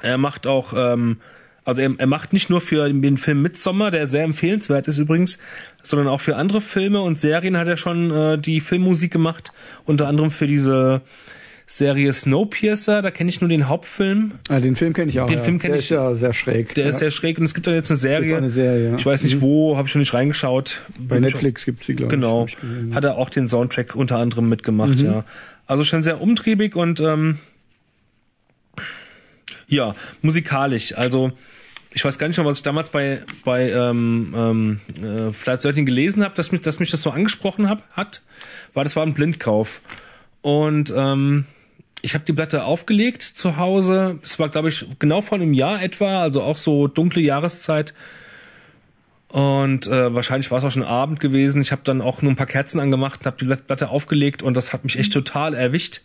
Er 0.03 0.18
macht 0.18 0.46
auch, 0.46 0.72
ähm, 0.76 1.18
also 1.64 1.80
er, 1.80 1.92
er 1.98 2.07
macht 2.07 2.32
nicht 2.32 2.51
nur 2.51 2.61
für 2.61 2.88
den 2.90 3.18
Film 3.18 3.42
Midsommar, 3.42 3.90
der 3.90 4.07
sehr 4.07 4.24
empfehlenswert 4.24 4.88
ist 4.88 4.98
übrigens, 4.98 5.38
sondern 5.82 6.09
auch 6.09 6.20
für 6.20 6.36
andere 6.36 6.61
Filme 6.61 7.01
und 7.03 7.18
Serien 7.18 7.57
hat 7.57 7.68
er 7.68 7.76
schon 7.76 8.11
äh, 8.11 8.38
die 8.38 8.61
Filmmusik 8.61 9.12
gemacht, 9.12 9.53
unter 9.84 10.09
anderem 10.09 10.30
für 10.30 10.46
diese 10.46 11.03
Serie 11.66 12.12
Snowpiercer, 12.12 13.01
da 13.01 13.12
kenne 13.12 13.30
ich 13.30 13.40
nur 13.40 13.48
den 13.48 13.68
Hauptfilm. 13.68 14.32
Ah, 14.48 14.59
den 14.59 14.74
Film 14.74 14.92
kenne 14.92 15.09
ich 15.09 15.20
auch. 15.20 15.28
Den 15.28 15.38
ja. 15.38 15.44
Film 15.44 15.61
kenn 15.61 15.70
der 15.70 15.78
ich- 15.78 15.84
ist 15.84 15.90
ja 15.90 16.14
sehr 16.16 16.32
schräg. 16.34 16.74
Der 16.74 16.84
ja. 16.84 16.90
ist 16.90 16.98
sehr 16.98 17.12
schräg 17.12 17.38
und 17.38 17.44
es 17.44 17.55
gibt 17.55 17.68
da 17.68 17.70
jetzt 17.70 17.90
eine 17.92 17.96
Serie. 17.96 18.36
Eine 18.36 18.51
Serie, 18.51 18.90
ja. 18.90 18.96
Ich 18.96 19.07
weiß 19.07 19.22
nicht 19.22 19.40
wo, 19.40 19.76
habe 19.76 19.86
ich 19.86 19.92
schon 19.92 20.01
nicht 20.01 20.12
reingeschaut. 20.12 20.80
Bei 20.98 21.16
Bin 21.16 21.22
Netflix 21.24 21.64
gibt's 21.64 21.86
die, 21.86 21.94
glaube 21.94 22.11
Genau. 22.11 22.46
ich. 22.46 22.57
ja. 22.88 22.96
Hat 22.96 23.05
er 23.05 23.16
auch 23.18 23.30
den 23.30 23.46
Soundtrack 23.46 23.94
unter 23.94 24.16
anderem 24.16 24.48
mitgemacht, 24.48 25.01
ja. 25.01 25.24
Also 25.68 25.84
schon 25.84 26.03
sehr 26.03 26.20
umtriebig 26.20 26.74
und 26.74 26.98
ähm, 26.98 27.38
ja, 29.71 29.95
musikalisch. 30.21 30.97
Also 30.97 31.33
ich 31.93 32.05
weiß 32.05 32.18
gar 32.18 32.29
nicht 32.29 32.37
mehr, 32.37 32.47
was 32.47 32.59
ich 32.59 32.62
damals 32.62 32.91
bei 32.91 33.23
bei 33.45 33.71
ähm, 33.71 34.35
ähm, 34.37 34.81
äh, 35.03 35.33
Flight 35.33 35.64
13 35.64 35.87
gelesen 35.87 36.23
habe, 36.23 36.35
dass 36.35 36.53
mich, 36.53 36.61
dass 36.61 36.79
mich 36.79 36.91
das 36.91 37.03
so 37.03 37.11
angesprochen 37.11 37.68
hab, 37.68 37.89
hat, 37.93 38.23
war 38.75 38.85
das 38.85 38.97
war 38.97 39.05
ein 39.05 39.14
Blindkauf. 39.14 39.81
Und 40.43 40.93
ähm, 40.95 41.47
ich 42.03 42.14
habe 42.14 42.25
die 42.25 42.33
Platte 42.33 42.64
aufgelegt 42.64 43.23
zu 43.23 43.57
Hause. 43.57 44.18
Es 44.23 44.39
war, 44.39 44.49
glaube 44.49 44.68
ich, 44.68 44.87
genau 44.99 45.21
vor 45.21 45.39
einem 45.39 45.53
Jahr 45.53 45.83
etwa, 45.83 46.23
also 46.23 46.43
auch 46.43 46.57
so 46.57 46.87
dunkle 46.87 47.21
Jahreszeit. 47.21 47.95
Und 49.29 49.87
äh, 49.87 50.12
wahrscheinlich 50.12 50.51
war 50.51 50.59
es 50.59 50.64
auch 50.64 50.71
schon 50.71 50.83
Abend 50.83 51.21
gewesen. 51.21 51.62
Ich 51.62 51.73
habe 51.73 51.83
dann 51.85 52.01
auch 52.01 52.23
nur 52.23 52.33
ein 52.33 52.37
paar 52.37 52.47
Kerzen 52.47 52.81
angemacht 52.81 53.27
habe 53.27 53.37
die 53.45 53.55
Platte 53.55 53.91
aufgelegt 53.91 54.43
und 54.43 54.57
das 54.57 54.73
hat 54.73 54.83
mich 54.85 54.99
echt 54.99 55.12
total 55.12 55.55
erwischt, 55.55 56.01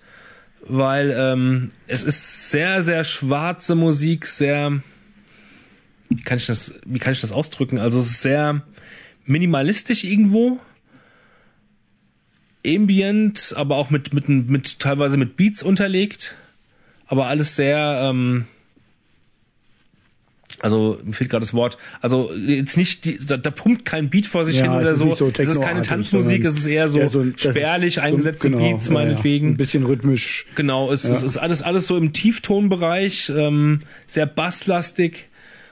weil 0.68 1.14
ähm, 1.16 1.70
es 1.88 2.04
ist 2.04 2.52
sehr, 2.52 2.82
sehr 2.82 3.04
schwarze 3.04 3.76
Musik, 3.76 4.26
sehr, 4.28 4.82
wie 6.10 6.22
kann 6.22 6.38
ich 6.38 6.46
das, 6.46 6.80
wie 6.86 7.00
kann 7.00 7.14
ich 7.14 7.22
das 7.22 7.32
ausdrücken? 7.32 7.78
Also 7.78 8.00
es 8.00 8.08
ist 8.08 8.22
sehr 8.22 8.64
minimalistisch 9.26 10.04
irgendwo, 10.04 10.60
ambient, 12.66 13.54
aber 13.56 13.76
auch 13.76 13.90
mit 13.90 14.14
mit 14.14 14.28
mit 14.28 14.80
teilweise 14.80 15.18
mit 15.18 15.38
Beats 15.38 15.62
unterlegt, 15.62 16.36
aber 17.06 17.28
alles 17.28 17.56
sehr 17.56 18.00
ähm, 18.04 18.46
also 20.62 21.00
mir 21.04 21.14
fehlt 21.14 21.30
gerade 21.30 21.42
das 21.46 21.54
Wort. 21.54 21.78
Also 22.02 22.32
jetzt 22.34 22.78
nicht, 22.78 23.06
die, 23.06 23.18
da, 23.18 23.38
da 23.38 23.52
pumpt 23.52 23.86
kein 23.86 24.10
Beat 24.10 24.26
vor 24.26 24.46
sich 24.46 24.58
Ja, 24.58 24.64
hin 24.64 24.72
oder 24.82 24.96
so. 24.96 25.14
so 25.14 25.32
es 25.38 25.50
ist 25.50 25.62
keine 25.62 25.82
Tanzmusik, 25.82 26.44
es 26.46 26.58
ist 26.58 26.66
eher 26.66 26.88
so, 26.90 27.00
eher 27.00 27.10
so 27.10 27.26
spärlich 27.36 27.90
ist 27.90 27.96
so- 27.96 28.02
eingesetzte 28.02 28.50
genau, 28.50 28.64
Beats 28.70 28.88
ja, 28.88 28.94
ja. 28.94 29.00
meinetwegen. 29.00 29.50
Ein 29.50 29.58
bisschen 29.58 29.86
rhythmisch. 29.86 30.46
Genau, 30.56 30.92
es, 30.92 31.04
es 31.04 31.22
Ja. 31.22 31.26
ist 31.26 31.38
alles, 31.38 31.62
alles 31.62 31.88
so 31.88 31.98
im 31.98 32.14
Tieftonbereich, 32.14 33.32
ähm, 33.36 33.80
sehr 34.06 34.26
basslastig. 34.26 35.30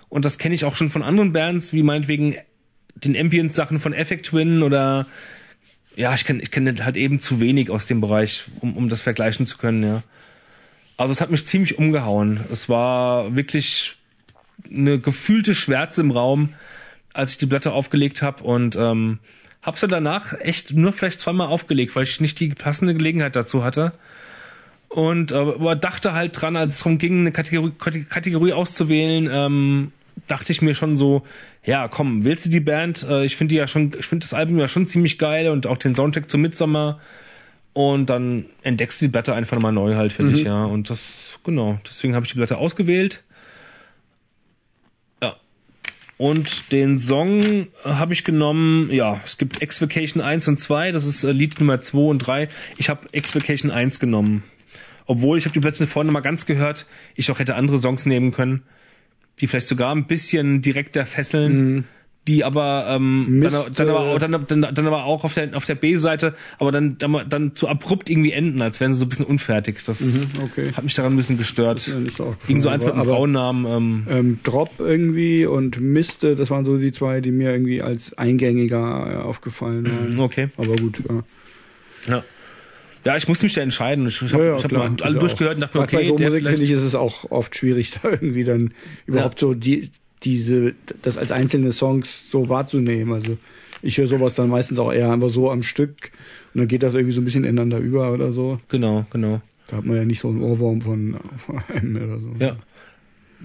Und 0.10 0.26
das 0.26 0.38
kenne 0.38 0.54
ich 0.56 0.66
auch 0.66 0.76
schon 0.76 0.90
von 0.90 1.02
anderen 1.02 1.32
Bands, 1.32 1.74
wie 1.74 1.82
meinetwegen 1.84 2.36
den 2.96 3.18
Ambient-Sachen 3.18 3.80
von 3.80 3.94
Effect 3.94 4.28
Twin 4.28 4.62
oder 4.64 5.08
ja, 5.96 6.14
ich 6.14 6.26
kenne 6.26 6.42
ich 6.42 6.52
kenn 6.52 6.84
halt 6.86 6.98
eben 6.98 7.20
zu 7.20 7.40
wenig 7.40 7.70
aus 7.70 7.86
dem 7.86 8.02
Bereich, 8.02 8.44
um, 8.62 8.76
um 8.78 8.90
das 8.90 9.02
vergleichen 9.02 9.46
zu 9.46 9.58
können, 9.58 9.84
ja. 9.84 10.04
Also 10.98 11.12
es 11.12 11.22
hat 11.22 11.32
mich 11.32 11.46
ziemlich 11.48 11.78
umgehauen. 11.78 12.40
Es 12.52 12.70
war 12.70 13.36
wirklich 13.36 13.98
eine 14.72 15.00
gefühlte 15.00 15.56
Schwärze 15.56 16.02
im 16.02 16.12
Raum, 16.12 16.54
als 17.14 17.32
ich 17.32 17.38
die 17.38 17.46
Platte 17.46 17.74
aufgelegt 17.74 18.22
habe 18.22 18.44
und 18.44 18.76
ähm, 18.76 19.20
habe 19.62 19.78
sie 19.78 19.88
danach 19.88 20.34
echt 20.40 20.74
nur 20.74 20.94
vielleicht 20.94 21.20
zweimal 21.20 21.48
aufgelegt, 21.48 21.96
weil 21.96 22.04
ich 22.04 22.20
nicht 22.20 22.40
die 22.40 22.50
passende 22.50 22.94
Gelegenheit 22.94 23.36
dazu 23.36 23.64
hatte. 23.64 23.94
Und 24.90 25.32
äh, 25.32 25.36
aber 25.36 25.76
dachte 25.76 26.14
halt 26.14 26.40
dran, 26.40 26.56
als 26.56 26.74
es 26.74 26.80
darum 26.80 26.98
ging, 26.98 27.22
eine 27.22 27.32
Kategorie, 27.32 27.72
Kategorie 28.10 28.54
auszuwählen, 28.54 29.30
ähm, 29.32 29.92
dachte 30.28 30.52
ich 30.52 30.62
mir 30.62 30.76
schon 30.76 30.96
so, 30.96 31.24
ja, 31.66 31.88
komm, 31.88 32.24
willst 32.24 32.46
du 32.46 32.50
die 32.50 32.60
Band? 32.60 33.04
Äh, 33.10 33.26
ich 33.26 33.36
finde 33.36 33.54
die 33.54 33.58
ja 33.58 33.68
schon, 33.68 33.94
ich 33.98 34.06
finde 34.06 34.26
das 34.26 34.34
Album 34.34 34.60
ja 34.60 34.68
schon 34.68 34.86
ziemlich 34.86 35.18
geil 35.18 35.50
und 35.50 35.66
auch 35.66 35.78
den 35.78 35.96
Soundtrack 35.96 36.30
zum 36.30 36.42
Midsommer. 36.42 37.00
Und 37.74 38.08
dann 38.12 38.46
entdeckst 38.62 39.02
du 39.02 39.06
die 39.06 39.12
Platte 39.12 39.34
einfach 39.34 39.56
nochmal 39.56 39.72
neu 39.72 39.96
halt 39.96 40.14
für 40.14 40.24
dich, 40.24 40.44
ja. 40.44 40.66
Und 40.66 40.92
das, 40.92 41.40
genau, 41.44 41.80
deswegen 41.88 42.14
habe 42.14 42.24
ich 42.24 42.32
die 42.32 42.38
Platte 42.38 42.58
ausgewählt. 42.58 43.24
Und 46.24 46.72
den 46.72 46.98
Song 46.98 47.68
habe 47.84 48.14
ich 48.14 48.24
genommen, 48.24 48.90
ja, 48.92 49.20
es 49.26 49.38
gibt 49.38 49.62
X-Vacation 49.62 50.24
1 50.24 50.48
und 50.48 50.58
2, 50.58 50.94
das 50.94 51.06
ist 51.06 51.26
äh, 51.26 51.34
Lied 51.34 51.60
Nummer 51.60 51.82
2 51.82 51.98
und 51.98 52.20
3. 52.20 52.48
Ich 52.78 52.88
habe 52.88 53.02
X-Vacation 53.12 53.72
1 53.72 54.00
genommen. 54.00 54.42
Obwohl, 55.06 55.38
ich 55.38 55.44
habe 55.44 55.52
die 55.54 55.60
Platte 55.60 55.86
vorhin 55.86 56.14
mal 56.14 56.22
ganz 56.22 56.46
gehört, 56.46 56.86
ich 57.16 57.30
auch 57.30 57.40
hätte 57.40 57.56
andere 57.56 57.78
Songs 57.78 58.06
nehmen 58.06 58.32
können, 58.32 58.64
die 59.42 59.48
vielleicht 59.48 59.68
sogar 59.68 59.94
ein 59.94 60.08
bisschen 60.08 60.62
direkter 60.62 61.06
fesseln, 61.06 61.90
die 62.28 62.44
aber 62.46 62.86
ähm, 62.90 63.40
Mist, 63.40 63.54
dann, 63.54 63.74
dann, 63.74 63.90
aber, 63.90 64.16
äh, 64.16 64.20
dann, 64.20 64.46
dann, 64.48 64.62
dann 64.76 64.88
aber 64.88 65.04
auch 65.04 65.24
auf 65.26 65.34
der, 65.34 65.56
auf 65.56 65.66
der 65.66 65.76
B-Seite, 65.76 66.34
aber 66.58 66.72
dann, 66.72 66.98
dann, 66.98 67.26
dann 67.28 67.56
zu 67.56 67.68
abrupt 67.68 68.10
irgendwie 68.10 68.32
enden, 68.32 68.62
als 68.62 68.80
wären 68.80 68.94
sie 68.94 69.00
so 69.00 69.06
ein 69.06 69.10
bisschen 69.10 69.26
unfertig. 69.26 69.84
Das 69.86 70.00
Mhm, 70.02 70.28
okay. 70.44 70.72
hat 70.74 70.84
mich 70.84 70.96
daran 70.96 71.14
ein 71.14 71.18
bisschen 71.18 71.38
gestört. 71.38 71.86
Ja, 71.88 71.96
Irgend 72.48 72.62
so 72.62 72.70
eins 72.70 72.86
mit 72.86 72.94
einem 72.94 73.04
Frauennamen. 73.06 73.66
Ähm, 73.66 74.08
Ähm, 74.10 74.40
Drop 74.44 74.80
irgendwie 74.80 75.46
und 75.46 75.80
Miste, 75.82 76.36
das 76.36 76.50
waren 76.50 76.66
so 76.66 76.78
die 76.78 76.92
zwei, 76.92 77.20
die 77.22 77.32
mir 77.32 77.52
irgendwie 77.52 77.82
als 77.82 78.18
eingängiger 78.18 79.12
äh, 79.12 79.16
aufgefallen 79.18 79.86
waren. 79.86 80.20
okay. 80.20 80.50
Aber 80.58 80.76
gut, 80.76 81.00
ja. 81.10 81.24
Ja. 82.16 82.24
Ja, 83.06 83.18
ich 83.18 83.28
musste 83.28 83.46
mich 83.46 83.54
da 83.54 83.60
entscheiden. 83.62 84.08
Ich, 84.08 84.22
ich 84.22 84.34
habe 84.34 84.46
ja, 84.46 84.56
ja, 84.56 84.64
hab 84.64 84.72
mal 84.72 84.92
alle 85.02 85.20
durchgehört 85.20 85.56
und 85.56 85.62
dachte 85.62 85.78
mir, 85.78 85.88
Gerade 85.88 85.98
okay, 85.98 86.04
bei 86.04 86.10
so 86.10 86.16
der 86.18 86.30
Musik 86.30 86.48
finde 86.48 86.64
ich, 86.64 86.72
ist 86.72 86.84
es 86.84 86.96
auch 86.96 87.30
oft 87.32 87.54
schwierig, 87.56 87.92
da 88.02 88.10
irgendwie 88.12 88.46
dann 88.46 88.74
überhaupt 89.06 89.40
so 89.40 89.54
die, 89.54 89.90
diese, 90.24 90.74
das 91.02 91.18
als 91.18 91.32
einzelne 91.32 91.72
Songs 91.72 92.30
so 92.30 92.50
wahrzunehmen. 92.50 93.14
Also 93.14 93.38
ich 93.82 93.98
höre 93.98 94.08
sowas 94.08 94.36
dann 94.36 94.50
meistens 94.50 94.80
auch 94.80 94.92
eher 94.92 95.12
einfach 95.12 95.30
so 95.30 95.52
am 95.52 95.64
Stück 95.64 96.12
und 96.54 96.60
dann 96.60 96.68
geht 96.68 96.84
das 96.84 96.94
irgendwie 96.94 97.14
so 97.14 97.22
ein 97.22 97.26
bisschen 97.26 97.44
ineinander 97.44 97.80
über 97.80 98.12
oder 98.14 98.32
so. 98.32 98.60
Genau, 98.70 99.06
genau. 99.10 99.42
Da 99.68 99.78
hat 99.78 99.86
man 99.86 99.98
ja 99.98 100.06
nicht 100.06 100.20
so 100.20 100.30
einen 100.30 100.42
Ohrwurm 100.42 100.82
von, 100.82 101.18
von 101.46 101.64
einem 101.68 101.96
oder 101.96 102.20
so. 102.20 102.34
Ja. 102.40 102.58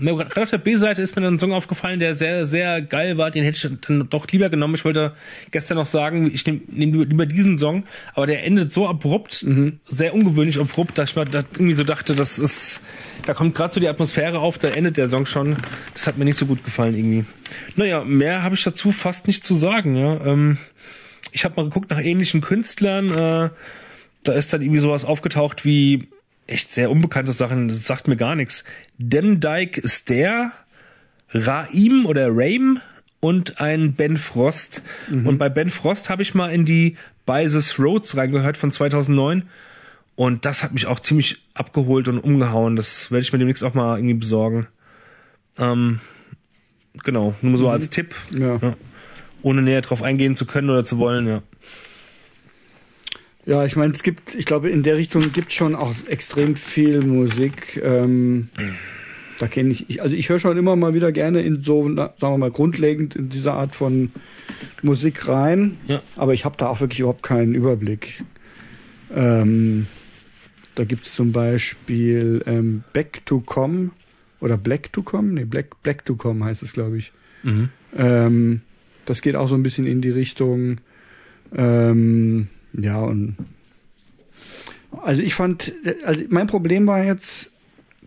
Gerade 0.01 0.42
auf 0.42 0.51
der 0.51 0.59
B-Seite 0.59 1.03
ist 1.03 1.16
mir 1.16 1.22
dann 1.22 1.34
ein 1.34 1.38
Song 1.38 1.53
aufgefallen, 1.53 1.99
der 1.99 2.14
sehr, 2.14 2.44
sehr 2.44 2.80
geil 2.82 3.18
war. 3.18 3.30
Den 3.30 3.44
hätte 3.44 3.57
ich 3.57 3.78
dann 3.86 4.09
doch 4.09 4.26
lieber 4.28 4.49
genommen. 4.49 4.74
Ich 4.74 4.84
wollte 4.84 5.12
gestern 5.51 5.76
noch 5.76 5.86
sagen, 5.86 6.30
ich 6.32 6.46
nehme 6.46 6.61
nehm 6.68 7.03
lieber- 7.03 7.26
diesen 7.26 7.59
Song, 7.59 7.84
aber 8.14 8.26
der 8.26 8.44
endet 8.44 8.72
so 8.72 8.88
abrupt, 8.88 9.44
sehr 9.88 10.14
ungewöhnlich 10.14 10.61
abrupt, 10.61 10.96
dass 10.99 11.11
ich 11.11 11.16
mir 11.16 11.24
da 11.24 11.40
irgendwie 11.55 11.74
so 11.74 11.84
dachte, 11.84 12.14
das 12.14 12.38
ist, 12.38 12.80
da 13.26 13.34
kommt 13.34 13.55
gerade 13.55 13.74
so 13.74 13.80
die 13.80 13.88
Atmosphäre 13.88 14.38
auf, 14.38 14.59
da 14.59 14.68
endet 14.68 14.96
der 14.96 15.09
Song 15.09 15.26
schon. 15.26 15.57
Das 15.94 16.07
hat 16.07 16.16
mir 16.16 16.24
nicht 16.24 16.36
so 16.36 16.46
gut 16.46 16.64
gefallen 16.64 16.94
irgendwie. 16.94 17.24
Naja, 17.76 18.05
mehr 18.05 18.42
habe 18.42 18.55
ich 18.55 18.62
dazu 18.62 18.92
fast 18.92 19.26
nicht 19.26 19.44
zu 19.44 19.55
sagen. 19.55 19.96
Ja. 19.96 20.24
Ähm, 20.24 20.59
ich 21.32 21.44
habe 21.44 21.57
mal 21.57 21.64
geguckt 21.64 21.90
nach 21.90 22.01
ähnlichen 22.01 22.40
Künstlern. 22.40 23.11
Äh, 23.11 23.51
da 24.22 24.32
ist 24.32 24.53
dann 24.53 24.62
irgendwie 24.62 24.80
sowas 24.80 25.05
aufgetaucht 25.05 25.64
wie 25.64 26.09
echt 26.49 26.72
sehr 26.72 26.90
unbekannte 26.90 27.32
Sachen, 27.32 27.68
das 27.68 27.86
sagt 27.86 28.09
mir 28.09 28.16
gar 28.16 28.34
nichts. 28.34 28.64
Demdike 28.99 29.86
Stair, 29.86 30.51
Raim 31.30 32.07
oder 32.07 32.28
Raim 32.30 32.80
und 33.20 33.61
ein 33.61 33.92
Ben 33.94 34.16
Frost. 34.16 34.82
Und 35.11 35.38
bei 35.38 35.49
Ben 35.49 35.70
Frost 35.70 36.11
habe 36.11 36.22
ich 36.22 36.34
mal 36.34 36.49
in 36.49 36.64
die 36.64 36.96
Bises 37.26 37.78
Roads 37.78 38.16
reingehört 38.16 38.57
von 38.57 38.70
2009 38.70 39.44
und 40.16 40.44
das 40.44 40.64
hat 40.64 40.72
mich 40.72 40.86
auch 40.86 40.99
ziemlich 40.99 41.42
abgeholt 41.55 42.09
und 42.09 42.18
umgehauen. 42.18 42.74
Das 42.74 43.12
werde 43.12 43.22
ich 43.22 43.32
mir 43.32 43.38
demnächst 43.38 43.62
auch 43.62 43.74
mal 43.74 43.96
irgendwie 43.96 44.14
besorgen. 44.14 44.66
Ähm, 45.59 46.01
genau, 47.05 47.34
nur 47.42 47.59
so 47.59 47.68
als 47.68 47.90
Tipp. 47.90 48.16
Ja. 48.30 48.57
Ja. 48.57 48.76
Ohne 49.42 49.62
näher 49.62 49.80
drauf 49.80 50.03
eingehen 50.03 50.34
zu 50.34 50.44
können 50.44 50.70
oder 50.70 50.82
zu 50.82 50.99
wollen, 50.99 51.28
ja. 51.28 51.42
Ja, 53.49 53.64
ich 53.64 53.76
meine, 53.76 53.94
es 53.94 54.03
gibt, 54.03 54.34
ich 54.34 54.44
glaube, 54.44 54.68
in 54.68 54.82
der 54.82 54.99
Richtung 54.99 55.32
gibt 55.32 55.55
schon 55.55 55.74
auch 55.74 55.94
extrem 56.07 56.55
viel 56.55 57.01
Musik. 57.01 57.80
Ähm, 57.82 58.51
da 59.38 59.46
kenne 59.46 59.70
ich, 59.70 59.88
ich, 59.88 60.03
also 60.03 60.14
ich 60.14 60.28
höre 60.28 60.38
schon 60.38 60.59
immer 60.59 60.76
mal 60.76 60.92
wieder 60.92 61.12
gerne 61.12 61.40
in 61.40 61.62
so, 61.62 61.82
sagen 61.94 62.12
wir 62.20 62.36
mal, 62.36 62.51
grundlegend 62.51 63.16
in 63.16 63.30
diese 63.30 63.55
Art 63.55 63.74
von 63.74 64.12
Musik 64.82 65.28
rein. 65.28 65.78
Ja. 65.86 66.03
Aber 66.16 66.34
ich 66.34 66.44
habe 66.44 66.57
da 66.59 66.66
auch 66.68 66.80
wirklich 66.80 67.01
überhaupt 67.01 67.22
keinen 67.22 67.55
Überblick. 67.55 68.22
Ähm, 69.16 69.86
da 70.74 70.84
gibt 70.84 71.07
es 71.07 71.14
zum 71.14 71.32
Beispiel 71.32 72.42
ähm, 72.44 72.84
Back 72.92 73.24
to 73.24 73.40
Com 73.40 73.93
oder 74.40 74.59
Black 74.59 74.93
to 74.93 75.01
Com, 75.01 75.32
nee, 75.32 75.47
Black, 75.47 75.82
Black 75.82 76.05
to 76.05 76.16
Com 76.16 76.44
heißt 76.44 76.62
es, 76.62 76.74
glaube 76.74 76.98
ich. 76.98 77.12
Mhm. 77.44 77.70
Ähm, 77.97 78.60
das 79.06 79.22
geht 79.22 79.36
auch 79.36 79.48
so 79.48 79.55
ein 79.55 79.62
bisschen 79.62 79.86
in 79.86 80.02
die 80.02 80.10
Richtung, 80.10 80.82
ähm, 81.56 82.48
ja, 82.78 83.00
und 83.00 83.36
also 85.02 85.20
ich 85.20 85.34
fand, 85.34 85.72
also 86.05 86.22
mein 86.28 86.46
Problem 86.46 86.86
war 86.86 87.05
jetzt 87.05 87.50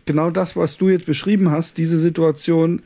genau 0.04 0.30
das, 0.30 0.56
was 0.56 0.76
du 0.78 0.88
jetzt 0.88 1.06
beschrieben 1.06 1.50
hast, 1.50 1.78
diese 1.78 1.98
Situation, 1.98 2.82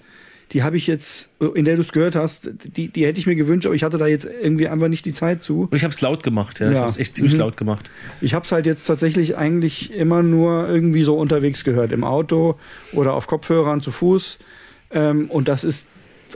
die 0.52 0.62
habe 0.62 0.76
ich 0.76 0.86
jetzt, 0.86 1.30
in 1.54 1.64
der 1.64 1.76
du 1.76 1.82
es 1.82 1.90
gehört 1.92 2.14
hast, 2.14 2.50
die, 2.76 2.88
die 2.88 3.04
hätte 3.06 3.18
ich 3.18 3.26
mir 3.26 3.34
gewünscht, 3.34 3.66
aber 3.66 3.74
ich 3.74 3.82
hatte 3.82 3.98
da 3.98 4.06
jetzt 4.06 4.26
irgendwie 4.26 4.68
einfach 4.68 4.88
nicht 4.88 5.04
die 5.04 5.14
Zeit 5.14 5.42
zu. 5.42 5.62
Und 5.70 5.76
ich 5.76 5.82
habe 5.82 5.92
es 5.92 6.00
laut 6.00 6.22
gemacht, 6.22 6.60
ja. 6.60 6.68
Ich 6.68 6.74
Ja. 6.74 6.80
habe 6.82 6.90
es 6.90 6.98
echt 6.98 7.16
ziemlich 7.16 7.32
Mhm. 7.34 7.40
laut 7.40 7.56
gemacht. 7.56 7.90
Ich 8.20 8.32
habe 8.34 8.44
es 8.44 8.52
halt 8.52 8.66
jetzt 8.66 8.86
tatsächlich 8.86 9.36
eigentlich 9.36 9.92
immer 9.92 10.22
nur 10.22 10.68
irgendwie 10.68 11.02
so 11.02 11.16
unterwegs 11.18 11.64
gehört, 11.64 11.90
im 11.92 12.04
Auto 12.04 12.58
oder 12.92 13.14
auf 13.14 13.26
Kopfhörern 13.26 13.80
zu 13.80 13.90
Fuß. 13.90 14.38
Ähm, 14.90 15.30
und 15.30 15.48
das 15.48 15.64
ist 15.64 15.86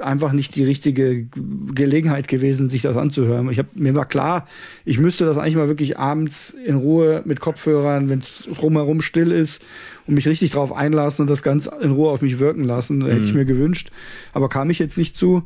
einfach 0.00 0.32
nicht 0.32 0.54
die 0.54 0.64
richtige 0.64 1.26
Gelegenheit 1.74 2.28
gewesen, 2.28 2.68
sich 2.68 2.82
das 2.82 2.96
anzuhören. 2.96 3.50
Ich 3.50 3.58
hab, 3.58 3.74
mir 3.74 3.94
war 3.94 4.06
klar, 4.06 4.46
ich 4.84 4.98
müsste 4.98 5.24
das 5.24 5.36
eigentlich 5.36 5.56
mal 5.56 5.68
wirklich 5.68 5.98
abends 5.98 6.54
in 6.64 6.76
Ruhe 6.76 7.22
mit 7.24 7.40
Kopfhörern, 7.40 8.08
wenn 8.08 8.20
es 8.20 8.48
rumherum 8.62 9.02
still 9.02 9.32
ist 9.32 9.62
und 10.06 10.14
mich 10.14 10.28
richtig 10.28 10.52
drauf 10.52 10.72
einlassen 10.72 11.22
und 11.22 11.30
das 11.30 11.42
ganz 11.42 11.68
in 11.80 11.90
Ruhe 11.90 12.10
auf 12.10 12.22
mich 12.22 12.38
wirken 12.38 12.64
lassen. 12.64 13.04
Hätte 13.04 13.24
ich 13.24 13.34
mir 13.34 13.44
gewünscht. 13.44 13.90
Aber 14.32 14.48
kam 14.48 14.70
ich 14.70 14.78
jetzt 14.78 14.98
nicht 14.98 15.16
zu. 15.16 15.42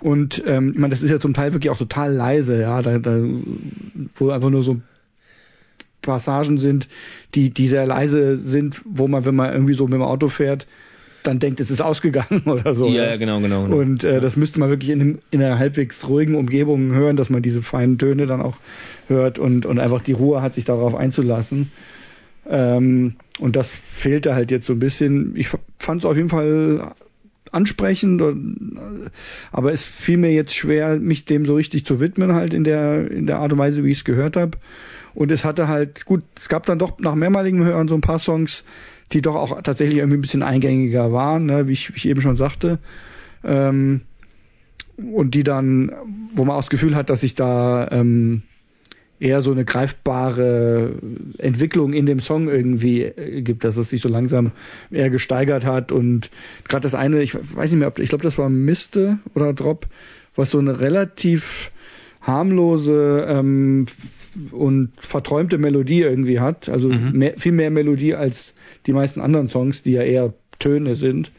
Und 0.00 0.42
ähm, 0.46 0.72
ich 0.74 0.78
meine, 0.78 0.90
das 0.90 1.02
ist 1.02 1.10
ja 1.10 1.20
zum 1.20 1.34
Teil 1.34 1.52
wirklich 1.52 1.70
auch 1.70 1.78
total 1.78 2.12
leise, 2.12 2.60
ja, 2.60 2.82
da, 2.82 2.98
da 2.98 3.20
wo 4.16 4.30
einfach 4.30 4.50
nur 4.50 4.64
so 4.64 4.80
Passagen 6.02 6.58
sind, 6.58 6.88
die, 7.34 7.50
die 7.50 7.68
sehr 7.68 7.86
leise 7.86 8.36
sind, 8.36 8.82
wo 8.84 9.06
man, 9.06 9.24
wenn 9.24 9.36
man 9.36 9.52
irgendwie 9.52 9.74
so 9.74 9.84
mit 9.84 9.94
dem 9.94 10.02
Auto 10.02 10.28
fährt, 10.28 10.66
dann 11.22 11.38
denkt, 11.38 11.60
es 11.60 11.70
ist 11.70 11.80
ausgegangen 11.80 12.42
oder 12.46 12.74
so. 12.74 12.86
ja, 12.88 13.04
ja, 13.04 13.16
genau, 13.16 13.40
genau. 13.40 13.64
genau. 13.64 13.76
Und 13.76 14.04
äh, 14.04 14.20
das 14.20 14.36
müsste 14.36 14.58
man 14.60 14.70
wirklich 14.70 14.90
in, 14.90 15.00
einem- 15.00 15.18
in 15.30 15.42
einer 15.42 15.58
halbwegs 15.58 16.08
ruhigen 16.08 16.34
Umgebung 16.34 16.92
hören, 16.92 17.16
dass 17.16 17.30
man 17.30 17.42
diese 17.42 17.62
feinen 17.62 17.98
Töne 17.98 18.26
dann 18.26 18.40
auch 18.40 18.56
hört 19.08 19.38
und, 19.38 19.66
und 19.66 19.78
einfach 19.78 20.02
die 20.02 20.12
Ruhe 20.12 20.42
hat, 20.42 20.54
sich 20.54 20.64
darauf 20.64 20.94
einzulassen. 20.94 21.70
Ähm, 22.48 23.14
und 23.38 23.56
das 23.56 23.70
fehlte 23.70 24.34
halt 24.34 24.50
jetzt 24.50 24.66
so 24.66 24.72
ein 24.72 24.78
bisschen. 24.80 25.34
Ich 25.36 25.48
fand 25.78 26.00
es 26.00 26.04
auf 26.04 26.16
jeden 26.16 26.28
Fall 26.28 26.92
ansprechend, 27.52 28.20
äh, 28.20 28.34
aber 29.52 29.72
es 29.72 29.84
fiel 29.84 30.16
mir 30.16 30.32
jetzt 30.32 30.54
schwer, 30.54 30.96
mich 30.98 31.24
dem 31.24 31.44
so 31.46 31.54
richtig 31.54 31.84
zu 31.84 32.00
widmen, 32.00 32.32
halt 32.34 32.54
in 32.54 32.64
der, 32.64 33.10
in 33.10 33.26
der 33.26 33.38
Art 33.38 33.52
und 33.52 33.58
Weise, 33.58 33.84
wie 33.84 33.90
ich 33.90 33.98
es 33.98 34.04
gehört 34.04 34.36
habe. 34.36 34.58
Und 35.14 35.30
es 35.30 35.44
hatte 35.44 35.68
halt, 35.68 36.06
gut, 36.06 36.22
es 36.38 36.48
gab 36.48 36.64
dann 36.66 36.78
doch 36.78 36.98
nach 36.98 37.14
mehrmaligem 37.14 37.62
Hören 37.62 37.88
so 37.88 37.94
ein 37.94 38.00
paar 38.00 38.18
Songs, 38.18 38.64
die 39.12 39.22
doch 39.22 39.34
auch 39.34 39.62
tatsächlich 39.62 39.98
irgendwie 39.98 40.18
ein 40.18 40.22
bisschen 40.22 40.42
eingängiger 40.42 41.12
waren, 41.12 41.46
ne, 41.46 41.68
wie, 41.68 41.72
ich, 41.72 41.90
wie 41.90 41.96
ich 41.96 42.08
eben 42.08 42.20
schon 42.20 42.36
sagte. 42.36 42.78
Ähm, 43.44 44.02
und 44.96 45.34
die 45.34 45.42
dann, 45.42 45.92
wo 46.34 46.44
man 46.44 46.56
auch 46.56 46.60
das 46.60 46.70
Gefühl 46.70 46.94
hat, 46.94 47.10
dass 47.10 47.22
sich 47.22 47.34
da 47.34 47.88
ähm, 47.90 48.42
eher 49.22 49.40
so 49.40 49.52
eine 49.52 49.64
greifbare 49.64 50.94
Entwicklung 51.38 51.92
in 51.92 52.06
dem 52.06 52.20
Song 52.20 52.48
irgendwie 52.48 53.02
äh, 53.02 53.42
gibt, 53.42 53.64
dass 53.64 53.76
es 53.76 53.90
sich 53.90 54.02
so 54.02 54.08
langsam 54.08 54.50
eher 54.90 55.10
gesteigert 55.10 55.64
hat 55.64 55.92
und 55.92 56.30
gerade 56.68 56.82
das 56.82 56.94
eine, 56.94 57.22
ich 57.22 57.34
weiß 57.34 57.70
nicht 57.70 57.78
mehr, 57.78 57.88
ob, 57.88 58.00
ich 58.00 58.08
glaube, 58.08 58.24
das 58.24 58.36
war 58.36 58.48
Miste 58.48 59.18
oder 59.34 59.52
Drop, 59.52 59.86
was 60.34 60.50
so 60.50 60.58
eine 60.58 60.80
relativ 60.80 61.70
harmlose 62.20 63.26
ähm, 63.28 63.86
und 64.50 64.90
verträumte 64.98 65.58
Melodie 65.58 66.00
irgendwie 66.00 66.40
hat, 66.40 66.68
also 66.68 66.88
mehr, 66.88 67.34
viel 67.36 67.52
mehr 67.52 67.70
Melodie 67.70 68.14
als 68.14 68.54
die 68.86 68.92
meisten 68.92 69.20
anderen 69.20 69.48
Songs, 69.48 69.82
die 69.82 69.92
ja 69.92 70.02
eher 70.02 70.32
Töne 70.58 70.96
sind. 70.96 71.30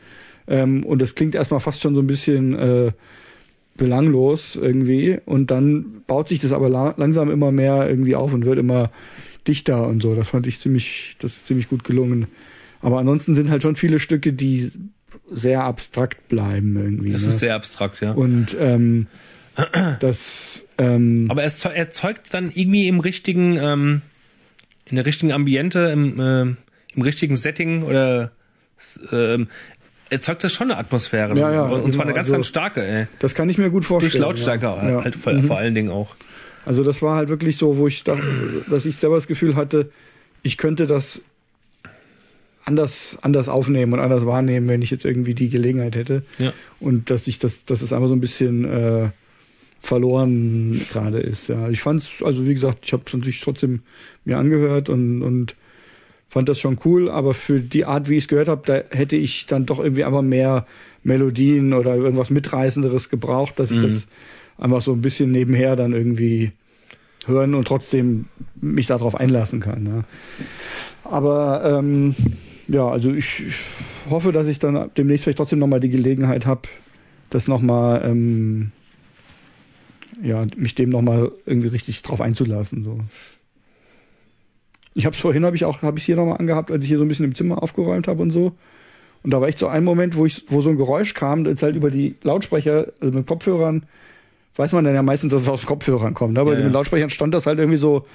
Ähm, 0.47 0.83
und 0.83 1.01
das 1.01 1.15
klingt 1.15 1.35
erstmal 1.35 1.59
fast 1.59 1.81
schon 1.81 1.95
so 1.95 2.01
ein 2.01 2.07
bisschen 2.07 2.53
äh, 2.53 2.91
belanglos 3.77 4.55
irgendwie 4.55 5.19
und 5.25 5.49
dann 5.49 6.03
baut 6.05 6.29
sich 6.29 6.39
das 6.39 6.51
aber 6.51 6.69
la 6.69 6.93
langsam 6.97 7.31
immer 7.31 7.51
mehr 7.51 7.89
irgendwie 7.89 8.15
auf 8.15 8.33
und 8.33 8.45
wird 8.45 8.59
immer 8.59 8.91
dichter 9.47 9.87
und 9.87 10.01
so. 10.01 10.15
Das 10.15 10.29
fand 10.29 10.47
ich 10.47 10.59
ziemlich, 10.59 11.15
das 11.19 11.37
ist 11.37 11.47
ziemlich 11.47 11.69
gut 11.69 11.83
gelungen. 11.83 12.27
Aber 12.81 12.99
ansonsten 12.99 13.35
sind 13.35 13.49
halt 13.49 13.61
schon 13.61 13.75
viele 13.75 13.99
Stücke, 13.99 14.33
die 14.33 14.71
sehr 15.31 15.63
abstrakt 15.63 16.27
bleiben 16.27 16.75
irgendwie. 16.75 17.11
das 17.11 17.23
ne? 17.23 17.29
ist 17.29 17.39
sehr 17.39 17.55
abstrakt, 17.55 18.01
ja. 18.01 18.11
und 18.11 18.55
ähm, 18.59 19.07
das 19.99 20.63
ähm, 20.77 21.27
Aber 21.29 21.43
es 21.43 21.59
zeu- 21.59 21.69
erzeugt 21.73 22.33
dann 22.33 22.51
irgendwie 22.53 22.87
im 22.87 22.99
richtigen, 22.99 23.57
ähm, 23.61 24.01
in 24.85 24.95
der 24.95 25.05
richtigen 25.05 25.31
Ambiente, 25.31 25.79
im, 25.93 26.19
äh, 26.19 26.41
im 26.95 27.01
richtigen 27.01 27.35
Setting 27.35 27.83
oder 27.83 28.31
ähm, 29.11 29.47
erzeugt 30.09 30.43
das 30.43 30.53
schon 30.53 30.71
eine 30.71 30.79
Atmosphäre. 30.79 31.37
Ja, 31.37 31.51
ja, 31.53 31.61
und 31.63 31.91
zwar 31.91 32.03
eine 32.03 32.13
genau, 32.13 32.15
ganz, 32.15 32.17
also 32.29 32.33
ganz 32.33 32.47
starke, 32.47 32.83
ey. 32.85 33.07
das 33.19 33.33
kann 33.35 33.49
ich 33.49 33.57
mir 33.57 33.69
gut 33.69 33.85
vorstellen. 33.85 34.11
Durch 34.11 34.21
Lautstärke 34.21 34.65
ja. 34.65 34.89
Ja. 34.89 35.03
halt 35.03 35.15
vor, 35.15 35.33
Mhm. 35.33 35.43
vor 35.47 35.57
allen 35.57 35.75
Dingen 35.75 35.89
auch. 35.89 36.15
Also 36.65 36.83
das 36.83 37.01
war 37.01 37.15
halt 37.17 37.29
wirklich 37.29 37.57
so, 37.57 37.77
wo 37.77 37.87
ich 37.87 38.03
dachte, 38.03 38.23
dass 38.69 38.85
ich 38.85 38.95
selber 38.95 39.15
das 39.17 39.27
Gefühl 39.27 39.55
hatte, 39.55 39.91
ich 40.43 40.57
könnte 40.57 40.87
das 40.87 41.21
anders, 42.65 43.17
anders 43.21 43.49
aufnehmen 43.49 43.93
und 43.93 43.99
anders 43.99 44.25
wahrnehmen, 44.25 44.67
wenn 44.69 44.81
ich 44.81 44.89
jetzt 44.91 45.03
irgendwie 45.05 45.33
die 45.33 45.49
Gelegenheit 45.49 45.95
hätte. 45.95 46.23
Ja. 46.39 46.53
Und 46.79 47.09
dass 47.09 47.27
ich 47.27 47.39
das, 47.39 47.65
dass 47.65 47.81
es 47.81 47.91
einfach 47.91 48.07
so 48.07 48.15
ein 48.15 48.21
bisschen 48.21 48.63
äh, 48.65 49.09
verloren 49.83 50.79
gerade 50.91 51.19
ist. 51.19 51.49
Ja, 51.49 51.69
ich 51.69 51.81
fand's, 51.81 52.09
also 52.23 52.47
wie 52.47 52.53
gesagt, 52.53 52.79
ich 52.85 52.93
habe 52.93 53.03
es 53.05 53.13
natürlich 53.13 53.41
trotzdem 53.41 53.81
mir 54.25 54.37
angehört 54.37 54.89
und 54.89 55.21
und 55.21 55.55
fand 56.29 56.49
das 56.49 56.59
schon 56.59 56.79
cool, 56.83 57.11
aber 57.11 57.35
für 57.35 57.59
die 57.59 57.85
Art, 57.85 58.09
wie 58.09 58.17
ich 58.17 58.23
es 58.23 58.27
gehört 58.27 58.47
habe, 58.47 58.63
da 58.65 58.97
hätte 58.97 59.15
ich 59.15 59.45
dann 59.45 59.67
doch 59.67 59.77
irgendwie 59.79 60.03
einfach 60.03 60.23
mehr 60.23 60.65
Melodien 61.03 61.73
oder 61.73 61.95
irgendwas 61.95 62.31
mitreißenderes 62.31 63.09
gebraucht, 63.09 63.59
dass 63.59 63.69
ich 63.69 63.77
Mhm. 63.77 63.83
das 63.83 64.07
einfach 64.57 64.81
so 64.81 64.93
ein 64.93 65.01
bisschen 65.01 65.31
nebenher 65.31 65.75
dann 65.75 65.93
irgendwie 65.93 66.53
hören 67.27 67.53
und 67.53 67.67
trotzdem 67.67 68.25
mich 68.59 68.87
darauf 68.87 69.13
einlassen 69.15 69.59
kann. 69.59 69.85
Ja. 69.85 70.03
Aber 71.03 71.79
ähm, 71.79 72.15
ja, 72.67 72.87
also 72.87 73.11
ich, 73.11 73.43
ich 73.47 73.55
hoffe, 74.09 74.31
dass 74.31 74.47
ich 74.47 74.57
dann 74.59 74.89
demnächst 74.97 75.25
vielleicht 75.25 75.37
trotzdem 75.37 75.59
nochmal 75.59 75.81
die 75.81 75.89
Gelegenheit 75.89 76.45
habe, 76.45 76.61
das 77.29 77.47
nochmal, 77.47 78.01
ähm, 78.05 78.71
ja, 80.21 80.45
mich 80.55 80.75
dem 80.75 80.89
nochmal 80.89 81.31
irgendwie 81.45 81.69
richtig 81.69 82.01
drauf 82.01 82.21
einzulassen. 82.21 82.83
So. 82.83 82.99
Ich 84.93 85.05
habe 85.05 85.15
es 85.15 85.21
vorhin, 85.21 85.45
habe 85.45 85.55
ich 85.55 85.65
auch, 85.65 85.81
habe 85.81 85.97
ich 85.97 86.05
hier 86.05 86.15
nochmal 86.15 86.37
angehabt, 86.37 86.71
als 86.71 86.83
ich 86.83 86.89
hier 86.89 86.97
so 86.97 87.05
ein 87.05 87.07
bisschen 87.07 87.25
im 87.25 87.35
Zimmer 87.35 87.63
aufgeräumt 87.63 88.07
habe 88.07 88.21
und 88.21 88.31
so. 88.31 88.53
Und 89.23 89.31
da 89.31 89.39
war 89.41 89.47
echt 89.47 89.59
so 89.59 89.67
ein 89.67 89.83
Moment, 89.83 90.15
wo 90.15 90.25
ich, 90.25 90.45
wo 90.49 90.61
so 90.61 90.69
ein 90.69 90.77
Geräusch 90.77 91.13
kam, 91.13 91.45
das 91.45 91.63
halt 91.63 91.75
über 91.75 91.89
die 91.89 92.15
Lautsprecher, 92.23 92.87
also 92.99 93.17
mit 93.17 93.25
Kopfhörern, 93.25 93.83
weiß 94.55 94.73
man 94.73 94.83
dann 94.83 94.93
ja 94.93 95.01
meistens, 95.01 95.31
dass 95.31 95.43
es 95.43 95.49
aus 95.49 95.65
Kopfhörern 95.65 96.13
kommt. 96.13 96.33
Ne? 96.33 96.41
Aber 96.41 96.53
Ja, 96.53 96.59
ja. 96.59 96.65
mit 96.65 96.73
Lautsprechern 96.73 97.09
stand 97.09 97.33
das 97.33 97.45
halt 97.45 97.57
irgendwie 97.57 97.77
so 97.77 98.05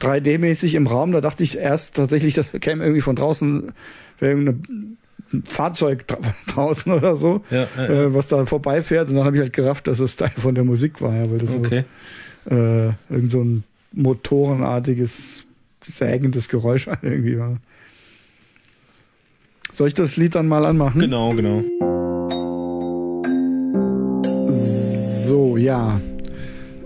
3D-mäßig 0.00 0.74
im 0.74 0.86
Raum. 0.86 1.12
Da 1.12 1.20
dachte 1.20 1.42
ich 1.44 1.56
erst 1.56 1.96
tatsächlich, 1.96 2.34
das 2.34 2.50
käme 2.60 2.82
irgendwie 2.82 3.00
von 3.00 3.16
draußen, 3.16 3.72
wäre 4.18 4.32
irgendein 4.32 4.98
Fahrzeug 5.44 6.06
dra 6.06 6.18
draußen 6.52 6.92
oder 6.92 7.16
so, 7.16 7.42
Ja, 7.50 7.66
ja, 7.76 7.82
ja. 7.82 7.88
Äh, 7.88 8.14
was 8.14 8.28
da 8.28 8.44
vorbeifährt. 8.46 9.08
Und 9.10 9.16
dann 9.16 9.24
habe 9.24 9.36
ich 9.36 9.42
halt 9.42 9.52
gerafft, 9.52 9.86
dass 9.86 10.00
es 10.00 10.16
Teil 10.16 10.32
von 10.36 10.54
der 10.54 10.64
Musik 10.64 11.00
war, 11.02 11.14
ja, 11.14 11.30
weil 11.30 11.38
das 11.38 11.54
Okay. 11.54 11.84
so 12.48 12.54
äh, 12.54 12.86
irgend 13.10 13.30
so 13.32 13.40
ein 13.42 13.64
motorenartiges, 13.92 15.44
sägendes 15.84 16.48
Geräusch 16.48 16.86
irgendwie 17.02 17.38
war. 17.38 17.56
Soll 19.72 19.88
ich 19.88 19.94
das 19.94 20.16
Lied 20.16 20.34
dann 20.34 20.48
mal 20.48 20.64
anmachen? 20.64 21.00
Genau, 21.00 21.34
genau. 21.34 21.62
So, 24.48 25.56
ja. 25.56 26.00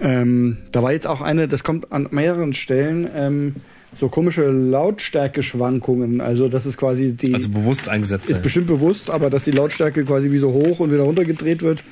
Ähm, 0.00 0.56
da 0.72 0.82
war 0.82 0.92
jetzt 0.92 1.06
auch 1.06 1.20
eine, 1.20 1.46
das 1.46 1.62
kommt 1.62 1.92
an 1.92 2.08
mehreren 2.10 2.54
Stellen, 2.54 3.08
ähm, 3.14 3.56
so 3.94 4.08
komische 4.08 4.50
Lautstärkeschwankungen. 4.50 6.20
Also 6.20 6.48
das 6.48 6.66
ist 6.66 6.76
quasi 6.76 7.12
die 7.14 7.34
Also 7.34 7.48
bewusst 7.48 7.88
eingesetzt. 7.88 8.30
ist 8.30 8.36
ja. 8.36 8.42
bestimmt 8.42 8.66
bewusst, 8.68 9.10
aber 9.10 9.30
dass 9.30 9.44
die 9.44 9.50
Lautstärke 9.50 10.04
quasi 10.04 10.30
wie 10.30 10.38
so 10.38 10.52
hoch 10.52 10.80
und 10.80 10.92
wieder 10.92 11.02
runter 11.02 11.24
gedreht 11.24 11.62
wird, 11.62 11.82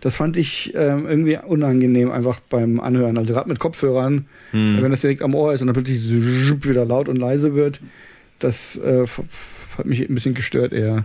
das 0.00 0.16
fand 0.16 0.36
ich 0.36 0.72
ähm, 0.74 1.06
irgendwie 1.06 1.38
unangenehm 1.38 2.10
einfach 2.10 2.40
beim 2.50 2.80
Anhören. 2.80 3.16
Also 3.16 3.32
gerade 3.32 3.48
mit 3.48 3.58
Kopfhörern, 3.58 4.26
Hm. 4.50 4.78
wenn 4.82 4.90
das 4.90 5.00
direkt 5.00 5.22
am 5.22 5.34
Ohr 5.34 5.54
ist 5.54 5.60
und 5.62 5.68
dann 5.68 5.74
plötzlich 5.74 6.02
wieder 6.64 6.84
laut 6.84 7.08
und 7.08 7.16
leise 7.16 7.54
wird, 7.54 7.80
das 8.38 8.76
äh, 8.76 9.06
hat 9.78 9.86
mich 9.86 10.00
ein 10.00 10.14
bisschen 10.14 10.34
gestört 10.34 10.72
eher. 10.72 11.04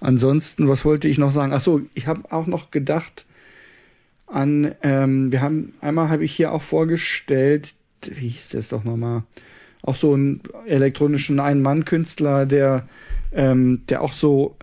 Ansonsten, 0.00 0.68
was 0.68 0.84
wollte 0.84 1.06
ich 1.08 1.18
noch 1.18 1.30
sagen? 1.32 1.52
Ach 1.52 1.60
so, 1.60 1.82
ich 1.94 2.06
habe 2.06 2.22
auch 2.32 2.46
noch 2.46 2.70
gedacht 2.70 3.24
an, 4.26 4.72
ähm, 4.82 5.30
wir 5.30 5.42
haben, 5.42 5.74
einmal 5.80 6.08
habe 6.08 6.24
ich 6.24 6.32
hier 6.34 6.52
auch 6.52 6.62
vorgestellt, 6.62 7.74
wie 8.02 8.28
hieß 8.28 8.48
das 8.50 8.68
doch 8.68 8.82
nochmal? 8.82 9.22
Auch 9.82 9.96
so 9.96 10.14
einen 10.14 10.40
elektronischen 10.66 11.40
Ein-Mann-Künstler, 11.40 12.46
der, 12.46 12.86
ähm, 13.32 13.82
der 13.88 14.02
auch 14.02 14.12
so 14.12 14.56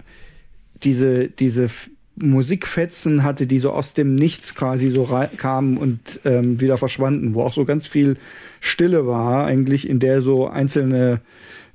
diese, 0.84 1.28
diese 1.28 1.70
Musikfetzen 2.16 3.24
hatte, 3.24 3.48
die 3.48 3.60
so 3.60 3.72
aus 3.72 3.94
dem 3.94 4.16
Nichts 4.16 4.56
quasi 4.56 4.90
so 4.90 5.10
kamen 5.38 5.78
und 5.78 6.00
ähm, 6.26 6.60
wieder 6.60 6.78
verschwanden, 6.78 7.34
wo 7.34 7.44
auch 7.44 7.54
so 7.54 7.66
ganz 7.66 7.88
viel 7.88 8.18
Stille 8.60 9.08
war, 9.08 9.46
eigentlich, 9.46 9.90
in 9.90 10.00
der 10.00 10.22
so 10.22 10.48
einzelne 10.48 11.22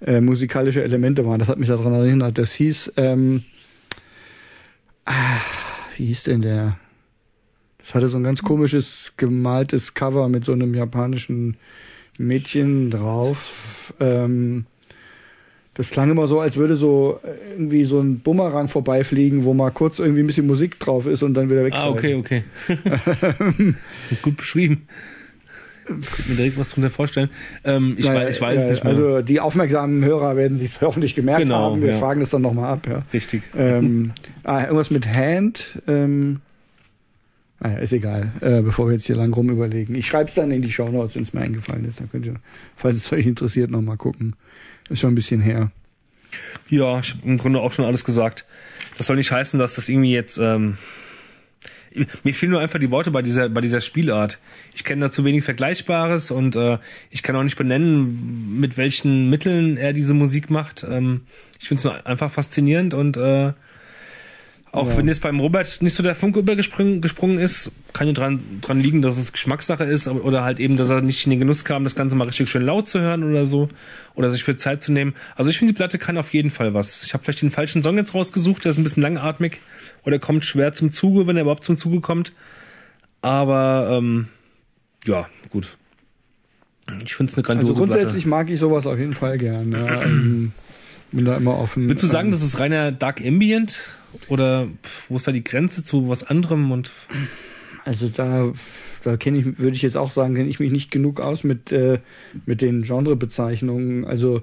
äh, 0.05 0.21
musikalische 0.21 0.83
Elemente 0.83 1.27
waren. 1.27 1.39
Das 1.39 1.49
hat 1.49 1.59
mich 1.59 1.69
daran 1.69 1.95
erinnert. 1.95 2.37
Das 2.39 2.53
hieß, 2.53 2.93
ähm, 2.97 3.43
ah, 5.07 5.41
wie 5.97 6.07
hieß 6.07 6.25
denn 6.25 6.43
der? 6.43 6.79
Das 7.79 7.95
hatte 7.95 8.09
so 8.09 8.17
ein 8.17 8.25
ganz 8.25 8.43
komisches 8.43 9.13
gemaltes 9.17 9.95
Cover 9.95 10.29
mit 10.29 10.45
so 10.45 10.53
einem 10.53 10.75
japanischen 10.75 11.57
Mädchen 12.19 12.91
drauf. 12.91 13.93
Ähm, 14.01 14.67
das 15.75 15.91
klang 15.91 16.11
immer 16.11 16.29
so, 16.29 16.39
als 16.41 16.57
würde 16.57 16.77
so 16.77 17.21
äh, 17.25 17.55
irgendwie 17.55 17.85
so 17.85 18.01
ein 18.01 18.21
Bumerang 18.21 18.69
vorbeifliegen, 18.69 19.45
wo 19.45 19.55
mal 19.55 19.71
kurz 19.71 19.99
irgendwie 19.99 20.23
ein 20.23 20.27
bisschen 20.27 20.47
Musik 20.47 20.79
drauf 20.79 21.07
ist 21.07 21.23
und 21.23 21.35
dann 21.35 21.51
wieder 21.51 21.65
weg. 21.65 21.75
Ah, 21.77 21.89
okay, 21.89 22.15
okay. 22.15 22.45
Gut 24.23 24.37
beschrieben. 24.37 24.87
Ich 25.87 26.29
mir 26.29 26.37
direkt 26.37 26.59
was 26.59 26.71
drunter 26.71 26.91
vorstellen. 26.91 27.29
Ähm, 27.65 27.97
ich, 27.99 28.07
naja, 28.07 28.21
weiß, 28.21 28.37
ich 28.37 28.41
weiß 28.41 28.65
ja, 28.65 28.71
nicht 28.71 28.85
mehr. 28.85 28.93
Also 28.93 29.21
die 29.21 29.41
aufmerksamen 29.41 30.03
Hörer 30.05 30.37
werden 30.37 30.59
sich 30.59 30.81
hoffentlich 30.81 31.15
gemerkt 31.17 31.41
genau, 31.41 31.73
haben. 31.73 31.83
Wir 31.83 31.91
ja. 31.91 31.99
fragen 31.99 32.21
das 32.21 32.31
dann 32.31 32.43
nochmal 32.43 32.73
ab. 32.73 32.87
Ja. 32.89 33.03
Richtig. 33.13 33.43
Ähm, 33.57 34.13
ah, 34.45 34.63
irgendwas 34.63 34.91
mit 34.91 35.07
Hand. 35.07 35.83
Ähm, 35.87 36.41
naja, 37.65 37.79
ah 37.79 37.81
ist 37.81 37.93
egal, 37.95 38.31
äh, 38.43 38.61
bevor 38.61 38.89
wir 38.89 38.93
jetzt 38.93 39.07
hier 39.07 39.17
lang 39.17 39.33
rum 39.33 39.49
überlegen. 39.49 39.95
Ich 39.95 40.07
schreibe 40.07 40.29
es 40.29 40.35
dann 40.35 40.51
in 40.51 40.61
die 40.61 40.71
Show 40.71 40.91
Notes, 40.91 41.17
wenn 41.17 41.23
es 41.23 41.33
mir 41.33 41.41
eingefallen 41.41 41.87
ist. 41.87 41.99
Dann 41.99 42.11
könnt 42.11 42.27
ihr, 42.27 42.35
falls 42.77 42.99
es 42.99 43.11
euch 43.11 43.25
interessiert, 43.25 43.71
nochmal 43.71 43.97
gucken. 43.97 44.37
Ist 44.91 45.01
schon 45.01 45.13
ein 45.13 45.15
bisschen 45.15 45.41
her. 45.41 45.71
Ja, 46.69 46.99
ich 46.99 47.15
habe 47.15 47.27
im 47.27 47.39
Grunde 47.39 47.61
auch 47.61 47.73
schon 47.73 47.87
alles 47.87 48.05
gesagt. 48.05 48.45
Das 48.99 49.07
soll 49.07 49.17
nicht 49.17 49.33
heißen, 49.33 49.59
dass 49.59 49.77
das 49.77 49.89
irgendwie 49.89 50.13
jetzt. 50.13 50.37
Ähm, 50.37 50.77
mir 52.23 52.35
fehlen 52.35 52.53
nur 52.53 52.61
einfach 52.61 52.79
die 52.79 52.91
Worte 52.91 53.11
bei 53.11 53.23
dieser 53.23 53.49
bei 53.49 53.63
dieser 53.63 53.81
Spielart. 53.81 54.39
Ich 54.75 54.85
kenne 54.85 55.07
da 55.07 55.11
zu 55.11 55.25
wenig 55.25 55.43
Vergleichbares 55.45 56.31
und 56.31 56.57
äh, 56.57 56.77
ich 57.11 57.23
kann 57.23 57.35
auch 57.35 57.45
nicht 57.45 57.57
benennen, 57.57 58.61
mit 58.61 58.77
welchen 58.77 59.31
Mitteln 59.31 59.79
er 59.79 59.95
diese 59.95 60.13
Musik 60.13 60.51
macht. 60.51 60.85
Ähm, 60.87 61.23
ich 61.59 61.69
finde 61.69 61.79
es 61.79 61.85
nur 61.85 62.07
einfach 62.07 62.31
faszinierend 62.31 62.93
und 62.93 63.17
äh, 63.17 63.55
auch 64.75 64.89
ja. 64.89 64.97
wenn 64.97 65.07
jetzt 65.07 65.23
beim 65.23 65.39
Robert 65.39 65.83
nicht 65.83 65.95
so 65.95 66.03
der 66.03 66.17
Funke 66.17 66.41
übergesprungen 66.41 67.39
ist, 67.39 67.71
kann 67.93 68.09
ja 68.09 68.13
dran, 68.13 68.41
dran 68.61 68.81
liegen, 68.81 69.03
dass 69.03 69.17
es 69.17 69.33
Geschmackssache 69.33 69.85
ist 69.85 70.09
oder 70.09 70.43
halt 70.43 70.59
eben, 70.59 70.77
dass 70.77 70.91
er 70.91 71.01
nicht 71.01 71.25
in 71.27 71.31
den 71.31 71.39
Genuss 71.39 71.65
kam, 71.65 71.85
das 71.85 71.95
Ganze 71.95 72.17
mal 72.17 72.25
richtig 72.25 72.51
schön 72.51 72.67
laut 72.67 72.89
zu 72.89 73.01
hören 73.01 73.23
oder 73.23 73.47
so 73.47 73.69
oder 74.17 74.33
sich 74.33 74.43
für 74.43 74.57
Zeit 74.57 74.83
zu 74.83 74.91
nehmen. 74.91 75.15
Also 75.37 75.49
ich 75.49 75.59
finde, 75.59 75.73
die 75.73 75.77
Platte 75.77 75.99
kann 75.99 76.19
auf 76.19 76.33
jeden 76.35 76.51
Fall 76.51 76.75
was. 76.75 77.05
Ich 77.05 77.15
habe 77.15 77.23
vielleicht 77.23 77.43
den 77.43 77.53
falschen 77.53 77.85
Song 77.85 77.97
jetzt 77.97 78.15
rausgesucht, 78.15 78.65
der 78.65 78.71
ist 78.71 78.79
ein 78.79 78.83
bisschen 78.83 79.03
langatmig 79.03 79.61
oder 80.05 80.19
kommt 80.19 80.45
schwer 80.45 80.73
zum 80.73 80.91
Zuge, 80.91 81.29
wenn 81.29 81.37
er 81.37 81.43
überhaupt 81.43 81.63
zum 81.63 81.77
Zuge 81.77 82.01
kommt. 82.01 82.33
Aber 83.23 83.97
ähm, 83.97 84.27
ja, 85.07 85.29
gut. 85.51 85.77
Ich 87.05 87.15
finde 87.15 87.31
es 87.31 87.39
eine 87.39 87.45
grandiose 87.45 87.81
also 87.81 87.85
grundsätzlich 87.85 88.25
Platte. 88.25 88.29
mag 88.29 88.51
ich 88.51 88.59
sowas 88.59 88.87
auf 88.87 88.99
jeden 88.99 89.15
Fall 89.15 89.39
gern. 89.39 89.71
Ja. 89.71 90.03
Bin 91.15 91.25
da 91.25 91.37
immer 91.37 91.57
offen. 91.59 91.89
Würdest 91.89 92.03
du 92.03 92.09
sagen, 92.09 92.29
ähm, 92.29 92.33
das 92.33 92.43
ist 92.43 92.59
reiner 92.59 92.91
Dark 92.91 93.21
Ambient? 93.25 94.01
Oder 94.29 94.69
wo 95.09 95.17
ist 95.17 95.27
da 95.27 95.33
die 95.33 95.45
Grenze 95.45 95.83
zu 95.83 96.09
was 96.09 96.25
anderem 96.25 96.71
und 96.73 96.93
also 97.85 98.09
da 98.09 98.53
da 99.03 99.17
kenne 99.17 99.39
ich 99.39 99.59
würde 99.59 99.77
ich 99.77 99.83
jetzt 99.83 99.97
auch 99.97 100.13
sagen 100.13 100.35
kenne 100.35 100.49
ich 100.49 100.61
mich 100.61 100.73
nicht 100.73 100.91
genug 100.91 101.21
aus 101.21 101.45
mit 101.45 101.73
äh, 101.73 101.99
mit 102.47 102.63
den 102.63 102.83
Genrebezeichnungen 102.83 104.05
also 104.05 104.43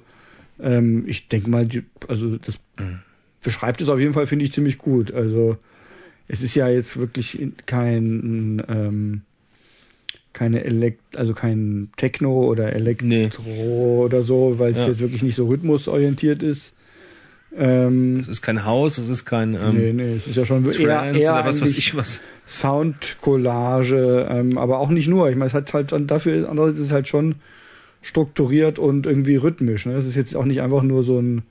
ähm, 0.59 1.05
ich 1.07 1.29
denke 1.29 1.49
mal 1.49 1.65
die, 1.65 1.83
also 2.07 2.37
das 2.37 2.55
mhm. 2.77 2.99
beschreibt 3.41 3.81
es 3.81 3.89
auf 3.89 3.99
jeden 3.99 4.13
Fall 4.13 4.27
finde 4.27 4.45
ich 4.45 4.51
ziemlich 4.51 4.77
gut 4.77 5.13
also 5.13 5.57
es 6.27 6.41
ist 6.41 6.53
ja 6.55 6.69
jetzt 6.69 6.97
wirklich 6.97 7.39
kein 7.65 8.61
ähm, 8.67 9.21
keine 10.33 10.63
Elekt 10.63 11.15
also 11.15 11.33
kein 11.33 11.89
Techno 11.97 12.43
oder 12.45 12.73
Elektro 12.73 13.07
nee. 13.07 13.29
oder 13.45 14.21
so 14.21 14.55
weil 14.57 14.71
es 14.71 14.77
ja. 14.77 14.87
jetzt 14.87 14.99
wirklich 14.99 15.23
nicht 15.23 15.35
so 15.35 15.47
rhythmusorientiert 15.47 16.41
ist 16.41 16.73
ähm, 17.57 18.19
es 18.21 18.29
ist 18.29 18.41
kein 18.41 18.63
Haus, 18.63 18.97
es 18.97 19.09
ist 19.09 19.25
kein. 19.25 19.55
Ähm, 19.55 19.73
nee, 19.73 19.93
nee, 19.93 20.13
es 20.13 20.27
ist 20.27 20.37
ja 20.37 20.45
schon 20.45 20.63
eher, 20.71 21.13
eher 21.13 21.33
oder 21.33 21.45
was 21.45 21.61
weiß 21.61 21.75
ich 21.75 21.95
was. 21.97 22.21
Soundcollage, 22.47 24.27
ähm, 24.29 24.57
aber 24.57 24.79
auch 24.79 24.89
nicht 24.89 25.07
nur. 25.07 25.29
Ich 25.29 25.35
meine, 25.35 25.47
es 25.47 25.53
hat 25.53 25.73
halt 25.73 25.91
dann 25.91 26.07
dafür, 26.07 26.49
andererseits 26.49 26.79
ist 26.79 26.85
es 26.87 26.91
halt 26.93 27.09
schon 27.09 27.35
strukturiert 28.01 28.79
und 28.79 29.05
irgendwie 29.05 29.35
rhythmisch. 29.35 29.85
Ne? 29.85 29.95
Es 29.95 30.05
ist 30.05 30.15
jetzt 30.15 30.35
auch 30.35 30.45
nicht 30.45 30.61
einfach 30.61 30.81
nur 30.81 31.03
so 31.03 31.19
ein 31.19 31.43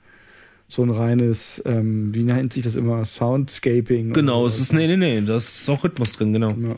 so 0.67 0.83
ein 0.83 0.89
reines, 0.89 1.61
ähm, 1.65 2.13
wie 2.13 2.23
nennt 2.23 2.53
sich 2.53 2.63
das 2.63 2.75
immer, 2.75 3.03
Soundscaping. 3.03 4.13
Genau, 4.13 4.47
es 4.47 4.57
ist, 4.57 4.71
nee, 4.71 4.87
nee, 4.87 4.95
nee, 4.95 5.21
da 5.21 5.35
ist 5.35 5.69
auch 5.69 5.83
Rhythmus 5.83 6.13
drin, 6.13 6.31
genau. 6.31 6.51
Ja. 6.51 6.77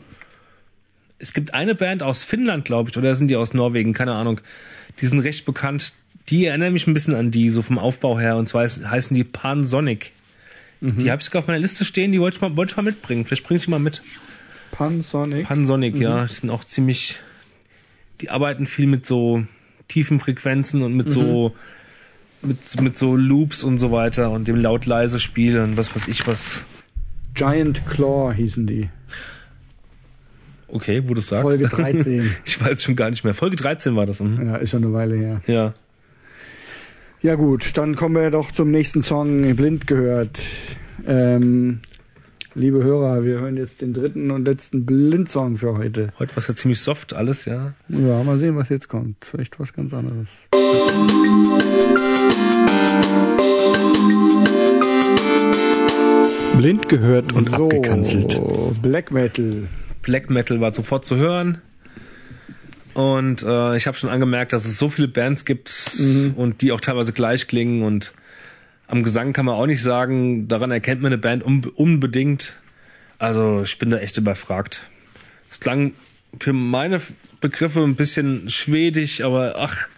Es 1.24 1.32
gibt 1.32 1.54
eine 1.54 1.74
Band 1.74 2.02
aus 2.02 2.22
Finnland, 2.22 2.66
glaube 2.66 2.90
ich, 2.90 2.98
oder 2.98 3.14
sind 3.14 3.28
die 3.28 3.36
aus 3.36 3.54
Norwegen, 3.54 3.94
keine 3.94 4.12
Ahnung. 4.12 4.42
Die 5.00 5.06
sind 5.06 5.20
recht 5.20 5.46
bekannt, 5.46 5.94
die 6.28 6.44
erinnern 6.44 6.74
mich 6.74 6.86
ein 6.86 6.92
bisschen 6.92 7.14
an 7.14 7.30
die, 7.30 7.48
so 7.48 7.62
vom 7.62 7.78
Aufbau 7.78 8.18
her. 8.18 8.36
Und 8.36 8.46
zwar 8.46 8.64
heißen 8.64 9.16
die 9.16 9.24
Pansonic. 9.24 10.12
Mhm. 10.82 10.98
Die 10.98 11.10
habe 11.10 11.20
ich 11.20 11.24
sogar 11.24 11.40
auf 11.40 11.46
meiner 11.46 11.60
Liste 11.60 11.86
stehen, 11.86 12.12
die 12.12 12.20
wollte 12.20 12.36
ich 12.36 12.40
mal, 12.42 12.58
wollte 12.58 12.72
ich 12.72 12.76
mal 12.76 12.82
mitbringen. 12.82 13.24
Vielleicht 13.24 13.44
bringe 13.44 13.56
ich 13.56 13.64
die 13.64 13.70
mal 13.70 13.80
mit. 13.80 14.02
Pansonic? 14.72 15.46
Pansonic, 15.46 15.94
mhm. 15.94 16.02
ja. 16.02 16.26
Die 16.26 16.34
sind 16.34 16.50
auch 16.50 16.62
ziemlich, 16.62 17.20
die 18.20 18.28
arbeiten 18.28 18.66
viel 18.66 18.86
mit 18.86 19.06
so 19.06 19.46
tiefen 19.88 20.20
Frequenzen 20.20 20.82
und 20.82 20.92
mit 20.92 21.06
mhm. 21.06 21.10
so, 21.10 21.54
mit, 22.42 22.82
mit 22.82 22.98
so 22.98 23.16
Loops 23.16 23.64
und 23.64 23.78
so 23.78 23.90
weiter 23.92 24.30
und 24.30 24.46
dem 24.46 24.56
laut-leise 24.56 25.20
Spiel 25.20 25.58
und 25.58 25.78
was 25.78 25.96
weiß 25.96 26.06
ich 26.06 26.26
was. 26.26 26.64
Giant 27.32 27.86
Claw 27.86 28.30
hießen 28.34 28.66
die. 28.66 28.90
Okay, 30.74 31.04
wo 31.06 31.14
du 31.14 31.20
sagst. 31.20 31.42
Folge 31.42 31.68
13. 31.68 32.28
ich 32.44 32.60
weiß 32.60 32.82
schon 32.82 32.96
gar 32.96 33.08
nicht 33.08 33.22
mehr. 33.22 33.32
Folge 33.32 33.54
13 33.54 33.94
war 33.94 34.06
das. 34.06 34.18
Mhm. 34.18 34.44
Ja, 34.44 34.56
ist 34.56 34.72
ja 34.72 34.80
eine 34.80 34.92
Weile 34.92 35.14
her. 35.14 35.40
Ja. 35.46 35.72
Ja 37.22 37.36
gut, 37.36 37.78
dann 37.78 37.94
kommen 37.94 38.16
wir 38.16 38.30
doch 38.30 38.50
zum 38.50 38.72
nächsten 38.72 39.02
Song, 39.02 39.54
Blind 39.54 39.86
gehört. 39.86 40.40
Ähm, 41.06 41.78
liebe 42.54 42.82
Hörer, 42.82 43.24
wir 43.24 43.40
hören 43.40 43.56
jetzt 43.56 43.82
den 43.82 43.94
dritten 43.94 44.32
und 44.32 44.44
letzten 44.46 44.84
Blind-Song 44.84 45.56
für 45.56 45.78
heute. 45.78 46.12
Heute 46.18 46.32
war 46.32 46.38
es 46.38 46.48
ja 46.48 46.54
ziemlich 46.56 46.80
soft 46.80 47.14
alles, 47.14 47.44
ja. 47.44 47.72
Ja, 47.88 48.22
mal 48.24 48.38
sehen, 48.38 48.56
was 48.56 48.68
jetzt 48.68 48.88
kommt. 48.88 49.24
Vielleicht 49.24 49.60
was 49.60 49.72
ganz 49.72 49.94
anderes. 49.94 50.28
Blind 56.58 56.88
gehört 56.88 57.32
und 57.32 57.48
so, 57.48 57.64
abgekanzelt. 57.64 58.40
Black 58.82 59.12
Metal. 59.12 59.68
Black 60.04 60.30
Metal 60.30 60.60
war 60.60 60.72
sofort 60.72 61.04
zu 61.04 61.16
hören. 61.16 61.60
Und 62.94 63.42
äh, 63.42 63.76
ich 63.76 63.88
habe 63.88 63.96
schon 63.96 64.08
angemerkt, 64.08 64.52
dass 64.52 64.64
es 64.64 64.78
so 64.78 64.88
viele 64.88 65.08
Bands 65.08 65.44
gibt 65.44 65.96
mhm. 65.98 66.34
und 66.36 66.62
die 66.62 66.70
auch 66.70 66.80
teilweise 66.80 67.12
gleich 67.12 67.48
klingen. 67.48 67.82
Und 67.82 68.12
am 68.86 69.02
Gesang 69.02 69.32
kann 69.32 69.46
man 69.46 69.56
auch 69.56 69.66
nicht 69.66 69.82
sagen, 69.82 70.46
daran 70.46 70.70
erkennt 70.70 71.02
man 71.02 71.12
eine 71.12 71.18
Band 71.18 71.42
unbedingt. 71.42 72.54
Also 73.18 73.62
ich 73.64 73.78
bin 73.78 73.90
da 73.90 73.98
echt 73.98 74.16
überfragt. 74.16 74.82
Es 75.50 75.58
klang 75.58 75.92
für 76.38 76.52
meine 76.52 77.00
Begriffe 77.40 77.82
ein 77.82 77.96
bisschen 77.96 78.48
schwedisch, 78.48 79.22
aber 79.22 79.54
ach, 79.58 79.88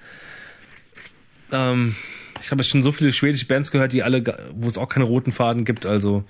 ähm, 1.52 1.94
ich 2.40 2.50
habe 2.50 2.62
schon 2.64 2.82
so 2.82 2.92
viele 2.92 3.12
schwedische 3.12 3.46
Bands 3.46 3.70
gehört, 3.70 3.92
die 3.92 4.02
alle, 4.02 4.22
wo 4.54 4.68
es 4.68 4.78
auch 4.78 4.88
keine 4.88 5.04
roten 5.04 5.32
Faden 5.32 5.64
gibt. 5.64 5.86
Also 5.86 6.24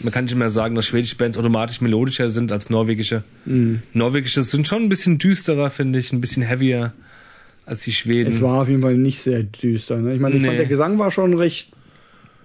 man 0.00 0.12
kann 0.12 0.24
nicht 0.24 0.34
mehr 0.34 0.50
sagen, 0.50 0.74
dass 0.74 0.86
schwedische 0.86 1.16
Bands 1.16 1.38
automatisch 1.38 1.80
melodischer 1.80 2.30
sind 2.30 2.52
als 2.52 2.70
norwegische. 2.70 3.24
Mhm. 3.44 3.82
Norwegische 3.92 4.42
sind 4.42 4.66
schon 4.66 4.82
ein 4.82 4.88
bisschen 4.88 5.18
düsterer, 5.18 5.70
finde 5.70 5.98
ich, 5.98 6.12
ein 6.12 6.20
bisschen 6.20 6.42
heavier 6.42 6.92
als 7.66 7.82
die 7.82 7.92
Schweden. 7.92 8.32
Es 8.32 8.40
war 8.40 8.62
auf 8.62 8.68
jeden 8.68 8.82
Fall 8.82 8.96
nicht 8.96 9.22
sehr 9.22 9.42
düster. 9.42 9.96
Ne? 9.98 10.14
Ich 10.14 10.20
meine, 10.20 10.36
ich 10.36 10.42
nee. 10.42 10.48
fand 10.48 10.58
der 10.58 10.66
Gesang 10.66 10.98
war 10.98 11.10
schon 11.10 11.34
recht 11.34 11.68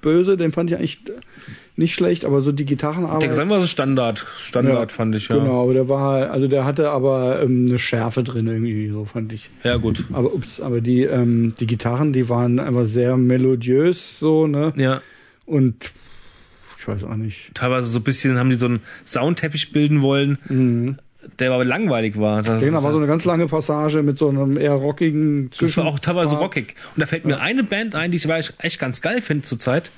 böse, 0.01 0.37
den 0.37 0.51
fand 0.51 0.71
ich 0.71 0.77
eigentlich 0.77 0.99
nicht 1.79 1.95
schlecht, 1.95 2.25
aber 2.25 2.41
so 2.41 2.51
die 2.51 2.65
Gitarrenarbeit. 2.65 3.21
Der 3.21 3.29
Gesang 3.29 3.49
war 3.49 3.59
so 3.61 3.67
Standard, 3.67 4.25
Standard 4.37 4.91
ja, 4.91 4.95
fand 4.95 5.15
ich, 5.15 5.29
ja. 5.29 5.37
Genau, 5.37 5.63
aber 5.63 5.73
der 5.73 5.89
war, 5.89 6.29
also 6.29 6.47
der 6.47 6.65
hatte 6.65 6.91
aber 6.91 7.41
ähm, 7.41 7.65
eine 7.67 7.79
Schärfe 7.79 8.23
drin 8.23 8.47
irgendwie, 8.47 8.89
so 8.89 9.05
fand 9.05 9.33
ich. 9.33 9.49
Ja, 9.63 9.77
gut. 9.77 10.05
Aber 10.13 10.33
ups, 10.33 10.59
aber 10.61 10.81
die, 10.81 11.03
ähm, 11.03 11.55
die 11.59 11.65
Gitarren, 11.65 12.13
die 12.13 12.29
waren 12.29 12.59
einfach 12.59 12.85
sehr 12.85 13.17
melodiös, 13.17 14.19
so, 14.19 14.45
ne? 14.45 14.73
Ja. 14.75 15.01
Und 15.45 15.91
ich 16.77 16.87
weiß 16.87 17.03
auch 17.05 17.15
nicht. 17.15 17.55
Teilweise 17.55 17.87
so 17.87 17.99
ein 17.99 18.03
bisschen 18.03 18.37
haben 18.37 18.49
die 18.49 18.55
so 18.55 18.67
einen 18.67 18.81
Soundteppich 19.05 19.71
bilden 19.71 20.01
wollen. 20.01 20.37
Mhm 20.47 20.99
der 21.37 21.51
aber 21.51 21.65
langweilig 21.65 22.17
war. 22.17 22.41
Das 22.41 22.63
genau, 22.63 22.81
war 22.81 22.91
so 22.91 22.97
eine 22.97 23.05
ganz 23.05 23.25
lange 23.25 23.47
Passage 23.47 24.01
mit 24.03 24.17
so 24.17 24.29
einem 24.29 24.57
eher 24.57 24.71
rockigen 24.71 25.51
Zwischen 25.51 25.65
Das 25.65 25.77
war 25.77 25.85
auch 25.85 25.99
teilweise 25.99 26.37
rockig. 26.37 26.75
Und 26.95 27.01
da 27.01 27.05
fällt 27.05 27.25
mir 27.25 27.39
eine 27.39 27.63
Band 27.63 27.93
ein, 27.93 28.11
die 28.11 28.17
ich 28.17 28.27
echt 28.57 28.79
ganz 28.79 29.01
geil 29.01 29.21
finde 29.21 29.43
zurzeit. 29.43 29.91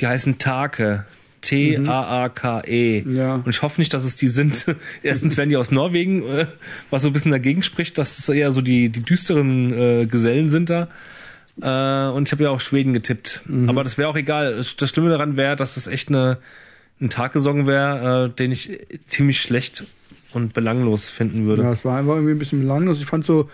Die 0.00 0.06
heißen 0.06 0.38
Take. 0.38 1.04
T-A-A-K-E. 1.40 3.04
Ja. 3.08 3.34
Und 3.36 3.48
ich 3.48 3.62
hoffe 3.62 3.80
nicht, 3.80 3.92
dass 3.94 4.04
es 4.04 4.16
die 4.16 4.28
sind. 4.28 4.66
Erstens 5.02 5.36
werden 5.36 5.50
die 5.50 5.56
aus 5.56 5.70
Norwegen, 5.70 6.22
äh, 6.26 6.46
was 6.90 7.02
so 7.02 7.08
ein 7.08 7.12
bisschen 7.12 7.30
dagegen 7.30 7.62
spricht, 7.62 7.98
dass 7.98 8.18
es 8.18 8.28
eher 8.28 8.52
so 8.52 8.62
die, 8.62 8.88
die 8.88 9.02
düsteren 9.02 9.72
äh, 9.72 10.06
Gesellen 10.06 10.50
sind 10.50 10.70
da. 10.70 10.88
Äh, 11.60 12.12
und 12.12 12.28
ich 12.28 12.32
habe 12.32 12.44
ja 12.44 12.50
auch 12.50 12.60
Schweden 12.60 12.92
getippt. 12.92 13.42
Mhm. 13.46 13.68
Aber 13.68 13.84
das 13.84 13.98
wäre 13.98 14.08
auch 14.08 14.16
egal. 14.16 14.56
Das 14.56 14.88
Stimme 14.88 15.10
daran 15.10 15.36
wäre, 15.36 15.56
dass 15.56 15.76
es 15.76 15.86
echt 15.86 16.08
eine 16.08 16.38
ein 17.00 17.10
Tagesong 17.10 17.66
wäre, 17.66 18.26
äh, 18.26 18.28
den 18.30 18.52
ich 18.52 18.78
ziemlich 19.06 19.40
schlecht 19.40 19.84
und 20.32 20.54
belanglos 20.54 21.10
finden 21.10 21.46
würde. 21.46 21.62
Ja, 21.62 21.72
es 21.72 21.84
war 21.84 21.98
einfach 21.98 22.14
irgendwie 22.14 22.32
ein 22.32 22.38
bisschen 22.38 22.60
belanglos. 22.60 23.00
Ich 23.00 23.06
fand 23.06 23.24
so, 23.24 23.48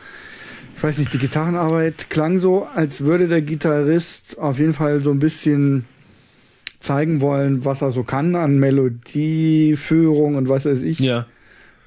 ich 0.76 0.82
weiß 0.82 0.98
nicht, 0.98 1.12
die 1.12 1.18
Gitarrenarbeit 1.18 2.08
klang 2.10 2.38
so, 2.38 2.66
als 2.74 3.02
würde 3.02 3.28
der 3.28 3.42
Gitarrist 3.42 4.38
auf 4.38 4.58
jeden 4.58 4.74
Fall 4.74 5.02
so 5.02 5.10
ein 5.10 5.18
bisschen 5.18 5.84
zeigen 6.82 7.20
wollen, 7.20 7.64
was 7.64 7.80
er 7.82 7.92
so 7.92 8.02
kann 8.02 8.34
an 8.36 8.58
Melodieführung 8.58 10.34
und 10.34 10.48
was 10.48 10.64
weiß 10.64 10.82
ich. 10.82 10.98
Ja. 10.98 11.26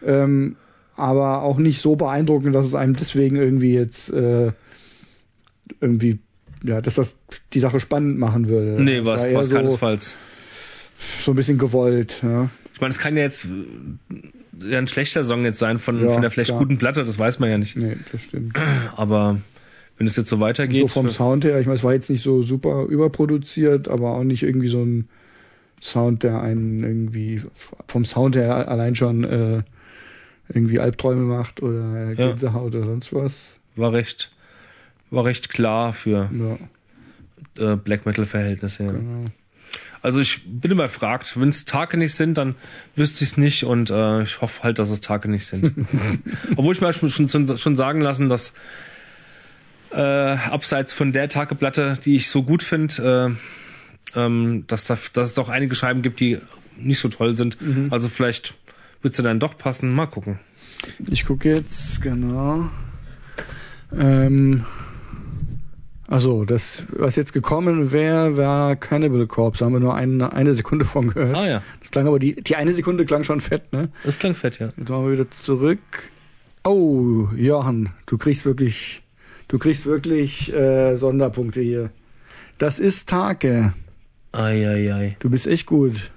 Ähm, 0.05 0.55
aber 0.95 1.41
auch 1.41 1.57
nicht 1.57 1.81
so 1.81 1.95
beeindruckend, 1.95 2.55
dass 2.55 2.65
es 2.65 2.73
einem 2.73 2.95
deswegen 2.95 3.35
irgendwie 3.35 3.73
jetzt 3.73 4.09
äh, 4.11 4.51
irgendwie, 5.81 6.19
ja, 6.63 6.81
dass 6.81 6.95
das 6.95 7.15
die 7.53 7.59
Sache 7.59 7.79
spannend 7.79 8.17
machen 8.17 8.47
würde. 8.47 8.81
Nee, 8.81 9.03
war 9.03 9.23
eher 9.23 9.39
es 9.39 9.47
so, 9.47 9.55
keinesfalls. 9.55 10.15
so 11.23 11.31
ein 11.31 11.35
bisschen 11.35 11.57
gewollt. 11.57 12.21
Ja. 12.23 12.49
Ich 12.73 12.81
meine, 12.81 12.91
es 12.91 12.99
kann 12.99 13.17
ja 13.17 13.23
jetzt 13.23 13.47
äh, 14.61 14.75
ein 14.77 14.87
schlechter 14.87 15.25
Song 15.25 15.43
jetzt 15.43 15.59
sein 15.59 15.77
von, 15.79 16.01
Ja, 16.03 16.11
von 16.11 16.21
der 16.21 16.31
vielleicht 16.31 16.51
klar. 16.51 16.59
guten 16.59 16.77
Platte, 16.77 17.03
das 17.03 17.19
weiß 17.19 17.39
man 17.39 17.49
ja 17.49 17.57
nicht. 17.57 17.75
Nee, 17.75 17.97
das 18.11 18.21
stimmt. 18.21 18.57
Aber 18.95 19.37
wenn 19.97 20.07
es 20.07 20.15
jetzt 20.15 20.29
so 20.29 20.39
weitergeht. 20.39 20.81
so 20.81 20.87
vom 20.87 21.09
Sound 21.09 21.45
her, 21.45 21.59
ich 21.59 21.65
meine, 21.67 21.77
es 21.77 21.83
war 21.83 21.93
jetzt 21.93 22.09
nicht 22.09 22.23
so 22.23 22.43
super 22.43 22.83
überproduziert, 22.85 23.87
aber 23.87 24.11
auch 24.15 24.23
nicht 24.23 24.43
irgendwie 24.43 24.67
so 24.67 24.83
ein 24.83 25.07
Sound, 25.81 26.23
der 26.23 26.41
einen 26.41 26.83
irgendwie 26.83 27.41
vom 27.87 28.05
Sound 28.05 28.35
her 28.35 28.67
allein 28.69 28.95
schon 28.95 29.23
äh, 29.23 29.61
irgendwie 30.49 30.79
Albträume 30.79 31.23
macht 31.23 31.61
oder 31.61 32.09
Ja. 32.11 32.13
Gänsehaut 32.13 32.75
oder 32.75 32.85
sonst 32.85 33.13
was. 33.13 33.57
war 33.75 33.93
recht, 33.93 34.31
war 35.11 35.25
recht 35.25 35.49
klar 35.49 35.93
für 35.93 36.29
Ja, 37.57 37.73
äh, 37.73 37.77
Black 37.77 38.05
Metal 38.05 38.25
Verhältnisse. 38.25 38.83
Ja. 38.83 38.91
genau. 38.91 39.25
Also 40.01 40.19
ich 40.19 40.41
bin 40.45 40.69
immer 40.71 40.87
fragt, 40.87 41.39
wenn 41.39 41.49
es 41.49 41.65
Tage 41.65 41.97
nicht 41.97 42.13
sind, 42.13 42.37
dann 42.37 42.53
wüsste 42.95 43.23
ich 43.23 43.31
es 43.31 43.37
nicht 43.37 43.63
und 43.63 43.89
äh, 43.89 44.21
ich 44.21 44.39
hoffe 44.39 44.61
halt, 44.61 44.77
dass 44.77 44.91
es 44.91 45.01
Tage 45.01 45.27
nicht 45.29 45.45
sind. 45.47 45.71
Obwohl 46.55 46.73
ich 46.75 46.81
mir 46.81 46.93
schon, 46.93 47.09
schon, 47.27 47.57
schon 47.57 47.75
sagen 47.75 48.01
lassen, 48.01 48.29
dass 48.29 48.53
äh, 49.91 49.99
abseits 49.99 50.93
von 50.93 51.11
der 51.11 51.29
Tageplatte, 51.29 51.97
die 52.03 52.15
ich 52.15 52.29
so 52.29 52.43
gut 52.43 52.63
finde, 52.63 53.35
äh, 54.15 54.19
ähm, 54.19 54.63
dass, 54.67 54.85
da, 54.85 54.97
dass 55.13 55.29
es 55.29 55.33
doch 55.35 55.49
einige 55.49 55.75
Scheiben 55.75 56.01
gibt, 56.01 56.19
die 56.19 56.39
nicht 56.77 56.99
so 56.99 57.09
toll 57.09 57.35
sind. 57.35 57.57
Also 57.89 58.09
vielleicht 58.09 58.53
wird 59.01 59.15
sie 59.15 59.23
dann 59.23 59.39
doch 59.39 59.57
passen. 59.57 59.93
Mal 59.93 60.07
gucken. 60.07 60.39
Ich 61.09 61.25
gucke 61.25 61.49
jetzt, 61.49 62.01
genau. 62.01 62.69
Ähm, 63.97 64.65
also, 66.07 66.45
das, 66.45 66.85
was 66.89 67.15
jetzt 67.15 67.33
gekommen 67.33 67.91
wäre, 67.91 68.37
war 68.37 68.75
Cannibal 68.75 69.25
Corpse. 69.25 69.59
Da 69.59 69.65
haben 69.65 69.73
wir 69.73 69.79
nur 69.79 69.95
eine, 69.95 70.33
eine 70.33 70.53
Sekunde 70.53 70.85
von 70.85 71.07
gehört. 71.07 71.35
Ah 71.35 71.47
ja, 71.47 71.63
Das 71.79 71.89
klang 71.91 72.07
aber, 72.07 72.19
die, 72.19 72.35
die 72.35 72.55
eine 72.55 72.73
Sekunde 72.73 73.05
klang 73.05 73.23
schon 73.23 73.41
fett, 73.41 73.73
ne? 73.73 73.89
das 74.03 74.19
klang 74.19 74.35
fett, 74.35 74.59
ja. 74.59 74.67
Jetzt 74.77 74.89
machen 74.89 75.05
wir 75.05 75.13
wieder 75.13 75.31
zurück. 75.39 75.79
Oh, 76.63 77.29
Johann, 77.35 77.89
du 78.05 78.17
kriegst 78.17 78.45
wirklich, 78.45 79.01
du 79.47 79.57
kriegst 79.59 79.85
wirklich 79.85 80.53
äh, 80.53 80.95
Sonderpunkte 80.97 81.61
hier. 81.61 81.89
Das 82.57 82.79
ist 82.79 83.09
Take. 83.09 83.73
Eieiei. 84.31 85.15
Du 85.19 85.29
bist 85.29 85.47
echt 85.47 85.65
gut. 85.65 86.11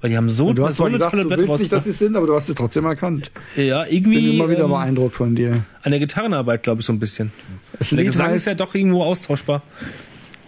Weil 0.00 0.10
die 0.10 0.16
haben 0.18 0.28
so, 0.28 0.48
Und 0.48 0.58
du 0.58 0.66
hast 0.66 0.76
so 0.76 0.84
eine 0.84 0.96
gesagt, 0.98 1.12
tolle 1.12 1.22
du 1.22 1.28
Platte 1.28 1.48
willst 1.48 1.60
nicht, 1.60 1.72
dass 1.72 1.84
sie 1.84 1.92
sind, 1.92 2.14
aber 2.14 2.26
du 2.26 2.34
hast 2.34 2.46
sie 2.46 2.54
trotzdem 2.54 2.84
erkannt. 2.84 3.30
Ja, 3.56 3.84
Ich 3.86 3.94
irgendwie 3.94 4.20
bin 4.20 4.34
immer 4.34 4.50
wieder 4.50 4.64
ähm, 4.64 4.70
beeindruckt 4.70 5.16
von 5.16 5.34
dir. 5.34 5.64
an 5.82 5.90
der 5.92 5.98
Gitarrenarbeit, 6.00 6.62
glaube 6.62 6.80
ich, 6.80 6.86
so 6.86 6.92
ein 6.92 6.98
bisschen. 6.98 7.32
Das 7.78 7.88
Der 7.88 7.96
Lied 7.98 8.06
Gesang 8.06 8.26
heißt, 8.26 8.36
ist 8.36 8.46
ja 8.46 8.54
doch 8.54 8.74
irgendwo 8.74 9.02
austauschbar. 9.02 9.62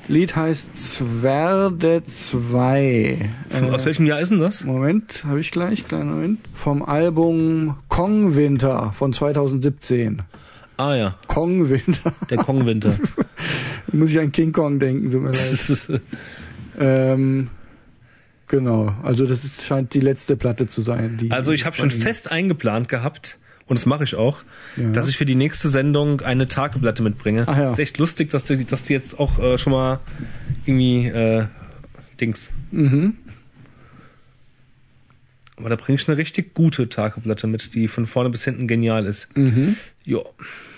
Lied 0.09 0.37
heißt 0.37 0.77
Zwerde 0.77 2.03
2. 2.07 3.19
Von- 3.49 3.75
Aus 3.75 3.87
welchem 3.87 4.05
Jahr 4.07 4.21
ist 4.21 4.31
denn 4.31 4.41
das? 4.41 4.63
Moment, 4.63 5.25
habe 5.27 5.41
ich 5.41 5.51
gleich, 5.51 5.89
kleinen 5.89 6.11
Moment. 6.11 6.41
Vom 6.55 6.83
Album 6.83 7.77
Kong 7.89 8.37
Winter 8.37 8.93
von 8.93 9.13
2017. 9.15 10.23
Ah 10.77 10.95
ja, 10.95 11.19
Kong 11.27 11.69
Winter. 11.71 12.13
der 12.29 12.37
Kong-Winter. 12.39 12.95
Muss 13.93 14.11
ich 14.11 14.19
an 14.19 14.31
King 14.33 14.53
Kong 14.53 14.79
denken, 14.79 15.11
tut 15.11 15.23
mir 15.23 15.31
leid. 15.33 16.03
Ähm, 16.79 17.49
genau, 18.49 18.95
also 19.03 19.25
das 19.27 19.45
ist, 19.45 19.65
scheint 19.65 19.95
die 19.95 20.01
letzte 20.01 20.37
Platte 20.37 20.67
zu 20.67 20.83
sein. 20.83 21.17
Die 21.19 21.31
also 21.31 21.53
ich 21.53 21.65
habe 21.65 21.75
schon 21.75 21.91
fest 21.91 22.31
eingeplant 22.31 22.91
gehabt, 22.91 23.39
und 23.67 23.79
das 23.79 23.87
mache 23.87 24.05
ich 24.05 24.15
auch, 24.15 24.43
Ja. 24.77 24.91
dass 24.91 25.09
ich 25.09 25.17
für 25.17 25.25
die 25.25 25.35
nächste 25.37 25.71
Sendung 25.71 26.21
eine 26.21 26.47
Tageplatte 26.47 27.03
mitbringe. 27.03 27.45
Ach 27.47 27.57
ja. 27.57 27.73
Ist 27.73 27.79
echt 27.79 27.97
lustig, 27.97 28.29
dass 28.29 28.45
die, 28.45 28.67
dass 28.67 28.83
die 28.83 28.93
jetzt 28.93 29.19
auch 29.19 29.39
äh, 29.39 29.57
schon 29.57 29.73
mal 29.73 30.01
irgendwie 30.67 31.07
äh, 31.07 31.47
Dings. 32.21 32.53
Mhm. 32.71 33.15
Aber 35.57 35.71
da 35.71 35.77
bringe 35.77 35.99
ich 35.99 36.07
eine 36.09 36.19
richtig 36.19 36.55
gute 36.55 36.89
Tageplatte 36.89 37.47
mit, 37.47 37.75
die 37.75 37.89
von 37.89 38.07
vorne 38.07 38.29
bis 38.31 38.45
hinten 38.45 38.69
genial 38.69 39.07
ist. 39.07 39.35
Mhm. 39.37 39.75
Ja, 40.05 40.21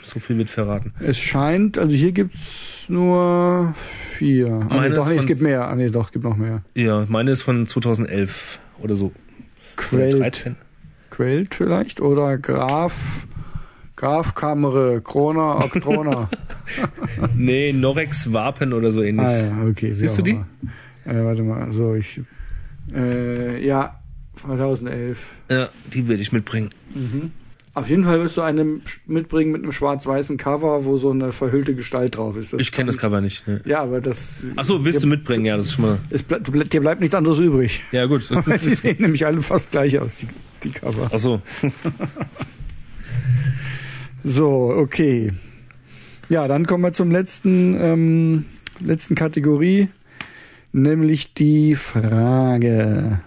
so 0.05 0.21
viel 0.21 0.39
wird 0.39 0.51
verraten. 0.51 0.93
Es 1.01 1.19
scheint, 1.19 1.79
also 1.79 1.95
hier 1.95 2.13
gibt's 2.13 2.87
nur 2.89 3.75
vier. 4.17 4.47
Ah, 4.47 4.59
nee, 4.69 4.75
Meine 4.77 4.95
doch, 4.95 5.09
nee, 5.09 5.17
es 5.17 5.27
gibt 5.27 5.43
mehr. 5.43 5.67
Ah, 5.69 5.75
nee, 5.75 5.91
doch, 5.91 6.07
es 6.07 6.13
gibt 6.13 6.25
noch 6.25 6.37
mehr. 6.37 6.63
Ja, 6.75 7.05
meine 7.09 7.33
ist 7.33 7.43
von 7.43 7.67
2011 7.67 8.61
oder 8.81 8.95
so. 8.95 9.13
Quält, 9.77 10.15
13. 10.15 10.57
Quält 11.11 11.55
vielleicht? 11.55 12.01
Oder 12.01 12.39
Graf, 12.39 13.27
Graf 13.97 14.35
Kamere, 14.35 15.01
Krona, 15.01 15.57
Oktrona. 15.65 16.31
Nee, 17.35 17.73
Norex 17.73 18.33
Wapen 18.33 18.73
oder 18.73 18.93
so 18.93 19.03
ähnlich. 19.03 19.27
ah 19.27 19.37
ja, 19.37 19.63
okay. 19.69 19.93
Siehst 19.93 20.19
du 20.19 20.23
die? 20.23 20.39
Äh, 21.05 21.25
warte 21.25 21.43
mal, 21.43 21.73
so, 21.73 21.95
ich, 21.95 22.21
äh, 22.95 23.65
ja, 23.65 23.98
2011. 24.41 25.19
Ja, 25.51 25.69
die 25.93 26.09
will 26.09 26.21
ich 26.21 26.33
mitbringen. 26.33 26.71
Auf 27.75 27.89
jeden 27.89 28.05
Fall 28.05 28.21
wirst 28.21 28.37
du 28.37 28.43
eine 28.43 28.81
mitbringen 29.07 29.53
mit 29.53 29.63
einem 29.63 29.73
schwarz-weißen 29.73 30.37
Cover, 30.37 30.85
wo 30.85 30.99
so 30.99 31.11
eine 31.11 31.31
verhüllte 31.33 31.75
Gestalt 31.75 32.17
drauf 32.17 32.37
ist. 32.37 32.53
Ich 32.55 32.73
kenne 32.73 32.89
das 32.89 32.99
Cover 32.99 33.21
nicht. 33.21 33.47
Ne? 33.47 33.61
Ja, 33.65 33.83
aber 33.83 34.01
das. 34.01 34.45
Ach 34.57 34.65
so, 34.65 34.85
willst 34.85 35.03
du 35.03 35.07
mitbringen? 35.07 35.45
Ja, 35.45 35.57
das 35.57 35.67
ist 35.67 35.73
schon 35.75 35.85
mal. 35.85 35.99
Es 36.11 36.23
ble 36.23 36.41
dir 36.41 36.81
bleibt 36.81 37.01
nichts 37.01 37.15
anderes 37.15 37.39
übrig. 37.39 37.83
Ja, 37.93 38.07
gut. 38.07 38.25
Sie 38.59 38.75
sehen 38.75 38.97
nämlich 38.99 39.25
alle 39.25 39.43
fast 39.43 39.71
gleich 39.71 39.99
aus, 39.99 40.17
die, 40.17 40.27
die 40.65 40.71
Cover. 40.71 41.11
Ach 41.13 41.19
so. 41.19 41.41
So, 44.25 44.75
okay. 44.77 45.33
Ja, 46.29 46.49
dann 46.49 46.67
kommen 46.67 46.83
wir 46.83 46.93
zum 46.93 47.11
letzten, 47.11 47.81
ähm, 47.81 48.45
letzten 48.81 49.15
Kategorie, 49.15 49.89
nämlich 50.73 51.33
die 51.35 51.77
Frage. 51.77 53.21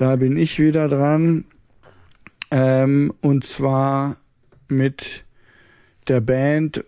Da 0.00 0.16
bin 0.16 0.38
ich 0.38 0.58
wieder 0.58 0.88
dran. 0.88 1.44
Ähm, 2.50 3.12
und 3.20 3.44
zwar 3.44 4.16
mit 4.66 5.26
der 6.08 6.22
Band 6.22 6.82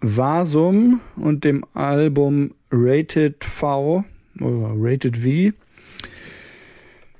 Vasum 0.00 1.00
und 1.14 1.44
dem 1.44 1.64
Album 1.74 2.56
Rated 2.72 3.44
V 3.44 4.04
oder 4.40 4.72
Rated 4.74 5.18
V. 5.18 5.56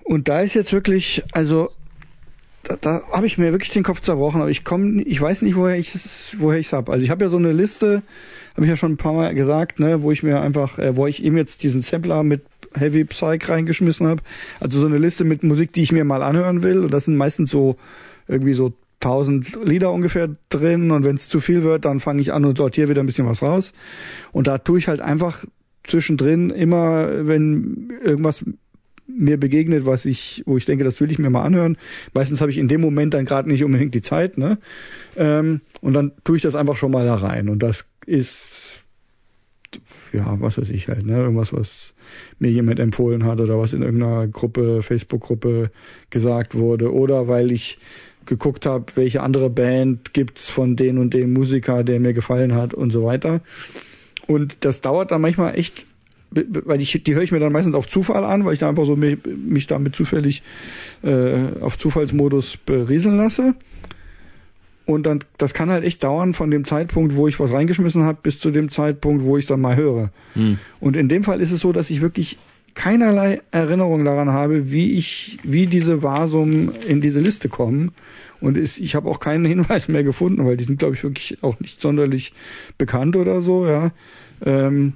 Und 0.02 0.26
da 0.26 0.40
ist 0.40 0.54
jetzt 0.54 0.72
wirklich, 0.72 1.22
also 1.30 1.70
da, 2.64 2.74
da 2.74 3.02
habe 3.12 3.26
ich 3.26 3.38
mir 3.38 3.52
wirklich 3.52 3.70
den 3.70 3.84
Kopf 3.84 4.00
zerbrochen, 4.00 4.40
aber 4.40 4.50
ich 4.50 4.64
komme, 4.64 5.02
ich 5.02 5.20
weiß 5.20 5.42
nicht, 5.42 5.54
woher 5.54 5.76
ich 5.76 5.94
es, 5.94 6.34
woher 6.40 6.58
ich's 6.58 6.72
hab. 6.72 6.90
Also 6.90 7.04
ich 7.04 7.10
habe 7.10 7.24
ja 7.24 7.28
so 7.28 7.36
eine 7.36 7.52
Liste, 7.52 8.02
habe 8.54 8.66
ich 8.66 8.70
ja 8.70 8.76
schon 8.76 8.94
ein 8.94 8.96
paar 8.96 9.12
Mal 9.12 9.32
gesagt, 9.36 9.78
ne, 9.78 10.02
wo 10.02 10.10
ich 10.10 10.24
mir 10.24 10.40
einfach, 10.40 10.80
äh, 10.80 10.96
wo 10.96 11.06
ich 11.06 11.22
eben 11.22 11.36
jetzt 11.36 11.62
diesen 11.62 11.80
Sampler 11.80 12.24
mit 12.24 12.42
Heavy 12.74 13.04
Psych 13.04 13.48
reingeschmissen 13.48 14.06
habe. 14.06 14.22
Also 14.60 14.80
so 14.80 14.86
eine 14.86 14.98
Liste 14.98 15.24
mit 15.24 15.42
Musik, 15.42 15.72
die 15.72 15.82
ich 15.82 15.92
mir 15.92 16.04
mal 16.04 16.22
anhören 16.22 16.62
will. 16.62 16.84
Und 16.84 16.92
das 16.92 17.06
sind 17.06 17.16
meistens 17.16 17.50
so 17.50 17.76
irgendwie 18.26 18.54
so 18.54 18.72
1000 19.02 19.64
Lieder 19.64 19.92
ungefähr 19.92 20.28
drin. 20.48 20.90
Und 20.90 21.04
wenn 21.04 21.16
es 21.16 21.28
zu 21.28 21.40
viel 21.40 21.62
wird, 21.62 21.84
dann 21.84 22.00
fange 22.00 22.20
ich 22.20 22.32
an 22.32 22.44
und 22.44 22.58
sortiere 22.58 22.88
wieder 22.88 23.02
ein 23.02 23.06
bisschen 23.06 23.26
was 23.26 23.42
raus. 23.42 23.72
Und 24.32 24.46
da 24.46 24.58
tue 24.58 24.78
ich 24.78 24.88
halt 24.88 25.00
einfach 25.00 25.44
zwischendrin 25.86 26.50
immer, 26.50 27.26
wenn 27.26 27.92
irgendwas 28.02 28.44
mir 29.08 29.38
begegnet, 29.38 29.86
was 29.86 30.04
ich, 30.04 30.42
wo 30.44 30.58
ich 30.58 30.66
denke, 30.66 30.84
das 30.84 31.00
will 31.00 31.10
ich 31.10 31.18
mir 31.18 31.30
mal 31.30 31.42
anhören. 31.42 31.78
Meistens 32.12 32.40
habe 32.40 32.50
ich 32.50 32.58
in 32.58 32.68
dem 32.68 32.82
Moment 32.82 33.14
dann 33.14 33.24
gerade 33.24 33.48
nicht 33.48 33.64
unbedingt 33.64 33.94
die 33.94 34.02
Zeit, 34.02 34.36
ne? 34.36 34.58
Ähm, 35.16 35.62
und 35.80 35.94
dann 35.94 36.12
tue 36.24 36.36
ich 36.36 36.42
das 36.42 36.54
einfach 36.54 36.76
schon 36.76 36.92
mal 36.92 37.06
da 37.06 37.14
rein. 37.14 37.48
Und 37.48 37.62
das 37.62 37.86
ist 38.04 38.67
ja, 40.12 40.40
was 40.40 40.58
weiß 40.58 40.70
ich 40.70 40.88
halt, 40.88 41.04
ne? 41.06 41.18
Irgendwas, 41.18 41.52
was 41.52 41.94
mir 42.38 42.50
jemand 42.50 42.80
empfohlen 42.80 43.24
hat 43.24 43.40
oder 43.40 43.58
was 43.58 43.72
in 43.72 43.82
irgendeiner 43.82 44.26
Gruppe, 44.28 44.82
Facebook-Gruppe 44.82 45.70
gesagt 46.10 46.54
wurde. 46.54 46.92
Oder 46.92 47.28
weil 47.28 47.52
ich 47.52 47.78
geguckt 48.26 48.66
habe, 48.66 48.84
welche 48.94 49.22
andere 49.22 49.50
Band 49.50 50.12
gibt's 50.12 50.50
von 50.50 50.76
den 50.76 50.98
und 50.98 51.14
dem 51.14 51.32
Musiker, 51.32 51.82
der 51.82 51.98
mir 51.98 52.12
gefallen 52.12 52.54
hat 52.54 52.74
und 52.74 52.90
so 52.90 53.04
weiter. 53.04 53.40
Und 54.26 54.58
das 54.60 54.80
dauert 54.80 55.10
dann 55.10 55.22
manchmal 55.22 55.58
echt, 55.58 55.86
weil 56.30 56.80
ich, 56.80 57.02
die 57.02 57.14
höre 57.14 57.22
ich 57.22 57.32
mir 57.32 57.40
dann 57.40 57.52
meistens 57.52 57.74
auf 57.74 57.88
Zufall 57.88 58.24
an, 58.24 58.44
weil 58.44 58.52
ich 58.52 58.58
da 58.58 58.68
einfach 58.68 58.84
so 58.84 58.96
mich, 58.96 59.18
mich 59.26 59.66
damit 59.66 59.96
zufällig 59.96 60.42
äh, 61.02 61.60
auf 61.60 61.78
Zufallsmodus 61.78 62.58
berieseln 62.58 63.16
lasse. 63.16 63.54
Und 64.88 65.04
dann, 65.04 65.20
das 65.36 65.52
kann 65.52 65.68
halt 65.68 65.84
echt 65.84 66.02
dauern 66.02 66.32
von 66.32 66.50
dem 66.50 66.64
Zeitpunkt, 66.64 67.14
wo 67.14 67.28
ich 67.28 67.38
was 67.38 67.52
reingeschmissen 67.52 68.04
habe, 68.04 68.20
bis 68.22 68.40
zu 68.40 68.50
dem 68.50 68.70
Zeitpunkt, 68.70 69.22
wo 69.22 69.36
ich 69.36 69.44
dann 69.44 69.60
mal 69.60 69.76
höre. 69.76 70.08
Hm. 70.32 70.58
Und 70.80 70.96
in 70.96 71.10
dem 71.10 71.24
Fall 71.24 71.42
ist 71.42 71.50
es 71.52 71.60
so, 71.60 71.72
dass 71.72 71.90
ich 71.90 72.00
wirklich 72.00 72.38
keinerlei 72.72 73.42
Erinnerung 73.50 74.06
daran 74.06 74.30
habe, 74.30 74.72
wie 74.72 74.92
ich, 74.92 75.40
wie 75.42 75.66
diese 75.66 76.02
Vasum 76.02 76.72
in 76.88 77.02
diese 77.02 77.20
Liste 77.20 77.50
kommen. 77.50 77.92
Und 78.40 78.56
ist, 78.56 78.78
ich 78.78 78.94
habe 78.94 79.10
auch 79.10 79.20
keinen 79.20 79.44
Hinweis 79.44 79.88
mehr 79.88 80.04
gefunden, 80.04 80.46
weil 80.46 80.56
die 80.56 80.64
sind, 80.64 80.78
glaube 80.78 80.94
ich, 80.94 81.02
wirklich 81.02 81.36
auch 81.42 81.60
nicht 81.60 81.82
sonderlich 81.82 82.32
bekannt 82.78 83.14
oder 83.14 83.42
so, 83.42 83.66
ja. 83.66 83.90
Ähm, 84.42 84.94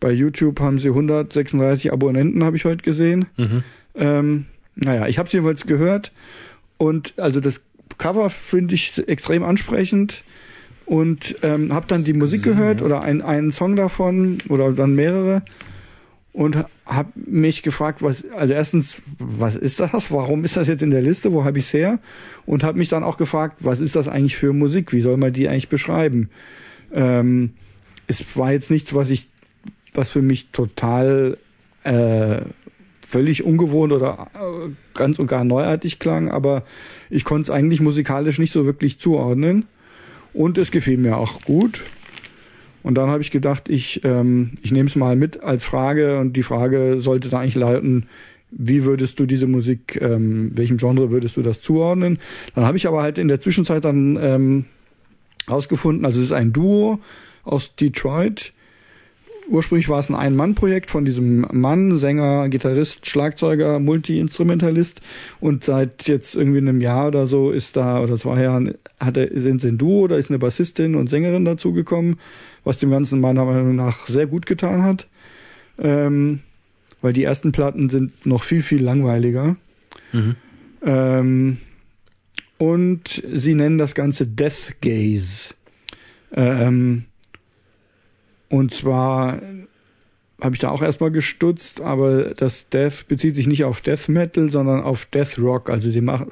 bei 0.00 0.10
YouTube 0.10 0.58
haben 0.58 0.80
sie 0.80 0.88
136 0.88 1.92
Abonnenten, 1.92 2.42
habe 2.42 2.56
ich 2.56 2.64
heute 2.64 2.82
gesehen. 2.82 3.26
Mhm. 3.36 3.62
Ähm, 3.94 4.46
naja, 4.74 5.06
ich 5.06 5.16
habe 5.20 5.28
sie 5.28 5.36
jedenfalls 5.36 5.64
gehört 5.64 6.10
und 6.76 7.14
also 7.18 7.38
das 7.38 7.62
Cover 7.98 8.30
finde 8.30 8.74
ich 8.74 9.06
extrem 9.08 9.42
ansprechend 9.42 10.24
und 10.86 11.36
ähm, 11.42 11.72
habe 11.72 11.86
dann 11.86 12.04
die 12.04 12.14
Musik 12.14 12.42
gehört 12.42 12.80
oder 12.80 13.02
ein, 13.02 13.20
einen 13.20 13.52
Song 13.52 13.76
davon 13.76 14.38
oder 14.48 14.72
dann 14.72 14.94
mehrere 14.94 15.42
und 16.32 16.56
habe 16.86 17.12
mich 17.16 17.62
gefragt, 17.62 18.00
was 18.00 18.30
also 18.30 18.54
erstens, 18.54 19.02
was 19.18 19.56
ist 19.56 19.80
das? 19.80 20.12
Warum 20.12 20.44
ist 20.44 20.56
das 20.56 20.68
jetzt 20.68 20.82
in 20.82 20.90
der 20.90 21.02
Liste? 21.02 21.32
Wo 21.32 21.44
habe 21.44 21.58
ich 21.58 21.64
es 21.64 21.72
her? 21.72 21.98
Und 22.46 22.62
habe 22.62 22.78
mich 22.78 22.88
dann 22.88 23.02
auch 23.02 23.16
gefragt, 23.16 23.56
was 23.60 23.80
ist 23.80 23.96
das 23.96 24.08
eigentlich 24.08 24.36
für 24.36 24.52
Musik? 24.52 24.92
Wie 24.92 25.00
soll 25.00 25.16
man 25.16 25.32
die 25.32 25.48
eigentlich 25.48 25.68
beschreiben? 25.68 26.30
Ähm, 26.92 27.54
es 28.06 28.36
war 28.36 28.52
jetzt 28.52 28.70
nichts, 28.70 28.94
was 28.94 29.10
ich, 29.10 29.28
was 29.94 30.10
für 30.10 30.22
mich 30.22 30.50
total 30.52 31.38
äh, 31.82 32.40
völlig 33.08 33.42
ungewohnt 33.42 33.92
oder 33.92 34.28
äh, 34.34 34.70
ganz 34.92 35.18
und 35.18 35.28
gar 35.28 35.42
neuartig 35.42 35.98
klang, 35.98 36.30
aber 36.30 36.62
ich 37.08 37.24
konnte 37.24 37.50
es 37.50 37.50
eigentlich 37.50 37.80
musikalisch 37.80 38.38
nicht 38.38 38.52
so 38.52 38.66
wirklich 38.66 38.98
zuordnen. 38.98 39.64
Und 40.34 40.58
es 40.58 40.70
gefiel 40.70 40.98
mir 40.98 41.16
auch 41.16 41.40
gut. 41.42 41.80
Und 42.82 42.96
dann 42.96 43.08
habe 43.08 43.22
ich 43.22 43.30
gedacht, 43.30 43.68
ich, 43.70 44.04
ähm, 44.04 44.52
ich 44.62 44.72
nehme 44.72 44.88
es 44.88 44.94
mal 44.94 45.16
mit 45.16 45.42
als 45.42 45.64
Frage 45.64 46.20
und 46.20 46.34
die 46.34 46.42
Frage 46.42 47.00
sollte 47.00 47.30
da 47.30 47.40
eigentlich 47.40 47.54
lauten, 47.54 48.08
wie 48.50 48.84
würdest 48.84 49.18
du 49.18 49.26
diese 49.26 49.46
Musik, 49.46 49.98
ähm, 50.00 50.52
welchem 50.54 50.76
Genre 50.76 51.10
würdest 51.10 51.36
du 51.38 51.42
das 51.42 51.62
zuordnen? 51.62 52.18
Dann 52.54 52.64
habe 52.64 52.76
ich 52.76 52.86
aber 52.86 53.02
halt 53.02 53.16
in 53.18 53.28
der 53.28 53.40
Zwischenzeit 53.40 53.84
dann 53.84 54.18
ähm, 54.20 54.64
rausgefunden, 55.50 56.04
also 56.04 56.18
es 56.20 56.26
ist 56.26 56.32
ein 56.32 56.52
Duo 56.52 57.00
aus 57.42 57.74
Detroit, 57.74 58.52
ursprünglich 59.48 59.88
war 59.88 59.98
es 59.98 60.08
ein 60.08 60.14
Ein-Mann-Projekt 60.14 60.90
von 60.90 61.04
diesem 61.04 61.46
Mann, 61.52 61.96
Sänger, 61.96 62.48
Gitarrist, 62.48 63.06
Schlagzeuger, 63.06 63.78
Multi-Instrumentalist 63.78 65.00
und 65.40 65.64
seit 65.64 66.06
jetzt 66.08 66.34
irgendwie 66.34 66.58
einem 66.58 66.80
Jahr 66.80 67.08
oder 67.08 67.26
so 67.26 67.50
ist 67.50 67.76
da, 67.76 68.00
oder 68.02 68.16
zwei 68.18 68.42
Jahren, 68.42 68.74
hat 69.00 69.16
er, 69.16 69.28
sind 69.40 69.60
sie 69.60 69.68
ein 69.68 69.78
Duo, 69.78 70.08
da 70.08 70.16
ist 70.16 70.30
eine 70.30 70.38
Bassistin 70.38 70.94
und 70.94 71.10
Sängerin 71.10 71.44
dazugekommen, 71.44 72.16
was 72.64 72.78
dem 72.78 72.90
Ganzen 72.90 73.20
meiner 73.20 73.44
Meinung 73.44 73.76
nach 73.76 74.06
sehr 74.06 74.26
gut 74.26 74.46
getan 74.46 74.82
hat. 74.82 75.08
Ähm, 75.78 76.40
weil 77.00 77.12
die 77.12 77.24
ersten 77.24 77.52
Platten 77.52 77.88
sind 77.88 78.26
noch 78.26 78.42
viel, 78.42 78.62
viel 78.62 78.82
langweiliger. 78.82 79.56
Mhm. 80.12 80.36
Ähm, 80.84 81.56
und 82.58 83.22
sie 83.32 83.54
nennen 83.54 83.78
das 83.78 83.94
Ganze 83.94 84.26
Death 84.26 84.80
Gaze. 84.80 85.54
Ähm, 86.32 87.04
und 88.48 88.72
zwar 88.72 89.40
habe 90.40 90.54
ich 90.54 90.60
da 90.60 90.70
auch 90.70 90.82
erstmal 90.82 91.10
gestutzt, 91.10 91.80
aber 91.80 92.34
das 92.34 92.68
Death 92.68 93.06
bezieht 93.08 93.34
sich 93.34 93.48
nicht 93.48 93.64
auf 93.64 93.80
Death 93.80 94.08
Metal, 94.08 94.50
sondern 94.50 94.82
auf 94.82 95.06
Death 95.06 95.38
Rock. 95.38 95.68
Also 95.68 95.90
sie 95.90 96.00
machen, 96.00 96.28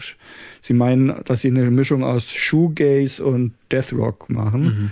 sie 0.62 0.74
meinen, 0.74 1.12
dass 1.24 1.40
sie 1.40 1.48
eine 1.48 1.70
Mischung 1.70 2.05
aus 2.05 2.30
Shoegaze 2.32 3.24
und 3.24 3.52
Death 3.72 3.93
Rock 3.93 4.30
machen. 4.30 4.62
Mhm. 4.62 4.90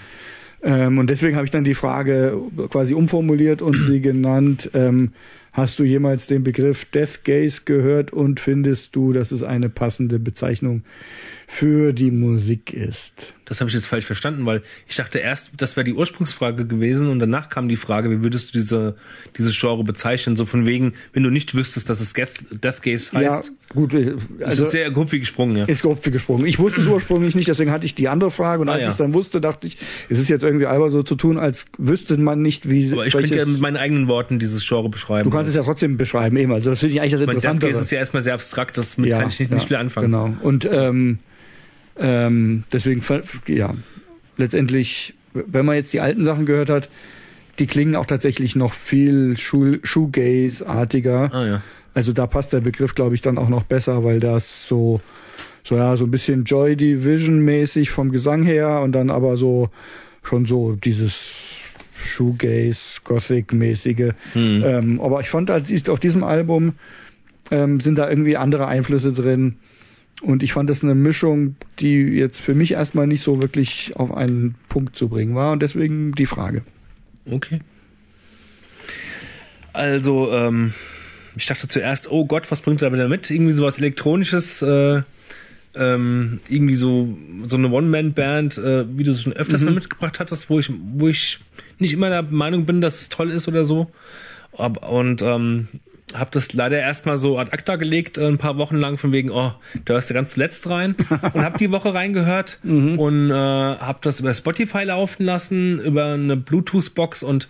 Ähm, 0.64 0.98
und 0.98 1.10
deswegen 1.10 1.36
habe 1.36 1.44
ich 1.44 1.52
dann 1.52 1.62
die 1.62 1.74
Frage 1.74 2.36
quasi 2.70 2.94
umformuliert 2.94 3.62
und 3.62 3.82
sie 3.84 4.01
genannt, 4.01 4.70
ähm, 4.74 5.12
hast 5.55 5.78
du 5.78 5.85
jemals 5.85 6.26
den 6.26 6.44
Begriff 6.44 6.85
Death 6.86 7.24
Gaze 7.24 7.62
gehört 7.64 8.12
und 8.12 8.40
findest 8.40 8.94
du, 8.94 9.12
dass 9.12 9.31
es 9.31 9.43
eine 9.43 9.70
passende 9.70 10.18
Bezeichnung 10.18 10.82
für 11.47 11.93
die 11.93 12.10
Musik 12.10 12.72
ist. 12.72 13.32
Das 13.44 13.60
habe 13.60 13.68
ich 13.68 13.74
jetzt 13.74 13.86
falsch 13.86 14.06
verstanden, 14.06 14.47
weil 14.47 14.62
ich 14.89 14.97
dachte 14.97 15.18
erst, 15.18 15.52
das 15.59 15.76
wäre 15.76 15.85
die 15.85 15.93
Ursprungsfrage 15.93 16.66
gewesen 16.66 17.09
und 17.10 17.18
danach 17.18 17.51
kam 17.51 17.68
die 17.68 17.76
Frage, 17.76 18.10
wie 18.10 18.24
würdest 18.24 18.48
du 18.48 18.59
diese 18.59 18.97
dieses 19.36 19.59
Genre 19.59 19.85
bezeichnen? 19.85 20.35
So 20.35 20.47
von 20.47 20.64
wegen, 20.66 20.94
wenn 21.12 21.22
du 21.22 21.31
nicht 21.31 21.55
wüsstest, 21.55 21.90
dass 21.90 22.01
es 22.01 22.14
Death, 22.14 22.31
Death 22.51 22.82
Gaze 22.82 23.12
heißt. 23.12 23.47
Ja, 23.47 23.74
gut. 23.74 23.94
Also 23.94 24.16
das 24.40 24.59
ist 24.59 24.70
sehr 24.70 24.90
grob 24.90 25.12
wie 25.12 25.20
gesprungen, 25.20 25.56
ja. 25.56 25.64
Ist 25.66 25.82
grob 25.82 26.05
wie 26.05 26.10
gesprungen. 26.10 26.47
Ich 26.47 26.59
wusste 26.59 26.81
es 26.81 26.86
ursprünglich 26.86 27.35
nicht, 27.35 27.48
deswegen 27.48 27.70
hatte 27.70 27.85
ich 27.85 27.94
die 27.94 28.09
andere 28.09 28.31
Frage 28.31 28.62
und 28.62 28.68
ah, 28.70 28.72
als 28.72 28.81
ja. 28.81 28.86
ich 28.89 28.93
es 28.93 28.97
dann 28.97 29.12
wusste, 29.12 29.40
dachte 29.40 29.66
ich, 29.66 29.76
es 30.09 30.18
ist 30.18 30.31
jetzt 30.31 30.43
irgendwie 30.43 30.66
albern 30.66 30.90
so 30.90 31.02
zu 31.02 31.14
tun, 31.14 31.39
als 31.39 31.66
wüsste 31.76 32.16
man 32.16 32.40
nicht, 32.40 32.68
wie. 32.68 32.90
Aber 32.93 33.06
ich 33.06 33.12
könnte 33.12 33.36
ja 33.36 33.44
mit 33.44 33.60
meinen 33.60 33.76
eigenen 33.76 34.09
Worten 34.09 34.39
dieses 34.39 34.66
Genre 34.66 34.89
beschreiben. 34.89 35.28
Kannst 35.45 35.57
es 35.57 35.57
ja 35.57 35.62
trotzdem 35.62 35.97
beschreiben, 35.97 36.37
eben. 36.37 36.53
Also 36.53 36.71
das 36.71 36.81
finde 36.81 36.95
ich 36.95 37.01
eigentlich 37.01 37.12
das 37.12 37.21
Interessante. 37.23 37.61
Death 37.61 37.71
Gaze 37.71 37.83
ist 37.83 37.91
ja 37.91 37.99
erstmal 37.99 38.23
sehr 38.23 38.35
abstrakt, 38.35 38.79
das 38.79 38.99
mit 38.99 39.11
ja, 39.11 39.21
kann 39.21 39.29
ich 39.29 39.41
nicht, 39.41 39.51
ja, 39.51 39.57
nicht 39.57 39.69
viel 39.69 39.77
anfangen. 39.77 40.11
Genau. 40.11 40.33
Und 40.43 40.69
ähm, 40.71 41.19
ähm, 41.99 42.65
deswegen, 42.73 43.03
ja, 43.47 43.75
letztendlich, 44.37 45.15
wenn 45.33 45.65
man 45.66 45.77
jetzt 45.77 45.93
die 45.93 46.01
alten 46.01 46.25
Sachen 46.25 46.47
gehört 46.47 46.71
hat, 46.71 46.89
die 47.59 47.66
klingen 47.66 47.97
auch 47.97 48.07
tatsächlich 48.07 48.57
noch 48.57 48.73
viel 48.73 49.37
Shoegaze-artiger. 49.39 51.31
Ah, 51.33 51.47
ja. 51.47 51.62
Also 51.95 52.12
da 52.12 52.27
passt 52.27 52.53
der 52.53 52.61
Begriff, 52.61 52.95
glaube 52.95 53.15
ich, 53.15 53.23
dann 53.23 53.39
auch 53.39 53.49
noch 53.49 53.62
besser, 53.62 54.03
weil 54.03 54.19
das 54.19 54.66
so, 54.66 55.01
so 55.62 55.77
ja, 55.77 55.97
so 55.97 56.05
ein 56.05 56.11
bisschen 56.11 56.45
Joy 56.45 56.75
Division-mäßig 56.77 57.91
vom 57.91 58.11
Gesang 58.11 58.43
her 58.43 58.81
und 58.81 58.93
dann 58.93 59.11
aber 59.11 59.37
so 59.37 59.71
schon 60.25 60.47
so 60.47 60.73
dieses 60.73 61.64
Shoegaze, 62.05 63.01
Gothic-mäßige. 63.05 64.12
Hm. 64.32 64.62
Ähm, 64.64 65.01
aber 65.01 65.20
ich 65.20 65.31
fand, 65.31 65.51
als 65.51 65.89
auf 65.89 66.01
diesem 66.01 66.24
Album 66.24 66.74
ähm, 67.51 67.81
sind 67.81 67.98
da 67.98 68.09
irgendwie 68.09 68.36
andere 68.36 68.66
Einflüsse 68.66 69.12
drin. 69.12 69.56
Und 70.22 70.43
ich 70.43 70.52
fand 70.52 70.70
das 70.70 70.82
eine 70.82 70.94
Mischung, 70.94 71.56
die 71.81 71.97
jetzt 71.97 72.40
für 72.40 72.55
mich 72.55 72.72
erstmal 72.72 73.06
nicht 73.06 73.22
so 73.22 73.40
wirklich 73.40 73.97
auf 73.97 74.14
einen 74.14 74.55
Punkt 74.68 74.97
zu 74.97 75.09
bringen 75.09 75.35
war. 75.35 75.52
Und 75.52 75.60
deswegen 75.60 76.12
die 76.12 76.26
Frage. 76.26 76.62
Okay. 77.31 77.60
Also, 79.72 80.32
ähm, 80.32 80.72
ich 81.36 81.47
dachte 81.47 81.68
zuerst, 81.68 82.10
oh 82.10 82.24
Gott, 82.24 82.51
was 82.51 82.60
bringt 82.60 82.81
er 82.81 82.90
da 82.90 82.94
wieder 82.94 83.09
mit? 83.09 83.31
Irgendwie 83.31 83.52
sowas 83.52 83.78
Elektronisches, 83.78 84.62
äh, 84.62 85.02
ähm, 85.74 86.40
irgendwie 86.48 86.74
so, 86.74 87.18
so 87.43 87.56
eine 87.56 87.68
One-Man-Band, 87.68 88.59
äh, 88.59 88.85
wie 88.97 89.02
du 89.02 89.10
es 89.10 89.22
schon 89.22 89.32
öfters 89.32 89.60
mhm. 89.62 89.66
mal 89.66 89.74
mitgebracht 89.74 90.20
hattest, 90.20 90.48
wo 90.48 90.60
ich, 90.60 90.70
wo 90.94 91.09
ich 91.09 91.40
nicht 91.78 91.92
immer 91.92 92.09
der 92.09 92.22
Meinung 92.22 92.66
bin, 92.66 92.80
dass 92.80 93.02
es 93.02 93.09
toll 93.09 93.30
ist 93.30 93.48
oder 93.48 93.64
so. 93.64 93.90
Und 94.52 95.22
ähm, 95.22 95.68
habe 96.14 96.30
das 96.32 96.52
leider 96.52 96.78
erstmal 96.78 97.16
so 97.16 97.38
ad 97.38 97.52
acta 97.52 97.76
gelegt, 97.76 98.18
äh, 98.18 98.26
ein 98.26 98.38
paar 98.38 98.56
Wochen 98.56 98.76
lang, 98.76 98.98
von 98.98 99.12
wegen, 99.12 99.30
oh, 99.30 99.52
da 99.84 99.94
hörst 99.94 100.10
du 100.10 100.14
ganz 100.14 100.32
zuletzt 100.32 100.68
rein. 100.68 100.94
und 101.32 101.42
habe 101.42 101.59
die 101.59 101.70
Woche 101.70 101.94
reingehört 101.94 102.59
mhm. 102.62 102.98
und 102.98 103.30
äh, 103.30 103.34
habe 103.34 103.98
das 104.02 104.20
über 104.20 104.32
Spotify 104.34 104.84
laufen 104.84 105.24
lassen, 105.24 105.80
über 105.80 106.12
eine 106.12 106.36
Bluetooth-Box 106.36 107.22
und 107.22 107.48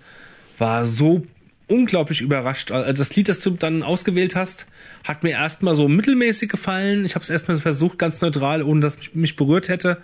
war 0.59 0.87
so 0.87 1.25
unglaublich 1.67 2.21
überrascht. 2.21 2.71
Also 2.71 2.93
das 2.93 3.17
Lied, 3.17 3.29
das 3.29 3.41
du 3.41 3.51
dann 3.51 3.83
ausgewählt 3.83 4.37
hast, 4.37 4.67
hat 5.03 5.23
mir 5.23 5.31
erstmal 5.31 5.75
so 5.75 5.89
mittelmäßig 5.89 6.51
gefallen. 6.51 7.05
Ich 7.05 7.15
habe 7.15 7.23
es 7.23 7.31
erstmal 7.31 7.57
versucht, 7.57 7.99
ganz 7.99 8.21
neutral, 8.21 8.63
ohne 8.63 8.81
dass 8.81 8.99
mich, 8.99 9.15
mich 9.15 9.37
berührt 9.37 9.69
hätte, 9.69 9.99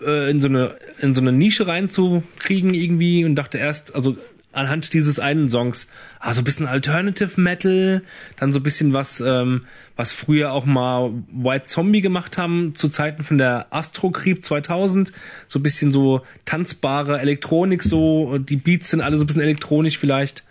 äh, 0.00 0.30
in 0.30 0.40
so 0.40 0.48
eine 0.48 0.76
in 1.00 1.14
so 1.14 1.20
eine 1.20 1.32
Nische 1.32 1.66
reinzukriegen 1.66 2.74
irgendwie 2.74 3.24
und 3.24 3.34
dachte 3.34 3.58
erst, 3.58 3.94
also 3.94 4.16
anhand 4.54 4.92
dieses 4.92 5.18
einen 5.18 5.48
Songs, 5.48 5.88
also 6.20 6.40
ein 6.40 6.44
bisschen 6.44 6.66
Alternative 6.66 7.40
Metal, 7.40 8.02
dann 8.36 8.52
so 8.52 8.60
ein 8.60 8.62
bisschen 8.62 8.92
was, 8.92 9.20
ähm, 9.20 9.66
was 9.96 10.12
früher 10.12 10.52
auch 10.52 10.64
mal 10.64 11.12
White 11.32 11.64
Zombie 11.64 12.00
gemacht 12.00 12.38
haben, 12.38 12.74
zu 12.74 12.88
Zeiten 12.88 13.22
von 13.22 13.38
der 13.38 13.66
Astro 13.70 14.10
Creep 14.10 14.42
2000, 14.42 15.12
so 15.48 15.58
ein 15.58 15.62
bisschen 15.62 15.92
so 15.92 16.22
tanzbare 16.44 17.18
Elektronik, 17.20 17.82
so, 17.82 18.38
die 18.38 18.56
Beats 18.56 18.90
sind 18.90 19.00
alle 19.00 19.18
so 19.18 19.24
ein 19.24 19.26
bisschen 19.26 19.42
elektronisch 19.42 19.98
vielleicht. 19.98 20.44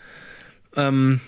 Ähm, 0.75 1.21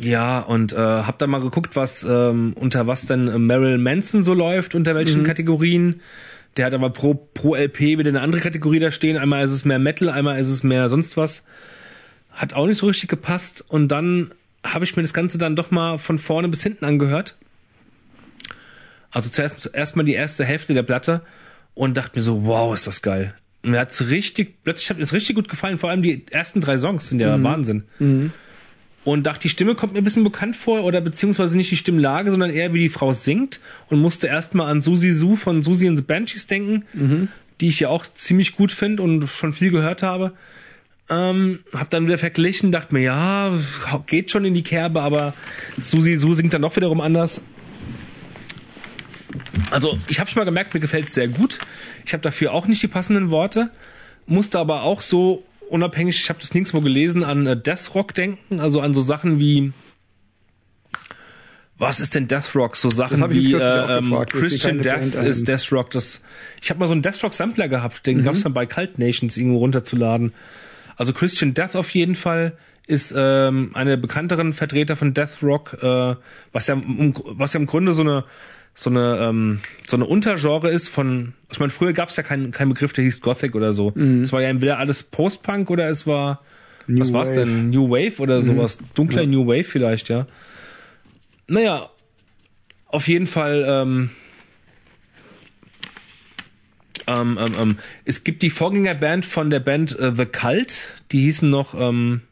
ja, 0.00 0.40
und 0.40 0.72
äh, 0.72 0.76
hab 0.76 1.18
dann 1.18 1.30
mal 1.30 1.40
geguckt, 1.40 1.76
was 1.76 2.04
ähm, 2.04 2.54
unter 2.58 2.86
was 2.86 3.06
denn 3.06 3.28
äh, 3.28 3.38
Meryl 3.38 3.78
Manson 3.78 4.24
so 4.24 4.34
läuft, 4.34 4.74
unter 4.74 4.94
welchen 4.94 5.22
mhm. 5.22 5.26
Kategorien. 5.26 6.00
Der 6.56 6.66
hat 6.66 6.74
aber 6.74 6.90
pro, 6.90 7.14
pro 7.14 7.54
LP 7.54 7.80
wieder 7.80 8.08
eine 8.08 8.20
andere 8.20 8.40
Kategorie 8.40 8.78
da 8.78 8.90
stehen. 8.90 9.16
Einmal 9.16 9.44
ist 9.44 9.52
es 9.52 9.64
mehr 9.64 9.78
Metal, 9.78 10.08
einmal 10.08 10.38
ist 10.38 10.50
es 10.50 10.62
mehr 10.62 10.88
sonst 10.88 11.16
was. 11.16 11.44
Hat 12.30 12.54
auch 12.54 12.66
nicht 12.66 12.78
so 12.78 12.86
richtig 12.86 13.08
gepasst. 13.08 13.64
Und 13.66 13.88
dann 13.88 14.32
habe 14.64 14.84
ich 14.84 14.96
mir 14.96 15.02
das 15.02 15.14
Ganze 15.14 15.38
dann 15.38 15.56
doch 15.56 15.70
mal 15.70 15.98
von 15.98 16.18
vorne 16.18 16.48
bis 16.48 16.62
hinten 16.62 16.84
angehört. 16.84 17.36
Also 19.10 19.30
zuerst 19.30 19.70
erstmal 19.74 20.04
die 20.04 20.14
erste 20.14 20.44
Hälfte 20.44 20.74
der 20.74 20.82
Platte 20.82 21.22
und 21.74 21.96
dachte 21.96 22.18
mir 22.18 22.22
so, 22.22 22.44
wow, 22.44 22.74
ist 22.74 22.86
das 22.86 23.02
geil. 23.02 23.34
mir 23.62 23.78
hat's 23.78 24.08
richtig, 24.08 24.56
plötzlich 24.64 24.90
hat 24.90 24.96
mir 24.96 25.02
das 25.04 25.12
richtig 25.12 25.36
gut 25.36 25.48
gefallen. 25.48 25.78
Vor 25.78 25.90
allem 25.90 26.02
die 26.02 26.24
ersten 26.30 26.60
drei 26.60 26.78
Songs 26.78 27.08
sind 27.08 27.20
ja 27.20 27.36
mhm. 27.36 27.44
Wahnsinn. 27.44 27.84
Mhm 28.00 28.32
und 29.04 29.24
dachte, 29.24 29.42
die 29.42 29.48
Stimme 29.50 29.74
kommt 29.74 29.92
mir 29.92 29.98
ein 29.98 30.04
bisschen 30.04 30.24
bekannt 30.24 30.56
vor 30.56 30.82
oder 30.82 31.00
beziehungsweise 31.00 31.56
nicht 31.56 31.70
die 31.70 31.76
Stimmlage, 31.76 32.30
sondern 32.30 32.50
eher 32.50 32.72
wie 32.72 32.80
die 32.80 32.88
Frau 32.88 33.12
singt 33.12 33.60
und 33.90 34.00
musste 34.00 34.26
erstmal 34.26 34.70
an 34.70 34.80
Susi 34.80 35.12
Su 35.12 35.36
von 35.36 35.62
Susi 35.62 35.86
and 35.86 35.98
the 35.98 36.02
Banshees 36.02 36.46
denken, 36.46 36.84
mhm. 36.94 37.28
die 37.60 37.68
ich 37.68 37.80
ja 37.80 37.88
auch 37.88 38.06
ziemlich 38.06 38.56
gut 38.56 38.72
finde 38.72 39.02
und 39.02 39.28
schon 39.28 39.52
viel 39.52 39.70
gehört 39.70 40.02
habe. 40.02 40.32
Ähm, 41.10 41.58
hab 41.74 41.90
dann 41.90 42.06
wieder 42.06 42.16
verglichen, 42.16 42.72
dachte 42.72 42.94
mir, 42.94 43.02
ja, 43.02 43.52
geht 44.06 44.30
schon 44.30 44.46
in 44.46 44.54
die 44.54 44.62
Kerbe, 44.62 45.02
aber 45.02 45.34
Susi 45.82 46.16
Su 46.16 46.32
singt 46.32 46.54
dann 46.54 46.62
doch 46.62 46.74
wiederum 46.76 47.02
anders. 47.02 47.42
Also, 49.70 49.98
ich 50.08 50.18
habe 50.18 50.30
schon 50.30 50.40
mal 50.40 50.44
gemerkt, 50.44 50.72
mir 50.72 50.80
gefällt 50.80 51.08
es 51.08 51.14
sehr 51.14 51.28
gut. 51.28 51.58
Ich 52.06 52.14
habe 52.14 52.22
dafür 52.22 52.52
auch 52.52 52.66
nicht 52.66 52.82
die 52.82 52.88
passenden 52.88 53.30
Worte, 53.30 53.70
musste 54.26 54.58
aber 54.58 54.82
auch 54.82 55.02
so 55.02 55.44
unabhängig, 55.68 56.20
ich 56.20 56.28
habe 56.28 56.40
das 56.40 56.54
nirgendwo 56.54 56.80
gelesen, 56.80 57.24
an 57.24 57.46
äh, 57.46 57.56
Death 57.56 57.94
Rock 57.94 58.14
denken, 58.14 58.60
also 58.60 58.80
an 58.80 58.94
so 58.94 59.00
Sachen 59.00 59.38
wie 59.38 59.72
was 61.76 61.98
ist 61.98 62.14
denn 62.14 62.28
Death 62.28 62.54
Rock? 62.54 62.76
So 62.76 62.88
Sachen 62.88 63.28
wie 63.30 63.52
äh, 63.52 63.98
ähm, 63.98 64.14
Christian 64.28 64.80
Death 64.80 65.14
ist 65.14 65.48
Death 65.48 65.72
Rock. 65.72 65.90
Das, 65.90 66.22
ich 66.62 66.70
habe 66.70 66.78
mal 66.78 66.86
so 66.86 66.92
einen 66.92 67.02
Death 67.02 67.22
Rock 67.24 67.34
Sampler 67.34 67.68
gehabt, 67.68 68.06
den 68.06 68.18
mhm. 68.18 68.22
gab's 68.22 68.44
dann 68.44 68.54
bei 68.54 68.64
Cult 68.64 68.98
Nations 68.98 69.36
irgendwo 69.36 69.58
runterzuladen. 69.58 70.32
Also 70.96 71.12
Christian 71.12 71.52
Death 71.52 71.74
auf 71.74 71.90
jeden 71.90 72.14
Fall 72.14 72.56
ist 72.86 73.14
ähm, 73.16 73.70
eine 73.74 73.96
bekannteren 73.96 74.52
Vertreter 74.52 74.94
von 74.94 75.14
Death 75.14 75.42
Rock, 75.42 75.76
äh, 75.82 76.14
was 76.52 76.66
ja 76.68 76.80
was 76.84 77.54
ja 77.54 77.60
im 77.60 77.66
Grunde 77.66 77.92
so 77.92 78.02
eine 78.02 78.24
so 78.74 78.90
eine 78.90 79.18
ähm, 79.20 79.60
so 79.86 79.96
eine 79.96 80.04
Untergenre 80.04 80.68
ist 80.70 80.88
von 80.88 81.34
ich 81.50 81.60
meine 81.60 81.70
früher 81.70 81.92
gab's 81.92 82.16
ja 82.16 82.22
keinen 82.22 82.50
keinen 82.50 82.70
Begriff 82.70 82.92
der 82.92 83.04
hieß 83.04 83.20
Gothic 83.20 83.54
oder 83.54 83.72
so. 83.72 83.92
Mhm. 83.94 84.22
Es 84.22 84.32
war 84.32 84.42
ja 84.42 84.48
entweder 84.48 84.78
alles 84.78 85.04
Post-Punk 85.04 85.70
oder 85.70 85.88
es 85.88 86.06
war 86.06 86.42
New 86.86 87.00
was 87.00 87.12
war's 87.12 87.30
Wave. 87.30 87.36
denn 87.40 87.70
New 87.70 87.88
Wave 87.88 88.20
oder 88.20 88.36
mhm. 88.36 88.42
sowas 88.42 88.78
dunkler 88.94 89.22
ja. 89.22 89.28
New 89.28 89.46
Wave 89.46 89.64
vielleicht 89.64 90.08
ja. 90.08 90.26
Naja, 91.46 91.90
auf 92.86 93.08
jeden 93.08 93.26
Fall. 93.26 93.64
Ähm, 93.66 94.10
ähm, 97.06 97.38
ähm, 97.38 97.52
ähm, 97.60 97.78
es 98.04 98.24
gibt 98.24 98.42
die 98.42 98.50
Vorgängerband 98.50 99.26
von 99.26 99.50
der 99.50 99.60
Band 99.60 99.98
äh, 99.98 100.12
The 100.16 100.24
Cult, 100.24 100.94
die 101.12 101.20
hießen 101.20 101.50
noch 101.50 101.74
ähm, 101.78 102.22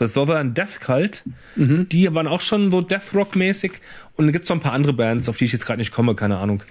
The 0.00 0.08
Southern 0.08 0.54
Death 0.54 0.80
Cult. 0.80 1.22
Mhm. 1.56 1.88
Die 1.90 2.12
waren 2.12 2.26
auch 2.26 2.40
schon 2.40 2.70
so 2.70 2.80
Death 2.80 3.14
Rock 3.14 3.36
mäßig. 3.36 3.72
Und 4.16 4.26
dann 4.26 4.32
gibt 4.32 4.44
es 4.44 4.48
noch 4.48 4.56
ein 4.56 4.62
paar 4.62 4.72
andere 4.72 4.94
Bands, 4.94 5.28
auf 5.28 5.36
die 5.36 5.44
ich 5.44 5.52
jetzt 5.52 5.66
gerade 5.66 5.78
nicht 5.78 5.92
komme, 5.92 6.14
keine 6.14 6.38
Ahnung. 6.38 6.62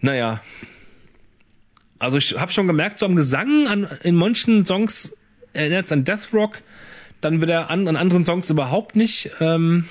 Naja. 0.00 0.40
Also 1.98 2.16
ich 2.16 2.40
habe 2.40 2.50
schon 2.50 2.66
gemerkt, 2.66 2.98
so 2.98 3.04
am 3.04 3.14
Gesang 3.14 3.68
an, 3.68 3.86
in 4.02 4.14
manchen 4.14 4.64
Songs 4.64 5.16
erinnert 5.52 5.86
es 5.86 5.92
an 5.92 6.04
Death 6.04 6.32
Rock, 6.32 6.62
dann 7.20 7.42
wieder 7.42 7.68
an, 7.68 7.86
an 7.86 7.96
anderen 7.96 8.24
Songs 8.24 8.48
überhaupt 8.48 8.96
nicht. 8.96 9.30
Ähm, 9.40 9.84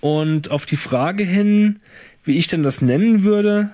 und 0.00 0.50
auf 0.50 0.66
die 0.66 0.76
Frage 0.76 1.22
hin, 1.22 1.78
wie 2.24 2.38
ich 2.38 2.48
denn 2.48 2.64
das 2.64 2.82
nennen 2.82 3.22
würde, 3.22 3.70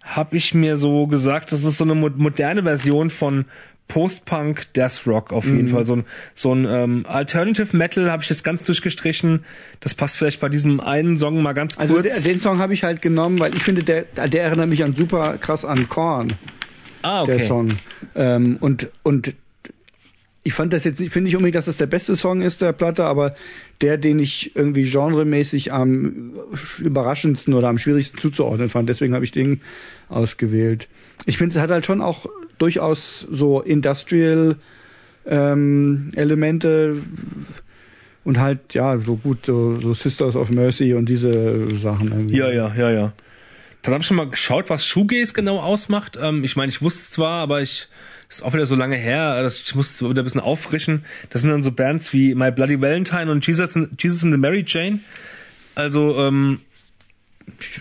habe 0.00 0.38
ich 0.38 0.54
mir 0.54 0.78
so 0.78 1.06
gesagt, 1.06 1.52
das 1.52 1.64
ist 1.64 1.76
so 1.76 1.84
eine 1.84 1.94
moderne 1.94 2.62
Version 2.62 3.10
von 3.10 3.44
Post-Punk 3.88 4.72
Death 4.74 5.06
Rock 5.06 5.32
auf 5.32 5.46
jeden 5.46 5.62
mhm. 5.62 5.68
Fall. 5.68 5.86
So 5.86 5.96
ein, 5.96 6.04
so 6.34 6.54
ein 6.54 6.66
ähm, 6.66 7.06
Alternative 7.08 7.76
Metal 7.76 8.10
habe 8.10 8.22
ich 8.22 8.28
jetzt 8.28 8.44
ganz 8.44 8.62
durchgestrichen. 8.62 9.44
Das 9.80 9.94
passt 9.94 10.18
vielleicht 10.18 10.40
bei 10.40 10.48
diesem 10.48 10.80
einen 10.80 11.16
Song 11.16 11.42
mal 11.42 11.54
ganz 11.54 11.78
also 11.78 11.94
kurz. 11.94 12.12
Also 12.12 12.28
den 12.28 12.38
Song 12.38 12.58
habe 12.58 12.74
ich 12.74 12.84
halt 12.84 13.02
genommen, 13.02 13.40
weil 13.40 13.54
ich 13.56 13.62
finde, 13.62 13.82
der, 13.82 14.04
der 14.04 14.44
erinnert 14.44 14.68
mich 14.68 14.84
an 14.84 14.94
super 14.94 15.38
krass 15.38 15.64
an 15.64 15.88
Korn. 15.88 16.34
Ah, 17.02 17.22
okay. 17.22 17.38
Der 17.38 17.46
Song. 17.46 17.68
Ähm, 18.14 18.58
und, 18.60 18.90
und 19.02 19.34
ich 20.42 20.52
fand 20.52 20.72
das 20.72 20.84
jetzt 20.84 21.00
nicht, 21.00 21.12
finde 21.12 21.28
ich 21.28 21.36
unbedingt, 21.36 21.56
dass 21.56 21.66
das 21.66 21.76
der 21.76 21.86
beste 21.86 22.16
Song 22.16 22.40
ist 22.40 22.60
der 22.60 22.72
Platte, 22.72 23.04
aber 23.04 23.34
der, 23.80 23.98
den 23.98 24.18
ich 24.18 24.56
irgendwie 24.56 24.88
genremäßig 24.88 25.72
am 25.72 26.32
überraschendsten 26.78 27.54
oder 27.54 27.68
am 27.68 27.78
schwierigsten 27.78 28.18
zuzuordnen 28.18 28.68
fand. 28.68 28.88
Deswegen 28.88 29.14
habe 29.14 29.24
ich 29.24 29.32
den 29.32 29.60
ausgewählt. 30.08 30.88
Ich 31.26 31.38
finde, 31.38 31.56
es 31.56 31.62
hat 31.62 31.70
halt 31.70 31.84
schon 31.84 32.00
auch 32.00 32.26
durchaus 32.58 33.26
so 33.30 33.60
Industrial 33.60 34.56
ähm, 35.26 36.10
Elemente 36.14 37.02
und 38.24 38.38
halt 38.38 38.74
ja 38.74 38.98
so 38.98 39.16
gut 39.16 39.46
so, 39.46 39.78
so 39.80 39.94
Sisters 39.94 40.36
of 40.36 40.50
Mercy 40.50 40.94
und 40.94 41.08
diese 41.08 41.76
Sachen 41.76 42.08
irgendwie. 42.08 42.36
Ja, 42.36 42.50
ja, 42.50 42.74
ja, 42.76 42.90
ja. 42.90 43.12
Dann 43.82 43.94
habe 43.94 44.02
ich 44.02 44.08
schon 44.08 44.16
mal 44.16 44.28
geschaut, 44.28 44.70
was 44.70 44.84
Shoegaze 44.84 45.32
genau 45.32 45.60
ausmacht. 45.60 46.18
Ähm, 46.20 46.44
ich 46.44 46.56
meine, 46.56 46.68
ich 46.70 46.82
wusste 46.82 47.12
zwar, 47.12 47.42
aber 47.42 47.62
ich 47.62 47.88
ist 48.28 48.42
auch 48.42 48.52
wieder 48.52 48.66
so 48.66 48.74
lange 48.74 48.96
her, 48.96 49.42
dass 49.42 49.60
ich 49.62 49.74
muss 49.74 50.02
wieder 50.02 50.22
ein 50.22 50.24
bisschen 50.24 50.40
auffrischen. 50.40 51.04
Das 51.30 51.42
sind 51.42 51.50
dann 51.50 51.62
so 51.62 51.72
Bands 51.72 52.12
wie 52.12 52.34
My 52.34 52.50
Bloody 52.50 52.80
Valentine 52.80 53.30
und 53.30 53.46
Jesus, 53.46 53.78
Jesus 53.98 54.22
and 54.22 54.32
the 54.32 54.38
Mary 54.38 54.64
Jane. 54.66 55.00
Also, 55.74 56.18
ähm, 56.18 56.60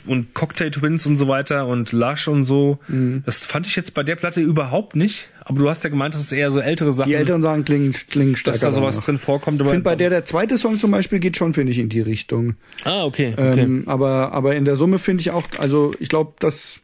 und 0.05 0.33
Cocktail 0.33 0.69
Twins 0.69 1.05
und 1.05 1.17
so 1.17 1.27
weiter 1.27 1.67
und 1.67 1.91
Lush 1.91 2.27
und 2.27 2.43
so. 2.43 2.79
Mhm. 2.87 3.23
Das 3.25 3.45
fand 3.45 3.67
ich 3.67 3.75
jetzt 3.75 3.93
bei 3.93 4.03
der 4.03 4.15
Platte 4.15 4.41
überhaupt 4.41 4.95
nicht. 4.95 5.29
Aber 5.43 5.59
du 5.59 5.69
hast 5.69 5.83
ja 5.83 5.89
gemeint, 5.89 6.13
dass 6.13 6.21
es 6.21 6.31
eher 6.31 6.51
so 6.51 6.59
ältere 6.59 6.91
Sachen. 6.91 7.09
Die 7.09 7.15
älteren 7.15 7.41
Sachen 7.41 7.63
klingen, 7.63 7.93
klingen 7.93 8.35
stärker. 8.35 8.59
Dass 8.59 8.61
da 8.61 8.71
sowas 8.71 9.01
drin 9.01 9.17
vorkommt. 9.17 9.61
Ich 9.61 9.67
finde, 9.67 9.83
bei 9.83 9.95
der 9.95 10.09
der 10.09 10.25
zweite 10.25 10.57
Song 10.57 10.77
zum 10.77 10.91
Beispiel 10.91 11.19
geht 11.19 11.37
schon, 11.37 11.53
finde 11.53 11.71
ich, 11.71 11.79
in 11.79 11.89
die 11.89 12.01
Richtung. 12.01 12.55
Ah, 12.83 13.05
okay. 13.05 13.33
okay. 13.33 13.61
Ähm, 13.61 13.83
aber, 13.85 14.33
aber 14.33 14.55
in 14.55 14.65
der 14.65 14.75
Summe 14.75 14.99
finde 14.99 15.21
ich 15.21 15.31
auch, 15.31 15.43
also 15.57 15.93
ich 15.99 16.09
glaube, 16.09 16.33
dass 16.39 16.81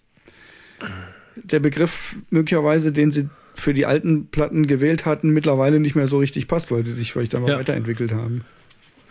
der 1.35 1.59
Begriff 1.59 2.15
möglicherweise, 2.29 2.91
den 2.91 3.11
sie 3.11 3.29
für 3.55 3.73
die 3.73 3.85
alten 3.85 4.27
Platten 4.27 4.67
gewählt 4.67 5.05
hatten, 5.05 5.29
mittlerweile 5.29 5.79
nicht 5.79 5.95
mehr 5.95 6.07
so 6.07 6.17
richtig 6.17 6.47
passt, 6.47 6.71
weil 6.71 6.85
sie 6.85 6.93
sich 6.93 7.11
vielleicht 7.11 7.33
dann 7.33 7.43
mal 7.43 7.51
ja. 7.51 7.59
weiterentwickelt 7.59 8.11
haben. 8.11 8.41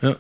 Ja. 0.01 0.17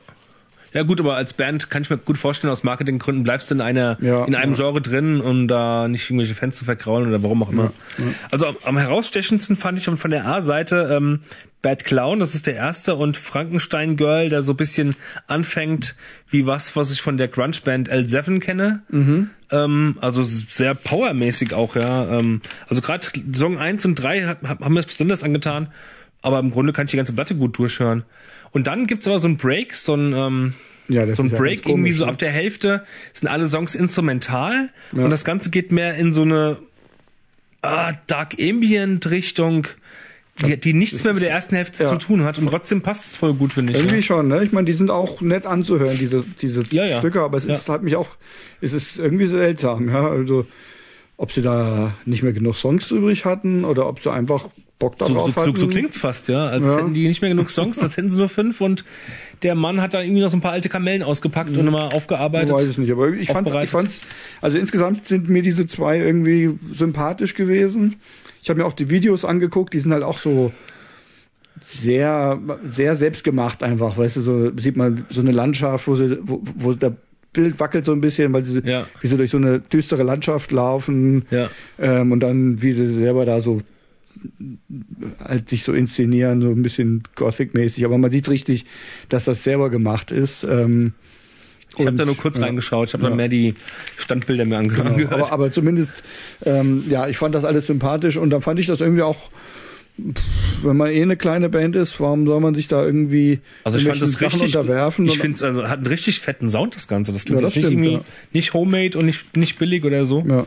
Ja 0.73 0.82
gut, 0.82 1.01
aber 1.01 1.16
als 1.16 1.35
Band 1.35 1.70
kann 1.70 1.82
ich 1.82 1.90
mir 1.90 1.99
gut 1.99 2.19
vorstellen, 2.19 2.51
aus 2.51 2.62
Marketinggründen 2.62 3.24
bleibst 3.24 3.51
du 3.51 3.55
in 3.55 3.61
einer 3.61 3.99
ja, 4.01 4.24
in 4.24 4.35
einem 4.35 4.53
ja. 4.53 4.59
Genre 4.59 4.81
drin, 4.81 5.20
um 5.20 5.49
da 5.49 5.89
nicht 5.89 6.09
irgendwelche 6.09 6.35
Fans 6.35 6.59
zu 6.59 6.65
verkraulen 6.65 7.09
oder 7.09 7.23
warum 7.23 7.43
auch 7.43 7.51
immer. 7.51 7.73
Ja, 7.99 8.05
also 8.31 8.57
am 8.65 8.78
herausstechendsten 8.78 9.57
fand 9.57 9.78
ich 9.78 9.85
von 9.85 10.11
der 10.11 10.27
A-Seite 10.27 10.89
ähm, 10.90 11.20
Bad 11.62 11.85
Clown, 11.85 12.19
das 12.19 12.35
ist 12.35 12.47
der 12.49 12.57
erste, 12.57 12.97
und 12.97 13.16
Frankenstein 13.16 13.97
Girl, 13.97 14.28
der 14.28 14.43
so 14.43 14.55
bisschen 14.55 14.97
anfängt 15.28 15.94
wie 16.28 16.44
was, 16.44 16.74
was 16.74 16.90
ich 16.90 17.01
von 17.01 17.16
der 17.16 17.28
Grunge-Band 17.28 17.90
L7 17.90 18.40
kenne. 18.40 18.82
Mhm. 18.89 19.31
Ähm, 19.51 19.97
also 20.01 20.23
sehr 20.24 20.74
powermäßig 20.74 21.55
auch, 21.55 21.77
ja. 21.77 22.19
Ähm, 22.19 22.40
also 22.69 22.82
gerade 22.82 23.07
Song 23.32 23.59
1 23.59 23.85
und 23.85 23.94
3 23.94 24.36
haben 24.43 24.74
mir 24.74 24.81
das 24.81 24.90
besonders 24.90 25.23
angetan, 25.23 25.69
aber 26.23 26.39
im 26.39 26.51
Grunde 26.51 26.73
kann 26.73 26.86
ich 26.86 26.93
die 26.93 26.97
ganze 26.97 27.12
Platte 27.12 27.35
gut 27.35 27.59
durchhören. 27.59 28.05
Und 28.53 28.66
dann 28.66 28.86
gibt's 28.86 29.07
aber 29.07 29.19
so 29.19 29.28
ein 29.28 29.36
Break, 29.36 29.74
so 29.74 29.94
ein, 29.94 30.12
ähm, 30.15 30.55
ja, 30.89 31.07
so 31.15 31.23
ein 31.23 31.31
Break, 31.31 31.66
irgendwie 31.66 31.93
so 31.93 32.07
ab 32.07 32.19
der 32.19 32.31
Hälfte 32.31 32.85
sind 33.12 33.28
alle 33.28 33.47
Songs 33.47 33.74
instrumental 33.74 34.70
ja. 34.93 35.05
und 35.05 35.11
das 35.11 35.24
Ganze 35.24 35.51
geht 35.51 35.73
mehr 35.73 35.94
in 35.94 36.12
so 36.12 36.23
eine 36.23 36.59
ah, 37.62 37.93
Dark 38.07 38.35
Ambient 38.40 39.11
Richtung, 39.11 39.66
die, 40.44 40.59
die 40.59 40.73
nichts 40.73 41.05
mehr 41.05 41.15
mit 41.15 41.23
der 41.23 41.31
ersten 41.31 41.55
Hälfte 41.55 41.85
ja. 41.85 41.89
zu 41.89 41.97
tun 41.97 42.24
hat 42.24 42.39
und 42.39 42.47
trotzdem 42.47 42.82
passt 42.82 43.07
es 43.07 43.16
voll 43.16 43.35
gut, 43.35 43.53
finde 43.53 43.73
ich. 43.73 43.78
Irgendwie 43.78 43.97
ja. 43.97 44.03
schon, 44.03 44.28
ne? 44.28 44.43
Ich 44.43 44.53
meine, 44.53 44.65
die 44.65 44.73
sind 44.73 44.90
auch 44.90 45.20
nett 45.20 45.47
anzuhören, 45.47 45.97
diese, 45.99 46.24
diese 46.40 46.65
Stücke, 46.65 47.20
aber 47.20 47.39
es 47.39 47.44
ist 47.44 47.69
hat 47.69 47.82
mich 47.82 47.97
auch, 47.97 48.09
es 48.61 48.73
ist 48.73 48.99
irgendwie 48.99 49.27
seltsam, 49.27 49.89
ja. 49.89 50.09
Also 50.09 50.47
ob 51.16 51.32
sie 51.32 51.43
da 51.43 51.94
nicht 52.05 52.23
mehr 52.23 52.32
genug 52.32 52.57
Songs 52.57 52.90
übrig 52.90 53.24
hatten 53.24 53.65
oder 53.65 53.86
ob 53.86 54.01
sie 54.01 54.11
einfach 54.11 54.47
Bock 54.83 54.99
darauf 54.99 55.27
so, 55.27 55.33
so, 55.33 55.37
hatten. 55.37 55.55
So, 55.55 55.61
so 55.63 55.69
klingt's 55.69 55.97
fast, 55.97 56.29
ja. 56.29 56.47
Als 56.49 56.67
ja. 56.67 56.79
hätten 56.79 56.93
die 56.93 57.07
nicht 57.07 57.23
mehr 57.23 57.31
genug 57.31 57.51
Songs, 57.51 57.79
als 57.79 57.97
hätten 57.97 58.11
sie 58.11 58.19
nur 58.19 58.29
fünf 58.29 58.61
und 58.61 58.85
der 59.43 59.55
Mann 59.55 59.81
hat 59.81 59.95
da 59.95 60.03
irgendwie 60.03 60.21
noch 60.21 60.31
so 60.31 60.37
ein 60.37 60.41
paar 60.41 60.53
alte 60.53 60.69
Kamellen 60.69 61.03
ausgepackt 61.03 61.57
und 61.57 61.67
immer 61.67 61.95
aufgearbeitet. 61.95 62.49
Ich 62.49 62.55
weiß 62.55 62.65
es 62.65 62.79
nicht, 62.79 62.91
aber 62.91 63.11
ich 63.11 63.29
fand's, 63.29 63.53
ich 63.63 63.71
fand's, 63.71 64.01
also 64.41 64.59
insgesamt 64.59 65.07
sind 65.07 65.29
mir 65.29 65.43
diese 65.43 65.69
zwei 65.69 65.99
irgendwie 65.99 66.59
sympathisch 66.73 67.35
gewesen. 67.35 67.97
Ich 68.43 68.51
habe 68.51 68.61
mir 68.61 68.67
auch 68.67 68.73
die 68.73 68.91
Videos 68.91 69.25
angeguckt, 69.25 69.73
die 69.73 69.79
sind 69.79 69.93
halt 69.93 70.03
auch 70.03 70.19
so 70.19 70.53
sehr, 71.61 72.41
sehr 72.65 72.97
selbstgemacht 72.97 73.63
einfach, 73.63 73.97
weißt 73.97 74.17
du, 74.17 74.21
so 74.21 74.59
sieht 74.59 74.77
man 74.77 75.07
so 75.11 75.21
eine 75.21 75.31
Landschaft, 75.31 75.87
wo 75.87 75.95
sie, 75.95 76.19
wo, 76.23 76.43
wo 76.57 76.73
der 76.73 76.97
Bild 77.33 77.61
wackelt 77.61 77.85
so 77.85 77.93
ein 77.93 78.01
bisschen, 78.01 78.33
weil 78.33 78.45
sie, 78.45 78.61
ja. 78.65 78.85
wie 79.01 79.07
sie 79.07 79.17
durch 79.17 79.31
so 79.31 79.37
eine 79.37 79.61
düstere 79.61 80.03
Landschaft 80.03 80.51
laufen 80.51 81.25
ja. 81.31 81.51
ähm, 81.79 82.11
und 82.13 82.21
dann, 82.21 82.61
wie 82.63 82.73
sie 82.73 82.87
selber 82.89 83.25
da 83.25 83.41
so 83.41 83.61
halt 85.19 85.49
sich 85.49 85.65
so 85.65 85.73
inszenieren, 85.73 86.40
so 86.43 86.49
ein 86.49 86.62
bisschen 86.62 87.03
Gothic-mäßig, 87.15 87.85
aber 87.85 87.99
man 87.99 88.11
sieht 88.11 88.28
richtig, 88.28 88.65
dass 89.09 89.24
das 89.24 89.44
selber 89.44 89.70
gemacht 89.70 90.11
ist. 90.11 90.44
Ähm, 90.44 90.94
ich 91.78 91.86
habe 91.86 91.97
da 91.97 92.05
nur 92.05 92.16
kurz 92.16 92.39
ja, 92.39 92.44
reingeschaut, 92.44 92.89
ich 92.89 92.94
habe 92.94 93.05
ja. 93.05 93.09
dann 93.09 93.16
mehr 93.16 93.28
die 93.28 93.55
Standbilder 93.97 94.44
mir 94.44 94.59
angehört. 94.59 94.97
Genau, 94.97 95.12
aber, 95.12 95.32
aber 95.32 95.53
zumindest, 95.53 96.03
ähm, 96.44 96.85
ja, 96.89 97.09
ich 97.09 97.16
fand 97.16 97.35
das 97.35 97.44
alles 97.44 97.66
sympathisch 97.66 98.16
und 98.16 98.31
dann 98.31 98.43
fand 98.43 98.61
ich 98.61 98.66
das 98.66 98.81
irgendwie 98.81 99.03
auch 99.03 99.31
wenn 100.62 100.77
man 100.77 100.90
eh 100.90 101.03
eine 101.03 101.16
kleine 101.16 101.49
Band 101.49 101.77
ist, 101.77 102.01
warum 102.01 102.27
soll 102.27 102.40
man 102.40 102.55
sich 102.55 102.66
da 102.69 102.85
irgendwie 102.85 103.40
also 103.65 103.77
ich 103.78 103.85
fand 103.85 104.01
das 104.01 104.12
Sachen 104.12 104.40
richtig, 104.40 104.57
unterwerfen? 104.57 105.07
Ich 105.07 105.19
finde 105.19 105.36
es 105.36 105.43
also 105.43 105.65
hat 105.65 105.78
einen 105.78 105.86
richtig 105.86 106.20
fetten 106.20 106.49
Sound 106.49 106.77
das 106.77 106.89
Ganze. 106.89 107.12
Das 107.12 107.24
klingt 107.24 107.40
ja, 107.40 107.44
das 107.44 107.55
jetzt 107.55 107.66
stimmt, 107.66 107.81
nicht 107.81 107.93
irgendwie 107.93 108.09
ja. 108.09 108.15
nicht 108.32 108.55
homemade 108.55 108.97
und 108.97 109.07
nicht 109.07 109.36
nicht 109.36 109.59
billig 109.59 109.85
oder 109.85 110.07
so. 110.07 110.24
Ja. 110.27 110.47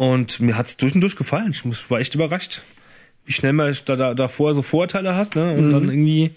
Und 0.00 0.40
mir 0.40 0.56
hat's 0.56 0.78
durch 0.78 0.94
und 0.94 1.02
durch 1.02 1.14
gefallen. 1.14 1.50
Ich 1.50 1.66
muss, 1.66 1.90
war 1.90 2.00
echt 2.00 2.14
überrascht, 2.14 2.62
wie 3.26 3.34
schnell 3.34 3.52
man 3.52 3.76
da, 3.84 3.96
da 3.96 4.14
davor 4.14 4.54
so 4.54 4.62
Vorurteile 4.62 5.14
hast, 5.14 5.36
ne? 5.36 5.52
Und 5.52 5.66
mhm. 5.66 5.72
dann 5.72 5.90
irgendwie, 5.90 6.30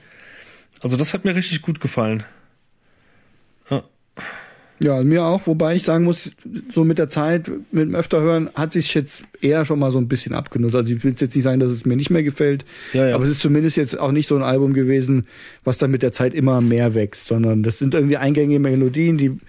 also 0.81 0.97
das 0.97 1.13
hat 1.13 1.23
mir 1.23 1.33
richtig 1.33 1.61
gut 1.61 1.79
gefallen. 1.79 2.25
Ja. 4.83 5.01
Mir 5.01 5.23
auch, 5.23 5.47
wobei 5.47 5.75
ich 5.75 5.83
sagen 5.83 6.03
muss, 6.03 6.31
so 6.71 6.83
mit 6.83 6.97
der 6.99 7.09
Zeit, 7.09 7.49
mit 7.71 7.83
dem 7.87 7.95
öfter 7.95 8.21
hören, 8.21 8.49
hat 8.53 8.73
sich 8.73 8.93
jetzt 8.93 9.23
eher 9.41 9.65
schon 9.65 9.79
mal 9.79 9.91
so 9.91 9.97
ein 9.97 10.07
bisschen 10.07 10.33
abgenutzt. 10.35 10.75
Also 10.75 10.93
ich 10.93 11.03
will 11.03 11.15
jetzt 11.17 11.33
nicht 11.35 11.43
sagen, 11.43 11.59
dass 11.59 11.71
es 11.71 11.85
mir 11.85 11.95
nicht 11.95 12.09
mehr 12.09 12.21
gefällt, 12.23 12.65
Ja, 12.93 13.07
ja. 13.07 13.15
aber 13.15 13.23
es 13.23 13.31
ist 13.31 13.39
zumindest 13.41 13.77
jetzt 13.77 13.97
auch 13.97 14.11
nicht 14.11 14.27
so 14.27 14.35
ein 14.35 14.43
Album 14.43 14.73
gewesen, 14.73 15.25
was 15.63 15.77
dann 15.77 15.89
mit 15.89 16.03
der 16.03 16.11
Zeit 16.11 16.33
immer 16.33 16.59
mehr 16.61 16.93
wächst, 16.95 17.27
sondern 17.27 17.63
das 17.63 17.79
sind 17.79 17.93
irgendwie 17.93 18.17
eingängige 18.17 18.59
Melodien, 18.59 19.17
die, 19.17 19.39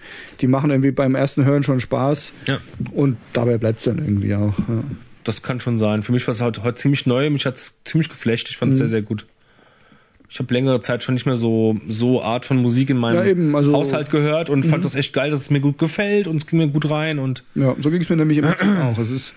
die 0.41 0.47
machen 0.47 0.71
irgendwie 0.71 0.91
beim 0.91 1.15
ersten 1.15 1.43
Hören 1.45 1.63
schon 1.63 1.79
Spaß 1.81 2.31
Ja. 2.47 2.59
und 2.93 3.17
dabei 3.33 3.57
bleibt 3.57 3.79
es 3.79 3.85
dann 3.85 3.97
irgendwie 3.99 4.33
auch. 4.35 4.57
Ja. 4.57 4.83
Das 5.25 5.41
kann 5.41 5.59
schon 5.59 5.77
sein. 5.77 6.03
Für 6.03 6.11
mich 6.11 6.25
war 6.27 6.33
es 6.33 6.41
halt 6.41 6.63
heute 6.63 6.75
ziemlich 6.77 7.05
neu. 7.07 7.29
Mich 7.31 7.45
hat 7.47 7.55
es 7.55 7.79
ziemlich 7.83 8.09
geflasht. 8.09 8.47
Ich 8.51 8.57
fand 8.57 8.69
Mhm. 8.69 8.73
es 8.73 8.77
sehr, 8.77 8.87
sehr 8.87 9.01
gut. 9.01 9.25
Ich 10.35 10.39
habe 10.39 10.53
längere 10.53 10.81
Zeit 10.81 11.01
schon 11.01 11.13
nicht 11.13 11.25
mehr 11.25 11.37
so 11.37 11.77
so 11.87 12.21
Art 12.21 12.45
von 12.45 12.57
Musik 12.57 12.89
in 12.89 12.97
meinem 12.97 13.15
Ja, 13.15 13.23
eben, 13.23 13.55
also- 13.55 13.71
Haushalt 13.71 14.09
gehört 14.11 14.49
und 14.49 14.65
fand 14.65 14.83
das 14.83 14.93
echt 14.93 15.13
geil, 15.13 15.31
dass 15.31 15.39
es 15.39 15.49
mir 15.49 15.61
gut 15.61 15.77
gefällt 15.77 16.27
und 16.27 16.35
es 16.35 16.45
ging 16.45 16.59
mir 16.59 16.67
gut 16.67 16.89
rein 16.89 17.19
und 17.19 17.45
Ja, 17.55 17.73
so 17.81 17.89
ging 17.89 18.01
es 18.01 18.09
mir 18.09 18.17
nämlich 18.17 18.39
im 18.39 18.43
Prinzip 18.43 18.67
auch. 18.83 18.97
Es 18.97 19.09
ist 19.09 19.33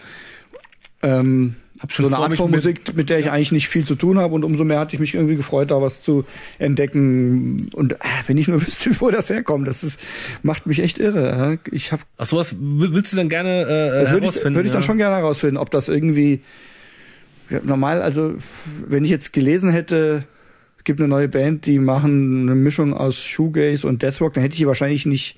ähm, 1.04 1.54
Hab 1.78 1.92
schon 1.92 2.08
so 2.10 2.12
eine 2.12 2.24
Art 2.24 2.34
von 2.36 2.50
Musik, 2.50 2.96
mit 2.96 3.10
der 3.10 3.20
ich 3.20 3.30
eigentlich 3.30 3.52
nicht 3.52 3.68
viel 3.68 3.84
zu 3.84 3.94
tun 3.94 4.18
habe 4.18 4.34
und 4.34 4.42
umso 4.42 4.64
mehr 4.64 4.80
hatte 4.80 4.96
ich 4.96 4.98
mich 4.98 5.14
irgendwie 5.14 5.36
gefreut, 5.36 5.70
da 5.70 5.80
was 5.80 6.02
zu 6.02 6.24
entdecken. 6.58 7.68
Und 7.74 7.92
äh, 7.92 7.96
wenn 8.26 8.36
ich 8.36 8.48
nur 8.48 8.60
wüsste, 8.66 8.90
wo 9.00 9.08
das 9.12 9.30
herkommt, 9.30 9.68
das 9.68 9.84
ist, 9.84 10.00
macht 10.42 10.66
mich 10.66 10.80
echt 10.80 10.98
irre. 10.98 11.60
Ich 11.70 11.92
habe 11.92 12.02
Ach 12.16 12.26
sowas 12.26 12.56
will- 12.58 12.92
willst 12.92 13.12
du 13.12 13.16
dann 13.16 13.28
gerne 13.28 13.62
äh, 13.62 14.00
das 14.00 14.10
würde 14.10 14.16
ich, 14.16 14.22
herausfinden? 14.32 14.54
würde 14.56 14.66
ich 14.66 14.72
dann 14.72 14.82
ja? 14.82 14.86
schon 14.86 14.98
gerne 14.98 15.14
herausfinden, 15.14 15.58
ob 15.58 15.70
das 15.70 15.88
irgendwie 15.88 16.40
ja, 17.50 17.60
normal, 17.62 18.02
also 18.02 18.34
wenn 18.88 19.04
ich 19.04 19.10
jetzt 19.12 19.32
gelesen 19.32 19.70
hätte, 19.70 20.24
gibt 20.88 21.00
eine 21.00 21.08
neue 21.08 21.28
Band, 21.28 21.66
die 21.66 21.78
machen 21.78 22.48
eine 22.48 22.54
Mischung 22.54 22.94
aus 22.94 23.22
Shoegaze 23.22 23.86
und 23.86 24.02
Deathrock, 24.02 24.32
dann 24.32 24.42
hätte 24.42 24.54
ich 24.54 24.60
die 24.60 24.66
wahrscheinlich 24.66 25.04
nicht 25.04 25.36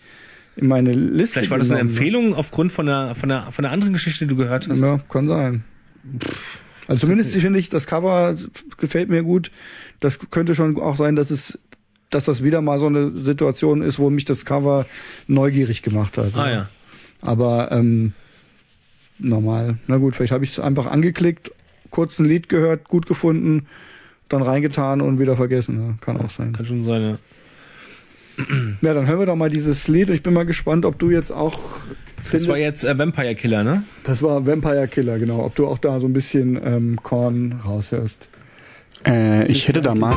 in 0.55 0.68
meine 0.68 0.93
Liste 0.93 1.40
Vielleicht 1.40 1.51
war 1.51 1.59
das 1.59 1.70
eine 1.72 1.81
genommen, 1.81 1.94
ne? 1.94 1.98
Empfehlung 1.98 2.35
aufgrund 2.35 2.70
von 2.70 2.86
der 2.86 3.16
von 3.16 3.28
der 3.28 3.51
von 3.51 3.64
der 3.64 3.72
anderen 3.72 3.93
Geschichte, 3.93 4.27
die 4.27 4.28
du 4.28 4.36
gehört 4.36 4.68
hast. 4.68 4.81
Ja, 4.81 4.98
kann 5.09 5.27
sein. 5.27 5.64
Also 6.86 7.06
zumindest 7.06 7.36
finde 7.36 7.59
ich, 7.59 7.68
das 7.68 7.89
Cover 7.89 8.36
gefällt 8.77 9.09
mir 9.09 9.24
gut. 9.24 9.51
Das 9.98 10.20
könnte 10.31 10.55
schon 10.55 10.81
auch 10.81 10.97
sein, 10.97 11.16
dass 11.16 11.32
es, 11.32 11.59
dass 12.10 12.27
das 12.27 12.44
wieder 12.44 12.60
mal 12.62 12.78
so 12.78 12.86
eine 12.86 13.10
Situation 13.16 13.82
ist, 13.82 13.98
wo 13.98 14.09
mich 14.09 14.24
das 14.24 14.44
Cover 14.44 14.86
neugierig 15.27 15.82
gemacht 15.82 16.16
hat. 16.16 16.36
Ah 16.36 16.51
ja. 16.51 16.68
Aber 17.22 17.72
ähm, 17.72 18.12
normal. 19.18 19.78
Na 19.89 19.97
gut, 19.97 20.14
vielleicht 20.14 20.32
habe 20.32 20.44
ich 20.44 20.52
es 20.52 20.60
einfach 20.60 20.86
angeklickt, 20.86 21.51
kurz 21.90 22.20
ein 22.20 22.24
Lied 22.24 22.48
gehört, 22.48 22.89
gut 22.89 23.06
gefunden, 23.06 23.66
dann 24.31 24.43
reingetan 24.43 25.01
und 25.02 25.19
wieder 25.19 25.36
vergessen. 25.36 25.81
Ja, 25.81 25.94
kann 26.01 26.16
auch 26.16 26.31
sein. 26.31 26.52
Kann 26.52 26.65
schon 26.65 26.85
sein, 26.85 27.02
ja. 27.02 28.44
Ja, 28.81 28.94
dann 28.94 29.07
hören 29.07 29.19
wir 29.19 29.27
doch 29.27 29.36
mal 29.36 29.51
dieses 29.51 29.86
Lied. 29.89 30.09
Ich 30.09 30.23
bin 30.23 30.32
mal 30.32 30.47
gespannt, 30.47 30.86
ob 30.86 30.98
du 30.98 31.11
jetzt 31.11 31.31
auch 31.31 31.59
Das 32.16 32.27
findest, 32.27 32.48
war 32.48 32.57
jetzt 32.57 32.85
äh, 32.85 32.97
Vampire 32.98 33.35
Killer, 33.35 33.65
ne? 33.65 33.82
Das 34.05 34.23
war 34.23 34.47
Vampire 34.47 34.89
Killer, 34.89 35.19
genau. 35.19 35.44
Ob 35.44 35.55
du 35.57 35.66
auch 35.66 35.77
da 35.78 36.01
so 36.01 36.07
ein 36.07 36.15
bisschen 36.15 36.59
ähm, 36.65 36.98
Korn 37.02 37.61
raushörst. 37.66 38.28
Äh, 39.07 39.47
ich 39.47 39.69
hätte 39.69 39.82
da 39.82 39.94
mal. 39.94 40.15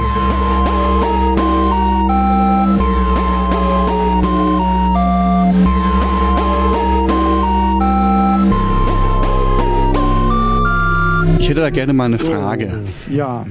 Ich 11.40 11.50
hätte 11.50 11.60
da 11.60 11.70
gerne 11.72 11.92
mal 11.92 12.06
eine 12.06 12.20
Frage. 12.20 12.80
Ja. 13.10 13.16
Ja, 13.16 13.46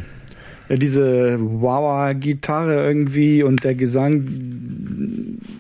diese 0.77 1.39
Wawa-Gitarre 1.41 2.87
irgendwie 2.87 3.43
und 3.43 3.65
der 3.65 3.75
Gesang, 3.75 4.29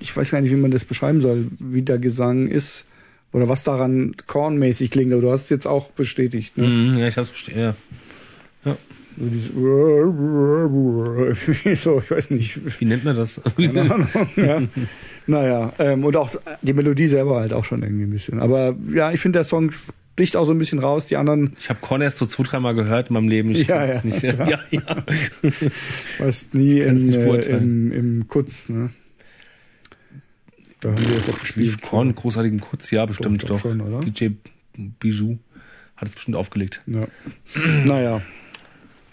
ich 0.00 0.16
weiß 0.16 0.30
gar 0.30 0.40
nicht, 0.40 0.50
wie 0.50 0.56
man 0.56 0.70
das 0.70 0.84
beschreiben 0.84 1.20
soll, 1.20 1.46
wie 1.58 1.82
der 1.82 1.98
Gesang 1.98 2.48
ist 2.48 2.84
oder 3.32 3.48
was 3.48 3.64
daran 3.64 4.14
kornmäßig 4.26 4.90
klingt, 4.90 5.12
aber 5.12 5.22
du 5.22 5.30
hast 5.30 5.44
es 5.44 5.50
jetzt 5.50 5.66
auch 5.66 5.90
bestätigt. 5.90 6.56
Ne? 6.56 6.66
Mhm, 6.66 6.98
ja, 6.98 7.08
ich 7.08 7.16
hab's 7.16 7.30
bestätigt. 7.30 7.60
Ja. 7.60 7.74
Dieses 8.64 9.01
so, 11.76 12.02
ich 12.04 12.10
weiß 12.10 12.30
nicht. 12.30 12.80
Wie 12.80 12.84
nennt 12.84 13.04
man 13.04 13.16
das? 13.16 13.40
Keine 13.56 13.80
Ahnung, 13.82 14.08
ja. 14.36 14.62
Naja, 15.26 15.72
ähm, 15.78 16.04
und 16.04 16.16
auch 16.16 16.30
die 16.62 16.72
Melodie 16.72 17.08
selber 17.08 17.40
halt 17.40 17.52
auch 17.52 17.64
schon 17.64 17.82
irgendwie 17.82 18.04
ein 18.04 18.10
bisschen. 18.10 18.40
Aber 18.40 18.74
ja, 18.92 19.12
ich 19.12 19.20
finde, 19.20 19.38
der 19.38 19.44
Song 19.44 19.70
sticht 20.14 20.36
auch 20.36 20.46
so 20.46 20.52
ein 20.52 20.58
bisschen 20.58 20.78
raus. 20.78 21.06
Die 21.06 21.16
anderen, 21.16 21.54
Ich 21.58 21.68
habe 21.68 21.80
Korn 21.80 22.00
erst 22.00 22.18
so 22.18 22.26
zwei, 22.26 22.44
dreimal 22.44 22.74
gehört 22.74 23.10
in 23.10 23.14
meinem 23.14 23.28
Leben. 23.28 23.50
Ich 23.52 23.66
Ja, 23.66 23.86
ja, 23.86 24.00
nicht. 24.02 24.22
ja. 24.22 24.32
Ja, 24.48 24.60
ja. 24.70 24.96
weißt 26.18 26.54
nie 26.54 26.80
im, 26.80 26.94
nicht 26.94 27.16
äh, 27.16 27.56
im, 27.56 27.92
im 27.92 28.28
Kutz, 28.28 28.68
ne? 28.68 28.90
Da 30.80 30.90
haben 30.90 30.98
wir 30.98 31.16
Lief 31.16 31.40
gespielt. 31.40 31.82
Korn 31.82 32.14
großartigen 32.14 32.60
Kutz? 32.60 32.90
Ja, 32.90 33.06
bestimmt 33.06 33.42
doch 33.44 33.48
doch. 33.48 33.60
schon? 33.60 34.00
DJ 34.00 34.28
Bijou 34.76 35.38
hat 35.96 36.08
es 36.08 36.14
bestimmt 36.14 36.36
aufgelegt. 36.36 36.82
Ja. 36.86 37.06
naja. 37.84 38.22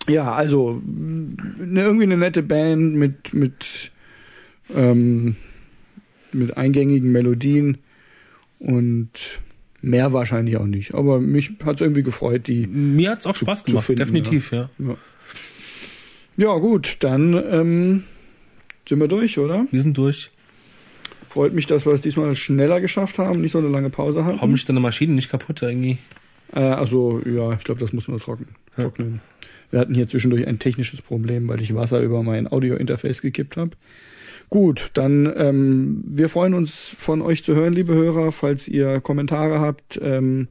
Ja, 0.09 0.33
also 0.33 0.81
ne, 0.85 1.81
irgendwie 1.81 2.03
eine 2.03 2.17
nette 2.17 2.43
Band 2.43 2.95
mit 2.95 3.33
mit 3.33 3.91
ähm, 4.75 5.35
mit 6.31 6.57
eingängigen 6.57 7.11
Melodien 7.11 7.77
und 8.59 9.09
mehr 9.81 10.13
wahrscheinlich 10.13 10.57
auch 10.57 10.65
nicht. 10.65 10.93
Aber 10.93 11.19
mich 11.19 11.51
hat 11.63 11.75
es 11.75 11.81
irgendwie 11.81 12.03
gefreut, 12.03 12.47
die. 12.47 12.67
Mir 12.67 13.11
hat's 13.11 13.25
auch 13.25 13.35
Spaß 13.35 13.59
zu 13.59 13.65
gemacht, 13.71 13.85
finden, 13.85 13.99
definitiv, 13.99 14.51
ja. 14.51 14.69
Ja, 14.79 14.95
ja 16.37 16.57
gut, 16.57 16.97
dann 16.99 17.33
ähm, 17.33 18.03
sind 18.87 18.99
wir 18.99 19.07
durch, 19.07 19.37
oder? 19.37 19.65
Wir 19.71 19.81
sind 19.81 19.97
durch. 19.97 20.31
Freut 21.29 21.53
mich, 21.53 21.67
dass 21.67 21.85
wir 21.85 21.93
es 21.93 22.01
diesmal 22.01 22.35
schneller 22.35 22.81
geschafft 22.81 23.19
haben, 23.19 23.41
nicht 23.41 23.51
so 23.51 23.59
eine 23.59 23.67
lange 23.67 23.91
Pause 23.91 24.25
hatten. 24.25 24.41
Hau 24.41 24.47
mich 24.47 24.65
deine 24.65 24.79
Maschine 24.79 25.13
nicht 25.13 25.29
kaputt 25.29 25.61
irgendwie. 25.61 25.99
Äh, 26.55 26.59
also, 26.59 27.21
ja, 27.23 27.53
ich 27.53 27.63
glaube, 27.63 27.79
das 27.79 27.93
muss 27.93 28.07
nur 28.07 28.19
trocken, 28.19 28.47
Ja. 28.77 28.85
trocknen. 28.85 29.21
Wir 29.71 29.79
hatten 29.79 29.93
hier 29.93 30.07
zwischendurch 30.07 30.47
ein 30.47 30.59
technisches 30.59 31.01
Problem, 31.01 31.47
weil 31.47 31.61
ich 31.61 31.75
Wasser 31.75 32.01
über 32.01 32.23
mein 32.23 32.51
Audio-Interface 32.51 33.21
gekippt 33.21 33.57
habe. 33.57 33.71
Gut, 34.49 34.89
dann 34.95 35.31
ähm, 35.37 36.03
wir 36.07 36.27
freuen 36.27 36.55
uns 36.55 36.95
von 36.97 37.21
euch 37.21 37.43
zu 37.43 37.53
hören, 37.55 37.73
liebe 37.73 37.93
Hörer, 37.93 38.31
falls 38.31 38.67
ihr 38.67 38.99
Kommentare 38.99 39.59
habt 39.59 39.99
ähm, 40.01 40.47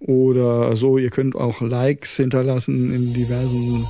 oder 0.00 0.74
so. 0.74 0.98
Ihr 0.98 1.10
könnt 1.10 1.36
auch 1.36 1.60
Likes 1.60 2.16
hinterlassen 2.16 2.92
in 2.92 3.14
diversen 3.14 3.86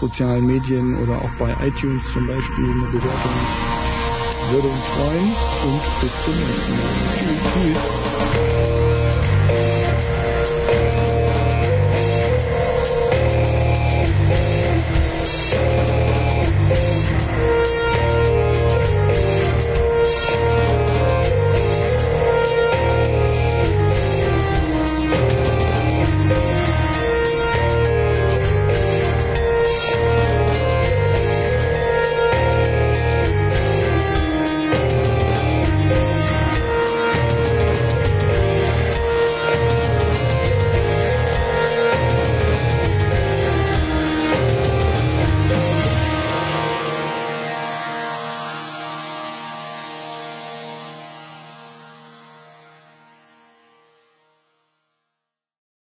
sozialen 0.00 0.46
Medien 0.46 0.96
oder 1.02 1.16
auch 1.18 1.30
bei 1.38 1.50
iTunes 1.66 2.02
zum 2.12 2.26
Beispiel 2.26 2.64
eine 2.64 2.86
Bewertung. 2.90 3.32
Würde 4.50 4.68
uns 4.68 4.84
freuen 4.84 5.30
und 5.66 5.82
bis 6.00 6.24
zum 6.24 6.34
nächsten 6.34 6.72
Mal. 6.72 6.94
Tschüss. 7.18 7.92
Tschüss. 8.32 8.53